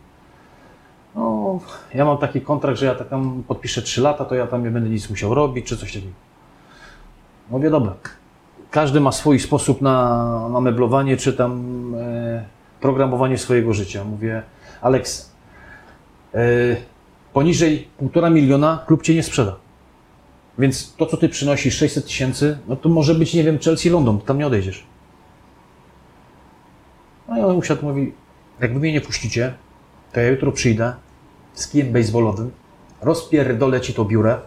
No, 1.14 1.60
ja 1.94 2.04
mam 2.04 2.18
taki 2.18 2.40
kontrakt, 2.40 2.78
że 2.78 2.86
ja 2.86 2.94
tak 2.94 3.08
tam 3.08 3.42
podpiszę 3.48 3.82
3 3.82 4.00
lata, 4.00 4.24
to 4.24 4.34
ja 4.34 4.46
tam 4.46 4.64
nie 4.64 4.70
będę 4.70 4.90
nic 4.90 5.10
musiał 5.10 5.34
robić, 5.34 5.66
czy 5.66 5.76
coś 5.76 5.92
takiego. 5.92 6.12
Mówię, 7.50 7.70
dobra, 7.70 7.94
każdy 8.70 9.00
ma 9.00 9.12
swój 9.12 9.40
sposób 9.40 9.82
na, 9.82 10.48
na 10.48 10.60
meblowanie, 10.60 11.16
czy 11.16 11.32
tam 11.32 11.94
e, 11.94 12.44
programowanie 12.80 13.38
swojego 13.38 13.74
życia. 13.74 14.04
Mówię, 14.04 14.42
Aleks, 14.80 15.32
e, 16.34 16.38
poniżej 17.32 17.88
1,5 18.02 18.32
miliona 18.32 18.84
klub 18.86 19.02
cię 19.02 19.14
nie 19.14 19.22
sprzeda. 19.22 19.56
Więc 20.58 20.94
to, 20.96 21.06
co 21.06 21.16
ty 21.16 21.28
przynosisz, 21.28 21.76
600 21.76 22.06
tysięcy, 22.06 22.58
no 22.68 22.76
to 22.76 22.88
może 22.88 23.14
być, 23.14 23.34
nie 23.34 23.44
wiem, 23.44 23.58
Chelsea, 23.58 23.90
London, 23.90 24.20
tam 24.20 24.38
nie 24.38 24.46
odejdziesz. 24.46 24.86
No 27.28 27.38
i 27.38 27.40
on 27.40 27.56
usiadł, 27.56 27.86
mówi, 27.86 28.12
jak 28.60 28.72
wy 28.72 28.80
mnie 28.80 28.92
nie 28.92 29.00
puścicie, 29.00 29.54
to 30.12 30.20
ja 30.20 30.28
jutro 30.28 30.52
przyjdę 30.52 30.94
z 31.54 31.68
kijem 31.68 31.92
baseballowym, 31.92 32.50
rozpierdolę 33.02 33.80
ci 33.80 33.94
to 33.94 34.04
biurę 34.04 34.38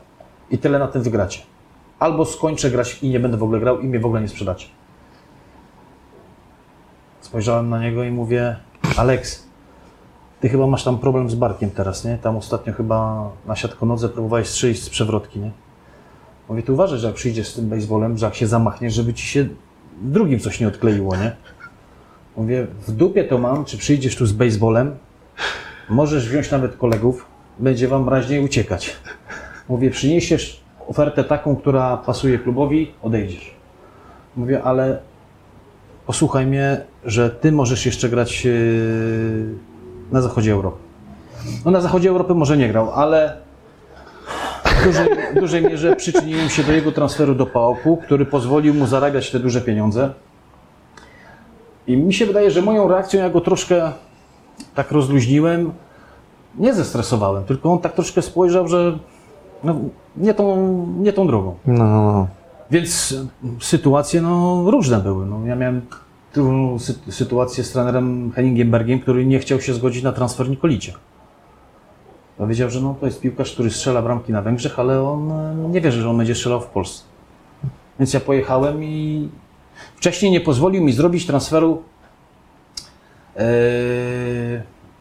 i 0.51 0.57
tyle 0.57 0.79
na 0.79 0.87
tym 0.87 1.03
wygracie. 1.03 1.41
Albo 1.99 2.25
skończę 2.25 2.71
grać 2.71 3.03
i 3.03 3.09
nie 3.09 3.19
będę 3.19 3.37
w 3.37 3.43
ogóle 3.43 3.59
grał 3.59 3.79
i 3.79 3.87
mnie 3.87 3.99
w 3.99 4.05
ogóle 4.05 4.21
nie 4.21 4.27
sprzedacie. 4.27 4.67
Spojrzałem 7.21 7.69
na 7.69 7.81
niego 7.81 8.03
i 8.03 8.11
mówię, 8.11 8.55
Aleks, 8.97 9.47
ty 10.39 10.49
chyba 10.49 10.67
masz 10.67 10.83
tam 10.83 10.97
problem 10.99 11.29
z 11.29 11.35
barkiem 11.35 11.71
teraz, 11.71 12.05
nie? 12.05 12.17
Tam 12.17 12.37
ostatnio 12.37 12.73
chyba 12.73 13.29
na 13.45 13.55
siatkonodze 13.55 14.09
próbowałeś 14.09 14.47
strzelić 14.47 14.83
z 14.83 14.89
przewrotki, 14.89 15.39
nie? 15.39 15.51
Mówię, 16.49 16.63
ty 16.63 16.73
uważaj, 16.73 16.99
że 16.99 17.07
jak 17.07 17.15
przyjdziesz 17.15 17.47
z 17.47 17.55
tym 17.55 17.69
baseballem, 17.69 18.17
że 18.17 18.25
jak 18.25 18.35
się 18.35 18.47
zamachniesz, 18.47 18.93
żeby 18.93 19.13
ci 19.13 19.27
się 19.27 19.47
drugim 20.01 20.39
coś 20.39 20.59
nie 20.59 20.67
odkleiło, 20.67 21.15
nie? 21.15 21.35
Mówię, 22.37 22.67
w 22.87 22.91
dupie 22.91 23.23
to 23.23 23.37
mam, 23.37 23.65
czy 23.65 23.77
przyjdziesz 23.77 24.15
tu 24.15 24.25
z 24.25 24.31
baseballem, 24.31 24.95
możesz 25.89 26.29
wziąć 26.29 26.51
nawet 26.51 26.77
kolegów, 26.77 27.25
będzie 27.59 27.87
wam 27.87 28.09
raźniej 28.09 28.45
uciekać. 28.45 28.95
Mówię, 29.69 29.89
przyniesiesz 29.89 30.63
ofertę 30.87 31.23
taką, 31.23 31.55
która 31.55 31.97
pasuje 31.97 32.39
klubowi, 32.39 32.91
odejdziesz. 33.01 33.55
Mówię, 34.35 34.63
ale 34.63 34.99
posłuchaj 36.05 36.45
mnie, 36.45 36.81
że 37.05 37.29
ty 37.29 37.51
możesz 37.51 37.85
jeszcze 37.85 38.09
grać 38.09 38.45
yy, 38.45 38.51
na 40.11 40.21
zachodzie 40.21 40.51
Europy. 40.51 40.77
No 41.65 41.71
na 41.71 41.81
zachodzie 41.81 42.09
Europy 42.09 42.33
może 42.33 42.57
nie 42.57 42.69
grał, 42.69 42.91
ale 42.91 43.42
w 44.91 45.39
dużej, 45.39 45.63
mierze 45.63 45.95
przyczyniłem 45.95 46.49
się 46.49 46.63
do 46.63 46.71
jego 46.71 46.91
transferu 46.91 47.35
do 47.35 47.45
PAOK-u, 47.45 47.97
który 47.97 48.25
pozwolił 48.25 48.73
mu 48.73 48.85
zarabiać 48.85 49.31
te 49.31 49.39
duże 49.39 49.61
pieniądze. 49.61 50.13
I 51.87 51.97
mi 51.97 52.13
się 52.13 52.25
wydaje, 52.25 52.51
że 52.51 52.61
moją 52.61 52.87
reakcją 52.87 53.19
ja 53.19 53.29
go 53.29 53.41
troszkę 53.41 53.91
tak 54.75 54.91
rozluźniłem, 54.91 55.71
nie 56.57 56.73
zestresowałem, 56.73 57.43
tylko 57.43 57.71
on 57.71 57.79
tak 57.79 57.93
troszkę 57.93 58.21
spojrzał, 58.21 58.67
że 58.67 58.97
no, 59.63 59.75
nie, 60.17 60.33
tą, 60.33 60.67
nie 60.99 61.13
tą 61.13 61.27
drogą. 61.27 61.55
No, 61.65 61.83
no, 61.83 62.11
no. 62.13 62.27
Więc 62.71 63.15
sytuacje 63.59 64.21
no, 64.21 64.63
różne 64.71 64.99
były. 64.99 65.25
No, 65.25 65.45
ja 65.45 65.55
miałem 65.55 65.81
tu 66.33 66.41
sy- 66.79 67.11
sytuację 67.11 67.63
z 67.63 67.71
trenerem 67.71 68.31
Henningenbergiem, 68.31 68.99
który 68.99 69.25
nie 69.25 69.39
chciał 69.39 69.61
się 69.61 69.73
zgodzić 69.73 70.03
na 70.03 70.11
transfer 70.11 70.49
Nikolicia. 70.49 70.93
Powiedział, 72.43 72.69
że 72.69 72.81
no, 72.81 72.95
to 72.99 73.05
jest 73.05 73.21
piłkarz, 73.21 73.51
który 73.51 73.71
strzela 73.71 74.01
bramki 74.01 74.31
na 74.31 74.41
Węgrzech, 74.41 74.79
ale 74.79 75.03
on 75.03 75.31
e, 75.31 75.55
nie 75.69 75.81
wierzy, 75.81 76.01
że 76.01 76.09
on 76.09 76.17
będzie 76.17 76.35
strzelał 76.35 76.61
w 76.61 76.65
Polsce. 76.65 77.03
Więc 77.99 78.13
ja 78.13 78.19
pojechałem 78.19 78.83
i 78.83 79.29
wcześniej 79.95 80.31
nie 80.31 80.41
pozwolił 80.41 80.83
mi 80.83 80.93
zrobić 80.93 81.27
transferu 81.27 81.83
e, 83.35 83.43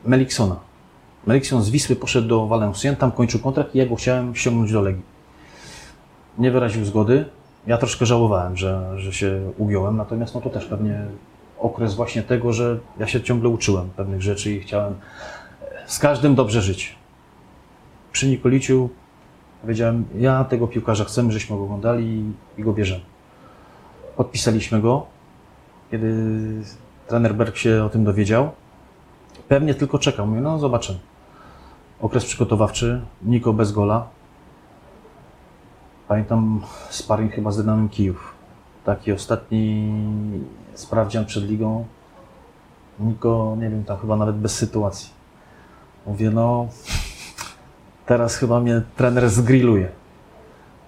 Meliksona. 0.04 0.56
Melikson 1.26 1.62
z 1.62 1.70
Wisły 1.70 1.96
poszedł 1.96 2.28
do 2.28 2.46
Valencien, 2.46 2.96
tam 2.96 3.12
kończył 3.12 3.40
kontrakt 3.40 3.74
i 3.74 3.78
ja 3.78 3.86
go 3.86 3.96
chciałem 3.96 4.34
ściągnąć 4.34 4.72
do 4.72 4.80
Legii. 4.80 5.02
Nie 6.38 6.50
wyraził 6.50 6.84
zgody. 6.84 7.24
Ja 7.66 7.78
troszkę 7.78 8.06
żałowałem, 8.06 8.56
że, 8.56 8.98
że 9.00 9.12
się 9.12 9.52
ugiąłem, 9.58 9.96
natomiast 9.96 10.34
no 10.34 10.40
to 10.40 10.50
też 10.50 10.64
pewnie 10.64 11.06
okres 11.58 11.94
właśnie 11.94 12.22
tego, 12.22 12.52
że 12.52 12.78
ja 12.98 13.06
się 13.06 13.20
ciągle 13.20 13.48
uczyłem 13.48 13.90
pewnych 13.96 14.22
rzeczy 14.22 14.52
i 14.52 14.60
chciałem 14.60 14.94
z 15.86 15.98
każdym 15.98 16.34
dobrze 16.34 16.62
żyć. 16.62 17.01
Przy 18.12 18.28
Nikoliciu 18.28 18.88
powiedziałem, 19.60 20.04
ja 20.18 20.44
tego 20.44 20.68
piłkarza 20.68 21.04
chcemy, 21.04 21.32
żeśmy 21.32 21.56
go 21.56 21.64
oglądali 21.64 22.32
i, 22.58 22.62
go 22.62 22.72
bierzemy. 22.72 23.04
Podpisaliśmy 24.16 24.80
go, 24.80 25.06
kiedy 25.90 26.14
trener 27.08 27.34
Berg 27.34 27.56
się 27.56 27.84
o 27.84 27.88
tym 27.88 28.04
dowiedział. 28.04 28.50
Pewnie 29.48 29.74
tylko 29.74 29.98
czekał. 29.98 30.26
Mówię, 30.26 30.40
no 30.40 30.58
zobaczymy. 30.58 30.98
Okres 32.00 32.24
przygotowawczy, 32.24 33.00
Niko 33.22 33.52
bez 33.52 33.72
gola. 33.72 34.08
Pamiętam 36.08 36.60
sparring 36.90 37.32
chyba 37.32 37.50
z 37.50 37.56
Dynamem 37.56 37.88
Kijów. 37.88 38.34
Taki 38.84 39.12
ostatni 39.12 39.92
sprawdzian 40.74 41.26
przed 41.26 41.44
ligą. 41.44 41.86
Niko, 43.00 43.56
nie 43.58 43.70
wiem, 43.70 43.84
tam 43.84 43.98
chyba 43.98 44.16
nawet 44.16 44.36
bez 44.36 44.54
sytuacji. 44.54 45.10
Mówię, 46.06 46.30
no 46.30 46.68
teraz 48.12 48.36
chyba 48.36 48.60
mnie 48.60 48.82
trener 48.96 49.24
zgrilluje. 49.28 49.88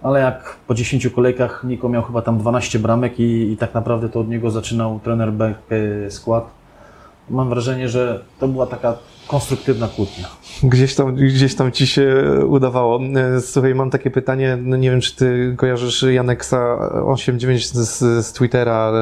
ale 0.03 0.21
jak 0.21 0.57
po 0.67 0.75
10 0.75 1.09
kolejkach 1.09 1.65
Niko 1.65 1.89
miał 1.89 2.03
chyba 2.03 2.23
tam 2.23 2.39
12 2.39 2.79
bramek 2.79 3.21
i, 3.21 3.53
i 3.53 3.57
tak 3.57 3.75
naprawdę 3.75 4.09
to 4.09 4.21
od 4.21 4.29
niego 4.29 4.51
zaczynał 4.51 5.01
trener 5.01 5.33
skład. 6.11 6.45
Mam 7.31 7.49
wrażenie, 7.49 7.89
że 7.89 8.21
to 8.39 8.49
była 8.49 8.67
taka 8.67 9.01
konstruktywna 9.29 9.89
kłótnia. 9.89 10.29
Gdzieś 10.63 10.95
tam, 10.95 11.15
gdzieś 11.15 11.55
tam 11.55 11.73
ci 11.73 11.87
się 11.87 12.25
udawało. 12.49 13.01
E, 13.37 13.41
Słuchaj, 13.41 13.75
mam 13.75 13.91
takie 13.91 14.11
pytanie, 14.11 14.59
no 14.63 14.77
nie 14.77 14.91
wiem, 14.91 15.01
czy 15.01 15.17
ty 15.17 15.55
kojarzysz 15.57 16.03
Janeksa 16.03 16.91
89 17.05 17.69
z, 17.69 17.99
z 18.27 18.33
Twittera, 18.33 18.93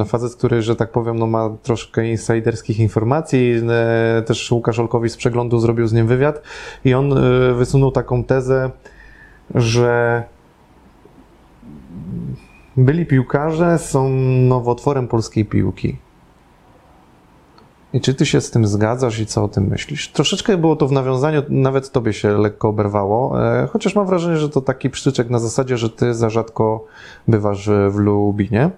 e, 0.00 0.04
facet, 0.04 0.36
który, 0.36 0.62
że 0.62 0.76
tak 0.76 0.92
powiem, 0.92 1.18
no 1.18 1.26
ma 1.26 1.50
troszkę 1.62 2.08
insiderskich 2.08 2.78
informacji. 2.80 3.54
E, 3.70 4.22
Też 4.22 4.52
Łukasz 4.52 4.78
Olkowicz 4.78 5.12
z 5.12 5.16
przeglądu 5.16 5.58
zrobił 5.58 5.86
z 5.86 5.92
nim 5.92 6.06
wywiad 6.06 6.42
i 6.84 6.94
on 6.94 7.12
e, 7.12 7.54
wysunął 7.54 7.90
taką 7.90 8.24
tezę, 8.24 8.70
że 9.54 10.22
byli 12.76 13.06
piłkarze 13.06 13.78
są 13.78 14.08
nowotworem 14.48 15.08
polskiej 15.08 15.44
piłki. 15.44 15.96
I 17.92 18.00
czy 18.00 18.14
ty 18.14 18.26
się 18.26 18.40
z 18.40 18.50
tym 18.50 18.66
zgadzasz 18.66 19.18
i 19.18 19.26
co 19.26 19.44
o 19.44 19.48
tym 19.48 19.64
myślisz? 19.66 20.08
Troszeczkę 20.08 20.56
było 20.56 20.76
to 20.76 20.88
w 20.88 20.92
nawiązaniu, 20.92 21.42
nawet 21.48 21.92
tobie 21.92 22.12
się 22.12 22.38
lekko 22.38 22.68
oberwało, 22.68 23.44
e, 23.62 23.66
chociaż 23.72 23.94
mam 23.94 24.06
wrażenie, 24.06 24.36
że 24.36 24.48
to 24.48 24.60
taki 24.60 24.90
przytyczek 24.90 25.30
na 25.30 25.38
zasadzie, 25.38 25.76
że 25.76 25.90
ty 25.90 26.14
za 26.14 26.30
rzadko 26.30 26.84
bywasz 27.28 27.70
w 27.90 27.96
Lubinie, 27.96 28.70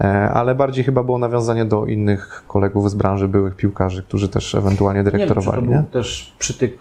E, 0.00 0.30
ale 0.30 0.54
bardziej 0.54 0.84
chyba 0.84 1.02
było 1.02 1.18
nawiązanie 1.18 1.64
do 1.64 1.86
innych 1.86 2.44
kolegów 2.48 2.90
z 2.90 2.94
branży, 2.94 3.28
byłych 3.28 3.56
piłkarzy, 3.56 4.02
którzy 4.02 4.28
też 4.28 4.54
ewentualnie 4.54 4.98
Nie 4.98 5.04
wiem, 5.04 5.12
czy 5.12 5.18
to 5.18 5.26
dyrektorowali, 5.34 5.68
był 5.68 5.82
też 5.82 6.32
przytyk 6.38 6.78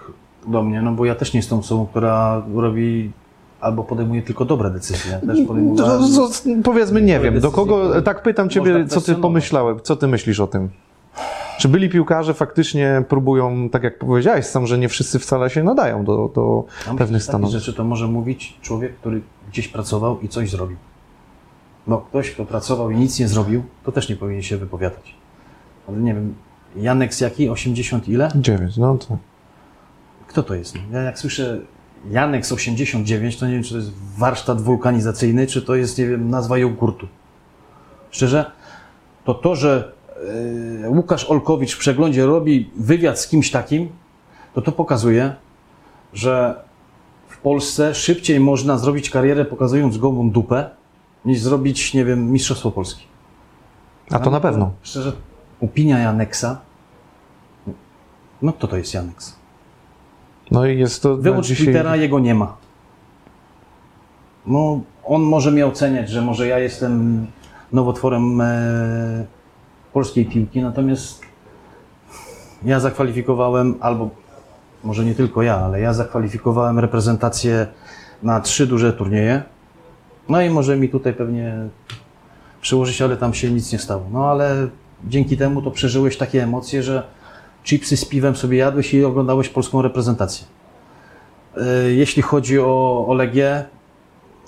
do 0.48 0.64
mnie, 0.64 0.82
no 0.82 0.92
bo 0.92 1.06
ja 1.06 1.16
też 1.16 1.34
nie 1.34 1.40
jestem 1.40 1.60
osobą, 1.60 1.86
która 1.86 2.44
robi 2.56 3.12
albo 3.62 3.84
podejmuje 3.84 4.22
tylko 4.22 4.46
dobre 4.46 4.70
decyzje. 4.70 5.20
Też 5.28 5.40
podejmowałem... 5.48 6.02
To- 6.02 6.16
to- 6.16 6.30
to- 6.30 6.50
Powiedzmy, 6.64 7.02
nie 7.02 7.20
wiem, 7.20 7.40
do 7.40 7.52
kogo, 7.52 8.02
tak 8.02 8.24
pytam 8.24 8.50
ciebie, 8.50 8.86
co 8.88 9.02
ty 9.02 9.16
pomyślałeś, 9.16 9.82
co 9.82 9.96
ty 9.96 10.08
myślisz 10.08 10.40
o 10.40 10.48
tym? 10.48 10.70
Czy 11.58 11.68
byli 11.68 11.90
piłkarze 11.90 12.34
faktycznie 12.34 13.04
próbują, 13.10 13.70
tak 13.70 13.84
jak 13.84 14.00
powiedziałeś 14.00 14.46
sam, 14.46 14.68
że 14.68 14.78
nie 14.78 14.90
wszyscy 14.90 15.20
wcale 15.20 15.50
się 15.50 15.64
nadają 15.64 16.06
do, 16.06 16.32
do 16.36 16.64
myślę, 16.80 16.98
pewnych 16.98 17.24
stanów? 17.24 17.52
rzeczy 17.52 17.74
to 17.74 17.84
może 17.84 18.08
mówić 18.08 18.58
człowiek, 18.62 18.96
który 18.96 19.22
gdzieś 19.52 19.68
pracował 19.68 20.20
i 20.22 20.30
coś 20.30 20.50
zrobił. 20.50 20.78
Bo 21.88 21.98
ktoś, 21.98 22.32
kto 22.32 22.46
pracował 22.46 22.92
i 22.92 22.96
nic 22.96 23.20
nie 23.20 23.28
zrobił, 23.28 23.64
to 23.84 23.92
też 23.92 24.10
nie 24.10 24.16
powinien 24.16 24.44
się 24.44 24.58
wypowiadać. 24.58 25.16
Ale 25.88 25.98
nie 25.98 26.14
wiem, 26.14 26.36
Janek 26.76 27.14
z 27.14 27.22
jaki? 27.22 27.50
80 27.50 28.10
ile? 28.10 28.32
Dziewięć, 28.36 28.78
no 28.78 28.98
to... 28.98 29.18
Kto 30.28 30.44
to 30.44 30.56
jest? 30.56 30.76
Ja 30.92 31.02
jak 31.02 31.20
słyszę 31.20 31.62
Janek 32.10 32.46
z 32.46 32.52
89, 32.52 33.38
to 33.38 33.48
nie 33.48 33.54
wiem, 33.54 33.64
czy 33.64 33.70
to 33.70 33.78
jest 33.78 33.92
warsztat 34.18 34.62
wulkanizacyjny, 34.62 35.48
czy 35.48 35.62
to 35.62 35.76
jest, 35.76 35.98
nie 35.98 36.08
wiem, 36.08 36.30
nazwa 36.30 36.58
jogurtu. 36.58 37.08
Szczerze, 38.12 38.52
to 39.24 39.34
to, 39.34 39.56
że 39.56 39.97
Łukasz 40.88 41.30
Olkowicz 41.30 41.76
w 41.76 41.78
przeglądzie 41.78 42.26
robi 42.26 42.70
wywiad 42.76 43.20
z 43.20 43.28
kimś 43.28 43.52
takim, 43.52 43.90
to 44.54 44.62
to 44.62 44.72
pokazuje, 44.72 45.36
że 46.14 46.64
w 47.28 47.38
Polsce 47.38 47.96
szybciej 47.96 48.40
można 48.40 48.78
zrobić 48.78 49.10
karierę 49.10 49.46
pokazując 49.46 49.98
gołą 49.98 50.30
dupę, 50.30 50.70
niż 51.26 51.40
zrobić, 51.40 51.94
nie 51.94 52.06
wiem, 52.06 52.32
Mistrzostwo 52.32 52.72
Polski. 52.72 53.04
A 54.12 54.20
to 54.20 54.30
na 54.30 54.40
pewno. 54.40 54.72
Szczerze, 54.82 55.12
opinia 55.62 56.00
Janeksa, 56.00 56.62
no 58.42 58.54
kto 58.54 58.68
to 58.68 58.78
jest 58.78 58.94
Janeks? 58.94 59.36
No 60.52 60.66
i 60.66 60.80
jest 60.80 61.04
to 61.04 61.18
Wyłącz 61.18 61.48
dzisiaj... 61.48 61.66
Twittera, 61.66 61.96
jego 61.96 62.20
nie 62.20 62.36
ma. 62.36 62.58
No, 64.46 64.82
on 65.04 65.22
może 65.22 65.52
mnie 65.52 65.68
oceniać, 65.68 66.10
że 66.10 66.22
może 66.22 66.48
ja 66.48 66.60
jestem 66.60 67.28
nowotworem 67.74 68.42
e, 68.42 69.26
polskiej 69.98 70.26
piłki, 70.26 70.62
natomiast 70.62 71.22
ja 72.66 72.80
zakwalifikowałem, 72.80 73.76
albo 73.80 74.10
może 74.84 75.06
nie 75.06 75.16
tylko 75.16 75.42
ja, 75.42 75.58
ale 75.58 75.80
ja 75.80 75.94
zakwalifikowałem 75.94 76.80
reprezentację 76.80 77.68
na 78.24 78.42
trzy 78.42 78.68
duże 78.68 78.94
turnieje. 78.94 79.44
No 80.30 80.42
i 80.42 80.50
może 80.50 80.78
mi 80.78 80.90
tutaj 80.90 81.14
pewnie 81.14 81.56
przełożyć, 82.62 83.02
ale 83.02 83.18
tam 83.18 83.34
się 83.34 83.52
nic 83.52 83.72
nie 83.72 83.80
stało. 83.80 84.04
No 84.12 84.30
ale 84.30 84.68
dzięki 85.08 85.38
temu 85.38 85.62
to 85.62 85.72
przeżyłeś 85.72 86.18
takie 86.18 86.44
emocje, 86.44 86.84
że 86.84 87.04
chipsy 87.64 87.98
z 87.98 88.06
piwem 88.06 88.36
sobie 88.36 88.58
jadłeś 88.58 88.94
i 88.94 89.06
oglądałeś 89.06 89.50
polską 89.50 89.82
reprezentację. 89.82 90.48
E, 91.58 91.92
Jeśli 91.92 92.22
chodzi 92.22 92.60
o, 92.60 93.06
o 93.08 93.14
Legię, 93.14 93.66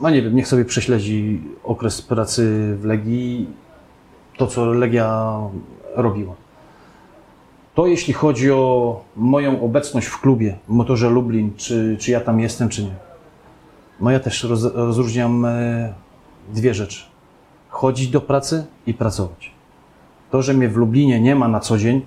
no 0.02 0.10
nie 0.10 0.22
wiem, 0.22 0.36
niech 0.36 0.48
sobie 0.48 0.66
prześledzi 0.66 1.42
okres 1.64 2.02
pracy 2.02 2.76
w 2.82 2.86
Legii, 2.86 3.48
to 4.40 4.48
co 4.48 4.66
Legia 4.66 5.40
robiła. 5.96 6.34
To 7.76 7.88
jeśli 7.88 8.14
chodzi 8.14 8.52
o 8.52 9.02
moją 9.16 9.62
obecność 9.62 10.08
w 10.08 10.22
klubie, 10.22 10.58
w 10.68 10.72
motorze 10.72 11.10
Lublin, 11.10 11.52
czy, 11.58 11.98
czy 12.00 12.12
ja 12.12 12.20
tam 12.20 12.40
jestem, 12.40 12.70
czy 12.70 12.84
nie. 12.84 12.96
No 14.02 14.12
ja 14.12 14.20
też 14.20 14.44
roz, 14.44 14.64
rozróżniam 14.64 15.46
e, 15.46 15.94
dwie 16.54 16.74
rzeczy. 16.74 17.04
Chodzić 17.70 18.10
do 18.10 18.22
pracy 18.22 18.66
i 18.88 18.94
pracować. 18.94 19.52
To, 20.32 20.42
że 20.42 20.54
mnie 20.54 20.70
w 20.70 20.78
Lublinie 20.78 21.22
nie 21.22 21.36
ma 21.36 21.48
na 21.48 21.60
co 21.60 21.78
dzień, 21.78 22.06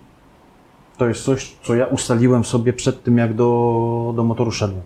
to 0.96 1.08
jest 1.08 1.24
coś, 1.24 1.56
co 1.62 1.74
ja 1.74 1.86
ustaliłem 1.86 2.44
sobie 2.44 2.72
przed 2.72 3.02
tym, 3.02 3.18
jak 3.18 3.34
do, 3.34 4.12
do 4.16 4.24
motoru 4.24 4.50
szedłem. 4.50 4.82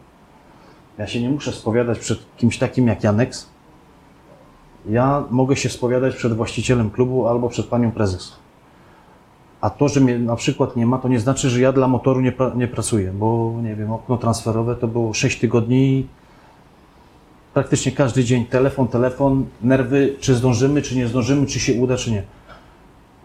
Ja 0.98 1.06
się 1.06 1.22
nie 1.22 1.30
muszę 1.30 1.52
spowiadać 1.52 1.98
przed 1.98 2.18
kimś 2.36 2.58
takim 2.58 2.86
jak 2.86 3.04
Janeks. 3.04 3.55
Ja 4.88 5.24
mogę 5.30 5.56
się 5.56 5.68
spowiadać 5.68 6.16
przed 6.16 6.32
właścicielem 6.32 6.90
klubu 6.90 7.28
albo 7.28 7.48
przed 7.48 7.66
panią 7.66 7.90
prezes. 7.90 8.32
A 9.60 9.70
to, 9.70 9.88
że 9.88 10.00
mnie 10.00 10.18
na 10.18 10.36
przykład 10.36 10.76
nie 10.76 10.86
ma, 10.86 10.98
to 10.98 11.08
nie 11.08 11.20
znaczy, 11.20 11.50
że 11.50 11.60
ja 11.60 11.72
dla 11.72 11.88
motoru 11.88 12.20
nie, 12.20 12.32
pra- 12.32 12.56
nie 12.56 12.68
pracuję, 12.68 13.12
bo 13.12 13.54
nie 13.62 13.74
wiem, 13.74 13.92
okno 13.92 14.16
transferowe 14.16 14.76
to 14.76 14.88
było 14.88 15.14
6 15.14 15.40
tygodni. 15.40 16.06
Praktycznie 17.54 17.92
każdy 17.92 18.24
dzień 18.24 18.46
telefon, 18.46 18.88
telefon, 18.88 19.46
nerwy, 19.62 20.16
czy 20.20 20.34
zdążymy, 20.34 20.82
czy 20.82 20.96
nie 20.96 21.06
zdążymy, 21.08 21.46
czy 21.46 21.60
się 21.60 21.74
uda, 21.74 21.96
czy 21.96 22.10
nie. 22.10 22.22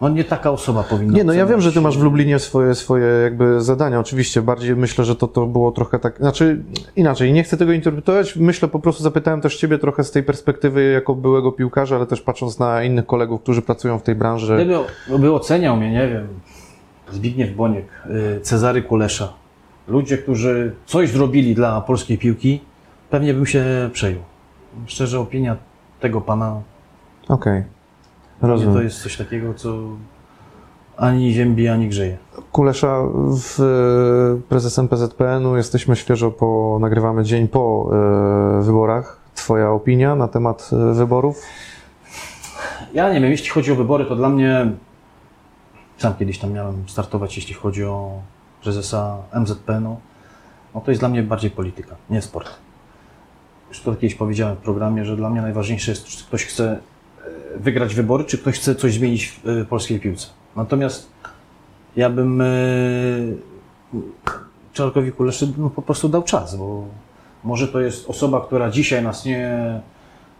No 0.02 0.08
nie 0.08 0.24
taka 0.24 0.50
osoba 0.50 0.82
powinna. 0.82 1.16
Nie, 1.16 1.24
no 1.24 1.32
ja 1.32 1.46
wiem, 1.46 1.60
że 1.60 1.72
ty 1.72 1.80
masz 1.80 1.98
w 1.98 2.02
Lublinie 2.02 2.38
swoje, 2.38 2.74
swoje 2.74 3.06
jakby 3.06 3.60
zadania, 3.60 4.00
oczywiście, 4.00 4.42
bardziej 4.42 4.76
myślę, 4.76 5.04
że 5.04 5.16
to, 5.16 5.28
to 5.28 5.46
było 5.46 5.72
trochę 5.72 5.98
tak, 5.98 6.16
znaczy 6.18 6.62
inaczej, 6.96 7.32
nie 7.32 7.42
chcę 7.44 7.56
tego 7.56 7.72
interpretować, 7.72 8.36
myślę, 8.36 8.68
po 8.68 8.78
prostu 8.78 9.02
zapytałem 9.02 9.40
też 9.40 9.56
ciebie 9.56 9.78
trochę 9.78 10.04
z 10.04 10.10
tej 10.10 10.22
perspektywy 10.22 10.90
jako 10.90 11.14
byłego 11.14 11.52
piłkarza, 11.52 11.96
ale 11.96 12.06
też 12.06 12.20
patrząc 12.20 12.58
na 12.58 12.82
innych 12.82 13.06
kolegów, 13.06 13.42
którzy 13.42 13.62
pracują 13.62 13.98
w 13.98 14.02
tej 14.02 14.14
branży. 14.14 14.54
Gdyby, 14.54 15.18
by 15.18 15.32
oceniał 15.32 15.76
mnie, 15.76 15.90
nie 15.90 16.08
wiem, 16.08 16.28
Zbigniew 17.12 17.56
Boniek, 17.56 17.86
y, 18.36 18.40
Cezary 18.40 18.82
Kulesza, 18.82 19.32
ludzie, 19.88 20.18
którzy 20.18 20.72
coś 20.86 21.10
zrobili 21.10 21.54
dla 21.54 21.80
polskiej 21.80 22.18
piłki, 22.18 22.60
pewnie 23.10 23.34
bym 23.34 23.46
się 23.46 23.64
przejął. 23.92 24.22
Szczerze, 24.86 25.20
opinia 25.20 25.56
tego 26.00 26.20
pana 26.20 26.60
Okej, 27.28 27.54
nie, 27.58 27.64
rozumiem. 28.48 28.74
to 28.74 28.82
jest 28.82 29.02
coś 29.02 29.16
takiego, 29.16 29.54
co 29.54 29.78
ani 30.96 31.32
ziębi, 31.32 31.68
ani 31.68 31.88
grzeje. 31.88 32.18
Kulesza, 32.52 33.02
w, 33.42 33.58
prezesem 34.48 34.88
PZPN-u 34.88 35.56
jesteśmy 35.56 35.96
świeżo 35.96 36.30
po, 36.30 36.78
nagrywamy 36.80 37.24
dzień 37.24 37.48
po 37.48 37.90
e, 38.58 38.62
wyborach. 38.62 39.20
Twoja 39.34 39.70
opinia 39.70 40.14
na 40.14 40.28
temat 40.28 40.70
e, 40.72 40.94
wyborów? 40.94 41.42
Ja 42.94 43.12
nie 43.12 43.20
wiem, 43.20 43.30
jeśli 43.30 43.48
chodzi 43.48 43.72
o 43.72 43.74
wybory, 43.74 44.04
to 44.04 44.16
dla 44.16 44.28
mnie, 44.28 44.72
sam 45.98 46.14
kiedyś 46.14 46.38
tam 46.38 46.52
miałem 46.52 46.88
startować, 46.88 47.36
jeśli 47.36 47.54
chodzi 47.54 47.84
o 47.84 48.10
prezesa 48.62 49.16
MZPN-u, 49.40 49.96
no 50.74 50.80
to 50.80 50.90
jest 50.90 51.00
dla 51.00 51.08
mnie 51.08 51.22
bardziej 51.22 51.50
polityka, 51.50 51.96
nie 52.10 52.22
sport. 52.22 52.50
Już 53.68 53.80
to 53.80 53.94
kiedyś 53.94 54.14
powiedziałem 54.14 54.56
w 54.56 54.58
programie, 54.58 55.04
że 55.04 55.16
dla 55.16 55.30
mnie 55.30 55.42
najważniejsze 55.42 55.90
jest, 55.90 56.04
czy 56.04 56.24
ktoś 56.24 56.44
chce 56.44 56.70
e, 56.72 56.91
wygrać 57.56 57.94
wybory, 57.94 58.24
czy 58.24 58.38
ktoś 58.38 58.58
chce 58.58 58.74
coś 58.74 58.94
zmienić 58.94 59.28
w 59.28 59.48
e, 59.48 59.64
polskiej 59.64 60.00
piłce. 60.00 60.26
Natomiast 60.56 61.10
ja 61.96 62.10
bym 62.10 62.40
e, 62.40 62.46
Czarkowi 64.72 65.12
Kuleszy 65.12 65.52
no, 65.58 65.70
po 65.70 65.82
prostu 65.82 66.08
dał 66.08 66.22
czas, 66.22 66.56
bo 66.56 66.84
może 67.44 67.68
to 67.68 67.80
jest 67.80 68.10
osoba, 68.10 68.40
która 68.40 68.70
dzisiaj 68.70 69.02
nas 69.02 69.24
nie 69.24 69.80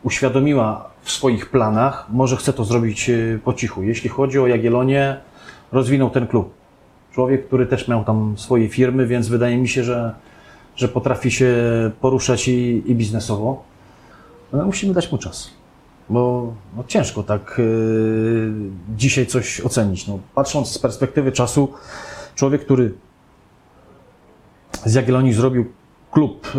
uświadomiła 0.02 0.90
w 1.02 1.10
swoich 1.10 1.50
planach, 1.50 2.06
może 2.10 2.36
chce 2.36 2.52
to 2.52 2.64
zrobić 2.64 3.10
e, 3.10 3.38
po 3.44 3.52
cichu. 3.54 3.82
Jeśli 3.82 4.10
chodzi 4.10 4.38
o 4.38 4.46
Jagiellonię, 4.46 5.16
rozwinął 5.72 6.10
ten 6.10 6.26
klub. 6.26 6.54
Człowiek, 7.12 7.46
który 7.46 7.66
też 7.66 7.88
miał 7.88 8.04
tam 8.04 8.34
swoje 8.38 8.68
firmy, 8.68 9.06
więc 9.06 9.28
wydaje 9.28 9.56
mi 9.56 9.68
się, 9.68 9.84
że, 9.84 10.14
że 10.76 10.88
potrafi 10.88 11.30
się 11.30 11.54
poruszać 12.00 12.48
i, 12.48 12.82
i 12.86 12.94
biznesowo. 12.94 13.62
No, 14.52 14.64
musimy 14.64 14.94
dać 14.94 15.12
mu 15.12 15.18
czas, 15.18 15.50
bo 16.12 16.54
no, 16.76 16.84
ciężko 16.84 17.22
tak 17.22 17.60
e, 17.60 17.62
dzisiaj 18.96 19.26
coś 19.26 19.60
ocenić. 19.60 20.08
No, 20.08 20.18
patrząc 20.34 20.68
z 20.68 20.78
perspektywy 20.78 21.32
czasu, 21.32 21.72
człowiek, 22.34 22.64
który 22.64 22.94
z 24.84 24.94
Jagiellonii 24.94 25.32
zrobił 25.32 25.64
klub 26.10 26.52
e, 26.54 26.58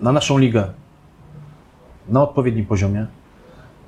na 0.00 0.12
naszą 0.12 0.38
ligę 0.38 0.64
na 2.08 2.22
odpowiednim 2.22 2.66
poziomie. 2.66 3.06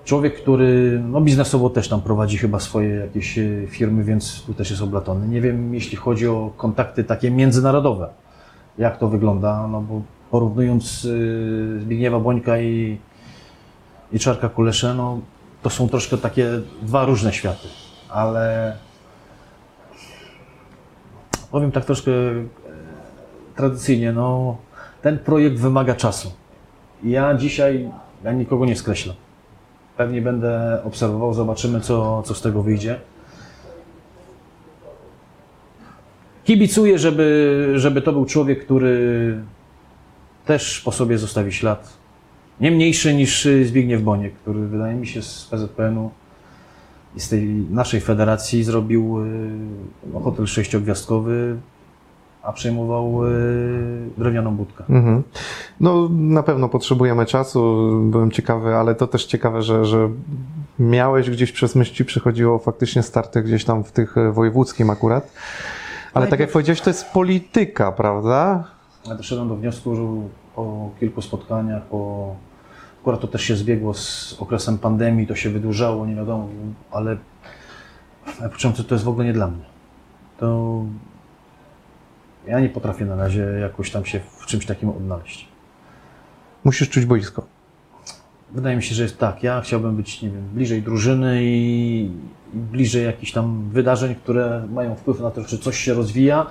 Człowiek, 0.04 0.42
który 0.42 1.02
no, 1.08 1.20
biznesowo 1.20 1.70
też 1.70 1.88
tam 1.88 2.00
prowadzi 2.00 2.38
chyba 2.38 2.60
swoje 2.60 2.94
jakieś 2.94 3.38
e, 3.38 3.66
firmy, 3.68 4.04
więc 4.04 4.42
tu 4.42 4.54
też 4.54 4.70
jest 4.70 4.82
oblatony. 4.82 5.28
Nie 5.28 5.40
wiem, 5.40 5.74
jeśli 5.74 5.96
chodzi 5.96 6.28
o 6.28 6.52
kontakty 6.56 7.04
takie 7.04 7.30
międzynarodowe, 7.30 8.08
jak 8.78 8.98
to 8.98 9.08
wygląda, 9.08 9.68
no 9.68 9.80
bo 9.80 10.02
porównując 10.30 11.06
Zbigniewa 11.80 12.20
Bońka 12.20 12.58
i, 12.58 12.98
i 14.12 14.18
Czarka 14.18 14.48
Kuleszę, 14.48 14.94
no 14.94 15.20
to 15.62 15.70
są 15.70 15.88
troszkę 15.88 16.18
takie 16.18 16.50
dwa 16.82 17.04
różne 17.04 17.32
światy, 17.32 17.68
ale 18.08 18.76
powiem 21.50 21.72
tak 21.72 21.84
troszkę 21.84 22.10
e, 22.12 22.44
tradycyjnie, 23.56 24.12
no 24.12 24.56
ten 25.02 25.18
projekt 25.18 25.56
wymaga 25.56 25.94
czasu. 25.94 26.32
Ja 27.04 27.34
dzisiaj, 27.34 27.90
ja 28.24 28.32
nikogo 28.32 28.66
nie 28.66 28.76
skreślam. 28.76 29.16
Pewnie 29.96 30.22
będę 30.22 30.80
obserwował, 30.84 31.34
zobaczymy, 31.34 31.80
co, 31.80 32.22
co 32.22 32.34
z 32.34 32.42
tego 32.42 32.62
wyjdzie. 32.62 33.00
Kibicuję, 36.44 36.98
żeby, 36.98 37.72
żeby 37.76 38.02
to 38.02 38.12
był 38.12 38.24
człowiek, 38.24 38.64
który 38.64 39.38
też 40.44 40.80
po 40.80 40.92
sobie 40.92 41.18
zostawi 41.18 41.52
ślad. 41.52 41.92
Nie 42.60 42.70
mniejszy 42.70 43.14
niż 43.14 43.48
Zbigniew 43.64 44.02
Boniek, 44.02 44.34
który 44.34 44.66
wydaje 44.66 44.94
mi 44.94 45.06
się 45.06 45.22
z 45.22 45.48
PZPN-u 45.50 46.10
i 47.16 47.20
z 47.20 47.28
tej 47.28 47.44
naszej 47.70 48.00
federacji 48.00 48.64
zrobił 48.64 49.24
y, 49.24 49.50
no, 50.12 50.20
hotel 50.20 50.46
sześciogwiazdkowy, 50.46 51.56
a 52.42 52.52
przejmował 52.52 53.26
y, 53.26 54.10
drewnianą 54.18 54.56
budkę. 54.56 54.84
Mhm. 54.88 55.22
No, 55.80 56.08
na 56.10 56.42
pewno 56.42 56.68
potrzebujemy 56.68 57.26
czasu. 57.26 57.90
Byłem 58.02 58.30
ciekawy, 58.30 58.74
ale 58.74 58.94
to 58.94 59.06
też 59.06 59.24
ciekawe, 59.24 59.62
że, 59.62 59.84
że 59.84 60.08
miałeś 60.78 61.30
gdzieś 61.30 61.52
przez 61.52 61.74
myśl 61.74 61.94
ci 61.94 62.04
przychodziło 62.04 62.58
faktycznie 62.58 63.02
starty 63.02 63.42
gdzieś 63.42 63.64
tam 63.64 63.84
w 63.84 63.92
tych 63.92 64.14
wojewódzkim 64.32 64.90
akurat. 64.90 65.32
Ale 66.14 66.26
tak 66.26 66.40
jak 66.40 66.52
powiedziałeś, 66.52 66.80
to 66.80 66.90
jest 66.90 67.10
polityka, 67.12 67.92
prawda? 67.92 68.64
Ja 69.08 69.14
doszedłem 69.14 69.48
do 69.48 69.56
wniosku, 69.56 69.96
że 69.96 70.02
po 70.54 70.90
kilku 71.00 71.22
spotkaniach, 71.22 71.82
po, 71.82 72.34
akurat 73.06 73.20
to 73.20 73.28
też 73.28 73.42
się 73.42 73.56
zbiegło 73.56 73.94
z 73.94 74.36
okresem 74.40 74.78
pandemii, 74.78 75.26
to 75.26 75.34
się 75.34 75.50
wydłużało, 75.50 76.06
nie 76.06 76.14
wiadomo, 76.14 76.48
ale 76.90 77.16
poczułem, 78.52 78.76
że 78.76 78.84
to 78.84 78.94
jest 78.94 79.04
w 79.04 79.08
ogóle 79.08 79.24
nie 79.24 79.32
dla 79.32 79.46
mnie. 79.46 79.64
To 80.38 80.82
ja 82.46 82.60
nie 82.60 82.68
potrafię 82.68 83.04
na 83.04 83.16
razie 83.16 83.40
jakoś 83.40 83.90
tam 83.90 84.04
się 84.04 84.20
w 84.20 84.46
czymś 84.46 84.66
takim 84.66 84.88
odnaleźć. 84.88 85.48
Musisz 86.64 86.90
czuć 86.90 87.04
boisko. 87.04 87.46
Wydaje 88.52 88.76
mi 88.76 88.82
się, 88.82 88.94
że 88.94 89.02
jest 89.02 89.18
tak. 89.18 89.42
Ja 89.42 89.60
chciałbym 89.60 89.96
być, 89.96 90.22
nie 90.22 90.30
wiem, 90.30 90.48
bliżej 90.48 90.82
drużyny 90.82 91.44
i, 91.44 92.10
i 92.54 92.56
bliżej 92.56 93.04
jakichś 93.04 93.32
tam 93.32 93.68
wydarzeń, 93.70 94.14
które 94.14 94.66
mają 94.72 94.94
wpływ 94.94 95.20
na 95.20 95.30
to, 95.30 95.44
czy 95.44 95.58
coś 95.58 95.78
się 95.78 95.94
rozwija, 95.94 96.46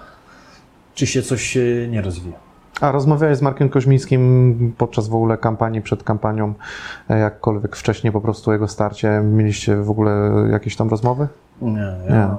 czy 0.93 1.07
się 1.07 1.21
coś 1.21 1.57
nie 1.89 2.01
rozwija. 2.01 2.44
A 2.81 2.91
rozmawiałeś 2.91 3.37
z 3.37 3.41
Markiem 3.41 3.69
Koźmińskim 3.69 4.73
podczas 4.77 5.07
w 5.07 5.15
ogóle 5.15 5.37
kampanii, 5.37 5.81
przed 5.81 6.03
kampanią, 6.03 6.53
e, 7.09 7.19
jakkolwiek 7.19 7.75
wcześniej 7.75 8.13
po 8.13 8.21
prostu 8.21 8.51
jego 8.51 8.67
starcie. 8.67 9.21
Mieliście 9.23 9.75
w 9.77 9.89
ogóle 9.89 10.33
jakieś 10.51 10.75
tam 10.75 10.89
rozmowy? 10.89 11.27
Nie, 11.61 11.93
ja, 12.09 12.37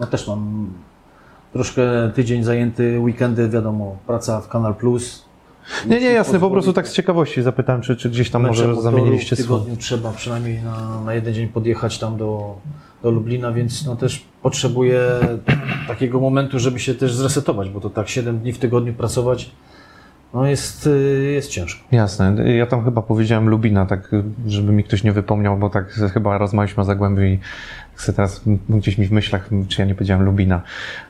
ja 0.00 0.06
też 0.06 0.28
mam 0.28 0.70
troszkę 1.52 1.82
tydzień 2.14 2.44
zajęty, 2.44 3.00
weekendy, 3.00 3.48
wiadomo, 3.48 3.96
praca 4.06 4.40
w 4.40 4.48
Kanal 4.48 4.74
Plus. 4.74 5.24
Nie, 5.86 6.00
nie, 6.00 6.12
jasne, 6.12 6.40
po 6.40 6.50
prostu 6.50 6.72
tak 6.72 6.88
z 6.88 6.92
ciekawości 6.92 7.42
zapytałem, 7.42 7.82
czy, 7.82 7.96
czy 7.96 8.10
gdzieś 8.10 8.30
tam 8.30 8.46
może 8.46 8.82
zamieniliście 8.82 9.36
W 9.36 9.38
słowo. 9.38 9.54
tygodniu 9.58 9.76
trzeba 9.82 10.10
przynajmniej 10.12 10.62
na, 10.62 11.00
na 11.00 11.14
jeden 11.14 11.34
dzień 11.34 11.48
podjechać 11.48 11.98
tam 11.98 12.16
do, 12.16 12.56
do 13.04 13.10
Lublina, 13.10 13.52
więc 13.52 13.86
no 13.86 13.96
też 13.96 14.24
potrzebuję 14.42 15.00
takiego 15.88 16.20
momentu, 16.20 16.58
żeby 16.58 16.80
się 16.80 16.94
też 16.94 17.14
zresetować, 17.14 17.70
bo 17.70 17.80
to 17.80 17.90
tak 17.90 18.08
7 18.08 18.38
dni 18.38 18.52
w 18.52 18.58
tygodniu 18.58 18.94
pracować, 18.94 19.50
no 20.34 20.46
jest, 20.46 20.86
y, 20.86 21.32
jest 21.34 21.50
ciężko. 21.50 21.84
Jasne. 21.92 22.54
Ja 22.56 22.66
tam 22.66 22.84
chyba 22.84 23.02
powiedziałem 23.02 23.48
Lubina, 23.48 23.86
tak 23.86 24.10
żeby 24.46 24.72
mi 24.72 24.84
ktoś 24.84 25.04
nie 25.04 25.12
wypomniał, 25.12 25.58
bo 25.58 25.70
tak 25.70 25.90
chyba 25.92 26.38
rozmawialiśmy 26.38 26.80
o 26.80 26.84
Zagłębiu 26.84 27.22
i 27.22 27.38
chcę 27.94 28.12
teraz 28.12 28.40
gdzieś 28.68 28.98
mi 28.98 29.06
w 29.06 29.12
myślach, 29.12 29.50
czy 29.68 29.82
ja 29.82 29.86
nie 29.86 29.94
powiedziałem 29.94 30.22
Lubina, 30.22 30.62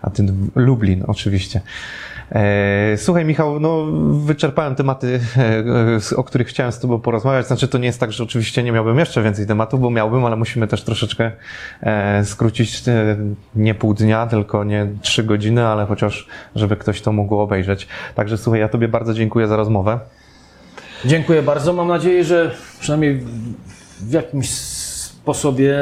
a 0.02 0.10
ty 0.10 0.24
Lublin 0.54 1.04
oczywiście. 1.06 1.60
E, 2.32 2.96
Słuchaj 2.96 3.24
Michał, 3.24 3.60
no 3.60 3.86
wyczerpałem 4.10 4.74
tematy, 4.74 5.20
e, 6.12 6.16
o 6.16 6.24
których 6.24 6.48
chciałem 6.48 6.72
z 6.72 6.78
Tobą 6.78 7.00
porozmawiać. 7.00 7.46
Znaczy 7.46 7.68
to 7.68 7.78
nie 7.78 7.86
jest 7.86 8.00
tak, 8.00 8.12
że 8.12 8.24
oczywiście 8.24 8.62
nie 8.62 8.72
miałbym 8.72 8.98
jeszcze 8.98 9.22
więcej 9.22 9.46
tematów, 9.46 9.80
bo 9.80 9.90
miałbym, 9.90 10.24
ale 10.24 10.36
musimy 10.36 10.66
też 10.66 10.82
troszeczkę 10.82 11.30
e, 11.82 12.24
skrócić 12.24 12.82
nie 13.56 13.74
pół 13.74 13.94
dnia, 13.94 14.26
tylko 14.26 14.64
nie 14.64 14.88
trzy 15.02 15.24
godziny, 15.24 15.66
ale 15.66 15.86
chociaż 15.86 16.26
żeby 16.54 16.76
ktoś 16.76 17.00
to 17.00 17.12
mógł 17.12 17.36
obejrzeć. 17.36 17.88
Także 18.14 18.38
słuchaj, 18.38 18.60
ja 18.60 18.68
Tobie 18.68 18.88
bardzo 18.88 19.14
dziękuję 19.14 19.48
za 19.48 19.56
rozmowę. 19.56 19.98
Dziękuję 21.04 21.42
bardzo. 21.42 21.72
Mam 21.72 21.88
nadzieję, 21.88 22.24
że 22.24 22.54
przynajmniej 22.80 23.24
w 24.00 24.12
jakimś 24.12 24.50
sposobie 24.50 25.76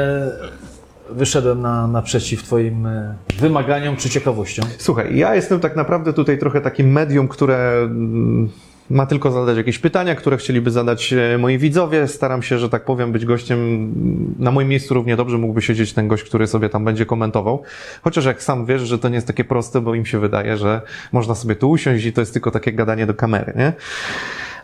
wyszedłem 1.09 1.61
na, 1.61 1.87
naprzeciw 1.87 2.43
Twoim 2.43 2.85
e, 2.85 3.15
wymaganiom 3.39 3.95
czy 3.95 4.09
ciekawościom. 4.09 4.65
Słuchaj, 4.77 5.17
ja 5.17 5.35
jestem 5.35 5.59
tak 5.59 5.75
naprawdę 5.75 6.13
tutaj 6.13 6.37
trochę 6.37 6.61
takim 6.61 6.91
medium, 6.91 7.27
które 7.27 7.81
mm, 7.83 8.49
ma 8.89 9.05
tylko 9.05 9.31
zadać 9.31 9.57
jakieś 9.57 9.79
pytania, 9.79 10.15
które 10.15 10.37
chcieliby 10.37 10.71
zadać 10.71 11.13
e, 11.13 11.37
moi 11.37 11.57
widzowie. 11.57 12.07
Staram 12.07 12.43
się, 12.43 12.59
że 12.59 12.69
tak 12.69 12.85
powiem, 12.85 13.11
być 13.11 13.25
gościem. 13.25 13.59
mm, 13.59 14.35
Na 14.39 14.51
moim 14.51 14.67
miejscu 14.67 14.93
równie 14.93 15.15
dobrze 15.15 15.37
mógłby 15.37 15.61
siedzieć 15.61 15.93
ten 15.93 16.07
gość, 16.07 16.23
który 16.23 16.47
sobie 16.47 16.69
tam 16.69 16.85
będzie 16.85 17.05
komentował. 17.05 17.63
Chociaż 18.01 18.25
jak 18.25 18.43
sam 18.43 18.65
wiesz, 18.65 18.81
że 18.81 18.99
to 18.99 19.09
nie 19.09 19.15
jest 19.15 19.27
takie 19.27 19.43
proste, 19.43 19.81
bo 19.81 19.95
im 19.95 20.05
się 20.05 20.19
wydaje, 20.19 20.57
że 20.57 20.81
można 21.11 21.35
sobie 21.35 21.55
tu 21.55 21.69
usiąść 21.69 22.05
i 22.05 22.13
to 22.13 22.21
jest 22.21 22.33
tylko 22.33 22.51
takie 22.51 22.73
gadanie 22.73 23.05
do 23.05 23.13
kamery, 23.13 23.53
nie? 23.55 23.73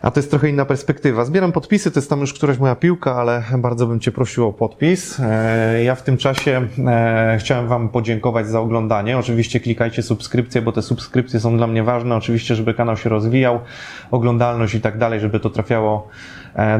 A 0.02 0.10
to 0.10 0.20
jest 0.20 0.30
trochę 0.30 0.48
inna 0.48 0.64
perspektywa. 0.64 1.24
Zbieram 1.24 1.52
podpisy, 1.52 1.90
to 1.90 2.00
jest 2.00 2.10
tam 2.10 2.20
już 2.20 2.34
któraś 2.34 2.58
moja 2.58 2.74
piłka, 2.76 3.16
ale 3.16 3.42
bardzo 3.58 3.86
bym 3.86 4.00
Cię 4.00 4.12
prosił 4.12 4.46
o 4.46 4.52
podpis. 4.52 5.20
E, 5.20 5.84
Ja 5.84 5.94
w 5.94 6.02
tym 6.02 6.16
czasie 6.16 6.66
e, 6.86 7.36
chciałem 7.40 7.68
Wam 7.68 7.88
podziękować 7.88 8.48
za 8.48 8.60
oglądanie. 8.60 9.18
Oczywiście 9.18 9.60
klikajcie 9.60 10.02
subskrypcje, 10.02 10.62
bo 10.62 10.72
te 10.72 10.82
subskrypcje 10.82 11.40
są 11.40 11.56
dla 11.56 11.66
mnie 11.66 11.82
ważne. 11.82 12.16
Oczywiście, 12.16 12.54
żeby 12.54 12.74
kanał 12.74 12.96
się 12.96 13.08
rozwijał, 13.08 13.60
oglądalność 14.10 14.74
i 14.74 14.80
tak 14.80 14.98
dalej, 14.98 15.20
żeby 15.20 15.40
to 15.40 15.50
trafiało 15.50 16.08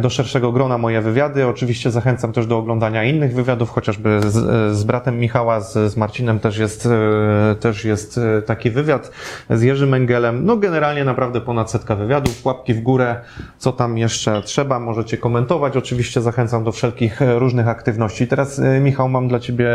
do 0.01 0.11
szerszego 0.11 0.53
grona 0.53 0.79
moje 0.79 1.01
wywiady. 1.01 1.47
Oczywiście 1.47 1.91
zachęcam 1.91 2.33
też 2.33 2.47
do 2.47 2.59
oglądania 2.59 3.05
innych 3.05 3.35
wywiadów, 3.35 3.71
chociażby 3.71 4.21
z, 4.27 4.77
z 4.77 4.85
bratem 4.85 5.19
Michała, 5.19 5.61
z, 5.61 5.93
z 5.93 5.97
Marcinem 5.97 6.39
też 6.39 6.59
jest, 6.59 6.87
e, 6.87 7.55
też 7.55 7.85
jest 7.85 8.19
e, 8.19 8.43
taki 8.43 8.71
wywiad, 8.71 9.11
z 9.51 9.63
Jerzym 9.63 9.95
Engelem. 9.95 10.45
No 10.45 10.57
generalnie 10.57 11.05
naprawdę 11.05 11.41
ponad 11.41 11.71
setka 11.71 11.97
wywiadów, 11.97 12.47
łapki 12.47 12.75
w 12.75 12.81
górę, 12.81 13.21
co 13.59 13.73
tam 13.73 13.99
jeszcze 13.99 14.43
trzeba, 14.43 14.81
możecie 14.81 15.17
komentować. 15.19 15.77
Oczywiście 15.77 16.21
zachęcam 16.21 16.65
do 16.65 16.73
wszelkich 16.73 17.23
e, 17.23 17.39
różnych 17.39 17.69
aktywności. 17.69 18.27
Teraz 18.27 18.59
e, 18.59 18.81
Michał, 18.81 19.09
mam 19.09 19.29
dla 19.29 19.41
Ciebie 19.41 19.69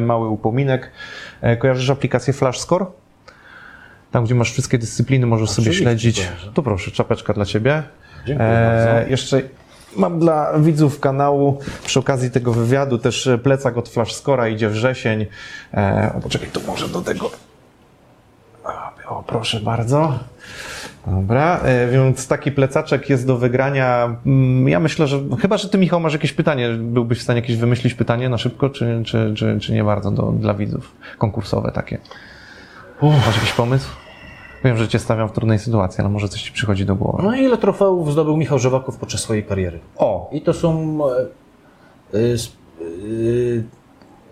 mały 0.00 0.28
upominek. 0.28 0.90
E, 1.40 1.56
Kojarzysz 1.56 1.90
aplikację 1.90 2.32
Flash 2.32 2.58
Score? 2.58 2.86
Tam, 4.10 4.24
gdzie 4.24 4.34
masz 4.34 4.52
wszystkie 4.52 4.78
dyscypliny, 4.78 5.26
możesz 5.26 5.50
sobie 5.50 5.72
śledzić. 5.72 6.28
To 6.54 6.62
proszę, 6.62 6.90
czapeczka 6.90 7.32
dla 7.32 7.44
Ciebie. 7.44 7.82
Dziękuję 8.26 8.48
E, 8.48 8.94
bardzo. 8.94 9.10
jeszcze 9.10 9.40
mam 9.96 10.18
dla 10.18 10.58
widzów 10.58 11.00
kanału 11.00 11.58
przy 11.84 11.98
okazji 12.00 12.30
tego 12.30 12.52
wywiadu 12.52 12.98
też 12.98 13.26
e, 13.26 13.38
plecak 13.38 13.76
od 13.76 13.88
Flash 13.88 14.12
Scora 14.14 14.48
idzie 14.48 14.68
wrzesień. 14.68 15.26
E, 15.74 16.12
o, 16.18 16.20
poczekaj, 16.20 16.48
to 16.52 16.60
może 16.66 16.88
do 16.88 17.00
tego. 17.00 17.30
O, 19.08 19.22
proszę 19.26 19.60
bardzo. 19.60 20.18
Dobra, 21.06 21.60
e, 21.64 21.88
więc 21.88 22.28
taki 22.28 22.52
plecaczek 22.52 23.10
jest 23.10 23.26
do 23.26 23.36
wygrania. 23.38 24.16
Mm, 24.26 24.68
Ja 24.68 24.80
myślę, 24.80 25.06
że 25.06 25.18
chyba, 25.40 25.56
że 25.58 25.68
ty 25.68 25.78
Michał 25.78 26.00
masz 26.00 26.12
jakieś 26.12 26.32
pytanie. 26.32 26.68
Byłbyś 26.78 27.18
w 27.18 27.22
stanie 27.22 27.40
jakieś 27.40 27.56
wymyślić 27.56 27.94
pytanie 27.94 28.28
na 28.28 28.38
szybko, 28.38 28.70
czy, 28.70 29.02
czy, 29.06 29.34
czy, 29.36 29.58
czy 29.60 29.72
nie 29.72 29.84
bardzo 29.84 30.10
do, 30.10 30.22
dla 30.32 30.54
widzów? 30.54 30.92
Konkursowe 31.18 31.72
takie. 31.72 31.98
Masz 33.02 33.36
jakiś 33.36 33.52
pomysł? 33.52 33.88
Wiem, 34.64 34.76
że 34.76 34.88
cię 34.88 34.98
stawiam 34.98 35.28
w 35.28 35.32
trudnej 35.32 35.58
sytuacji, 35.58 36.00
ale 36.00 36.10
może 36.10 36.28
coś 36.28 36.42
ci 36.42 36.52
przychodzi 36.52 36.86
do 36.86 36.96
głowy. 36.96 37.22
No 37.22 37.34
i 37.34 37.42
ile 37.42 37.58
trofeów 37.58 38.12
zdobył 38.12 38.36
Michał 38.36 38.58
Żewakow 38.58 38.96
podczas 38.96 39.20
swojej 39.20 39.44
kariery? 39.44 39.80
O, 39.96 40.30
I 40.32 40.40
to 40.40 40.54
są 40.54 40.98
e, 41.06 41.12
e, 42.14 42.18
e, 42.18 43.81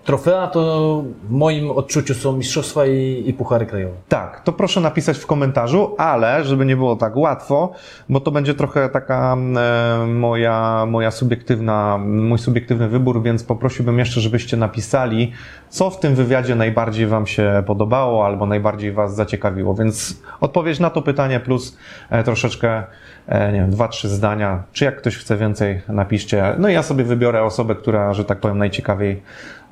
trofea 0.05 0.47
to 0.47 1.03
w 1.23 1.31
moim 1.31 1.71
odczuciu 1.71 2.15
są 2.15 2.37
mistrzostwa 2.37 2.87
i, 2.87 3.23
i 3.27 3.35
puchary 3.35 3.67
krajowe. 3.67 3.95
Tak, 4.09 4.41
to 4.41 4.53
proszę 4.53 4.81
napisać 4.81 5.19
w 5.19 5.27
komentarzu, 5.27 5.95
ale 5.99 6.45
żeby 6.45 6.67
nie 6.67 6.77
było 6.77 6.97
tak 6.97 7.17
łatwo, 7.17 7.73
bo 8.09 8.21
to 8.21 8.31
będzie 8.31 8.55
trochę 8.55 8.89
taka 8.89 9.37
e, 9.57 10.07
moja, 10.07 10.87
moja 10.87 11.11
subiektywna, 11.11 11.99
mój 11.99 12.39
subiektywny 12.39 12.89
wybór, 12.89 13.23
więc 13.23 13.45
poprosiłbym 13.45 13.99
jeszcze, 13.99 14.21
żebyście 14.21 14.57
napisali, 14.57 15.33
co 15.69 15.91
w 15.91 16.01
tym 16.01 16.15
wywiadzie 16.15 16.55
najbardziej 16.55 17.07
Wam 17.07 17.27
się 17.27 17.63
podobało 17.67 18.27
albo 18.27 18.47
najbardziej 18.47 18.93
Was 18.93 19.15
zaciekawiło. 19.15 19.75
Więc 19.75 20.23
odpowiedź 20.41 20.81
na 20.81 20.91
to 20.91 21.03
pytanie 21.03 21.41
plus 21.41 21.79
e, 22.11 22.25
troszeczkę, 22.25 22.85
nie 23.29 23.61
wiem, 23.61 23.71
dwa, 23.71 23.89
trzy 23.89 24.09
zdania, 24.09 24.63
czy 24.73 24.85
jak 24.85 24.97
ktoś 24.97 25.17
chce 25.17 25.37
więcej, 25.37 25.81
napiszcie. 25.89 26.55
No 26.59 26.69
i 26.69 26.73
ja 26.75 26.83
sobie 26.83 27.05
wybiorę 27.05 27.43
osobę, 27.43 27.75
która, 27.75 28.15
że 28.15 28.25
tak 28.25 28.39
powiem, 28.41 28.59
najciekawiej 28.59 29.23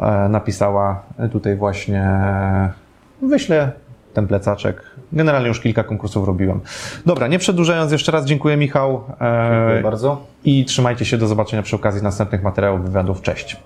e, 0.00 0.28
napisała 0.28 1.02
tutaj 1.32 1.56
właśnie 1.56 2.10
wyślę 3.22 3.72
ten 4.14 4.26
plecaczek. 4.26 4.82
Generalnie 5.12 5.48
już 5.48 5.60
kilka 5.60 5.84
konkursów 5.84 6.26
robiłem. 6.26 6.60
Dobra, 7.06 7.26
nie 7.26 7.38
przedłużając, 7.38 7.92
jeszcze 7.92 8.12
raz 8.12 8.24
dziękuję 8.24 8.56
Michał 8.56 9.04
Dziękuję 9.08 9.78
e, 9.78 9.82
bardzo. 9.82 10.26
i 10.44 10.64
trzymajcie 10.64 11.04
się 11.04 11.18
do 11.18 11.26
zobaczenia 11.26 11.62
przy 11.62 11.76
okazji 11.76 12.02
następnych 12.02 12.42
materiałów, 12.42 12.82
wywiadów. 12.82 13.22
Cześć. 13.22 13.56